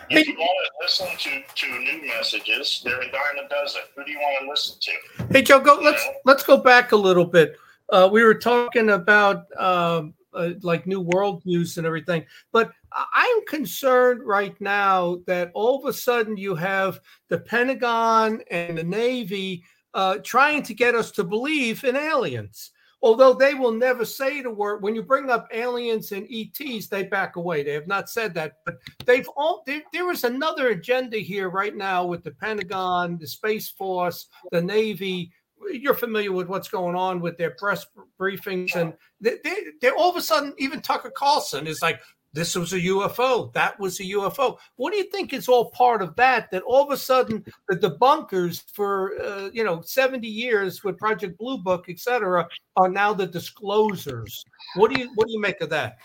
If 0.10 0.28
you 0.28 0.36
want 0.36 0.68
to 0.68 0.72
listen 0.82 1.08
to, 1.18 1.42
to 1.56 1.80
new 1.80 2.08
messages, 2.08 2.82
there 2.84 2.98
are 2.98 3.02
a 3.02 3.12
dime 3.12 3.46
a 3.46 3.50
dozen. 3.50 3.82
Who 3.96 4.04
do 4.04 4.12
you 4.12 4.20
want 4.20 4.44
to 4.44 4.50
listen 4.50 4.78
to? 4.82 5.34
Hey 5.34 5.42
Joe, 5.42 5.60
go. 5.60 5.80
Let's 5.82 6.06
let's 6.26 6.44
go 6.44 6.58
back 6.58 6.92
a 6.92 6.98
little 6.98 7.26
bit. 7.26 7.56
Uh, 7.90 8.10
we 8.12 8.24
were 8.24 8.36
talking 8.36 8.90
about 8.90 9.46
um, 9.58 10.14
uh, 10.34 10.52
like 10.62 10.86
new 10.86 11.02
world 11.02 11.46
news 11.46 11.78
and 11.78 11.88
everything, 11.88 12.26
but 12.52 12.72
I'm 12.92 13.46
concerned 13.46 14.22
right 14.26 14.60
now 14.60 15.20
that 15.28 15.52
all 15.54 15.80
of 15.80 15.86
a 15.86 15.94
sudden 15.94 16.38
you 16.38 16.56
have 16.56 17.00
the 17.30 17.40
Pentagon 17.40 18.42
and 18.50 18.78
the 18.78 18.84
Navy 18.84 19.64
uh, 19.94 20.18
trying 20.24 20.64
to 20.64 20.74
get 20.74 20.96
us 20.96 21.12
to 21.12 21.24
believe 21.24 21.84
in 21.84 21.96
aliens. 21.96 22.72
Although 23.02 23.34
they 23.34 23.54
will 23.54 23.72
never 23.72 24.04
say 24.04 24.42
the 24.42 24.50
word, 24.50 24.84
when 24.84 24.94
you 24.94 25.02
bring 25.02 25.30
up 25.30 25.48
aliens 25.54 26.12
and 26.12 26.28
ETs, 26.30 26.88
they 26.88 27.04
back 27.04 27.38
away. 27.38 27.64
They 27.64 27.74
have 27.74 27.88
not 27.88 28.10
said 28.10 28.34
that, 28.34 28.58
but 28.66 28.78
they've 29.06 29.28
all. 29.38 29.64
There, 29.66 29.82
there 29.94 30.12
is 30.12 30.26
another 30.26 30.70
agenda 30.70 31.18
here 31.18 31.50
right 31.50 31.76
now 31.76 32.06
with 32.06 32.24
the 32.24 32.32
Pentagon, 32.32 33.18
the 33.18 33.28
Space 33.28 33.70
Force, 33.70 34.28
the 34.52 34.62
Navy. 34.62 35.32
You're 35.72 35.94
familiar 35.94 36.32
with 36.32 36.48
what's 36.48 36.70
going 36.70 36.96
on 36.96 37.22
with 37.22 37.38
their 37.38 37.52
press 37.52 37.86
briefings, 38.20 38.76
and 38.76 38.94
they, 39.22 39.38
they, 39.44 39.56
they're 39.82 39.96
all 39.96 40.10
of 40.10 40.18
a 40.18 40.22
sudden. 40.22 40.54
Even 40.58 40.82
Tucker 40.82 41.12
Carlson 41.12 41.68
is 41.68 41.82
like, 41.82 42.02
"This 42.34 42.56
was 42.56 42.74
a 42.74 42.80
UFO. 42.80 43.52
That 43.54 43.80
was 43.80 44.00
a 44.00 44.04
UFO." 44.04 44.58
What 44.76 44.92
do 44.92 44.98
you 44.98 45.06
think 45.06 45.34
is 45.34 45.48
all 45.48 45.72
part 45.72 46.02
of 46.02 46.16
that? 46.16 46.52
That 46.52 46.64
all 46.64 46.84
of 46.84 46.92
a 46.92 46.98
sudden 46.98 47.44
the 47.68 47.76
debunkers 47.76 48.64
for 48.74 49.20
uh, 49.22 49.50
you 49.54 49.64
know 49.64 49.82
70 49.82 50.28
years 50.28 50.84
with 50.84 50.98
Project 50.98 51.38
Blue 51.38 51.58
Book, 51.58 51.86
et 51.90 52.00
cetera, 52.00 52.48
are 52.76 52.90
now 52.90 53.14
the 53.14 53.28
disclosers. 53.28 54.44
What 54.76 54.94
do 54.94 55.00
you 55.02 55.12
what 55.16 55.28
do 55.28 55.34
you 55.34 55.42
make 55.42 55.62
of 55.62 55.70
that? 55.70 55.98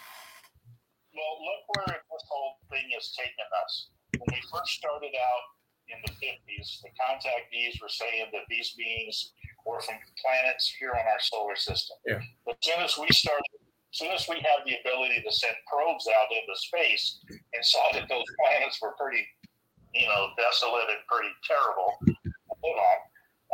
Well, 1.15 1.35
look 1.41 1.87
where 1.87 1.97
this 1.97 2.25
whole 2.29 2.59
thing 2.71 2.91
has 2.95 3.13
taken 3.15 3.47
us. 3.65 3.89
When 4.19 4.27
we 4.31 4.41
first 4.51 4.73
started 4.73 5.15
out 5.15 5.45
in 5.89 5.99
the 6.07 6.13
50s, 6.13 6.83
the 6.83 6.91
contactees 6.99 7.81
were 7.81 7.89
saying 7.89 8.27
that 8.33 8.43
these 8.49 8.75
beings 8.75 9.33
were 9.67 9.81
from 9.81 9.97
planets 10.21 10.75
here 10.79 10.91
on 10.91 11.07
our 11.07 11.21
solar 11.21 11.57
system. 11.57 11.97
Yeah. 12.07 12.21
But 12.45 12.57
as 12.61 12.65
soon 12.65 12.83
as 12.83 12.99
we 12.99 13.09
started, 13.11 13.45
as 13.95 14.03
soon 14.03 14.11
as 14.11 14.27
we 14.27 14.43
had 14.43 14.67
the 14.67 14.75
ability 14.83 15.23
to 15.23 15.31
send 15.31 15.55
probes 15.71 16.11
out 16.11 16.27
into 16.35 16.51
space 16.59 17.23
and 17.31 17.63
saw 17.63 17.95
that 17.95 18.11
those 18.11 18.27
planets 18.43 18.83
were 18.83 18.99
pretty, 18.99 19.23
you 19.95 20.03
know, 20.11 20.35
desolate 20.35 20.91
and 20.91 20.99
pretty 21.07 21.31
terrible, 21.47 21.95
hold 22.59 22.75
on. 22.75 22.99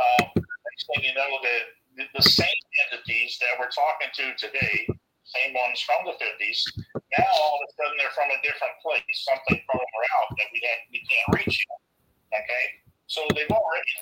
Um, 0.01 0.25
next 0.41 0.89
thing 0.89 1.05
you 1.05 1.13
know, 1.13 1.29
that 1.45 2.09
the, 2.17 2.25
same 2.25 2.61
entities 2.89 3.37
that 3.45 3.61
we're 3.61 3.69
talking 3.69 4.09
to 4.17 4.33
today, 4.41 4.89
same 5.29 5.53
ones 5.53 5.85
from 5.85 6.09
the 6.09 6.17
50s, 6.17 6.65
now 6.89 7.29
all 7.37 7.61
of 7.61 7.69
a 7.69 7.71
sudden 7.77 8.01
they're 8.01 8.17
from 8.17 8.33
a 8.33 8.41
different 8.41 8.73
place, 8.81 9.05
something 9.13 9.61
further 9.69 10.03
out 10.17 10.33
that 10.41 10.49
we 10.57 10.65
have, 10.65 10.81
we 10.89 11.05
can't 11.05 11.29
reach 11.37 11.53
yet. 11.53 11.81
Okay, 12.33 12.65
so 13.13 13.29
they've 13.37 13.53
already 13.53 13.93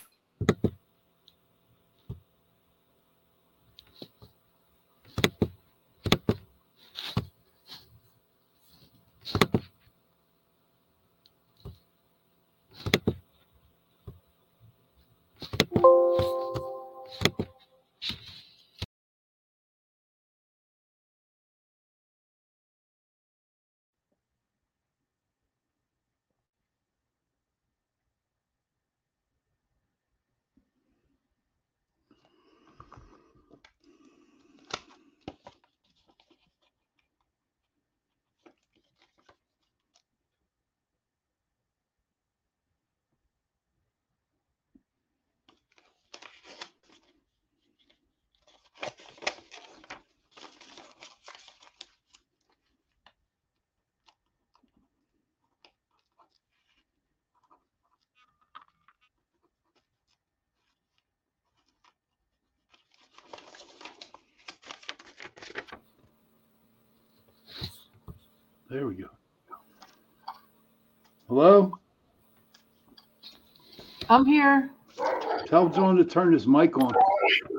There 68.70 68.86
we 68.86 68.96
go. 68.96 69.08
Hello? 71.26 71.72
I'm 74.10 74.26
here. 74.26 74.70
Tell 75.46 75.70
John 75.70 75.96
to 75.96 76.04
turn 76.04 76.34
his 76.34 76.46
mic 76.46 76.76
on. 76.76 76.92
the 76.92 76.98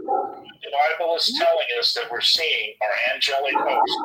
Bible 0.05 1.15
is 1.15 1.33
telling 1.39 1.65
us 1.79 1.93
that 1.95 2.11
we're 2.11 2.21
seeing 2.21 2.75
our 2.81 3.15
angelic 3.15 3.55
host, 3.55 3.97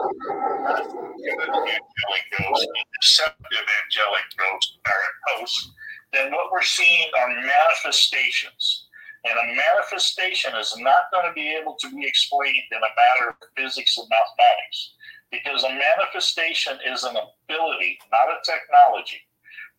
angelic 1.20 2.24
ghost, 2.39 2.68
deceptive 3.02 3.66
angelic 3.85 4.24
ghost, 4.39 4.78
or 4.86 5.36
host, 5.36 5.72
then 6.14 6.32
what 6.32 6.51
we're 6.51 6.62
seeing 6.62 7.09
are 7.18 7.28
manifestations. 7.28 8.86
And 9.26 9.35
a 9.35 9.56
manifestation 9.56 10.55
is 10.56 10.74
not 10.78 11.12
going 11.12 11.26
to 11.26 11.35
be 11.35 11.55
able 11.55 11.76
to 11.81 11.90
be 11.90 12.06
explained 12.06 12.64
in 12.72 12.78
a 12.78 12.81
matter 12.81 13.31
of 13.31 13.36
physics 13.56 13.98
and 13.98 14.09
mathematics 14.09 14.94
because 15.35 15.65
a 15.65 15.69
manifestation 15.69 16.78
is 16.86 17.05
an 17.05 17.16
ability, 17.16 17.98
not 18.12 18.28
a 18.28 18.39
technology. 18.44 19.20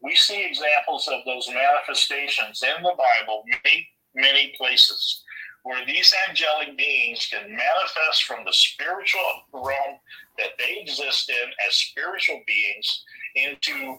We 0.01 0.15
see 0.15 0.45
examples 0.45 1.07
of 1.07 1.23
those 1.25 1.47
manifestations 1.47 2.61
in 2.63 2.83
the 2.83 2.93
Bible 2.97 3.43
many, 3.47 3.87
many 4.13 4.53
places 4.57 5.23
where 5.63 5.85
these 5.85 6.13
angelic 6.29 6.77
beings 6.77 7.27
can 7.31 7.49
manifest 7.49 8.25
from 8.25 8.45
the 8.45 8.53
spiritual 8.53 9.21
realm 9.51 9.97
that 10.37 10.51
they 10.59 10.79
exist 10.79 11.29
in 11.29 11.49
as 11.67 11.75
spiritual 11.75 12.41
beings 12.45 13.03
into 13.35 13.97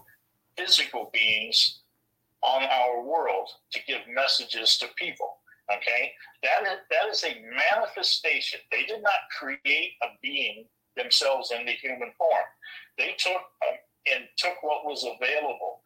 physical 0.56 1.10
beings 1.12 1.80
on 2.42 2.62
our 2.62 3.02
world 3.02 3.48
to 3.72 3.80
give 3.88 4.00
messages 4.14 4.78
to 4.78 4.86
people. 4.96 5.38
Okay, 5.72 6.12
that 6.44 6.62
is 6.62 6.78
that 6.90 7.08
is 7.10 7.24
a 7.24 7.42
manifestation. 7.74 8.60
They 8.70 8.84
did 8.84 9.02
not 9.02 9.26
create 9.36 9.94
a 10.04 10.06
being 10.22 10.66
themselves 10.96 11.52
in 11.52 11.66
the 11.66 11.72
human 11.72 12.12
form. 12.18 12.44
They 12.98 13.14
took 13.18 13.42
um, 13.66 13.76
and 14.14 14.24
took 14.36 14.62
what 14.62 14.84
was 14.84 15.04
available, 15.04 15.80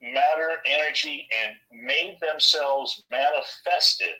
matter, 0.00 0.56
energy, 0.66 1.28
and 1.44 1.84
made 1.84 2.18
themselves 2.20 3.02
manifested. 3.10 4.14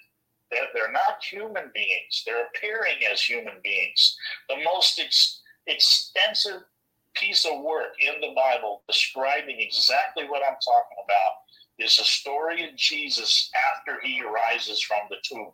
That 0.50 0.68
they're 0.74 0.92
not 0.92 1.24
human 1.24 1.70
beings. 1.74 2.22
They're 2.26 2.44
appearing 2.46 2.98
as 3.10 3.22
human 3.22 3.54
beings. 3.64 4.16
The 4.50 4.56
most 4.62 5.00
ex- 5.00 5.40
extensive 5.66 6.62
piece 7.14 7.46
of 7.46 7.62
work 7.62 7.94
in 8.00 8.20
the 8.20 8.34
Bible 8.34 8.82
describing 8.86 9.60
exactly 9.60 10.24
what 10.24 10.42
I'm 10.42 10.56
talking 10.62 10.98
about 11.04 11.32
is 11.78 11.96
the 11.96 12.04
story 12.04 12.68
of 12.68 12.76
Jesus 12.76 13.50
after 13.76 13.98
he 14.02 14.22
arises 14.22 14.82
from 14.82 15.00
the 15.08 15.16
tomb. 15.22 15.52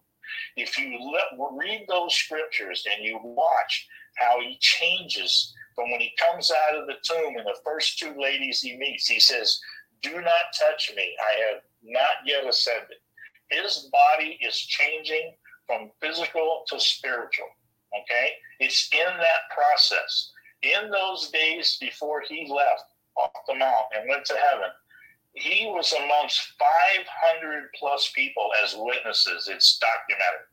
If 0.57 0.79
you 0.79 0.99
let, 1.01 1.39
read 1.53 1.87
those 1.89 2.15
scriptures 2.15 2.85
and 2.93 3.05
you 3.05 3.19
watch 3.23 3.87
how 4.19 4.41
he 4.41 4.57
changes 4.61 5.55
from 5.75 5.91
when 5.93 6.01
he 6.01 6.13
comes 6.19 6.51
out 6.51 6.77
of 6.77 6.87
the 6.87 6.97
tomb 7.05 7.37
and 7.37 7.47
the 7.47 7.61
first 7.65 7.99
two 7.99 8.13
ladies 8.21 8.61
he 8.61 8.77
meets, 8.77 9.07
he 9.07 9.21
says, 9.21 9.61
Do 10.03 10.21
not 10.21 10.53
touch 10.59 10.93
me. 10.97 11.17
I 11.21 11.53
have 11.53 11.63
not 11.85 12.27
yet 12.27 12.45
ascended. 12.45 12.99
His 13.51 13.89
body 13.93 14.39
is 14.43 14.57
changing 14.57 15.35
from 15.69 15.93
physical 16.01 16.65
to 16.69 16.81
spiritual. 16.81 17.47
Okay? 17.95 18.33
It's 18.59 18.89
in 18.93 19.07
that 19.19 19.55
process. 19.55 20.33
In 20.63 20.91
those 20.91 21.31
days 21.31 21.79
before 21.81 22.23
he 22.29 22.53
left 22.53 22.91
off 23.17 23.31
the 23.47 23.55
mount 23.55 23.87
and 23.97 24.09
went 24.09 24.25
to 24.27 24.35
heaven, 24.51 24.71
he 25.35 25.67
was 25.67 25.93
amongst 25.93 26.41
500 26.59 27.69
plus 27.79 28.11
people 28.17 28.51
as 28.65 28.75
witnesses. 28.77 29.49
It's 29.49 29.79
documented. 29.79 30.47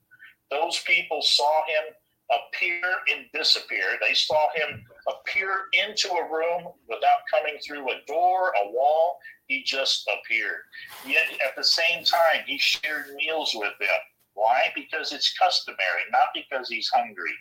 Those 0.52 0.80
people 0.86 1.24
saw 1.24 1.62
him 1.66 1.96
appear 2.32 2.82
and 3.14 3.26
disappear. 3.34 3.98
They 4.02 4.14
saw 4.14 4.48
him 4.56 4.84
appear 5.08 5.66
into 5.74 6.10
a 6.10 6.32
room 6.32 6.72
without 6.88 7.22
coming 7.32 7.58
through 7.66 7.90
a 7.90 8.02
door, 8.08 8.54
a 8.64 8.72
wall. 8.72 9.20
He 9.48 9.64
just 9.64 10.10
appeared. 10.10 10.62
Yet 11.06 11.28
at 11.46 11.56
the 11.56 11.64
same 11.64 12.04
time, 12.04 12.44
he 12.48 12.58
shared 12.58 13.14
meals 13.16 13.52
with 13.54 13.74
them. 13.80 13.90
Why? 14.34 14.72
Because 14.76 15.14
it's 15.14 15.38
customary, 15.38 16.04
not 16.12 16.30
because 16.34 16.68
he's 16.68 16.90
hungry. 16.90 17.32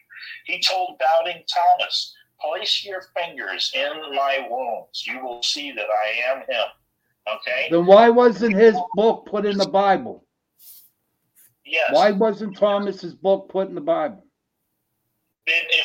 He 0.44 0.60
told 0.60 0.98
doubting 0.98 1.42
Thomas, 1.52 2.14
Place 2.40 2.84
your 2.84 3.02
fingers 3.16 3.72
in 3.74 3.92
my 4.14 4.46
wounds. 4.50 5.06
You 5.06 5.24
will 5.24 5.42
see 5.42 5.72
that 5.72 5.86
I 5.86 6.32
am 6.32 6.38
him. 6.40 6.66
Okay? 7.32 7.68
Then 7.70 7.86
why 7.86 8.10
wasn't 8.10 8.56
his 8.56 8.76
book 8.94 9.26
put 9.26 9.46
in 9.46 9.56
the 9.56 9.68
Bible? 9.68 10.24
Yes. 11.64 11.90
Why 11.92 12.10
wasn't 12.10 12.56
Thomas's 12.56 13.14
book 13.14 13.48
put 13.48 13.68
in 13.68 13.74
the 13.74 13.80
Bible? 13.80 14.26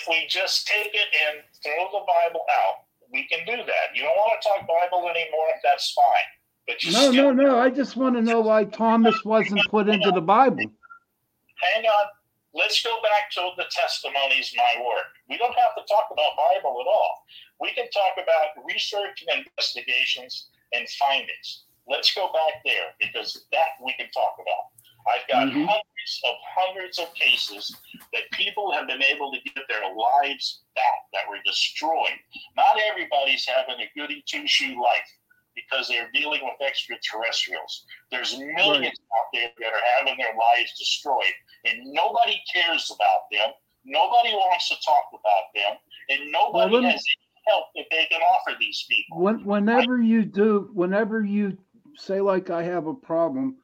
We 0.09 0.25
just 0.27 0.67
take 0.67 0.91
it 0.93 1.09
and 1.29 1.43
throw 1.63 1.85
the 1.91 2.05
Bible 2.05 2.41
out, 2.65 2.85
we 3.13 3.27
can 3.27 3.45
do 3.45 3.63
that. 3.63 3.95
You 3.95 4.03
don't 4.03 4.15
want 4.17 4.41
to 4.41 4.47
talk 4.47 4.67
Bible 4.67 5.07
anymore, 5.09 5.47
that's 5.63 5.93
fine. 5.93 6.29
But 6.67 6.83
you 6.83 6.91
No, 6.91 7.11
no, 7.11 7.31
no. 7.31 7.59
I 7.59 7.69
just 7.69 7.95
want 7.95 8.15
to 8.15 8.21
know 8.21 8.41
why 8.41 8.65
Thomas 8.65 9.23
wasn't 9.23 9.61
put 9.69 9.89
into 9.89 10.11
the 10.11 10.21
Bible. 10.21 10.57
hang 10.57 11.85
on. 11.85 12.05
Let's 12.53 12.81
go 12.81 12.97
back 13.03 13.29
to 13.33 13.51
the 13.57 13.65
testimonies, 13.69 14.53
my 14.57 14.81
work. 14.81 15.13
We 15.29 15.37
don't 15.37 15.53
have 15.53 15.75
to 15.75 15.83
talk 15.87 16.09
about 16.11 16.31
Bible 16.35 16.81
at 16.81 16.87
all. 16.89 17.23
We 17.61 17.71
can 17.73 17.89
talk 17.91 18.17
about 18.17 18.65
research 18.65 19.23
and 19.29 19.45
investigations 19.45 20.49
and 20.73 20.89
findings. 20.89 21.65
Let's 21.87 22.13
go 22.13 22.31
back 22.33 22.61
there 22.65 22.93
because 22.99 23.45
that 23.51 23.77
we 23.83 23.93
can 23.93 24.09
talk 24.09 24.33
about. 24.41 24.73
I've 25.07 25.27
got 25.27 25.47
Mhm. 25.47 25.65
hundreds 25.65 26.21
of 26.25 26.35
hundreds 26.55 26.99
of 26.99 27.13
cases 27.15 27.75
that 28.13 28.29
people 28.31 28.71
have 28.71 28.87
been 28.87 29.01
able 29.03 29.31
to 29.31 29.39
get 29.41 29.67
their 29.67 29.93
lives 29.93 30.63
back 30.75 31.05
that 31.13 31.27
were 31.29 31.39
destroyed. 31.45 32.19
Not 32.55 32.79
everybody's 32.79 33.45
having 33.45 33.79
a 33.79 33.89
goody 33.95 34.21
two 34.27 34.45
shoe 34.47 34.81
life 34.81 35.09
because 35.55 35.87
they're 35.87 36.09
dealing 36.11 36.43
with 36.43 36.59
extraterrestrials. 36.61 37.85
There's 38.11 38.37
millions 38.37 38.99
out 39.17 39.25
there 39.33 39.51
that 39.59 39.73
are 39.73 39.83
having 39.97 40.17
their 40.17 40.33
lives 40.35 40.77
destroyed, 40.77 41.33
and 41.65 41.83
nobody 41.91 42.41
cares 42.53 42.91
about 42.91 43.29
them. 43.31 43.53
Nobody 43.85 44.33
wants 44.33 44.69
to 44.69 44.75
talk 44.85 45.09
about 45.13 45.53
them, 45.55 45.77
and 46.09 46.31
nobody 46.31 46.71
Well, 46.73 46.81
me- 46.81 46.91
has 46.91 47.03
any 47.17 47.41
help 47.47 47.67
that 47.75 47.85
they 47.89 48.05
can 48.05 48.21
offer 48.21 48.55
these 48.59 48.85
people. 48.89 49.19
When, 49.19 49.43
whenever 49.43 50.01
you 50.01 50.23
do, 50.25 50.69
whenever 50.73 51.23
you 51.23 51.57
say 51.95 52.21
like 52.21 52.49
I 52.49 52.63
have 52.63 52.87
a 52.87 52.93
problem, 52.93 53.61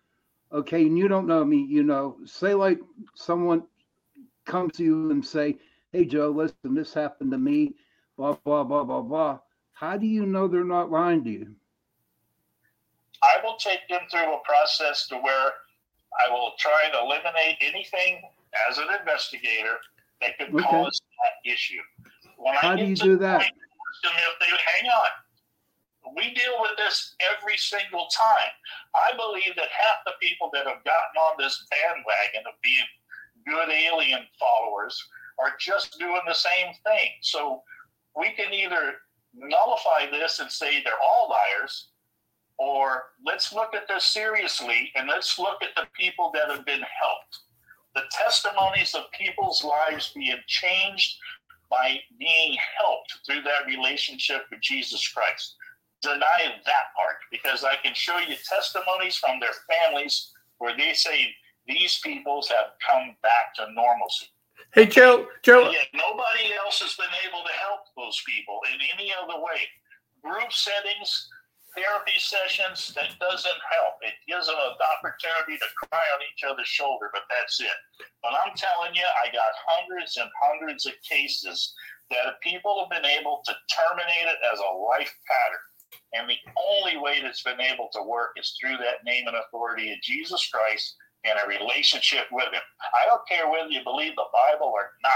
okay, 0.52 0.82
and 0.86 0.98
you 0.98 1.08
don't 1.08 1.28
know 1.28 1.44
me, 1.44 1.58
you 1.58 1.84
know, 1.84 2.18
say 2.26 2.54
like 2.54 2.80
someone 3.16 3.64
comes 4.46 4.74
to 4.78 4.84
you 4.84 5.12
and 5.12 5.26
say, 5.26 5.58
"Hey 5.92 6.06
Joe, 6.06 6.30
listen, 6.30 6.76
this 6.76 6.94
happened 6.94 7.32
to 7.32 7.38
me," 7.38 7.76
blah 8.18 8.38
blah 8.46 8.64
blah 8.64 8.84
blah 8.84 9.02
blah. 9.02 9.40
How 9.74 9.98
do 9.98 10.08
you 10.08 10.26
know 10.26 10.48
they're 10.48 10.64
not 10.64 10.92
lying 10.92 11.24
to 11.26 11.30
you? 11.30 11.56
I 13.24 13.44
will 13.44 13.58
take 13.58 13.88
them 13.90 14.02
through 14.12 14.34
a 14.34 14.40
process 14.46 15.08
to 15.08 15.18
where 15.18 15.52
I 16.26 16.32
will 16.32 16.54
try 16.60 16.84
and 16.86 16.94
eliminate 16.94 17.58
anything 17.62 18.22
as 18.70 18.78
an 18.78 18.88
investigator 19.00 19.78
that 20.22 20.38
could 20.38 20.54
Okay. 20.54 20.62
cause 20.64 21.02
that 21.24 21.52
issue. 21.52 21.82
When 22.38 22.56
How 22.56 22.76
do 22.76 22.86
you 22.86 22.96
do 22.96 23.18
that? 23.18 23.42
If 23.42 24.40
they 24.40 24.46
hang 24.46 24.90
on, 24.90 25.10
we 26.16 26.34
deal 26.34 26.54
with 26.60 26.78
this 26.78 27.16
every 27.34 27.58
single 27.58 28.08
time. 28.12 28.54
I 28.94 29.16
believe 29.16 29.56
that 29.56 29.70
half 29.72 30.06
the 30.06 30.14
people 30.22 30.50
that 30.54 30.68
have 30.68 30.84
gotten 30.84 31.16
on 31.30 31.36
this 31.38 31.66
bandwagon 31.72 32.44
of 32.48 32.54
being 32.62 32.86
good 33.48 33.70
alien 33.70 34.26
followers 34.40 35.02
are 35.40 35.54
just 35.60 35.98
doing 36.00 36.22
the 36.28 36.34
same 36.34 36.74
thing. 36.86 37.12
So 37.22 37.62
we 38.16 38.32
can 38.32 38.54
either 38.54 38.96
nullify 39.34 40.10
this 40.12 40.40
and 40.40 40.52
say 40.52 40.82
they're 40.84 40.94
all 41.04 41.30
liars, 41.30 41.90
or 42.58 43.04
let's 43.26 43.52
look 43.52 43.76
at 43.76 43.88
this 43.88 44.06
seriously 44.06 44.92
and 44.96 45.10
let's 45.10 45.38
look 45.38 45.62
at 45.62 45.76
the 45.76 45.88
people 45.98 46.32
that 46.34 46.56
have 46.56 46.66
been 46.66 46.84
helped. 47.02 47.40
The 47.96 48.04
testimonies 48.12 48.96
of 48.96 49.12
people's 49.12 49.64
lives 49.64 50.12
being 50.16 50.40
changed 50.48 51.18
by 51.70 52.00
being 52.20 52.58
helped 52.80 53.18
through 53.26 53.42
that 53.44 53.66
relationship 53.68 54.44
with 54.52 54.62
Jesus 54.62 55.08
Christ. 55.08 55.56
Deny 56.06 56.62
that 56.66 56.86
part 56.96 57.18
because 57.32 57.64
I 57.64 57.76
can 57.82 57.94
show 57.96 58.18
you 58.20 58.36
testimonies 58.48 59.18
from 59.18 59.40
their 59.40 59.58
families 59.66 60.32
where 60.60 60.78
they 60.78 60.94
say 60.94 61.34
these 61.68 62.00
peoples 62.04 62.48
have 62.50 62.78
come 62.78 63.18
back 63.24 63.58
to 63.58 63.74
normalcy. 63.74 64.30
Hey, 64.74 64.86
Joe, 64.86 65.26
Joe, 65.42 65.72
Yet 65.72 65.90
nobody 65.94 66.54
else 66.54 66.80
has 66.80 66.94
been 66.94 67.12
able 67.26 67.42
to 67.42 67.54
help 67.58 67.90
those 67.98 68.22
people 68.28 68.60
in 68.70 68.80
any 68.94 69.10
other 69.12 69.42
way. 69.42 69.66
Group 70.22 70.54
settings, 70.54 71.10
therapy 71.74 72.16
sessions, 72.22 72.94
that 72.94 73.18
doesn't 73.20 73.62
help. 73.74 73.98
It 74.06 74.14
gives 74.30 74.48
them 74.48 74.56
an 74.62 74.78
opportunity 74.78 75.58
to 75.58 75.70
cry 75.90 76.06
on 76.16 76.22
each 76.30 76.46
other's 76.46 76.70
shoulder, 76.70 77.10
but 77.12 77.26
that's 77.34 77.60
it. 77.60 77.80
But 78.22 78.38
I'm 78.38 78.54
telling 78.54 78.94
you, 78.94 79.06
I 79.26 79.34
got 79.34 79.58
hundreds 79.74 80.18
and 80.22 80.30
hundreds 80.38 80.86
of 80.86 80.94
cases 81.02 81.74
that 82.12 82.40
people 82.42 82.80
have 82.80 82.94
been 82.94 83.10
able 83.10 83.42
to 83.46 83.54
terminate 83.74 84.28
it 84.30 84.40
as 84.54 84.60
a 84.60 84.72
life 84.78 85.14
pattern. 85.26 85.66
And 86.18 86.30
the 86.30 86.38
only 86.72 86.98
way 86.98 87.22
that's 87.22 87.44
been 87.44 87.60
able 87.62 87.90
to 87.94 88.02
work 88.04 88.32
is 88.38 88.56
through 88.60 88.78
that 88.78 89.04
name 89.06 89.28
and 89.28 89.36
authority 89.38 89.92
of 89.92 90.02
Jesus 90.02 90.50
Christ 90.52 90.96
and 91.26 91.38
a 91.44 91.48
relationship 91.48 92.26
with 92.32 92.46
Him. 92.54 92.62
I 92.82 93.06
don't 93.08 93.28
care 93.28 93.50
whether 93.50 93.70
you 93.70 93.84
believe 93.84 94.16
the 94.16 94.24
Bible 94.32 94.68
or 94.74 94.92
not. 95.04 95.12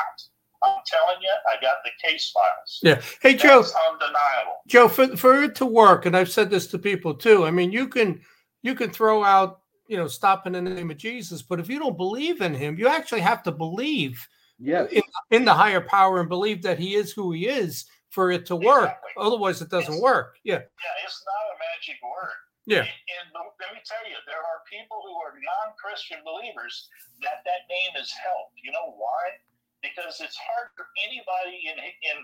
I'm 0.61 0.81
telling 0.85 1.21
you, 1.21 1.31
I 1.49 1.61
got 1.61 1.77
the 1.85 1.91
case 2.05 2.31
files. 2.31 2.79
yeah. 2.83 3.01
Hey, 3.21 3.35
Joe, 3.35 3.61
That's 3.61 3.73
undeniable. 3.89 4.57
Joe, 4.67 4.89
for 4.89 5.15
for 5.15 5.43
it 5.43 5.55
to 5.55 5.65
work, 5.65 6.05
and 6.05 6.17
I've 6.17 6.31
said 6.31 6.49
this 6.49 6.67
to 6.67 6.79
people 6.79 7.13
too. 7.13 7.45
I 7.45 7.51
mean, 7.51 7.71
you 7.71 7.87
can 7.87 8.19
you 8.61 8.75
can 8.75 8.89
throw 8.89 9.23
out, 9.23 9.61
you 9.87 9.95
know, 9.95 10.07
stop 10.07 10.47
in 10.47 10.53
the 10.53 10.61
name 10.61 10.91
of 10.91 10.97
Jesus, 10.97 11.41
but 11.41 11.61
if 11.61 11.69
you 11.69 11.79
don't 11.79 11.95
believe 11.95 12.41
in 12.41 12.53
him, 12.53 12.77
you 12.77 12.87
actually 12.89 13.21
have 13.21 13.41
to 13.43 13.51
believe 13.51 14.27
Yes. 14.61 14.91
in 15.31 15.45
the 15.45 15.53
higher 15.53 15.79
power 15.79 16.19
and 16.19 16.27
believe 16.27 16.61
that 16.63 16.77
he 16.77 16.95
is 16.95 17.13
who 17.13 17.31
he 17.31 17.47
is 17.47 17.85
for 18.09 18.31
it 18.31 18.45
to 18.47 18.55
work. 18.55 18.89
Exactly. 18.89 19.13
Otherwise, 19.17 19.61
it 19.61 19.69
doesn't 19.69 20.01
work. 20.01 20.37
Yeah. 20.43 20.65
Yeah, 20.65 21.05
it's 21.05 21.21
not 21.25 21.43
a 21.53 21.55
magic 21.61 21.97
word. 22.01 22.39
Yeah. 22.65 22.85
And, 22.85 22.89
and 22.89 23.27
let 23.33 23.73
me 23.73 23.81
tell 23.81 24.05
you, 24.05 24.17
there 24.29 24.41
are 24.41 24.61
people 24.69 25.01
who 25.01 25.15
are 25.25 25.33
non-Christian 25.33 26.21
believers 26.21 26.89
that 27.25 27.41
that 27.45 27.65
name 27.69 27.93
has 27.97 28.13
helped. 28.13 28.57
You 28.61 28.69
know 28.73 28.93
why? 28.97 29.41
Because 29.81 30.19
it's 30.21 30.37
hard 30.37 30.69
for 30.75 30.85
anybody 31.01 31.65
in 31.65 31.77
in 31.79 32.17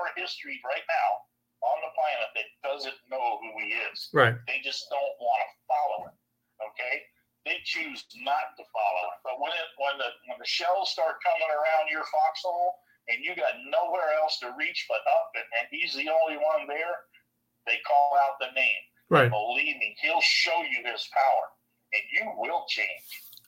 our 0.00 0.10
history 0.16 0.58
right 0.64 0.86
now 0.88 1.10
on 1.62 1.78
the 1.86 1.92
planet 1.94 2.30
that 2.34 2.48
doesn't 2.66 2.98
know 3.06 3.38
who 3.38 3.50
he 3.62 3.78
is. 3.92 4.10
Right. 4.10 4.34
They 4.50 4.58
just 4.64 4.90
don't 4.90 5.16
want 5.22 5.42
to 5.46 5.50
follow 5.70 5.98
him. 6.10 6.16
Okay? 6.58 7.06
They 7.46 7.58
choose 7.62 8.06
not 8.22 8.54
to 8.58 8.64
follow 8.70 9.02
him. 9.10 9.18
But 9.22 9.38
when 9.38 9.54
it 9.54 9.68
when 9.78 9.94
the 9.98 10.10
when 10.30 10.38
the 10.38 10.46
shells 10.46 10.90
start 10.90 11.22
coming 11.22 11.50
around 11.50 11.90
your 11.90 12.06
foxhole 12.06 12.82
and 13.08 13.18
you 13.24 13.34
got 13.34 13.54
nowhere 13.70 14.14
else 14.22 14.38
to 14.40 14.54
reach 14.58 14.86
but 14.88 15.02
up 15.10 15.30
and, 15.34 15.44
and 15.58 15.66
he's 15.70 15.94
the 15.94 16.06
only 16.10 16.38
one 16.38 16.66
there, 16.68 17.06
they 17.66 17.78
call 17.86 18.16
out 18.22 18.38
the 18.40 18.52
name. 18.54 18.82
Right. 19.10 19.30
Believe 19.30 19.76
me, 19.76 19.96
he'll 20.00 20.22
show 20.22 20.62
you 20.62 20.82
his 20.90 21.08
power. 21.12 21.46
And 21.92 22.02
you 22.14 22.24
will 22.38 22.64
change. 22.68 23.04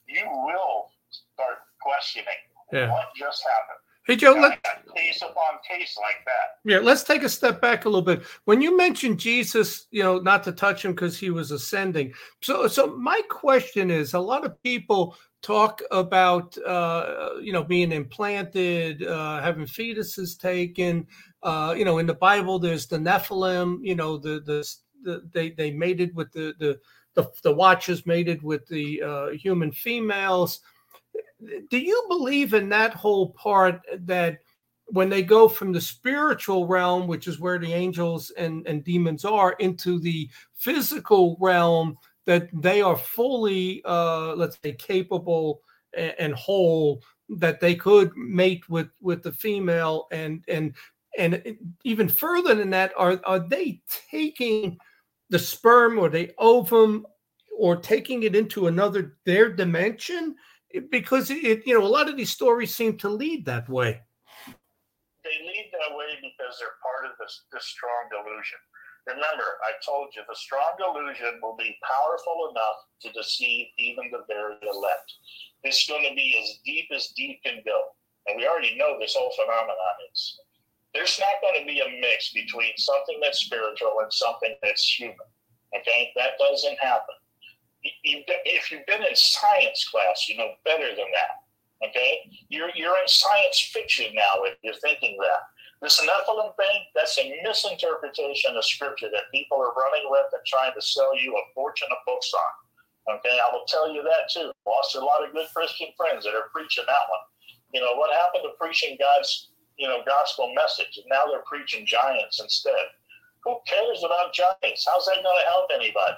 You 0.07 0.25
will 0.29 0.91
start 1.09 1.57
questioning 1.81 2.41
Yeah. 2.71 2.91
what 2.91 3.09
just 3.17 3.41
happened. 3.41 3.81
Hey, 4.05 4.15
Joe, 4.15 4.33
let, 4.33 4.63
case 4.95 5.17
upon 5.23 5.59
case 5.67 5.97
like 5.97 6.23
that. 6.25 6.59
yeah, 6.63 6.77
let's 6.77 7.01
take 7.01 7.23
a 7.23 7.29
step 7.29 7.59
back 7.59 7.85
a 7.85 7.89
little 7.89 8.03
bit. 8.03 8.21
When 8.45 8.61
you 8.61 8.77
mentioned 8.77 9.19
Jesus, 9.19 9.87
you 9.89 10.03
know, 10.03 10.19
not 10.19 10.43
to 10.43 10.51
touch 10.51 10.85
him 10.85 10.91
because 10.91 11.17
he 11.17 11.31
was 11.31 11.49
ascending. 11.49 12.13
So, 12.41 12.67
so 12.67 12.95
my 12.95 13.19
question 13.29 13.89
is: 13.89 14.13
a 14.13 14.19
lot 14.19 14.45
of 14.45 14.61
people 14.61 15.17
talk 15.41 15.81
about, 15.89 16.55
uh, 16.59 17.29
you 17.41 17.51
know, 17.51 17.63
being 17.63 17.91
implanted, 17.91 19.03
uh, 19.03 19.41
having 19.41 19.65
fetuses 19.65 20.39
taken. 20.39 21.07
Uh, 21.41 21.73
you 21.75 21.83
know, 21.83 21.97
in 21.97 22.05
the 22.05 22.13
Bible, 22.13 22.59
there's 22.59 22.85
the 22.85 22.97
Nephilim. 22.97 23.79
You 23.81 23.95
know, 23.95 24.17
the 24.17 24.39
the, 24.45 24.67
the 25.01 25.29
they 25.33 25.49
they 25.49 25.71
mated 25.71 26.15
with 26.15 26.31
the 26.31 26.53
the 26.59 26.79
the, 27.15 27.31
the 27.43 27.53
watchers 27.53 28.05
mated 28.05 28.43
with 28.43 28.67
the 28.67 29.01
uh, 29.01 29.29
human 29.29 29.71
females 29.71 30.59
do 31.69 31.77
you 31.77 32.05
believe 32.07 32.53
in 32.53 32.69
that 32.69 32.93
whole 32.93 33.29
part 33.31 33.81
that 33.99 34.39
when 34.87 35.09
they 35.09 35.23
go 35.23 35.47
from 35.47 35.71
the 35.71 35.81
spiritual 35.81 36.67
realm, 36.67 37.07
which 37.07 37.27
is 37.27 37.39
where 37.39 37.57
the 37.57 37.73
angels 37.73 38.31
and, 38.37 38.65
and 38.67 38.83
demons 38.83 39.25
are, 39.25 39.53
into 39.53 39.99
the 39.99 40.29
physical 40.53 41.37
realm, 41.39 41.97
that 42.25 42.49
they 42.53 42.81
are 42.81 42.97
fully, 42.97 43.81
uh, 43.85 44.33
let's 44.35 44.57
say, 44.63 44.73
capable 44.73 45.61
and, 45.95 46.13
and 46.19 46.33
whole, 46.35 47.01
that 47.29 47.59
they 47.59 47.75
could 47.75 48.15
mate 48.15 48.67
with 48.69 48.89
with 49.01 49.23
the 49.23 49.31
female, 49.31 50.07
and 50.11 50.43
and 50.47 50.75
and 51.17 51.57
even 51.83 52.07
further 52.07 52.53
than 52.53 52.69
that, 52.69 52.93
are 52.97 53.19
are 53.25 53.39
they 53.39 53.81
taking 54.11 54.77
the 55.29 55.39
sperm 55.39 55.97
or 55.97 56.09
the 56.09 56.31
ovum 56.37 57.05
or 57.57 57.75
taking 57.75 58.23
it 58.23 58.35
into 58.35 58.67
another 58.67 59.17
their 59.25 59.51
dimension? 59.51 60.35
Because 60.79 61.29
it, 61.29 61.65
you 61.65 61.73
know, 61.73 61.85
a 61.85 61.87
lot 61.87 62.09
of 62.09 62.17
these 62.17 62.31
stories 62.31 62.73
seem 62.73 62.97
to 62.97 63.09
lead 63.09 63.45
that 63.45 63.69
way. 63.69 64.01
They 64.47 65.37
lead 65.41 65.69
that 65.73 65.95
way 65.95 66.19
because 66.21 66.55
they're 66.59 66.79
part 66.83 67.09
of 67.09 67.17
this, 67.19 67.45
this 67.51 67.65
strong 67.65 68.09
delusion. 68.11 68.59
Remember, 69.07 69.61
I 69.61 69.73
told 69.85 70.09
you 70.15 70.23
the 70.27 70.35
strong 70.35 70.73
delusion 70.77 71.39
will 71.41 71.55
be 71.55 71.77
powerful 71.83 72.49
enough 72.49 72.89
to 73.01 73.11
deceive 73.13 73.67
even 73.77 74.09
the 74.11 74.25
very 74.27 74.57
elect. 74.65 75.13
It's 75.63 75.87
going 75.87 76.07
to 76.09 76.15
be 76.15 76.37
as 76.41 76.59
deep 76.65 76.89
as 76.93 77.13
deep 77.15 77.41
can 77.43 77.61
go. 77.65 77.93
And 78.27 78.37
we 78.37 78.47
already 78.47 78.75
know 78.77 78.97
this 78.99 79.15
whole 79.17 79.31
phenomenon 79.35 79.95
is. 80.11 80.39
There's 80.93 81.19
not 81.19 81.41
going 81.41 81.59
to 81.59 81.67
be 81.67 81.81
a 81.81 82.01
mix 82.01 82.31
between 82.33 82.71
something 82.77 83.19
that's 83.21 83.45
spiritual 83.45 83.93
and 84.01 84.11
something 84.11 84.55
that's 84.63 84.87
human. 84.87 85.27
Okay? 85.77 86.11
That 86.15 86.39
doesn't 86.39 86.79
happen 86.79 87.15
if 88.03 88.71
you've 88.71 88.85
been 88.85 89.03
in 89.03 89.15
science 89.15 89.87
class, 89.89 90.27
you 90.27 90.37
know 90.37 90.53
better 90.63 90.89
than 90.89 91.09
that. 91.13 91.87
Okay, 91.89 92.19
you're 92.49 92.69
you're 92.75 92.97
in 92.97 93.07
science 93.07 93.59
fiction 93.73 94.07
now 94.13 94.43
if 94.43 94.57
you're 94.63 94.81
thinking 94.81 95.17
that. 95.21 95.41
This 95.81 95.99
Nephilim 95.99 96.55
thing, 96.55 96.81
that's 96.95 97.17
a 97.19 97.41
misinterpretation 97.43 98.55
of 98.55 98.63
scripture 98.63 99.09
that 99.11 99.31
people 99.31 99.57
are 99.57 99.75
running 99.75 100.07
with 100.09 100.25
and 100.31 100.41
trying 100.45 100.73
to 100.73 100.81
sell 100.81 101.15
you 101.19 101.35
a 101.35 101.53
fortune 101.53 101.89
of 101.91 101.97
books 102.05 102.31
on. 102.33 103.17
Okay, 103.17 103.37
I 103.37 103.53
will 103.53 103.65
tell 103.67 103.93
you 103.93 104.01
that 104.01 104.31
too. 104.31 104.51
Lost 104.65 104.95
a 104.95 104.99
lot 104.99 105.23
of 105.23 105.33
good 105.33 105.47
Christian 105.53 105.87
friends 105.97 106.23
that 106.23 106.33
are 106.33 106.49
preaching 106.51 106.85
that 106.87 107.05
one. 107.09 107.19
You 107.73 107.81
know, 107.81 107.93
what 107.95 108.15
happened 108.15 108.43
to 108.45 108.57
preaching 108.59 108.97
God's, 108.99 109.51
you 109.77 109.87
know, 109.87 110.01
gospel 110.05 110.53
message? 110.55 110.97
Now 111.07 111.25
they're 111.27 111.45
preaching 111.45 111.85
giants 111.85 112.39
instead 112.39 112.87
who 113.45 113.59
cares 113.67 114.03
about 114.03 114.33
giants? 114.33 114.85
How's 114.91 115.05
that 115.05 115.23
going 115.23 115.23
to 115.23 115.49
help 115.49 115.69
anybody? 115.73 116.15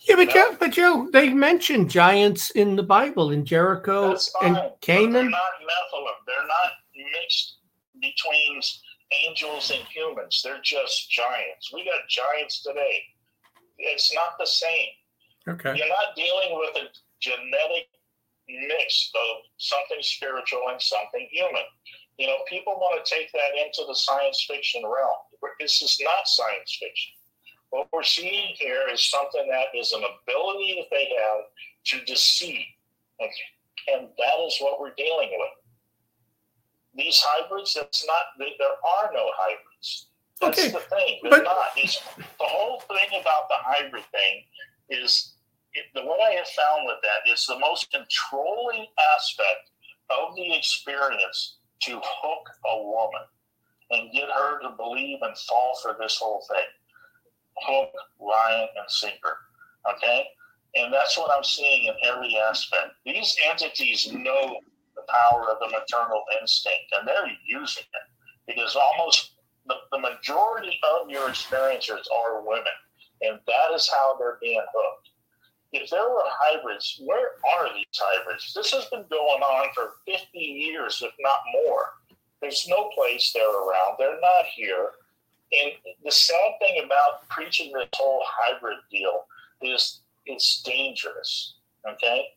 Yeah, 0.00 0.16
but 0.16 0.30
Joe, 0.30 0.56
but 0.60 0.70
Joe, 0.72 1.08
they 1.12 1.30
mentioned 1.30 1.90
giants 1.90 2.50
in 2.50 2.76
the 2.76 2.82
Bible 2.82 3.30
in 3.30 3.44
Jericho 3.44 4.16
and 4.42 4.58
Canaan. 4.82 5.12
They're 5.12 5.24
not 5.24 5.56
Nephilim. 5.62 6.18
They're 6.26 6.46
not 6.46 6.72
mixed 7.20 7.56
between 8.00 8.60
angels 9.26 9.72
and 9.74 9.82
humans. 9.88 10.42
They're 10.44 10.60
just 10.62 11.10
giants. 11.10 11.72
We 11.72 11.84
got 11.84 12.06
giants 12.08 12.62
today. 12.62 13.02
It's 13.78 14.14
not 14.14 14.38
the 14.38 14.46
same. 14.46 14.88
Okay. 15.48 15.76
You're 15.76 15.88
not 15.88 16.14
dealing 16.14 16.58
with 16.58 16.76
a 16.76 16.88
genetic 17.20 17.88
mix 18.48 19.10
of 19.14 19.42
something 19.56 19.98
spiritual 20.00 20.62
and 20.70 20.80
something 20.80 21.26
human. 21.30 21.62
You 22.18 22.26
know, 22.26 22.36
people 22.48 22.74
want 22.74 23.04
to 23.04 23.14
take 23.14 23.30
that 23.32 23.64
into 23.64 23.84
the 23.86 23.94
science 23.94 24.44
fiction 24.48 24.82
realm. 24.82 25.16
This 25.60 25.82
is 25.82 25.98
not 26.02 26.26
science 26.26 26.78
fiction. 26.80 27.12
What 27.70 27.88
we're 27.92 28.02
seeing 28.02 28.54
here 28.56 28.82
is 28.92 29.10
something 29.10 29.48
that 29.50 29.78
is 29.78 29.92
an 29.92 30.02
ability 30.02 30.78
that 30.78 30.94
they 30.94 31.08
have 31.20 31.44
to 31.86 32.04
deceive. 32.04 32.64
Okay. 33.20 33.94
And 33.94 34.08
that 34.18 34.46
is 34.46 34.56
what 34.60 34.80
we're 34.80 34.94
dealing 34.96 35.30
with. 35.30 35.50
These 36.94 37.20
hybrids, 37.22 37.74
that's 37.74 38.06
not, 38.06 38.38
there 38.38 38.68
are 38.68 39.10
no 39.12 39.30
hybrids. 39.36 40.08
That's 40.40 40.58
okay. 40.58 40.70
the 40.70 40.78
thing. 40.78 41.20
They're 41.22 41.30
but, 41.30 41.44
not. 41.44 41.66
It's, 41.76 42.00
the 42.16 42.24
whole 42.44 42.80
thing 42.80 43.20
about 43.20 43.48
the 43.48 43.56
hybrid 43.60 44.04
thing 44.12 44.42
is 44.90 45.34
it, 45.74 45.86
the 45.94 46.02
what 46.02 46.20
I 46.20 46.32
have 46.32 46.48
found 46.48 46.86
with 46.86 46.98
that 47.02 47.30
is 47.30 47.44
the 47.46 47.58
most 47.58 47.90
controlling 47.90 48.86
aspect 49.14 49.70
of 50.10 50.34
the 50.36 50.56
experience 50.56 51.56
to 51.82 52.00
hook 52.02 52.48
a 52.66 52.82
woman 52.82 53.22
and 53.90 54.12
get 54.12 54.28
her 54.28 54.60
to 54.62 54.70
believe 54.76 55.18
and 55.22 55.36
fall 55.38 55.78
for 55.82 55.96
this 55.98 56.18
whole 56.20 56.44
thing. 56.48 56.64
Hook, 57.58 57.90
line, 58.20 58.68
and 58.76 58.88
sinker. 58.90 59.38
Okay? 59.94 60.26
And 60.74 60.92
that's 60.92 61.16
what 61.16 61.30
I'm 61.34 61.44
seeing 61.44 61.86
in 61.86 61.94
every 62.04 62.36
aspect. 62.36 62.94
These 63.04 63.36
entities 63.48 64.12
know 64.12 64.58
the 64.94 65.02
power 65.08 65.48
of 65.50 65.58
the 65.60 65.78
maternal 65.78 66.24
instinct 66.40 66.92
and 66.98 67.06
they're 67.06 67.30
using 67.46 67.84
it 67.84 68.54
because 68.54 68.76
almost 68.76 69.32
the, 69.66 69.74
the 69.92 69.98
majority 69.98 70.78
of 70.94 71.08
your 71.08 71.28
experiencers 71.28 72.04
are 72.14 72.42
women. 72.46 72.64
And 73.22 73.38
that 73.46 73.74
is 73.74 73.88
how 73.90 74.16
they're 74.18 74.38
being 74.42 74.62
hooked. 74.74 75.08
If 75.72 75.90
there 75.90 76.08
were 76.08 76.22
hybrids, 76.24 77.00
where 77.04 77.32
are 77.56 77.72
these 77.74 77.86
hybrids? 77.94 78.52
This 78.54 78.70
has 78.72 78.86
been 78.86 79.04
going 79.10 79.42
on 79.42 79.68
for 79.74 79.94
50 80.06 80.38
years, 80.38 81.02
if 81.04 81.12
not 81.20 81.40
more. 81.52 81.84
There's 82.46 82.68
no 82.68 82.90
place 82.94 83.32
they're 83.34 83.42
around. 83.44 83.96
They're 83.98 84.20
not 84.20 84.44
here. 84.54 84.90
And 85.50 85.72
the 86.04 86.12
sad 86.12 86.52
thing 86.60 86.80
about 86.84 87.28
preaching 87.28 87.72
this 87.72 87.88
whole 87.92 88.22
hybrid 88.24 88.78
deal 88.88 89.24
is 89.62 90.02
it's 90.26 90.62
dangerous. 90.62 91.54
Okay? 91.90 92.28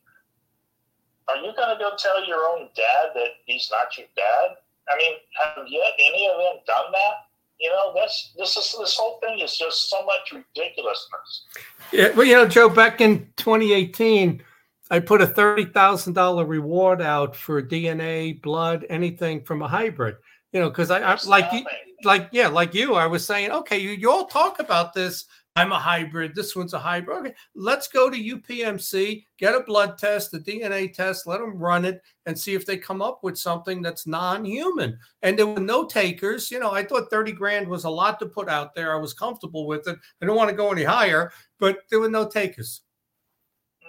Are 1.27 1.35
you 1.35 1.53
going 1.55 1.77
to 1.77 1.79
go 1.79 1.91
tell 1.95 2.25
your 2.25 2.39
own 2.49 2.69
dad 2.75 3.11
that 3.13 3.27
he's 3.45 3.69
not 3.71 3.95
your 3.99 4.07
dad? 4.15 4.57
I 4.91 4.97
mean, 4.97 5.13
have 5.43 5.67
yet 5.67 5.93
any 5.99 6.27
of 6.27 6.37
them 6.37 6.63
done 6.65 6.91
that? 6.91 7.27
You 7.59 7.69
know, 7.69 7.93
that's 7.95 8.31
this 8.35 8.57
is 8.57 8.75
this 8.79 8.97
whole 8.97 9.19
thing 9.19 9.37
is 9.39 9.57
just 9.59 9.91
so 9.91 10.03
much 10.05 10.31
ridiculousness. 10.33 11.45
Yeah, 11.91 12.09
well, 12.15 12.25
you 12.25 12.33
know, 12.33 12.47
Joe, 12.47 12.67
back 12.67 12.99
in 12.99 13.27
2018, 13.37 14.41
I 14.89 14.99
put 14.99 15.21
a 15.21 15.27
thirty 15.27 15.65
thousand 15.65 16.13
dollar 16.13 16.45
reward 16.45 17.01
out 17.01 17.35
for 17.35 17.61
DNA, 17.61 18.41
blood, 18.41 18.85
anything 18.89 19.43
from 19.43 19.61
a 19.61 19.67
hybrid. 19.67 20.15
You 20.51 20.59
know, 20.61 20.69
because 20.69 20.89
I, 20.89 21.01
I 21.01 21.17
like 21.25 21.51
you, 21.53 21.63
like 22.03 22.29
yeah, 22.31 22.47
like 22.47 22.73
you, 22.73 22.95
I 22.95 23.05
was 23.05 23.25
saying, 23.25 23.51
okay, 23.51 23.77
you, 23.77 23.91
you 23.91 24.09
all 24.09 24.25
talk 24.25 24.59
about 24.59 24.93
this. 24.93 25.25
I'm 25.55 25.71
a 25.71 25.79
hybrid. 25.79 26.35
This 26.35 26.55
one's 26.55 26.73
a 26.73 26.79
hybrid. 26.79 27.17
Okay, 27.17 27.35
let's 27.53 27.87
go 27.87 28.09
to 28.09 28.17
UPMC, 28.17 29.25
get 29.37 29.55
a 29.55 29.61
blood 29.61 29.97
test, 29.97 30.33
a 30.33 30.39
DNA 30.39 30.93
test, 30.93 31.27
let 31.27 31.39
them 31.39 31.57
run 31.57 31.85
it, 31.85 32.01
and 32.25 32.39
see 32.39 32.53
if 32.53 32.65
they 32.65 32.77
come 32.77 33.01
up 33.01 33.19
with 33.23 33.37
something 33.37 33.81
that's 33.81 34.07
non-human. 34.07 34.97
And 35.21 35.37
there 35.37 35.47
were 35.47 35.59
no 35.59 35.85
takers. 35.85 36.49
You 36.49 36.59
know, 36.59 36.71
I 36.71 36.83
thought 36.83 37.09
30 37.09 37.33
grand 37.33 37.67
was 37.67 37.83
a 37.83 37.89
lot 37.89 38.19
to 38.19 38.25
put 38.27 38.47
out 38.47 38.73
there. 38.73 38.95
I 38.95 38.99
was 38.99 39.13
comfortable 39.13 39.67
with 39.67 39.87
it. 39.87 39.97
I 40.21 40.25
don't 40.25 40.37
want 40.37 40.49
to 40.49 40.55
go 40.55 40.71
any 40.71 40.83
higher, 40.83 41.31
but 41.59 41.79
there 41.89 41.99
were 41.99 42.09
no 42.09 42.27
takers. 42.27 42.81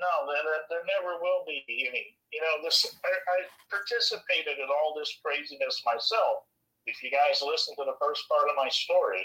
No, 0.01 0.25
there, 0.25 0.65
there 0.73 0.87
never 0.89 1.21
will 1.21 1.45
be 1.45 1.61
any. 1.69 2.17
You 2.33 2.41
know, 2.41 2.65
this 2.65 2.89
I, 3.05 3.13
I 3.13 3.39
participated 3.69 4.57
in 4.57 4.69
all 4.73 4.97
this 4.97 5.21
craziness 5.21 5.83
myself. 5.85 6.49
If 6.87 7.03
you 7.05 7.11
guys 7.13 7.45
listen 7.45 7.77
to 7.77 7.85
the 7.85 8.01
first 8.01 8.25
part 8.27 8.49
of 8.49 8.57
my 8.57 8.73
story, 8.73 9.21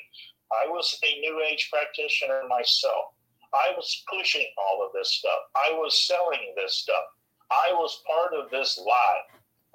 I 0.51 0.67
was 0.67 0.99
a 1.01 1.19
new 1.21 1.41
age 1.47 1.71
practitioner 1.71 2.43
myself. 2.49 3.15
I 3.53 3.71
was 3.77 4.03
pushing 4.11 4.45
all 4.59 4.85
of 4.85 4.91
this 4.91 5.15
stuff. 5.15 5.47
I 5.55 5.71
was 5.73 6.05
selling 6.05 6.53
this 6.55 6.75
stuff. 6.75 7.07
I 7.49 7.71
was 7.71 8.03
part 8.05 8.33
of 8.33 8.51
this 8.51 8.77
lie 8.77 9.23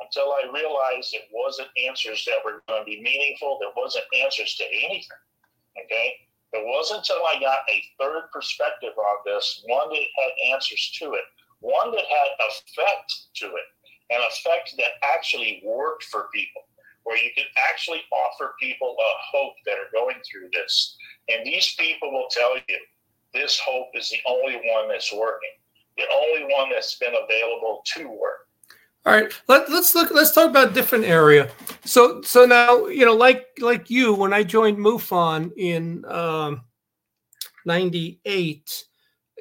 until 0.01 0.33
I 0.33 0.51
realized 0.53 1.15
it 1.15 1.29
wasn't 1.33 1.69
answers 1.89 2.25
that 2.27 2.45
were 2.45 2.63
going 2.69 2.83
to 2.83 2.85
be 2.85 3.01
meaningful. 3.01 3.59
There 3.61 3.73
wasn't 3.77 4.05
answers 4.13 4.55
to 4.57 4.65
anything. 4.65 5.23
Okay. 5.85 6.29
It 6.53 6.67
wasn't 6.67 7.01
until 7.01 7.23
I 7.27 7.39
got 7.39 7.61
a 7.69 7.83
third 7.99 8.31
perspective 8.33 8.97
on 8.99 9.17
this, 9.25 9.63
one 9.67 9.89
that 9.91 10.03
had 10.17 10.53
answers 10.53 10.91
to 10.99 11.15
it, 11.15 11.25
one 11.61 11.93
that 11.93 12.05
had 12.05 12.29
effect 12.49 13.13
to 13.37 13.47
it, 13.47 13.67
an 14.11 14.21
effect 14.29 14.75
that 14.77 14.99
actually 15.03 15.63
worked 15.65 16.05
for 16.05 16.29
people, 16.35 16.63
where 17.05 17.17
you 17.17 17.31
can 17.37 17.47
actually 17.71 18.03
offer 18.11 18.55
people 18.61 18.97
a 18.99 19.37
hope 19.37 19.55
that 19.65 19.79
are 19.79 19.93
going 19.93 20.17
through 20.29 20.51
this. 20.53 20.97
And 21.29 21.47
these 21.47 21.75
people 21.79 22.11
will 22.11 22.29
tell 22.31 22.57
you 22.57 22.79
this 23.33 23.61
hope 23.65 23.91
is 23.95 24.11
the 24.11 24.21
only 24.27 24.57
one 24.57 24.89
that's 24.89 25.13
working, 25.13 25.55
the 25.97 26.07
only 26.13 26.53
one 26.53 26.71
that's 26.71 26.99
been 26.99 27.15
available 27.15 27.83
to 27.95 28.09
work. 28.09 28.40
All 29.07 29.15
right, 29.15 29.33
Let, 29.49 29.71
let's 29.71 29.95
look. 29.95 30.11
Let's 30.11 30.33
talk 30.33 30.51
about 30.51 30.71
a 30.71 30.75
different 30.75 31.05
area. 31.05 31.51
So, 31.87 32.21
so 32.21 32.45
now 32.45 32.87
you 32.87 33.07
know, 33.07 33.15
like 33.15 33.47
like 33.59 33.89
you, 33.89 34.13
when 34.13 34.35
I 34.35 34.43
joined 34.43 34.77
MUFON 34.77 35.53
in 35.57 36.05
um, 36.05 36.63
'98, 37.65 38.85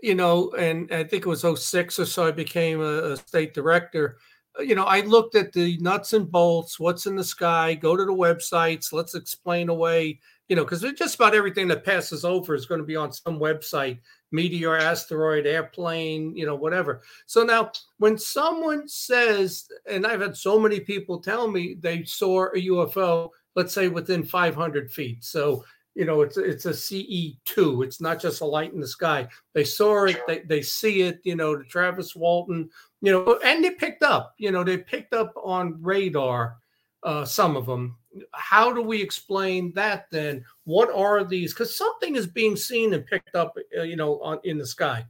you 0.02 0.16
know, 0.16 0.52
and 0.52 0.90
I 0.94 1.04
think 1.04 1.26
it 1.26 1.30
was 1.30 1.42
06 1.42 2.00
or 2.00 2.06
so, 2.06 2.28
I 2.28 2.32
became 2.32 2.80
a, 2.80 3.12
a 3.12 3.18
state 3.18 3.54
director. 3.54 4.18
You 4.60 4.76
know, 4.76 4.86
I 4.86 5.02
looked 5.02 5.36
at 5.36 5.52
the 5.52 5.78
nuts 5.80 6.14
and 6.14 6.32
bolts, 6.32 6.80
what's 6.80 7.06
in 7.06 7.18
the 7.18 7.24
sky. 7.24 7.74
Go 7.74 7.98
to 7.98 8.06
the 8.06 8.14
websites. 8.14 8.94
Let's 8.94 9.14
explain 9.14 9.68
away. 9.68 10.22
You 10.48 10.56
know, 10.56 10.64
because 10.64 10.86
just 10.98 11.16
about 11.16 11.36
everything 11.36 11.68
that 11.68 11.84
passes 11.84 12.24
over 12.24 12.56
is 12.56 12.66
going 12.66 12.80
to 12.80 12.88
be 12.88 12.96
on 12.96 13.12
some 13.12 13.38
website 13.38 14.00
meteor, 14.32 14.78
asteroid, 14.78 15.46
airplane, 15.46 16.36
you 16.36 16.46
know, 16.46 16.56
whatever. 16.56 17.02
So 17.26 17.44
now, 17.44 17.72
when 17.98 18.18
someone 18.18 18.88
says, 18.88 19.68
and 19.90 20.06
I've 20.06 20.22
had 20.22 20.38
so 20.38 20.60
many 20.60 20.80
people 20.80 21.20
tell 21.20 21.48
me 21.48 21.76
they 21.80 22.04
saw 22.04 22.46
a 22.48 22.68
UFO, 22.68 23.30
let's 23.56 23.74
say 23.74 23.88
within 23.88 24.24
500 24.24 24.92
feet. 24.92 25.24
So, 25.24 25.64
you 25.96 26.06
know, 26.06 26.22
it's 26.22 26.38
it's 26.38 26.66
a 26.66 26.72
CE2. 26.72 27.84
It's 27.84 28.00
not 28.00 28.22
just 28.22 28.42
a 28.42 28.46
light 28.46 28.74
in 28.74 28.80
the 28.80 28.88
sky. 28.88 29.28
They 29.54 29.64
saw 29.64 30.06
it, 30.06 30.22
they, 30.28 30.40
they 30.40 30.62
see 30.62 31.02
it, 31.02 31.20
you 31.24 31.36
know, 31.36 31.58
the 31.58 31.64
Travis 31.66 32.16
Walton, 32.16 32.70
you 33.02 33.12
know, 33.12 33.40
and 33.44 33.64
they 33.64 33.72
picked 33.72 34.04
up, 34.04 34.34
you 34.38 34.52
know, 34.52 34.64
they 34.64 34.78
picked 34.78 35.14
up 35.14 35.34
on 35.36 35.82
radar, 35.82 36.58
uh, 37.04 37.26
some 37.26 37.56
of 37.56 37.66
them, 37.66 37.98
how 38.34 38.74
do 38.74 38.82
we 38.82 39.02
explain 39.02 39.72
that 39.74 40.08
then? 40.12 40.44
What 40.66 40.92
are 40.94 41.24
these? 41.24 41.54
Because 41.54 41.76
something 41.76 42.16
is 42.16 42.28
being 42.28 42.56
seen 42.56 42.94
and 42.94 43.06
picked 43.06 43.36
up, 43.36 43.56
uh, 43.78 43.84
you 43.84 43.96
know, 43.96 44.20
on 44.22 44.40
in 44.44 44.58
the 44.58 44.66
sky. 44.66 45.06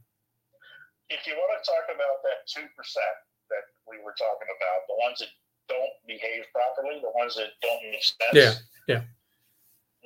If 1.08 1.26
you 1.26 1.34
want 1.34 1.50
to 1.58 1.66
talk 1.66 1.86
about 1.90 2.22
that 2.22 2.46
two 2.46 2.66
percent 2.76 3.16
that 3.50 3.64
we 3.88 3.98
were 3.98 4.14
talking 4.14 4.46
about, 4.46 4.86
the 4.86 4.98
ones 5.02 5.18
that 5.18 5.32
don't 5.66 5.96
behave 6.06 6.46
properly, 6.54 7.02
the 7.02 7.10
ones 7.18 7.34
that 7.34 7.58
don't 7.62 7.82
make 7.90 8.04
sense. 8.04 8.34
Yeah, 8.34 8.54
yeah. 8.86 9.02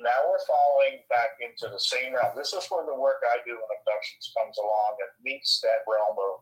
Now 0.01 0.25
we're 0.27 0.43
falling 0.43 1.05
back 1.07 1.37
into 1.39 1.71
the 1.71 1.79
same 1.79 2.15
realm. 2.17 2.33
This 2.35 2.51
is 2.51 2.65
where 2.67 2.83
the 2.83 2.97
work 2.97 3.21
I 3.23 3.37
do 3.45 3.53
in 3.53 3.69
abductions 3.79 4.33
comes 4.35 4.57
along 4.57 4.97
and 4.99 5.11
meets 5.23 5.61
that 5.61 5.85
realm 5.85 6.17
of 6.17 6.41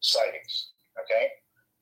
sightings. 0.00 0.74
Okay 0.98 1.30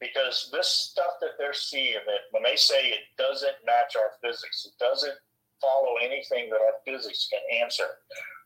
because 0.00 0.48
this 0.52 0.68
stuff 0.68 1.18
that 1.20 1.34
they're 1.38 1.52
seeing 1.52 1.98
that 2.06 2.30
when 2.30 2.42
they 2.42 2.56
say 2.56 2.86
it 2.86 3.10
doesn't 3.16 3.66
match 3.66 3.96
our 3.96 4.12
physics 4.22 4.66
it 4.66 4.78
doesn't 4.78 5.18
follow 5.60 5.96
anything 6.00 6.50
that 6.50 6.62
our 6.62 6.78
physics 6.84 7.28
can 7.30 7.42
answer. 7.62 7.86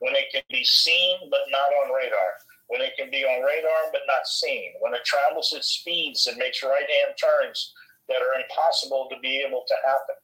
When 0.00 0.14
it 0.14 0.32
can 0.32 0.42
be 0.50 0.64
seen 0.64 1.18
but 1.30 1.48
not 1.50 1.70
on 1.84 1.94
radar. 1.94 2.32
When 2.68 2.80
it 2.80 2.96
can 2.98 3.10
be 3.10 3.24
on 3.24 3.44
radar 3.44 3.92
but 3.92 4.02
not 4.06 4.26
seen. 4.26 4.72
When 4.80 4.94
it 4.94 5.04
travels 5.04 5.52
at 5.56 5.64
speeds 5.64 6.26
and 6.26 6.36
makes 6.36 6.62
right 6.62 6.88
hand 6.88 7.14
turns 7.16 7.72
that 8.08 8.22
are 8.22 8.40
impossible 8.40 9.08
to 9.10 9.20
be 9.20 9.44
able 9.46 9.64
to 9.66 9.74
happen. 9.84 10.16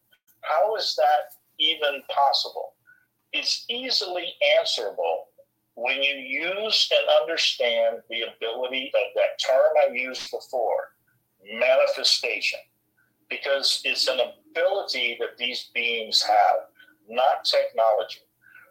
How 0.42 0.74
is 0.76 0.94
that 0.96 1.34
even 1.58 2.02
possible? 2.10 2.74
It's 3.32 3.64
easily 3.68 4.34
answerable 4.58 5.26
when 5.74 6.02
you 6.02 6.14
use 6.14 6.90
and 6.90 7.22
understand 7.22 7.98
the 8.10 8.22
ability 8.22 8.90
of 8.94 9.14
that 9.14 9.38
term 9.46 9.70
I 9.86 9.92
used 9.92 10.30
before 10.30 10.88
manifestation 11.44 12.60
because 13.30 13.80
it's 13.84 14.08
an 14.08 14.20
ability 14.20 15.16
that 15.20 15.36
these 15.38 15.70
beings 15.74 16.22
have, 16.22 16.68
not 17.08 17.44
technology. 17.44 18.20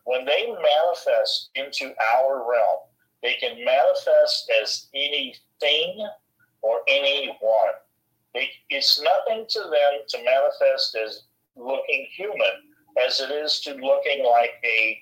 When 0.05 0.25
they 0.25 0.47
manifest 0.47 1.49
into 1.55 1.93
our 2.15 2.49
realm, 2.49 2.79
they 3.21 3.33
can 3.39 3.63
manifest 3.63 4.51
as 4.61 4.87
anything 4.95 6.07
or 6.61 6.79
anyone. 6.87 7.75
They, 8.33 8.49
it's 8.69 9.01
nothing 9.01 9.45
to 9.49 9.59
them 9.59 10.01
to 10.09 10.23
manifest 10.23 10.95
as 10.95 11.23
looking 11.55 12.07
human 12.15 12.63
as 13.05 13.19
it 13.19 13.31
is 13.31 13.59
to 13.61 13.73
looking 13.73 14.25
like 14.25 14.53
a 14.63 14.99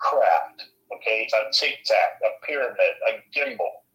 craft, 0.00 0.64
okay, 0.94 1.28
a 1.32 1.52
tic 1.52 1.78
tac, 1.84 2.20
a 2.24 2.46
pyramid, 2.46 2.76
a 3.08 3.38
gimbal 3.38 3.85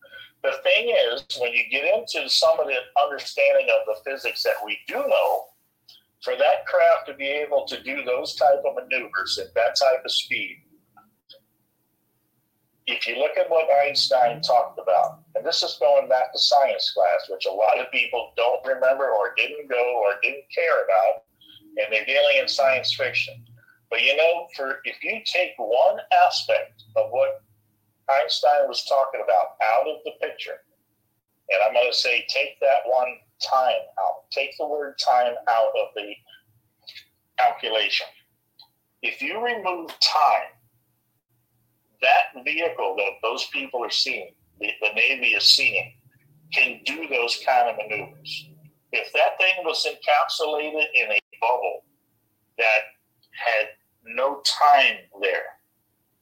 the 0.43 0.53
thing 0.63 0.93
is, 1.11 1.23
when 1.39 1.53
you 1.53 1.63
get 1.69 1.85
into 1.85 2.29
some 2.29 2.59
of 2.59 2.67
the 2.67 2.77
understanding 3.03 3.67
of 3.69 3.85
the 3.85 4.09
physics 4.09 4.43
that 4.43 4.55
we 4.65 4.77
do 4.87 4.95
know, 4.95 5.45
for 6.23 6.35
that 6.35 6.65
craft 6.67 7.07
to 7.07 7.13
be 7.13 7.27
able 7.27 7.65
to 7.67 7.81
do 7.83 8.03
those 8.03 8.35
type 8.35 8.61
of 8.65 8.75
maneuvers 8.75 9.39
at 9.39 9.53
that 9.55 9.75
type 9.75 10.03
of 10.05 10.11
speed, 10.11 10.57
if 12.87 13.07
you 13.07 13.17
look 13.17 13.37
at 13.37 13.49
what 13.49 13.69
Einstein 13.85 14.41
talked 14.41 14.79
about, 14.79 15.19
and 15.35 15.45
this 15.45 15.63
is 15.63 15.77
going 15.79 16.09
back 16.09 16.33
to 16.33 16.39
science 16.39 16.91
class, 16.93 17.29
which 17.29 17.45
a 17.45 17.51
lot 17.51 17.79
of 17.79 17.91
people 17.91 18.33
don't 18.35 18.65
remember 18.65 19.09
or 19.09 19.33
didn't 19.37 19.69
go 19.69 20.01
or 20.03 20.19
didn't 20.21 20.43
care 20.53 20.83
about, 20.83 21.23
and 21.77 21.87
they're 21.91 22.05
dealing 22.05 22.37
in 22.39 22.47
science 22.47 22.93
fiction. 22.93 23.45
But 23.89 24.01
you 24.01 24.15
know, 24.15 24.47
for 24.55 24.79
if 24.85 25.03
you 25.03 25.21
take 25.25 25.51
one 25.57 25.97
aspect 26.25 26.83
of 26.95 27.11
what 27.11 27.43
Einstein 28.19 28.67
was 28.67 28.85
talking 28.85 29.21
about 29.23 29.55
out 29.63 29.87
of 29.87 29.97
the 30.05 30.11
picture. 30.21 30.59
And 31.49 31.63
I'm 31.65 31.73
going 31.73 31.91
to 31.91 31.97
say, 31.97 32.25
take 32.29 32.59
that 32.61 32.81
one 32.85 33.17
time 33.41 33.81
out. 33.99 34.29
Take 34.31 34.51
the 34.57 34.67
word 34.67 34.97
time 34.97 35.33
out 35.49 35.71
of 35.77 35.89
the 35.95 36.13
calculation. 37.37 38.07
If 39.01 39.21
you 39.21 39.43
remove 39.43 39.89
time, 39.99 40.49
that 42.01 42.43
vehicle 42.43 42.95
that 42.97 43.11
those 43.21 43.45
people 43.47 43.83
are 43.83 43.91
seeing, 43.91 44.33
the, 44.59 44.69
the 44.81 44.93
Navy 44.95 45.27
is 45.27 45.43
seeing, 45.43 45.93
can 46.53 46.79
do 46.85 47.07
those 47.07 47.41
kind 47.45 47.69
of 47.69 47.75
maneuvers. 47.77 48.49
If 48.91 49.11
that 49.13 49.37
thing 49.37 49.63
was 49.63 49.85
encapsulated 49.85 50.85
in 50.95 51.11
a 51.11 51.19
bubble 51.39 51.83
that 52.57 52.81
had 53.31 53.67
no 54.05 54.41
time 54.45 54.97
there, 55.21 55.43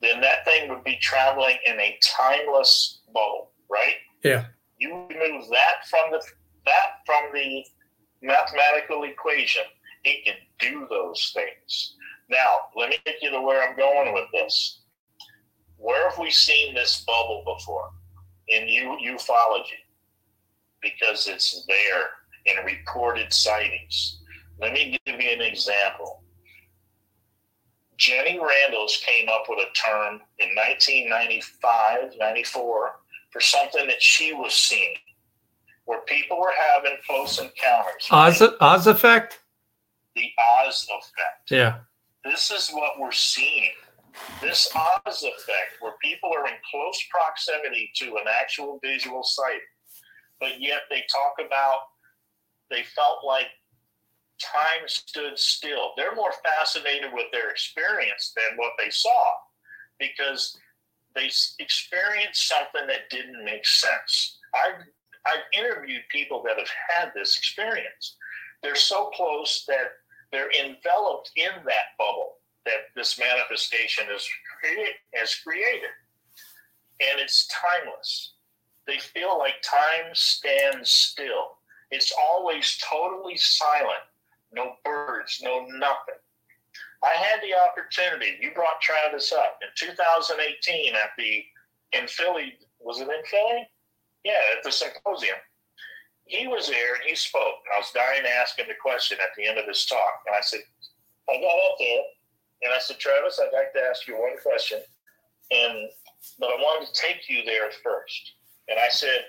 then 0.01 0.21
that 0.21 0.45
thing 0.45 0.69
would 0.69 0.83
be 0.83 0.97
traveling 1.01 1.57
in 1.65 1.79
a 1.79 1.99
timeless 2.01 3.01
bubble, 3.13 3.51
right? 3.69 3.95
Yeah. 4.23 4.45
You 4.77 5.05
remove 5.09 5.49
that 5.49 5.87
from 5.89 6.11
the 6.11 6.21
that 6.65 7.01
from 7.05 7.33
the 7.33 7.65
mathematical 8.21 9.03
equation, 9.03 9.63
it 10.03 10.25
can 10.25 10.35
do 10.59 10.87
those 10.89 11.31
things. 11.33 11.95
Now, 12.29 12.55
let 12.75 12.89
me 12.89 12.97
get 13.05 13.15
you 13.21 13.31
to 13.31 13.41
where 13.41 13.67
I'm 13.67 13.75
going 13.75 14.13
with 14.13 14.25
this. 14.33 14.81
Where 15.77 16.09
have 16.09 16.19
we 16.19 16.29
seen 16.29 16.75
this 16.75 17.03
bubble 17.05 17.43
before? 17.45 17.89
In 18.47 18.67
ufology, 18.67 19.79
because 20.81 21.27
it's 21.27 21.65
there 21.67 22.09
in 22.45 22.63
reported 22.65 23.33
sightings. 23.33 24.21
Let 24.59 24.73
me 24.73 24.99
give 25.05 25.19
you 25.19 25.29
an 25.29 25.41
example. 25.41 26.18
Jenny 27.99 28.39
Randles 28.39 29.01
came 29.01 29.27
up 29.27 29.43
with 29.49 29.59
a 29.59 29.71
term 29.73 30.21
in 30.39 30.49
1995, 30.55 32.13
94 32.17 32.91
for 33.31 33.41
something 33.41 33.85
that 33.87 34.01
she 34.01 34.33
was 34.33 34.55
seeing, 34.55 34.95
where 35.83 35.99
people 36.01 36.39
were 36.39 36.53
having 36.73 36.97
close 37.05 37.39
encounters. 37.39 38.07
Oz, 38.09 38.41
right? 38.41 38.51
Oz 38.61 38.87
effect? 38.87 39.39
The 40.15 40.31
Oz 40.63 40.87
effect. 40.89 41.51
Yeah. 41.51 41.79
This 42.23 42.49
is 42.51 42.69
what 42.69 42.93
we're 42.99 43.11
seeing. 43.11 43.71
This 44.41 44.73
Oz 44.73 45.23
effect, 45.23 45.81
where 45.81 45.93
people 46.01 46.31
are 46.35 46.47
in 46.47 46.53
close 46.71 47.03
proximity 47.11 47.91
to 47.97 48.15
an 48.15 48.27
actual 48.41 48.79
visual 48.81 49.23
sight, 49.23 49.59
but 50.39 50.61
yet 50.61 50.83
they 50.89 51.03
talk 51.11 51.45
about 51.45 51.79
they 52.69 52.83
felt 52.83 53.25
like 53.25 53.47
time 54.39 54.87
stood 54.87 55.37
still. 55.37 55.91
They're 55.95 56.15
more 56.15 56.33
fascinated 56.43 57.11
with 57.13 57.27
their 57.31 57.49
experience 57.49 58.33
than 58.35 58.57
what 58.57 58.73
they 58.77 58.89
saw 58.89 59.23
because 59.99 60.57
they 61.15 61.29
experienced 61.59 62.47
something 62.47 62.87
that 62.87 63.09
didn't 63.09 63.43
make 63.43 63.65
sense. 63.65 64.37
I've, 64.53 64.85
I've 65.25 65.59
interviewed 65.59 66.01
people 66.09 66.43
that 66.43 66.57
have 66.57 66.71
had 66.89 67.11
this 67.13 67.37
experience. 67.37 68.15
They're 68.63 68.75
so 68.75 69.09
close 69.15 69.65
that 69.67 69.91
they're 70.31 70.51
enveloped 70.51 71.31
in 71.35 71.51
that 71.65 71.97
bubble 71.97 72.35
that 72.65 72.93
this 72.95 73.19
manifestation 73.19 74.05
is 74.13 74.27
has 75.13 75.35
created. 75.35 75.89
And 77.01 77.19
it's 77.19 77.47
timeless. 77.47 78.33
They 78.85 78.97
feel 78.97 79.37
like 79.37 79.61
time 79.61 80.11
stands 80.13 80.89
still. 80.89 81.57
It's 81.91 82.13
always 82.29 82.77
totally 82.87 83.37
silent 83.37 84.03
no 84.51 84.73
birds, 84.83 85.39
no 85.43 85.65
nothing. 85.65 86.19
I 87.03 87.13
had 87.15 87.39
the 87.41 87.55
opportunity. 87.55 88.37
You 88.41 88.51
brought 88.53 88.81
Travis 88.81 89.31
up 89.31 89.59
in 89.61 89.69
2018 89.75 90.95
at 90.95 91.11
the 91.17 91.43
in 91.93 92.07
Philly. 92.07 92.57
Was 92.79 92.99
it 92.99 93.07
in 93.07 93.23
Philly? 93.25 93.67
Yeah, 94.23 94.39
at 94.55 94.63
the 94.63 94.71
symposium. 94.71 95.37
He 96.25 96.47
was 96.47 96.67
there 96.67 96.95
and 96.95 97.03
he 97.07 97.15
spoke. 97.15 97.63
And 97.65 97.73
I 97.75 97.79
was 97.79 97.91
dying 97.93 98.23
to 98.23 98.29
ask 98.29 98.59
him 98.59 98.67
the 98.67 98.75
question 98.81 99.17
at 99.21 99.33
the 99.35 99.47
end 99.47 99.57
of 99.57 99.65
his 99.65 99.85
talk, 99.85 100.21
and 100.27 100.35
I 100.35 100.41
said, 100.41 100.61
I 101.29 101.37
got 101.39 101.71
up 101.71 101.77
there 101.79 102.03
and 102.63 102.73
I 102.73 102.79
said, 102.79 102.99
Travis, 102.99 103.39
I'd 103.39 103.55
like 103.55 103.73
to 103.73 103.81
ask 103.89 104.07
you 104.07 104.19
one 104.19 104.37
question, 104.43 104.79
and 105.51 105.89
but 106.37 106.49
I 106.49 106.55
wanted 106.55 106.93
to 106.93 107.01
take 107.01 107.29
you 107.29 107.43
there 107.45 107.71
first. 107.83 108.33
And 108.67 108.77
I 108.77 108.89
said, 108.89 109.25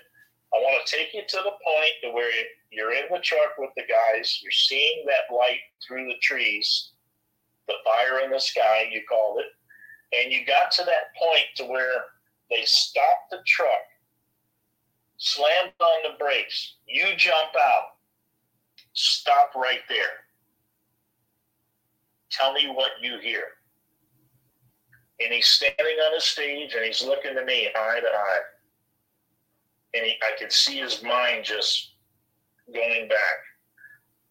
I 0.53 0.57
want 0.57 0.85
to 0.85 0.95
take 0.95 1.13
you 1.13 1.21
to 1.25 1.37
the 1.37 1.51
point 1.63 1.93
to 2.03 2.11
where 2.11 2.29
you're 2.71 2.93
in 2.93 3.05
the 3.09 3.19
truck 3.19 3.57
with 3.57 3.69
the 3.75 3.83
guys, 3.83 4.39
you're 4.43 4.51
seeing 4.51 5.05
that 5.05 5.33
light 5.33 5.59
through 5.85 6.07
the 6.07 6.19
trees, 6.21 6.91
the 7.67 7.75
fire 7.85 8.19
in 8.25 8.31
the 8.31 8.39
sky, 8.39 8.89
you 8.91 9.01
called 9.07 9.39
it, 9.39 9.45
and 10.17 10.31
you 10.31 10.45
got 10.45 10.71
to 10.71 10.83
that 10.83 11.15
point 11.17 11.45
to 11.55 11.63
where 11.63 12.03
they 12.49 12.63
stopped 12.65 13.31
the 13.31 13.37
truck, 13.47 13.69
slammed 15.17 15.71
on 15.79 16.11
the 16.11 16.17
brakes, 16.19 16.75
you 16.85 17.05
jump 17.15 17.51
out, 17.57 17.95
stop 18.91 19.55
right 19.55 19.81
there. 19.87 20.25
Tell 22.29 22.51
me 22.51 22.67
what 22.73 22.91
you 23.01 23.19
hear. 23.21 23.43
And 25.21 25.33
he's 25.33 25.47
standing 25.47 25.97
on 26.07 26.17
a 26.17 26.21
stage 26.21 26.73
and 26.73 26.83
he's 26.83 27.03
looking 27.03 27.35
to 27.35 27.45
me 27.45 27.69
eye 27.73 27.99
to 28.01 28.07
eye 28.07 28.39
and 29.93 30.05
he, 30.05 30.15
I 30.21 30.37
could 30.39 30.51
see 30.51 30.77
his 30.77 31.03
mind 31.03 31.45
just 31.45 31.93
going 32.73 33.07
back. 33.07 33.37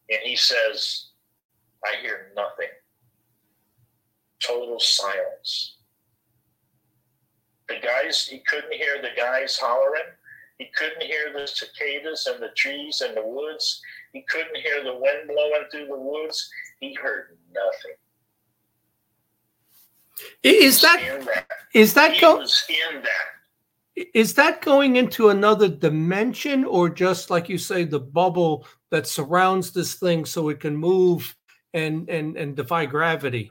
And 0.09 0.20
he 0.24 0.37
says, 0.37 1.11
I 1.85 2.01
hear 2.01 2.32
nothing. 2.35 2.69
Total 4.43 4.81
silence. 4.81 5.77
The 7.69 7.77
guys, 7.82 8.27
he 8.27 8.43
couldn't 8.49 8.73
hear 8.73 9.01
the 9.01 9.11
guys 9.16 9.57
hollering. 9.57 10.03
He 10.59 10.69
couldn't 10.77 11.03
hear 11.03 11.32
the 11.32 11.47
cicadas 11.47 12.27
and 12.27 12.43
the 12.43 12.51
trees 12.57 13.01
and 13.01 13.16
the 13.16 13.24
woods. 13.24 13.81
He 14.12 14.24
couldn't 14.28 14.57
hear 14.57 14.82
the 14.82 14.95
wind 14.95 15.28
blowing 15.28 15.65
through 15.70 15.87
the 15.87 15.97
woods. 15.99 16.51
He 16.81 16.95
heard 16.95 17.39
nothing. 17.53 17.97
Is 20.43 20.82
that, 20.82 21.45
is 21.73 21.95
that 21.95 22.15
he 22.15 22.20
go, 22.20 22.39
was 22.39 22.65
in 22.69 23.03
that 23.03 23.40
is 23.97 24.35
that 24.35 24.62
going 24.62 24.97
into 24.97 25.29
another 25.29 25.69
dimension 25.69 26.65
or 26.65 26.89
just 26.89 27.31
like 27.31 27.49
you 27.49 27.59
say 27.59 27.85
the 27.85 28.01
bubble 28.01 28.67
that 28.91 29.07
surrounds 29.07 29.73
this 29.73 29.95
thing 29.95 30.25
so 30.25 30.49
it 30.49 30.61
can 30.61 30.77
move 30.77 31.35
and 31.75 32.09
and 32.09 32.37
and 32.37 32.57
defy 32.57 32.87
gravity? 32.87 33.51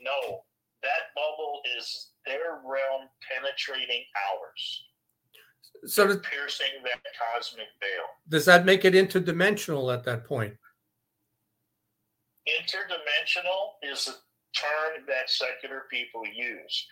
No 0.00 0.42
that 0.86 1.10
bubble 1.14 1.60
is 1.76 2.10
their 2.24 2.60
realm 2.64 3.08
penetrating 3.26 4.04
ours. 4.30 4.84
So 5.86 6.06
the, 6.06 6.18
piercing 6.18 6.82
that 6.84 7.00
cosmic 7.34 7.66
veil. 7.80 8.06
does 8.28 8.44
that 8.46 8.64
make 8.64 8.84
it 8.84 8.94
interdimensional 8.94 9.92
at 9.92 10.04
that 10.04 10.24
point? 10.24 10.54
Interdimensional 12.48 13.74
is 13.82 14.08
a 14.08 14.12
term 14.58 15.04
that 15.06 15.28
secular 15.28 15.82
people 15.90 16.22
use 16.26 16.86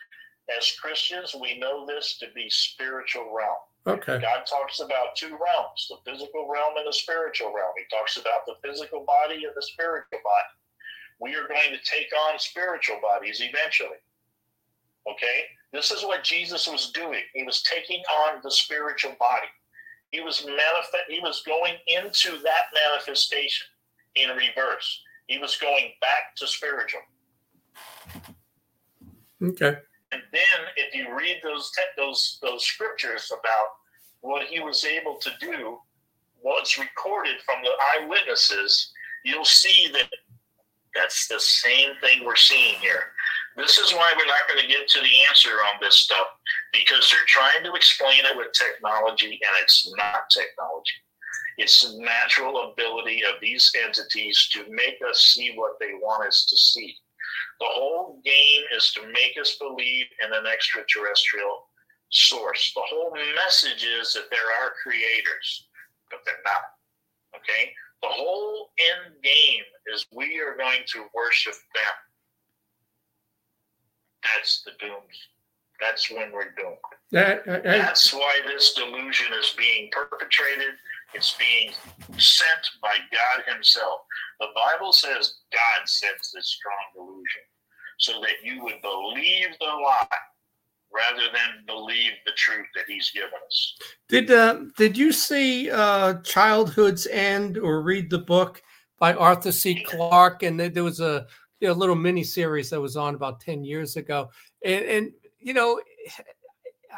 as 0.57 0.77
Christians, 0.81 1.35
we 1.41 1.59
know 1.59 1.87
this 1.87 2.19
to 2.19 2.27
be 2.35 2.49
spiritual 2.51 3.33
realm. 3.35 3.57
Okay. 3.87 4.19
God 4.19 4.47
talks 4.49 4.81
about 4.81 5.15
two 5.17 5.37
realms 5.37 5.89
the 5.91 6.11
physical 6.11 6.49
realm 6.51 6.75
and 6.79 6.87
the 6.87 6.93
spiritual 6.93 7.53
realm. 7.55 7.73
He 7.77 7.85
talks 7.95 8.17
about 8.17 8.47
the 8.47 8.55
physical 8.67 9.05
body 9.05 9.45
and 9.45 9.53
the 9.55 9.63
spiritual 9.63 10.21
body. 10.25 10.53
We 11.21 11.35
are 11.37 11.47
going 11.49 11.71
to 11.71 11.91
take 11.91 12.09
on 12.29 12.39
spiritual 12.39 12.99
bodies 13.03 13.41
eventually. 13.43 14.01
Okay? 15.11 15.45
This 15.73 15.91
is 15.91 16.03
what 16.03 16.25
Jesus 16.25 16.67
was 16.67 16.93
doing. 16.93 17.21
He 17.35 17.43
was 17.43 17.63
taking 17.63 18.03
on 18.25 18.41
the 18.43 18.51
spiritual 18.51 19.15
body. 19.19 19.49
He 20.11 20.21
was 20.21 20.45
manifest 20.47 21.09
he 21.09 21.21
was 21.21 21.43
going 21.45 21.75
into 21.89 22.39
that 22.43 22.67
manifestation 22.73 23.67
in 24.15 24.31
reverse. 24.31 25.03
He 25.27 25.39
was 25.39 25.57
going 25.57 25.91
back 26.01 26.37
to 26.37 26.47
spiritual. 26.47 27.01
Okay. 29.43 29.77
And 30.15 30.23
then 30.31 30.69
if 30.77 30.95
you 30.95 31.13
read 31.13 31.41
those 31.43 31.73
te- 31.73 32.01
those 32.01 32.39
those 32.41 32.65
scriptures 32.65 33.33
about 33.33 33.67
what 34.21 34.47
he 34.47 34.61
was 34.61 34.85
able 34.85 35.17
to 35.17 35.31
do, 35.41 35.79
what's 36.41 36.79
recorded 36.79 37.37
from 37.45 37.57
the 37.65 37.73
eyewitnesses, 37.93 38.93
you'll 39.25 39.45
see 39.45 39.91
that 39.93 40.07
that's 40.95 41.27
the 41.27 41.41
same 41.41 41.97
thing 42.01 42.25
we're 42.25 42.37
seeing 42.37 42.77
here. 42.77 43.11
This 43.57 43.77
is 43.79 43.93
why 43.93 44.15
we're 44.17 44.27
not 44.27 44.47
going 44.47 44.61
to 44.61 44.69
get 44.69 44.87
to 44.87 45.01
the 45.01 45.27
answer 45.29 45.51
on 45.51 45.81
this 45.81 45.97
stuff 45.97 46.29
because 46.73 47.11
they're 47.11 47.27
trying 47.27 47.65
to 47.65 47.75
explain 47.75 48.21
it 48.25 48.37
with 48.37 48.53
technology 48.53 49.41
and 49.43 49.57
it's 49.61 49.93
not 49.97 50.31
technology. 50.31 50.95
It's 51.59 51.83
the 51.83 51.99
natural 51.99 52.73
ability 52.73 53.23
of 53.25 53.41
these 53.41 53.73
entities 53.85 54.49
to 54.53 54.65
make 54.71 54.99
us 55.09 55.35
see 55.35 55.55
what 55.57 55.73
they 55.81 55.95
want 55.95 56.27
us 56.27 56.47
to 56.47 56.57
see. 56.57 56.97
The 57.61 57.67
whole 57.69 58.21
game 58.25 58.63
is 58.75 58.93
to 58.93 59.07
make 59.07 59.37
us 59.41 59.57
believe 59.61 60.07
in 60.25 60.33
an 60.33 60.47
extraterrestrial 60.47 61.69
source. 62.11 62.73
The 62.75 62.83
whole 62.85 63.13
message 63.35 63.85
is 63.85 64.13
that 64.15 64.31
there 64.31 64.51
are 64.63 64.73
creators, 64.83 65.69
but 66.11 66.21
they're 66.25 66.35
not. 66.45 67.41
Okay? 67.41 67.73
The 68.03 68.09
whole 68.09 68.71
end 68.91 69.15
game 69.23 69.65
is 69.93 70.07
we 70.15 70.41
are 70.41 70.57
going 70.57 70.83
to 70.93 71.07
worship 71.15 71.55
them. 71.75 71.95
That's 74.23 74.63
the 74.63 74.73
dooms. 74.79 75.17
That's 75.81 76.11
when 76.11 76.33
we're 76.33 76.55
doomed. 76.57 76.77
That, 77.13 77.43
I, 77.49 77.61
That's 77.61 78.13
why 78.13 78.41
this 78.47 78.75
delusion 78.75 79.33
is 79.39 79.55
being 79.57 79.91
perpetrated. 79.93 80.75
It's 81.15 81.37
being 81.39 81.73
sent 82.19 82.65
by 82.83 82.97
God 83.13 83.45
Himself. 83.53 84.01
The 84.41 84.49
Bible 84.55 84.93
says 84.93 85.35
God 85.53 85.87
sends 85.87 86.33
this 86.33 86.49
strong 86.49 86.75
delusion 86.95 87.43
so 87.99 88.21
that 88.21 88.43
you 88.43 88.63
would 88.63 88.83
believe 88.83 89.49
the 89.61 89.67
lie 89.67 90.07
rather 90.93 91.27
than 91.33 91.65
believe 91.67 92.13
the 92.27 92.33
truth 92.37 92.67
that 92.75 92.85
He's 92.87 93.11
given 93.11 93.31
us. 93.47 93.79
Did 94.09 94.31
uh, 94.31 94.65
Did 94.77 94.97
you 94.97 95.13
see 95.13 95.71
uh, 95.71 96.15
Childhood's 96.23 97.07
End 97.07 97.59
or 97.59 97.83
read 97.83 98.11
the 98.11 98.19
book 98.19 98.63
by 98.99 99.15
Arthur 99.15 99.53
C. 99.53 99.85
Clarke? 99.85 100.43
And 100.43 100.59
there 100.59 100.85
was 100.85 101.01
a 101.01 101.27
you 101.61 101.69
know, 101.69 101.75
little 101.75 101.95
mini 101.95 102.25
series 102.25 102.71
that 102.71 102.81
was 102.81 102.97
on 102.97 103.15
about 103.15 103.41
ten 103.41 103.65
years 103.65 103.97
ago, 103.97 104.31
and, 104.65 104.85
and 104.85 105.13
you 105.39 105.55
know. 105.55 105.81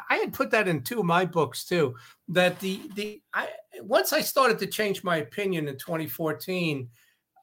I 0.09 0.17
had 0.17 0.33
put 0.33 0.51
that 0.51 0.67
in 0.67 0.81
two 0.81 0.99
of 0.99 1.05
my 1.05 1.25
books 1.25 1.65
too. 1.65 1.95
That 2.29 2.59
the 2.59 2.81
the 2.95 3.21
I 3.33 3.49
once 3.81 4.13
I 4.13 4.21
started 4.21 4.59
to 4.59 4.67
change 4.67 5.03
my 5.03 5.17
opinion 5.17 5.67
in 5.67 5.77
2014, 5.77 6.89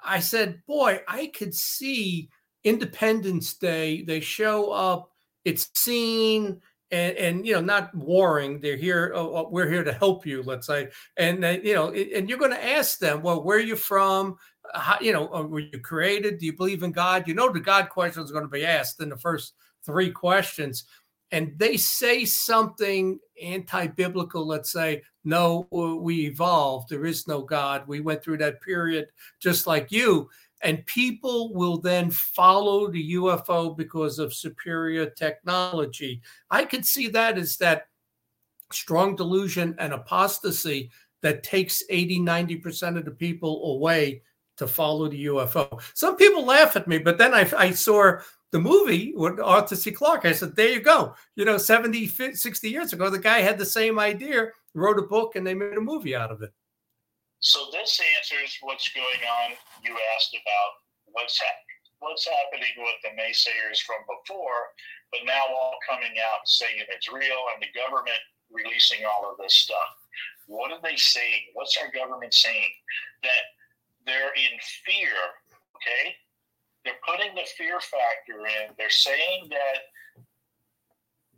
I 0.05 0.21
said, 0.21 0.63
"Boy, 0.67 1.01
I 1.09 1.31
could 1.37 1.55
see 1.55 2.29
Independence 2.63 3.55
Day. 3.55 4.03
They 4.03 4.21
show 4.21 4.71
up. 4.71 5.11
It's 5.45 5.71
seen." 5.75 6.61
And, 6.91 7.17
and 7.17 7.47
you 7.47 7.55
know 7.55 7.63
not 7.63 7.93
warring 7.95 8.61
they're 8.61 8.77
here 8.77 9.11
oh, 9.17 9.37
oh, 9.37 9.49
we're 9.51 9.71
here 9.71 9.83
to 9.83 9.93
help 9.93 10.27
you 10.27 10.43
let's 10.43 10.67
say 10.67 10.91
and 11.17 11.43
they, 11.43 11.61
you 11.63 11.75
know 11.75 11.91
and 11.91 12.29
you're 12.29 12.39
going 12.39 12.51
to 12.53 12.65
ask 12.65 12.99
them 12.99 13.23
well 13.23 13.43
where 13.43 13.57
are 13.57 13.61
you 13.61 13.75
from 13.75 14.37
How, 14.75 14.99
you 15.01 15.13
know 15.13 15.33
uh, 15.33 15.43
were 15.43 15.61
you 15.61 15.81
created 15.81 16.39
do 16.39 16.47
you 16.47 16.55
believe 16.55 16.83
in 16.83 16.93
god 16.93 17.27
you 17.27 17.35
know 17.35 17.51
the 17.51 17.59
god 17.59 17.89
question 17.89 18.23
is 18.23 18.31
going 18.31 18.45
to 18.45 18.51
be 18.51 18.67
asked 18.67 19.01
in 19.01 19.09
the 19.09 19.17
first 19.17 19.55
three 19.85 20.11
questions 20.11 20.85
and 21.33 21.53
they 21.57 21.77
say 21.77 22.25
something 22.25 23.19
anti-biblical 23.43 24.47
let's 24.47 24.71
say 24.71 25.03
no 25.25 25.67
we 25.71 26.27
evolved. 26.27 26.91
There 26.91 27.07
is 27.07 27.27
no 27.27 27.43
god. 27.43 27.89
We 27.89 28.01
went 28.01 28.23
through 28.23 28.39
that 28.39 28.61
period 28.61 29.09
just 29.41 29.67
like 29.67 29.91
you. 29.91 30.29
And 30.63 30.85
people 30.87 31.53
will 31.53 31.79
then 31.79 32.11
follow 32.11 32.91
the 32.91 33.15
ufo 33.15 33.77
because 33.77 34.19
of 34.19 34.33
superior 34.33 35.11
technology. 35.11 36.23
I 36.51 36.65
could 36.65 36.87
see 36.87 37.09
that 37.09 37.37
as 37.37 37.57
that 37.59 37.89
strong 38.73 39.15
delusion 39.15 39.75
and 39.79 39.93
apostasy 39.93 40.91
that 41.23 41.43
takes 41.43 41.83
80 41.91 42.21
90% 42.21 42.99
of 42.99 43.05
the 43.05 43.11
people 43.11 43.75
away 43.75 44.23
to 44.57 44.67
follow 44.67 45.09
the 45.09 45.27
ufo 45.27 45.81
some 45.95 46.17
people 46.17 46.45
laugh 46.45 46.77
at 46.77 46.87
me 46.89 46.99
but 46.99 47.19
then 47.19 47.35
i, 47.35 47.49
I 47.57 47.71
saw 47.71 48.19
the 48.55 48.61
movie 48.61 49.13
with 49.17 49.41
Arthur 49.41 49.75
C. 49.75 49.91
Clarke. 49.91 50.27
I 50.27 50.33
said, 50.33 50.55
there 50.55 50.71
you 50.71 50.79
go. 50.79 51.17
You 51.35 51.45
know, 51.45 51.59
70, 51.59 52.07
60 52.07 52.71
years 52.71 52.93
ago, 52.93 53.11
the 53.11 53.19
guy 53.19 53.41
had 53.41 53.59
the 53.59 53.67
same 53.67 53.99
idea, 53.99 54.55
wrote 54.75 55.01
a 55.01 55.11
book, 55.11 55.35
and 55.35 55.45
they 55.45 55.55
made 55.55 55.77
a 55.77 55.81
movie 55.81 56.15
out 56.15 56.31
of 56.31 56.41
it. 56.41 56.55
So 57.41 57.67
this 57.73 57.99
answers 57.99 58.57
what's 58.63 58.95
going 58.95 59.27
on. 59.27 59.59
You 59.83 59.99
asked 60.15 60.39
about 60.39 60.71
what's 61.11 61.37
happening. 61.37 61.83
What's 61.99 62.29
happening 62.31 62.75
with 62.79 62.99
the 63.03 63.13
naysayers 63.19 63.83
from 63.83 64.07
before, 64.07 64.71
but 65.11 65.27
now 65.27 65.51
all 65.51 65.75
coming 65.83 66.15
out 66.23 66.47
saying 66.47 66.79
it's 66.95 67.11
real 67.11 67.43
and 67.55 67.59
the 67.59 67.75
government 67.75 68.23
releasing 68.53 69.05
all 69.05 69.29
of 69.31 69.37
this 69.37 69.55
stuff. 69.55 69.99
What 70.47 70.71
are 70.71 70.81
they 70.83 70.97
saying? 70.97 71.51
What's 71.55 71.77
our 71.83 71.91
government 71.91 72.35
saying? 72.35 72.71
That 73.23 73.45
they're 74.07 74.33
in 74.35 74.55
fear, 74.85 75.17
okay? 75.77 76.15
they're 76.85 77.01
putting 77.01 77.35
the 77.35 77.49
fear 77.57 77.81
factor 77.81 78.45
in. 78.45 78.77
They're 78.77 78.93
saying 78.93 79.49
that 79.49 79.89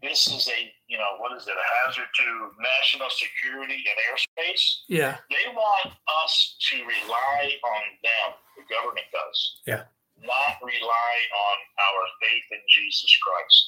this 0.02 0.26
is 0.26 0.47
a, 0.51 0.60
you 0.90 0.98
know, 0.98 1.16
what 1.18 1.32
is 1.38 1.47
it, 1.47 1.55
a 1.55 1.68
hazard 1.86 2.10
to 2.10 2.28
national 2.59 3.09
security 3.09 3.80
and 3.80 3.98
airspace. 4.10 4.84
Yeah. 4.90 5.16
They 5.30 5.47
want 5.55 5.94
us 6.26 6.56
to 6.70 6.76
rely 6.82 7.55
on 7.62 7.82
them. 8.02 8.28
The 8.59 8.66
government 8.68 9.06
does. 9.14 9.38
Yeah. 9.66 9.86
Not 10.20 10.59
rely 10.60 11.14
on 11.30 11.56
our 11.78 12.02
faith 12.20 12.47
in 12.51 12.62
Jesus 12.68 13.12
Christ. 13.22 13.64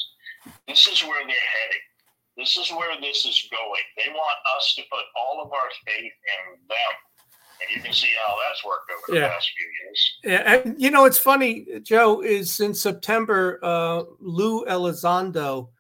This 0.67 0.87
is 0.87 1.01
where 1.07 1.23
they're 1.25 1.49
heading. 1.63 1.87
This 2.37 2.57
is 2.57 2.71
where 2.71 2.95
this 3.01 3.25
is 3.25 3.49
going. 3.51 3.87
They 3.97 4.11
want 4.11 4.39
us 4.57 4.75
to 4.77 4.83
put 4.91 5.07
all 5.17 5.43
of 5.43 5.53
our 5.53 5.71
faith 5.87 6.13
in 6.13 6.43
them. 6.69 6.95
And 7.61 7.77
you 7.77 7.83
can 7.83 7.93
see 7.93 8.09
how 8.25 8.35
that's 8.47 8.65
worked 8.65 8.91
over 8.91 9.13
the 9.13 9.21
Yeah. 9.21 9.33
past 9.33 9.51
few 9.57 9.67
years. 9.83 10.19
Yeah, 10.25 10.53
and 10.55 10.81
you 10.81 10.91
know 10.91 11.05
it's 11.05 11.19
funny, 11.19 11.67
Joe. 11.83 12.21
Is 12.23 12.61
in 12.61 12.75
September, 12.75 13.59
uh, 13.63 14.05
Lou 14.21 14.65
Elizondo 14.67 15.71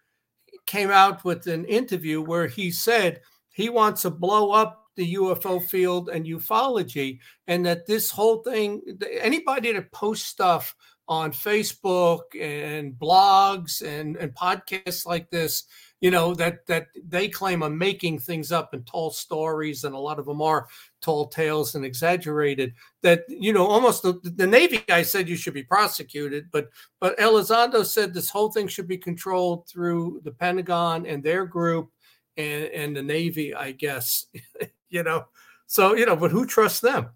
came 0.66 0.90
out 0.90 1.24
with 1.24 1.46
an 1.46 1.64
interview 1.64 2.20
where 2.20 2.46
he 2.46 2.70
said 2.70 3.20
he 3.50 3.68
wants 3.68 4.02
to 4.02 4.10
blow 4.10 4.50
up 4.50 4.84
the 4.96 5.14
UFO 5.14 5.60
field 5.64 6.08
and 6.08 6.26
ufology, 6.26 7.20
and 7.46 7.64
that 7.64 7.86
this 7.86 8.10
whole 8.10 8.42
thing, 8.42 8.82
anybody 9.20 9.72
that 9.72 9.92
posts 9.92 10.26
stuff 10.26 10.74
on 11.06 11.32
Facebook 11.32 12.22
and 12.38 12.92
blogs 12.94 13.80
and 13.86 14.16
and 14.16 14.34
podcasts 14.34 15.06
like 15.06 15.30
this, 15.30 15.64
you 16.00 16.10
know 16.10 16.34
that 16.34 16.66
that 16.66 16.88
they 17.02 17.28
claim 17.28 17.62
are 17.62 17.70
making 17.70 18.18
things 18.18 18.52
up 18.52 18.74
and 18.74 18.86
tall 18.86 19.10
stories, 19.10 19.84
and 19.84 19.94
a 19.94 19.98
lot 19.98 20.18
of 20.18 20.26
them 20.26 20.42
are 20.42 20.66
tall 21.00 21.28
tales 21.28 21.74
and 21.74 21.84
exaggerated 21.84 22.74
that 23.02 23.24
you 23.28 23.52
know 23.52 23.66
almost 23.66 24.02
the, 24.02 24.20
the 24.22 24.46
navy 24.46 24.82
guy 24.88 25.02
said 25.02 25.28
you 25.28 25.36
should 25.36 25.54
be 25.54 25.62
prosecuted 25.62 26.46
but 26.50 26.68
but 27.00 27.16
elizondo 27.18 27.84
said 27.84 28.12
this 28.12 28.30
whole 28.30 28.50
thing 28.50 28.66
should 28.66 28.88
be 28.88 28.98
controlled 28.98 29.68
through 29.68 30.20
the 30.24 30.32
pentagon 30.32 31.06
and 31.06 31.22
their 31.22 31.46
group 31.46 31.90
and 32.36 32.64
and 32.64 32.96
the 32.96 33.02
navy 33.02 33.54
i 33.54 33.70
guess 33.70 34.26
you 34.88 35.02
know 35.02 35.24
so 35.66 35.94
you 35.94 36.04
know 36.04 36.16
but 36.16 36.30
who 36.30 36.44
trusts 36.44 36.80
them 36.80 37.08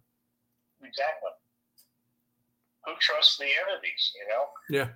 Exactly. 0.85 1.31
Who 2.85 2.93
trusts 3.01 3.39
the 3.39 3.47
entities, 3.47 4.13
you 4.19 4.27
know? 4.29 4.45
yeah 4.69 4.89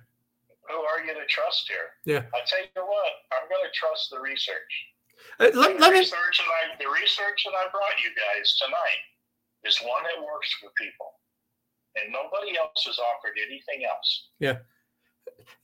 Who 0.69 0.77
are 0.77 0.99
you 1.05 1.13
to 1.13 1.25
trust 1.27 1.65
here? 1.67 1.95
Yeah. 2.05 2.27
I 2.35 2.39
tell 2.45 2.59
you 2.59 2.83
what, 2.83 3.11
I'm 3.31 3.47
going 3.49 3.63
to 3.63 3.73
trust 3.73 4.09
the 4.11 4.19
research. 4.19 4.73
Uh, 5.39 5.49
let, 5.53 5.75
the 5.75 5.79
let 5.79 5.93
me 5.93 5.99
research 5.99 6.37
that 6.37 6.49
I, 6.49 6.77
the 6.79 6.89
research 6.89 7.43
that 7.45 7.53
I 7.53 7.69
brought 7.71 7.97
you 8.03 8.09
guys 8.15 8.57
tonight 8.61 9.03
is 9.65 9.77
one 9.79 10.03
that 10.03 10.23
works 10.23 10.53
for 10.61 10.69
people, 10.77 11.13
and 11.95 12.11
nobody 12.11 12.57
else 12.57 12.83
has 12.85 12.97
offered 12.99 13.37
anything 13.37 13.85
else. 13.85 14.29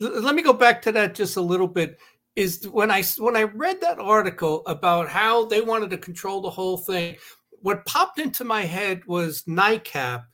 L- 0.01 0.21
let 0.21 0.35
me 0.35 0.41
go 0.41 0.53
back 0.53 0.81
to 0.83 0.91
that 0.93 1.15
just 1.15 1.37
a 1.37 1.41
little 1.41 1.67
bit 1.67 1.99
is 2.35 2.67
when 2.69 2.89
i 2.89 3.03
when 3.19 3.35
i 3.35 3.43
read 3.43 3.79
that 3.79 3.99
article 3.99 4.63
about 4.65 5.07
how 5.07 5.45
they 5.45 5.61
wanted 5.61 5.91
to 5.91 5.99
control 5.99 6.41
the 6.41 6.49
whole 6.49 6.77
thing 6.77 7.15
what 7.63 7.85
popped 7.85 8.19
into 8.19 8.43
my 8.43 8.63
head 8.63 9.01
was 9.07 9.43
NICAP 9.43 10.25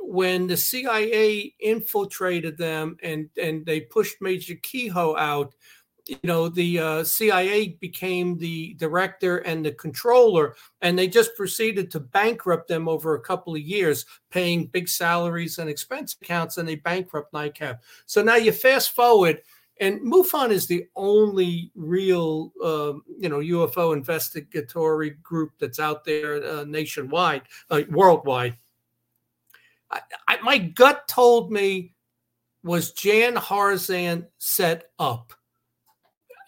when 0.00 0.48
the 0.48 0.56
CIA 0.56 1.54
infiltrated 1.60 2.58
them 2.58 2.96
and 3.02 3.30
and 3.40 3.64
they 3.64 3.80
pushed 3.80 4.20
Major 4.20 4.56
Keyhoe 4.56 5.16
out. 5.16 5.54
You 6.06 6.18
know, 6.22 6.48
the 6.50 6.78
uh, 6.78 7.04
CIA 7.04 7.78
became 7.80 8.36
the 8.36 8.74
director 8.74 9.38
and 9.38 9.64
the 9.64 9.72
controller, 9.72 10.54
and 10.82 10.98
they 10.98 11.08
just 11.08 11.34
proceeded 11.34 11.90
to 11.92 12.00
bankrupt 12.00 12.68
them 12.68 12.88
over 12.88 13.14
a 13.14 13.20
couple 13.20 13.54
of 13.54 13.62
years, 13.62 14.04
paying 14.30 14.66
big 14.66 14.88
salaries 14.88 15.58
and 15.58 15.70
expense 15.70 16.14
accounts, 16.20 16.58
and 16.58 16.68
they 16.68 16.76
bankrupt 16.76 17.32
NICAP. 17.32 17.78
So 18.04 18.22
now 18.22 18.36
you 18.36 18.52
fast 18.52 18.90
forward, 18.90 19.40
and 19.80 20.00
MUFON 20.00 20.50
is 20.50 20.66
the 20.66 20.86
only 20.94 21.72
real, 21.74 22.52
um, 22.62 23.02
you 23.18 23.28
know, 23.28 23.38
UFO 23.38 23.94
investigatory 23.94 25.10
group 25.22 25.52
that's 25.58 25.80
out 25.80 26.04
there 26.04 26.44
uh, 26.44 26.64
nationwide, 26.64 27.42
uh, 27.70 27.82
worldwide. 27.90 28.56
I, 29.90 30.00
I, 30.28 30.40
my 30.42 30.58
gut 30.58 31.08
told 31.08 31.50
me 31.50 31.94
was 32.62 32.92
Jan 32.92 33.34
Harzan 33.34 34.26
set 34.38 34.90
up. 34.98 35.32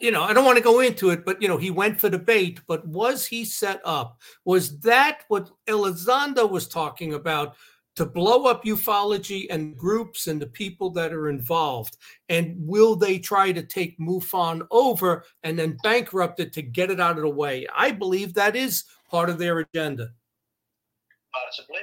You 0.01 0.11
know, 0.11 0.23
I 0.23 0.33
don't 0.33 0.45
want 0.45 0.59
to 0.59 0.65
go 0.65 0.81
into 0.81 1.11
it, 1.11 1.25
but 1.25 1.41
you 1.41 1.49
know, 1.49 1.57
he 1.57 1.71
went 1.71 2.01
for 2.01 2.09
the 2.09 2.19
bait. 2.19 2.61
But 2.67 2.87
was 2.87 3.27
he 3.27 3.45
set 3.45 3.81
up? 3.85 4.21
Was 4.45 4.79
that 4.81 5.25
what 5.29 5.51
Elizondo 5.67 6.51
was 6.51 6.69
talking 6.69 7.15
about? 7.15 7.57
to 7.97 8.05
blow 8.05 8.45
up 8.45 8.65
ufology 8.65 9.47
and 9.51 9.77
groups 9.77 10.27
and 10.27 10.41
the 10.41 10.47
people 10.47 10.91
that 10.91 11.13
are 11.13 11.31
involved? 11.31 11.97
And 12.29 12.55
will 12.59 12.95
they 12.95 13.19
try 13.19 13.53
to 13.53 13.63
take 13.63 13.99
MUFON 13.99 14.67
over 14.71 15.25
and 15.43 15.59
then 15.59 15.79
bankrupt 15.83 16.39
it 16.39 16.53
to 16.53 16.63
get 16.63 16.91
it 16.91 17.01
out 17.01 17.17
of 17.17 17.23
the 17.23 17.29
way? 17.31 17.67
I 17.75 17.91
believe 17.91 18.35
that 18.35 18.55
is 18.55 18.85
part 19.11 19.31
of 19.31 19.39
their 19.39 19.61
agenda. 19.61 20.11
Possibly. 21.33 21.81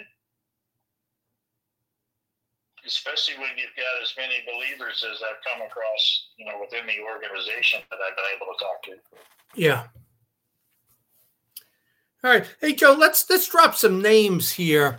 Especially 2.85 3.35
when 3.35 3.49
you've 3.57 3.75
got 3.77 4.01
as 4.01 4.13
many 4.17 4.43
believers 4.45 5.05
as 5.09 5.21
I've 5.23 5.41
come 5.43 5.65
across, 5.65 6.27
you 6.37 6.45
know, 6.45 6.59
within 6.59 6.85
the 6.85 7.01
organization 7.01 7.79
that 7.89 7.99
I've 7.99 8.15
been 8.15 8.25
able 8.35 8.47
to 8.53 8.63
talk 8.63 8.83
to. 8.83 9.19
Yeah. 9.55 9.83
All 12.23 12.31
right. 12.31 12.45
Hey 12.61 12.73
Joe, 12.73 12.95
let's 12.97 13.29
let's 13.29 13.47
drop 13.47 13.75
some 13.75 14.01
names 14.01 14.51
here 14.51 14.97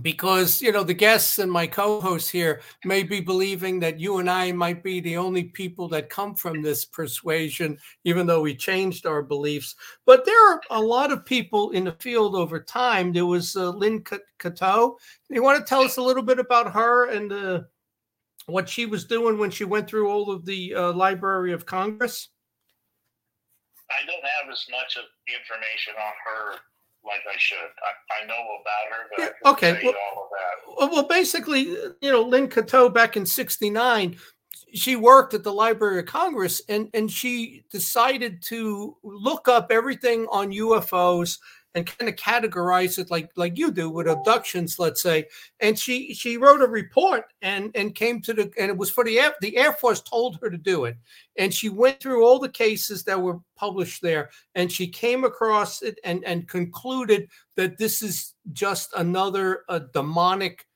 because 0.00 0.62
you 0.62 0.72
know 0.72 0.82
the 0.82 0.94
guests 0.94 1.38
and 1.38 1.52
my 1.52 1.66
co-hosts 1.66 2.30
here 2.30 2.62
may 2.84 3.02
be 3.02 3.20
believing 3.20 3.78
that 3.80 4.00
you 4.00 4.18
and 4.18 4.30
I 4.30 4.52
might 4.52 4.82
be 4.82 5.00
the 5.00 5.16
only 5.18 5.44
people 5.44 5.88
that 5.88 6.08
come 6.08 6.34
from 6.34 6.62
this 6.62 6.84
persuasion, 6.84 7.76
even 8.04 8.26
though 8.26 8.40
we 8.40 8.54
changed 8.54 9.04
our 9.04 9.22
beliefs. 9.22 9.74
But 10.06 10.24
there 10.24 10.52
are 10.52 10.60
a 10.70 10.80
lot 10.80 11.12
of 11.12 11.26
people 11.26 11.70
in 11.72 11.84
the 11.84 11.92
field 11.92 12.34
over 12.34 12.60
time. 12.60 13.12
There 13.12 13.26
was 13.26 13.54
uh, 13.54 13.70
Lynn 13.70 14.02
Catoe. 14.38 14.96
You 15.28 15.42
want 15.42 15.58
to 15.58 15.68
tell 15.68 15.82
us 15.82 15.98
a 15.98 16.02
little 16.02 16.22
bit 16.22 16.38
about 16.38 16.72
her 16.72 17.10
and 17.10 17.32
uh, 17.32 17.60
what 18.46 18.68
she 18.68 18.86
was 18.86 19.04
doing 19.04 19.38
when 19.38 19.50
she 19.50 19.64
went 19.64 19.88
through 19.88 20.08
all 20.08 20.30
of 20.30 20.44
the 20.44 20.74
uh, 20.74 20.92
Library 20.92 21.52
of 21.52 21.66
Congress? 21.66 22.28
I 23.90 24.06
don't 24.06 24.24
have 24.24 24.50
as 24.50 24.64
much 24.70 24.96
of 24.96 25.04
information 25.28 25.94
on 25.98 26.12
her 26.24 26.58
like 27.04 27.20
I 27.28 27.36
should. 27.38 27.56
I, 27.58 28.22
I 28.22 28.26
know 28.26 28.34
about 28.60 28.90
her, 28.90 29.06
but 29.10 29.18
Yeah, 29.18 29.30
I 29.44 29.50
okay, 29.52 29.80
well- 29.84 29.94
all 30.16 30.24
of 30.24 30.30
that. 30.30 30.84
Uh, 30.84 30.88
well, 30.92 31.08
basically, 31.08 31.62
you 32.00 32.10
know, 32.10 32.22
Lynn 32.22 32.48
Catoe 32.48 32.88
back 32.88 33.16
in 33.16 33.26
'69, 33.26 34.16
she 34.74 34.96
worked 34.96 35.34
at 35.34 35.42
the 35.44 35.52
Library 35.52 35.98
of 36.00 36.06
Congress, 36.06 36.62
and 36.68 36.88
and 36.94 37.10
she 37.10 37.64
decided 37.70 38.42
to 38.48 38.96
look 39.02 39.48
up 39.48 39.68
everything 39.70 40.26
on 40.30 40.50
UFOs 40.52 41.38
and 41.74 41.86
kind 41.86 42.08
of 42.08 42.16
categorize 42.16 42.98
it 42.98 43.10
like 43.10 43.30
like 43.36 43.56
you 43.56 43.70
do 43.70 43.88
with 43.88 44.06
abductions, 44.06 44.78
let's 44.78 45.02
say. 45.02 45.26
And 45.60 45.78
she 45.78 46.14
she 46.14 46.36
wrote 46.36 46.62
a 46.62 46.66
report 46.66 47.32
and 47.42 47.70
and 47.74 47.94
came 47.94 48.20
to 48.22 48.34
the 48.34 48.52
and 48.58 48.70
it 48.70 48.76
was 48.76 48.90
for 48.90 49.04
the 49.04 49.18
Air 49.18 49.34
the 49.40 49.56
Air 49.56 49.72
Force 49.72 50.00
told 50.00 50.38
her 50.42 50.50
to 50.50 50.58
do 50.58 50.84
it, 50.84 50.96
and 51.36 51.52
she 51.52 51.68
went 51.68 52.00
through 52.00 52.24
all 52.24 52.38
the 52.38 52.48
cases 52.48 53.04
that 53.04 53.20
were 53.20 53.38
published 53.56 54.02
there, 54.02 54.30
and 54.54 54.70
she 54.70 54.86
came 54.86 55.24
across 55.24 55.82
it 55.82 55.98
and 56.04 56.24
and 56.24 56.48
concluded 56.48 57.28
that 57.56 57.78
this 57.78 58.02
is 58.02 58.34
just 58.52 58.92
another 58.96 59.62
uh, 59.68 59.80
demonic 59.92 60.66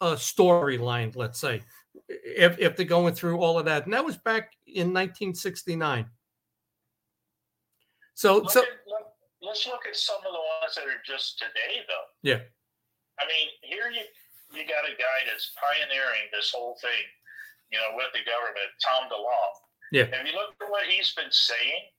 uh, 0.00 0.14
storyline, 0.16 1.14
let's 1.16 1.40
say, 1.40 1.62
if, 2.08 2.58
if 2.58 2.76
they're 2.76 2.84
going 2.84 3.14
through 3.14 3.38
all 3.38 3.58
of 3.58 3.64
that. 3.64 3.84
And 3.84 3.94
that 3.94 4.04
was 4.04 4.16
back 4.18 4.52
in 4.66 4.92
1969. 4.92 6.06
So, 8.14 8.36
Look 8.36 8.50
so 8.50 8.62
let's 9.44 9.68
look 9.68 9.84
at 9.84 9.94
some 9.94 10.18
of 10.24 10.32
the 10.32 10.44
ones 10.60 10.74
that 10.74 10.88
are 10.88 11.04
just 11.04 11.38
today, 11.38 11.84
though. 11.86 12.08
Yeah. 12.24 12.40
I 13.20 13.24
mean, 13.28 13.46
here 13.62 13.92
you 13.92 14.02
you 14.52 14.64
got 14.68 14.86
a 14.86 14.94
guy 14.94 15.18
that's 15.26 15.52
pioneering 15.58 16.30
this 16.30 16.54
whole 16.54 16.78
thing, 16.78 17.04
you 17.72 17.78
know, 17.80 17.96
with 17.98 18.12
the 18.14 18.22
government, 18.22 18.70
Tom 18.78 19.10
DeLonge. 19.10 19.58
Yeah. 19.90 20.06
Have 20.14 20.26
you 20.26 20.34
looked 20.34 20.62
at 20.62 20.70
what 20.70 20.86
he's 20.86 21.10
been 21.14 21.32
saying? 21.32 21.90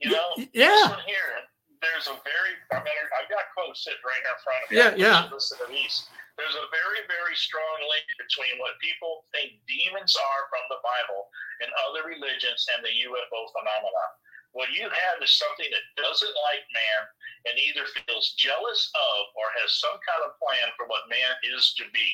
You 0.00 0.16
know, 0.16 0.32
yeah. 0.56 0.88
one 0.88 1.04
here, 1.04 1.44
there's 1.84 2.08
a 2.08 2.16
very, 2.24 2.56
I 2.72 2.80
mean, 2.80 2.96
I've 3.20 3.28
got 3.28 3.52
quotes 3.52 3.84
sitting 3.84 4.00
right 4.00 4.20
here 4.24 4.32
in 4.32 4.40
front 4.40 4.60
of 4.64 4.68
me. 4.72 4.76
Yeah, 4.80 4.92
yeah. 4.96 5.28
Listen 5.28 5.60
to 5.60 5.68
these. 5.68 6.08
There's 6.40 6.56
a 6.56 6.66
very, 6.72 7.04
very 7.04 7.36
strong 7.36 7.84
link 7.84 8.08
between 8.16 8.56
what 8.56 8.80
people 8.80 9.28
think 9.36 9.60
demons 9.68 10.16
are 10.16 10.42
from 10.48 10.64
the 10.72 10.80
Bible 10.80 11.28
and 11.60 11.68
other 11.84 12.08
religions 12.08 12.64
and 12.72 12.80
the 12.80 12.92
UFO 12.92 13.40
phenomenon. 13.52 14.10
What 14.52 14.74
you 14.74 14.90
have 14.90 15.18
is 15.22 15.30
something 15.38 15.70
that 15.70 16.02
doesn't 16.02 16.36
like 16.42 16.66
man 16.74 17.00
and 17.46 17.54
either 17.56 17.86
feels 18.04 18.34
jealous 18.34 18.90
of 18.94 19.20
or 19.38 19.46
has 19.62 19.78
some 19.78 19.96
kind 20.02 20.22
of 20.26 20.36
plan 20.42 20.74
for 20.74 20.90
what 20.90 21.08
man 21.08 21.38
is 21.54 21.72
to 21.78 21.84
be. 21.94 22.08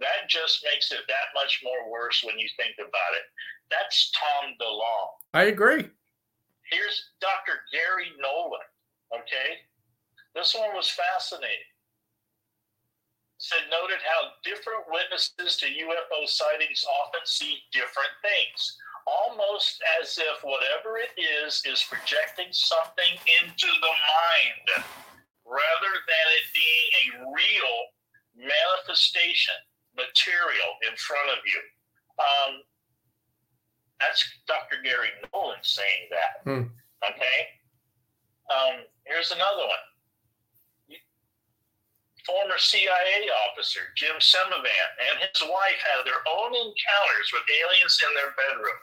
That 0.00 0.28
just 0.28 0.64
makes 0.64 0.92
it 0.92 1.04
that 1.08 1.36
much 1.36 1.60
more 1.64 1.88
worse 1.90 2.24
when 2.24 2.38
you 2.38 2.48
think 2.56 2.76
about 2.80 3.12
it. 3.16 3.26
That's 3.70 4.12
Tom 4.12 4.56
DeLonge. 4.60 5.16
I 5.32 5.44
agree. 5.52 5.88
Here's 6.70 7.12
Dr. 7.20 7.62
Garry 7.72 8.12
Nolan. 8.20 8.66
Okay, 9.14 9.62
this 10.34 10.54
one 10.54 10.74
was 10.74 10.90
fascinating. 10.90 11.70
Said 13.38 13.68
noted 13.70 14.00
how 14.02 14.34
different 14.42 14.88
witnesses 14.90 15.56
to 15.60 15.66
UFO 15.66 16.26
sightings 16.26 16.84
often 17.04 17.20
see 17.24 17.62
different 17.70 18.10
things, 18.24 18.76
almost 19.06 19.82
as 20.02 20.18
if 20.18 20.42
whatever 20.42 20.98
it 20.98 21.14
is 21.14 21.62
is 21.64 21.86
projecting 21.88 22.50
something 22.50 23.14
into 23.42 23.70
the 23.70 23.94
mind, 23.94 24.84
rather 25.46 25.92
than 26.06 26.26
it 26.34 26.46
being 26.50 26.88
a 27.00 27.06
real 27.30 27.74
manifestation 28.36 29.56
material 29.96 30.70
in 30.84 30.94
front 30.98 31.30
of 31.30 31.40
you. 31.46 31.60
Um, 32.18 32.52
that's 34.00 34.20
Dr. 34.46 34.82
Garry 34.84 35.08
Nolan 35.32 35.62
saying 35.62 36.12
that. 36.12 36.44
Hmm. 36.44 36.68
Okay. 37.00 37.38
Um, 38.52 38.84
here's 39.04 39.32
another 39.32 39.64
one. 39.64 39.84
Former 42.26 42.58
CIA 42.58 43.30
officer 43.46 43.94
Jim 43.94 44.18
Semivan 44.18 44.90
and 44.98 45.22
his 45.22 45.42
wife 45.46 45.80
had 45.94 46.02
their 46.02 46.26
own 46.26 46.50
encounters 46.50 47.28
with 47.32 47.46
aliens 47.62 48.02
in 48.02 48.10
their 48.18 48.34
bedroom. 48.34 48.82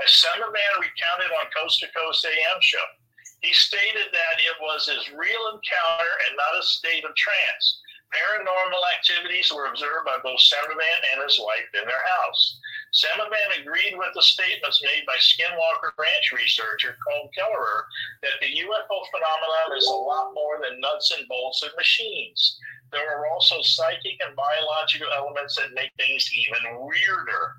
As 0.00 0.10
Semivan 0.16 0.80
recounted 0.80 1.28
on 1.28 1.52
Coast 1.52 1.80
to 1.80 1.88
Coast 1.92 2.24
AM 2.24 2.60
show, 2.60 2.88
he 3.42 3.52
stated 3.52 4.08
that 4.12 4.40
it 4.40 4.56
was 4.60 4.88
his 4.88 5.12
real 5.12 5.44
encounter 5.52 6.12
and 6.28 6.36
not 6.36 6.58
a 6.58 6.64
state 6.64 7.04
of 7.04 7.14
trance. 7.16 7.80
Paranormal 8.10 8.82
activities 8.96 9.52
were 9.52 9.66
observed 9.66 10.06
by 10.06 10.18
both 10.24 10.40
Semivan 10.40 11.00
and 11.12 11.22
his 11.22 11.38
wife 11.38 11.68
in 11.76 11.86
their 11.86 12.04
house. 12.16 12.58
Semivan 12.92 13.60
agreed 13.60 13.94
with 13.94 14.10
the 14.14 14.22
statements 14.22 14.82
made 14.82 15.04
by 15.06 15.14
Skinwalker 15.20 15.92
Ranch 15.96 16.32
researcher 16.32 16.96
Colm 17.06 17.28
Kelleher 17.36 17.84
that 18.22 18.40
the 18.40 18.50
UFO 18.50 18.98
phenomenon 19.12 19.76
is 19.76 19.86
a 19.86 19.94
lot 19.94 20.34
more 20.34 20.58
than 20.60 20.80
nuts 20.80 21.12
and 21.16 21.28
bolts 21.28 21.62
and 21.62 21.72
machines. 21.76 22.58
There 22.90 23.06
are 23.16 23.28
also 23.28 23.62
psychic 23.62 24.18
and 24.26 24.34
biological 24.34 25.12
elements 25.14 25.56
that 25.56 25.74
make 25.74 25.92
things 25.96 26.32
even 26.34 26.80
weirder. 26.80 27.54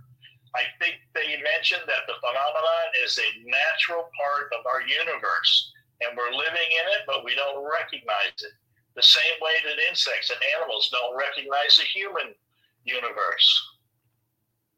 I 0.55 0.67
think 0.83 0.99
they 1.15 1.39
mentioned 1.39 1.87
that 1.87 2.03
the 2.07 2.19
phenomenon 2.19 2.87
is 3.03 3.15
a 3.15 3.29
natural 3.47 4.11
part 4.19 4.51
of 4.51 4.67
our 4.67 4.83
universe, 4.83 5.71
and 6.03 6.17
we're 6.17 6.35
living 6.35 6.69
in 6.69 6.85
it, 6.99 7.07
but 7.07 7.23
we 7.23 7.35
don't 7.35 7.63
recognize 7.63 8.35
it. 8.43 8.55
The 8.95 9.03
same 9.03 9.37
way 9.39 9.55
that 9.63 9.79
insects 9.87 10.29
and 10.29 10.39
animals 10.59 10.91
don't 10.91 11.15
recognize 11.15 11.79
the 11.79 11.87
human 11.87 12.35
universe. 12.83 13.47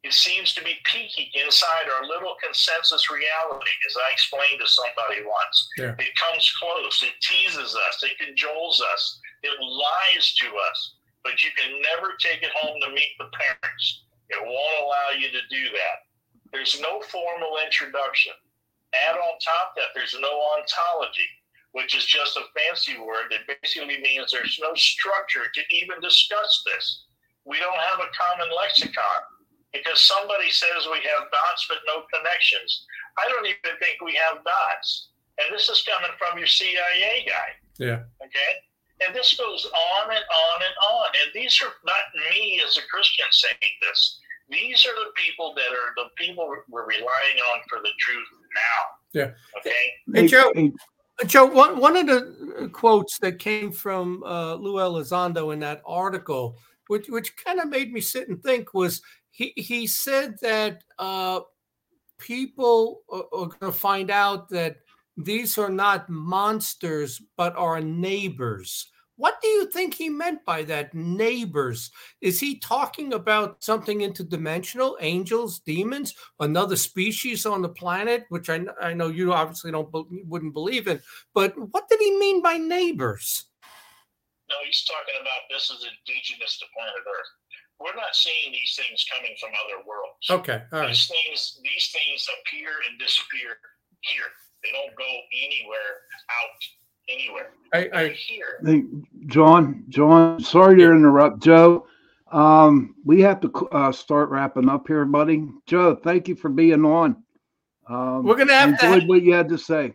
It 0.04 0.12
seems 0.12 0.52
to 0.54 0.62
be 0.62 0.76
peeking 0.84 1.32
inside 1.34 1.88
our 1.88 2.06
little 2.06 2.36
consensus 2.44 3.10
reality, 3.10 3.74
as 3.88 3.96
I 3.96 4.12
explained 4.12 4.60
to 4.60 4.68
somebody 4.68 5.24
once. 5.24 5.56
Yeah. 5.78 5.96
It 5.98 6.14
comes 6.14 6.44
close, 6.60 7.02
it 7.02 7.18
teases 7.24 7.74
us, 7.74 8.04
it 8.04 8.14
cajoles 8.20 8.80
us, 8.92 9.18
it 9.42 9.58
lies 9.58 10.34
to 10.44 10.46
us, 10.70 10.94
but 11.24 11.42
you 11.42 11.50
can 11.56 11.80
never 11.80 12.14
take 12.20 12.42
it 12.42 12.52
home 12.54 12.78
to 12.82 12.90
meet 12.92 13.16
the 13.18 13.32
parents. 13.32 14.03
It 14.30 14.40
won't 14.40 14.84
allow 14.84 15.18
you 15.18 15.28
to 15.30 15.42
do 15.50 15.64
that. 15.72 16.08
There's 16.52 16.80
no 16.80 17.00
formal 17.00 17.58
introduction. 17.64 18.32
Add 18.94 19.16
on 19.16 19.38
top 19.42 19.74
that 19.76 19.90
there's 19.94 20.16
no 20.20 20.40
ontology, 20.56 21.26
which 21.72 21.96
is 21.96 22.04
just 22.06 22.36
a 22.36 22.46
fancy 22.54 22.96
word 22.98 23.32
that 23.34 23.50
basically 23.60 24.00
means 24.00 24.30
there's 24.30 24.58
no 24.62 24.74
structure 24.74 25.50
to 25.52 25.62
even 25.74 26.00
discuss 26.00 26.62
this. 26.64 27.04
We 27.44 27.58
don't 27.58 27.82
have 27.90 28.00
a 28.00 28.14
common 28.14 28.54
lexicon 28.54 29.20
because 29.72 30.00
somebody 30.00 30.48
says 30.50 30.86
we 30.86 31.02
have 31.02 31.28
dots 31.34 31.66
but 31.68 31.82
no 31.86 32.06
connections. 32.14 32.86
I 33.18 33.28
don't 33.28 33.46
even 33.46 33.76
think 33.82 34.00
we 34.00 34.14
have 34.14 34.44
dots. 34.44 35.10
And 35.42 35.52
this 35.52 35.68
is 35.68 35.82
coming 35.82 36.14
from 36.16 36.38
your 36.38 36.46
CIA 36.46 37.26
guy. 37.26 37.58
Yeah. 37.78 38.06
Okay. 38.22 38.50
And 39.04 39.14
this 39.14 39.34
goes 39.36 39.66
on 39.66 40.10
and 40.10 40.24
on 40.24 40.58
and 40.62 40.74
on. 40.82 41.06
And 41.24 41.32
these 41.34 41.60
are 41.62 41.72
not 41.84 42.30
me 42.30 42.60
as 42.66 42.76
a 42.76 42.86
Christian 42.90 43.26
saying 43.30 43.74
this. 43.82 44.20
These 44.48 44.86
are 44.86 44.94
the 44.94 45.10
people 45.16 45.54
that 45.56 45.72
are 45.72 45.94
the 45.96 46.10
people 46.16 46.54
we're 46.68 46.86
relying 46.86 47.38
on 47.52 47.60
for 47.68 47.78
the 47.78 47.90
truth 47.98 48.28
now. 48.54 49.20
Yeah. 49.20 49.30
Okay. 49.58 49.70
Hey, 50.12 50.26
Joe. 50.26 50.52
hey, 50.54 50.72
Joe, 51.26 51.46
one, 51.46 51.78
one 51.78 51.96
of 51.96 52.06
the 52.06 52.68
quotes 52.72 53.18
that 53.18 53.38
came 53.38 53.72
from 53.72 54.22
uh, 54.24 54.54
Lou 54.54 54.74
Elizondo 54.74 55.52
in 55.52 55.60
that 55.60 55.82
article, 55.86 56.58
which 56.88 57.08
which 57.08 57.36
kind 57.36 57.60
of 57.60 57.68
made 57.68 57.92
me 57.92 58.00
sit 58.00 58.28
and 58.28 58.42
think, 58.42 58.74
was 58.74 59.00
he 59.30 59.52
he 59.56 59.86
said 59.86 60.36
that 60.42 60.82
uh, 60.98 61.40
people 62.18 63.02
are, 63.10 63.24
are 63.32 63.46
going 63.46 63.72
to 63.72 63.72
find 63.72 64.10
out 64.10 64.48
that 64.50 64.76
these 65.16 65.58
are 65.58 65.70
not 65.70 66.08
monsters 66.08 67.22
but 67.36 67.56
are 67.56 67.80
neighbors. 67.80 68.90
What 69.16 69.40
do 69.40 69.46
you 69.46 69.70
think 69.70 69.94
he 69.94 70.08
meant 70.08 70.44
by 70.44 70.64
that? 70.64 70.92
Neighbors? 70.92 71.92
Is 72.20 72.40
he 72.40 72.58
talking 72.58 73.12
about 73.12 73.62
something 73.62 74.00
interdimensional, 74.00 74.96
angels, 74.98 75.60
demons, 75.60 76.14
another 76.40 76.74
species 76.74 77.46
on 77.46 77.62
the 77.62 77.68
planet, 77.68 78.24
which 78.30 78.50
I, 78.50 78.64
I 78.82 78.92
know 78.92 79.08
you 79.08 79.32
obviously 79.32 79.70
don't 79.70 79.88
wouldn't 80.26 80.52
believe 80.52 80.88
in? 80.88 81.00
But 81.32 81.54
what 81.56 81.88
did 81.88 82.00
he 82.00 82.18
mean 82.18 82.42
by 82.42 82.56
neighbors? 82.56 83.46
No, 84.50 84.56
he's 84.66 84.84
talking 84.84 85.20
about 85.20 85.46
this 85.48 85.70
is 85.70 85.86
indigenous 85.86 86.58
to 86.58 86.66
planet 86.76 87.06
Earth. 87.06 87.32
We're 87.78 87.94
not 87.94 88.14
seeing 88.14 88.52
these 88.52 88.74
things 88.76 89.04
coming 89.12 89.34
from 89.38 89.50
other 89.50 89.86
worlds. 89.86 90.26
Okay, 90.30 90.62
all 90.72 90.80
right. 90.80 90.88
These 90.88 91.06
things, 91.06 91.60
these 91.62 91.94
things 91.94 92.26
appear 92.40 92.70
and 92.90 92.98
disappear 92.98 93.58
here. 94.02 94.30
They 94.64 94.70
don't 94.72 94.96
go 94.96 95.04
anywhere 95.44 95.78
out 96.30 96.60
anywhere. 97.08 97.50
I, 97.74 97.80
They're 97.82 97.94
I 97.94 98.08
here. 98.14 98.60
hey, 98.64 98.84
John, 99.26 99.84
John, 99.90 100.40
sorry 100.40 100.78
to 100.78 100.84
interrupt, 100.84 101.42
Joe. 101.42 101.86
Um, 102.32 102.94
we 103.04 103.20
have 103.20 103.40
to 103.42 103.52
uh, 103.72 103.92
start 103.92 104.30
wrapping 104.30 104.68
up 104.68 104.88
here, 104.88 105.04
buddy. 105.04 105.46
Joe, 105.66 105.94
thank 105.94 106.26
you 106.28 106.34
for 106.34 106.48
being 106.48 106.84
on. 106.84 107.22
Um, 107.88 108.24
We're 108.24 108.36
gonna 108.36 108.54
have 108.54 108.78
to 108.78 108.86
enjoyed 108.86 109.02
have- 109.02 109.08
what 109.08 109.22
you 109.22 109.34
had 109.34 109.48
to 109.50 109.58
say. 109.58 109.94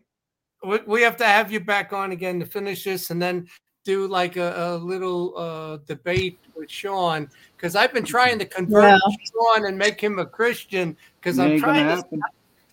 we, 0.64 0.80
we 0.86 1.02
have 1.02 1.18
to 1.18 1.26
have 1.26 1.52
you 1.52 1.60
back 1.60 1.92
on 1.94 2.12
again 2.12 2.40
to 2.40 2.46
finish 2.46 2.84
this, 2.84 3.10
and 3.10 3.20
then 3.22 3.48
do 3.86 4.08
like 4.08 4.38
a, 4.38 4.54
a 4.56 4.78
little 4.78 5.36
uh, 5.38 5.78
debate 5.88 6.38
with 6.56 6.70
Sean 6.70 7.28
because 7.58 7.76
I've 7.76 7.94
been 7.94 8.04
trying 8.06 8.38
to 8.40 8.46
convert 8.46 8.84
Yeah. 8.84 9.00
Sean 9.34 9.66
and 9.66 9.78
make 9.78 10.00
him 10.00 10.20
a 10.20 10.26
Christian 10.26 10.96
because 11.20 11.40
I'm 11.40 11.60
trying 11.60 11.86
to 11.86 11.96
happen. 11.96 12.22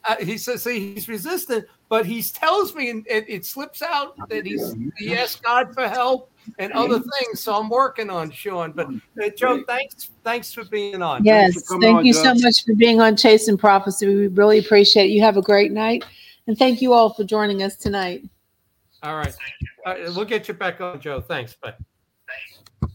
uh, 0.05 0.17
he 0.17 0.37
says 0.37 0.63
see, 0.65 0.95
he's 0.95 1.09
resistant, 1.09 1.65
but 1.89 2.05
he 2.07 2.23
tells 2.23 2.75
me 2.75 2.91
and 2.91 3.07
it, 3.09 3.25
it 3.29 3.47
slips 3.47 3.83
out 3.83 4.17
that 4.29 4.45
he's 4.45 4.75
he 4.97 5.17
asks 5.17 5.41
God 5.41 5.73
for 5.75 5.89
help 5.89 6.33
and 6.59 6.73
other 6.73 6.99
things. 6.99 7.41
So 7.41 7.55
I'm 7.55 7.69
working 7.69 8.11
on 8.11 8.31
Sean. 8.31 8.73
But 8.73 8.89
uh, 9.23 9.31
Joe, 9.37 9.63
thanks 9.67 10.11
thanks 10.25 10.53
for 10.53 10.65
being 10.65 11.03
on. 11.03 11.25
Yes, 11.25 11.63
thank 11.81 11.99
on, 11.99 12.07
you 12.07 12.13
so 12.13 12.35
much 12.35 12.65
for 12.65 12.75
being 12.75 13.01
on 13.01 13.17
Chase 13.17 13.49
and 13.49 13.59
Prophecy. 13.59 14.07
We 14.07 14.27
really 14.29 14.59
appreciate 14.59 15.07
it. 15.07 15.11
You 15.11 15.23
have 15.23 15.37
a 15.37 15.43
great 15.43 15.73
night. 15.73 16.05
And 16.49 16.57
thank 16.57 16.81
you 16.81 16.93
all 16.93 17.13
for 17.13 17.25
joining 17.25 17.63
us 17.63 17.77
tonight. 17.77 18.23
All 19.03 19.17
right, 19.17 19.35
uh, 19.85 19.95
we'll 20.15 20.25
get 20.25 20.49
you 20.49 20.55
back 20.55 20.81
on, 20.81 21.01
Joe. 21.01 21.21
Thanks, 21.21 21.57
but 21.61 21.79
Thanks. 22.27 22.95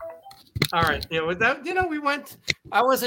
all 0.73 0.81
right. 0.83 1.05
Yeah, 1.09 1.21
with 1.21 1.39
that, 1.39 1.65
you 1.65 1.73
know, 1.73 1.85
we 1.85 1.99
went. 1.99 2.37
I 2.71 2.81
wasn't. 2.81 2.99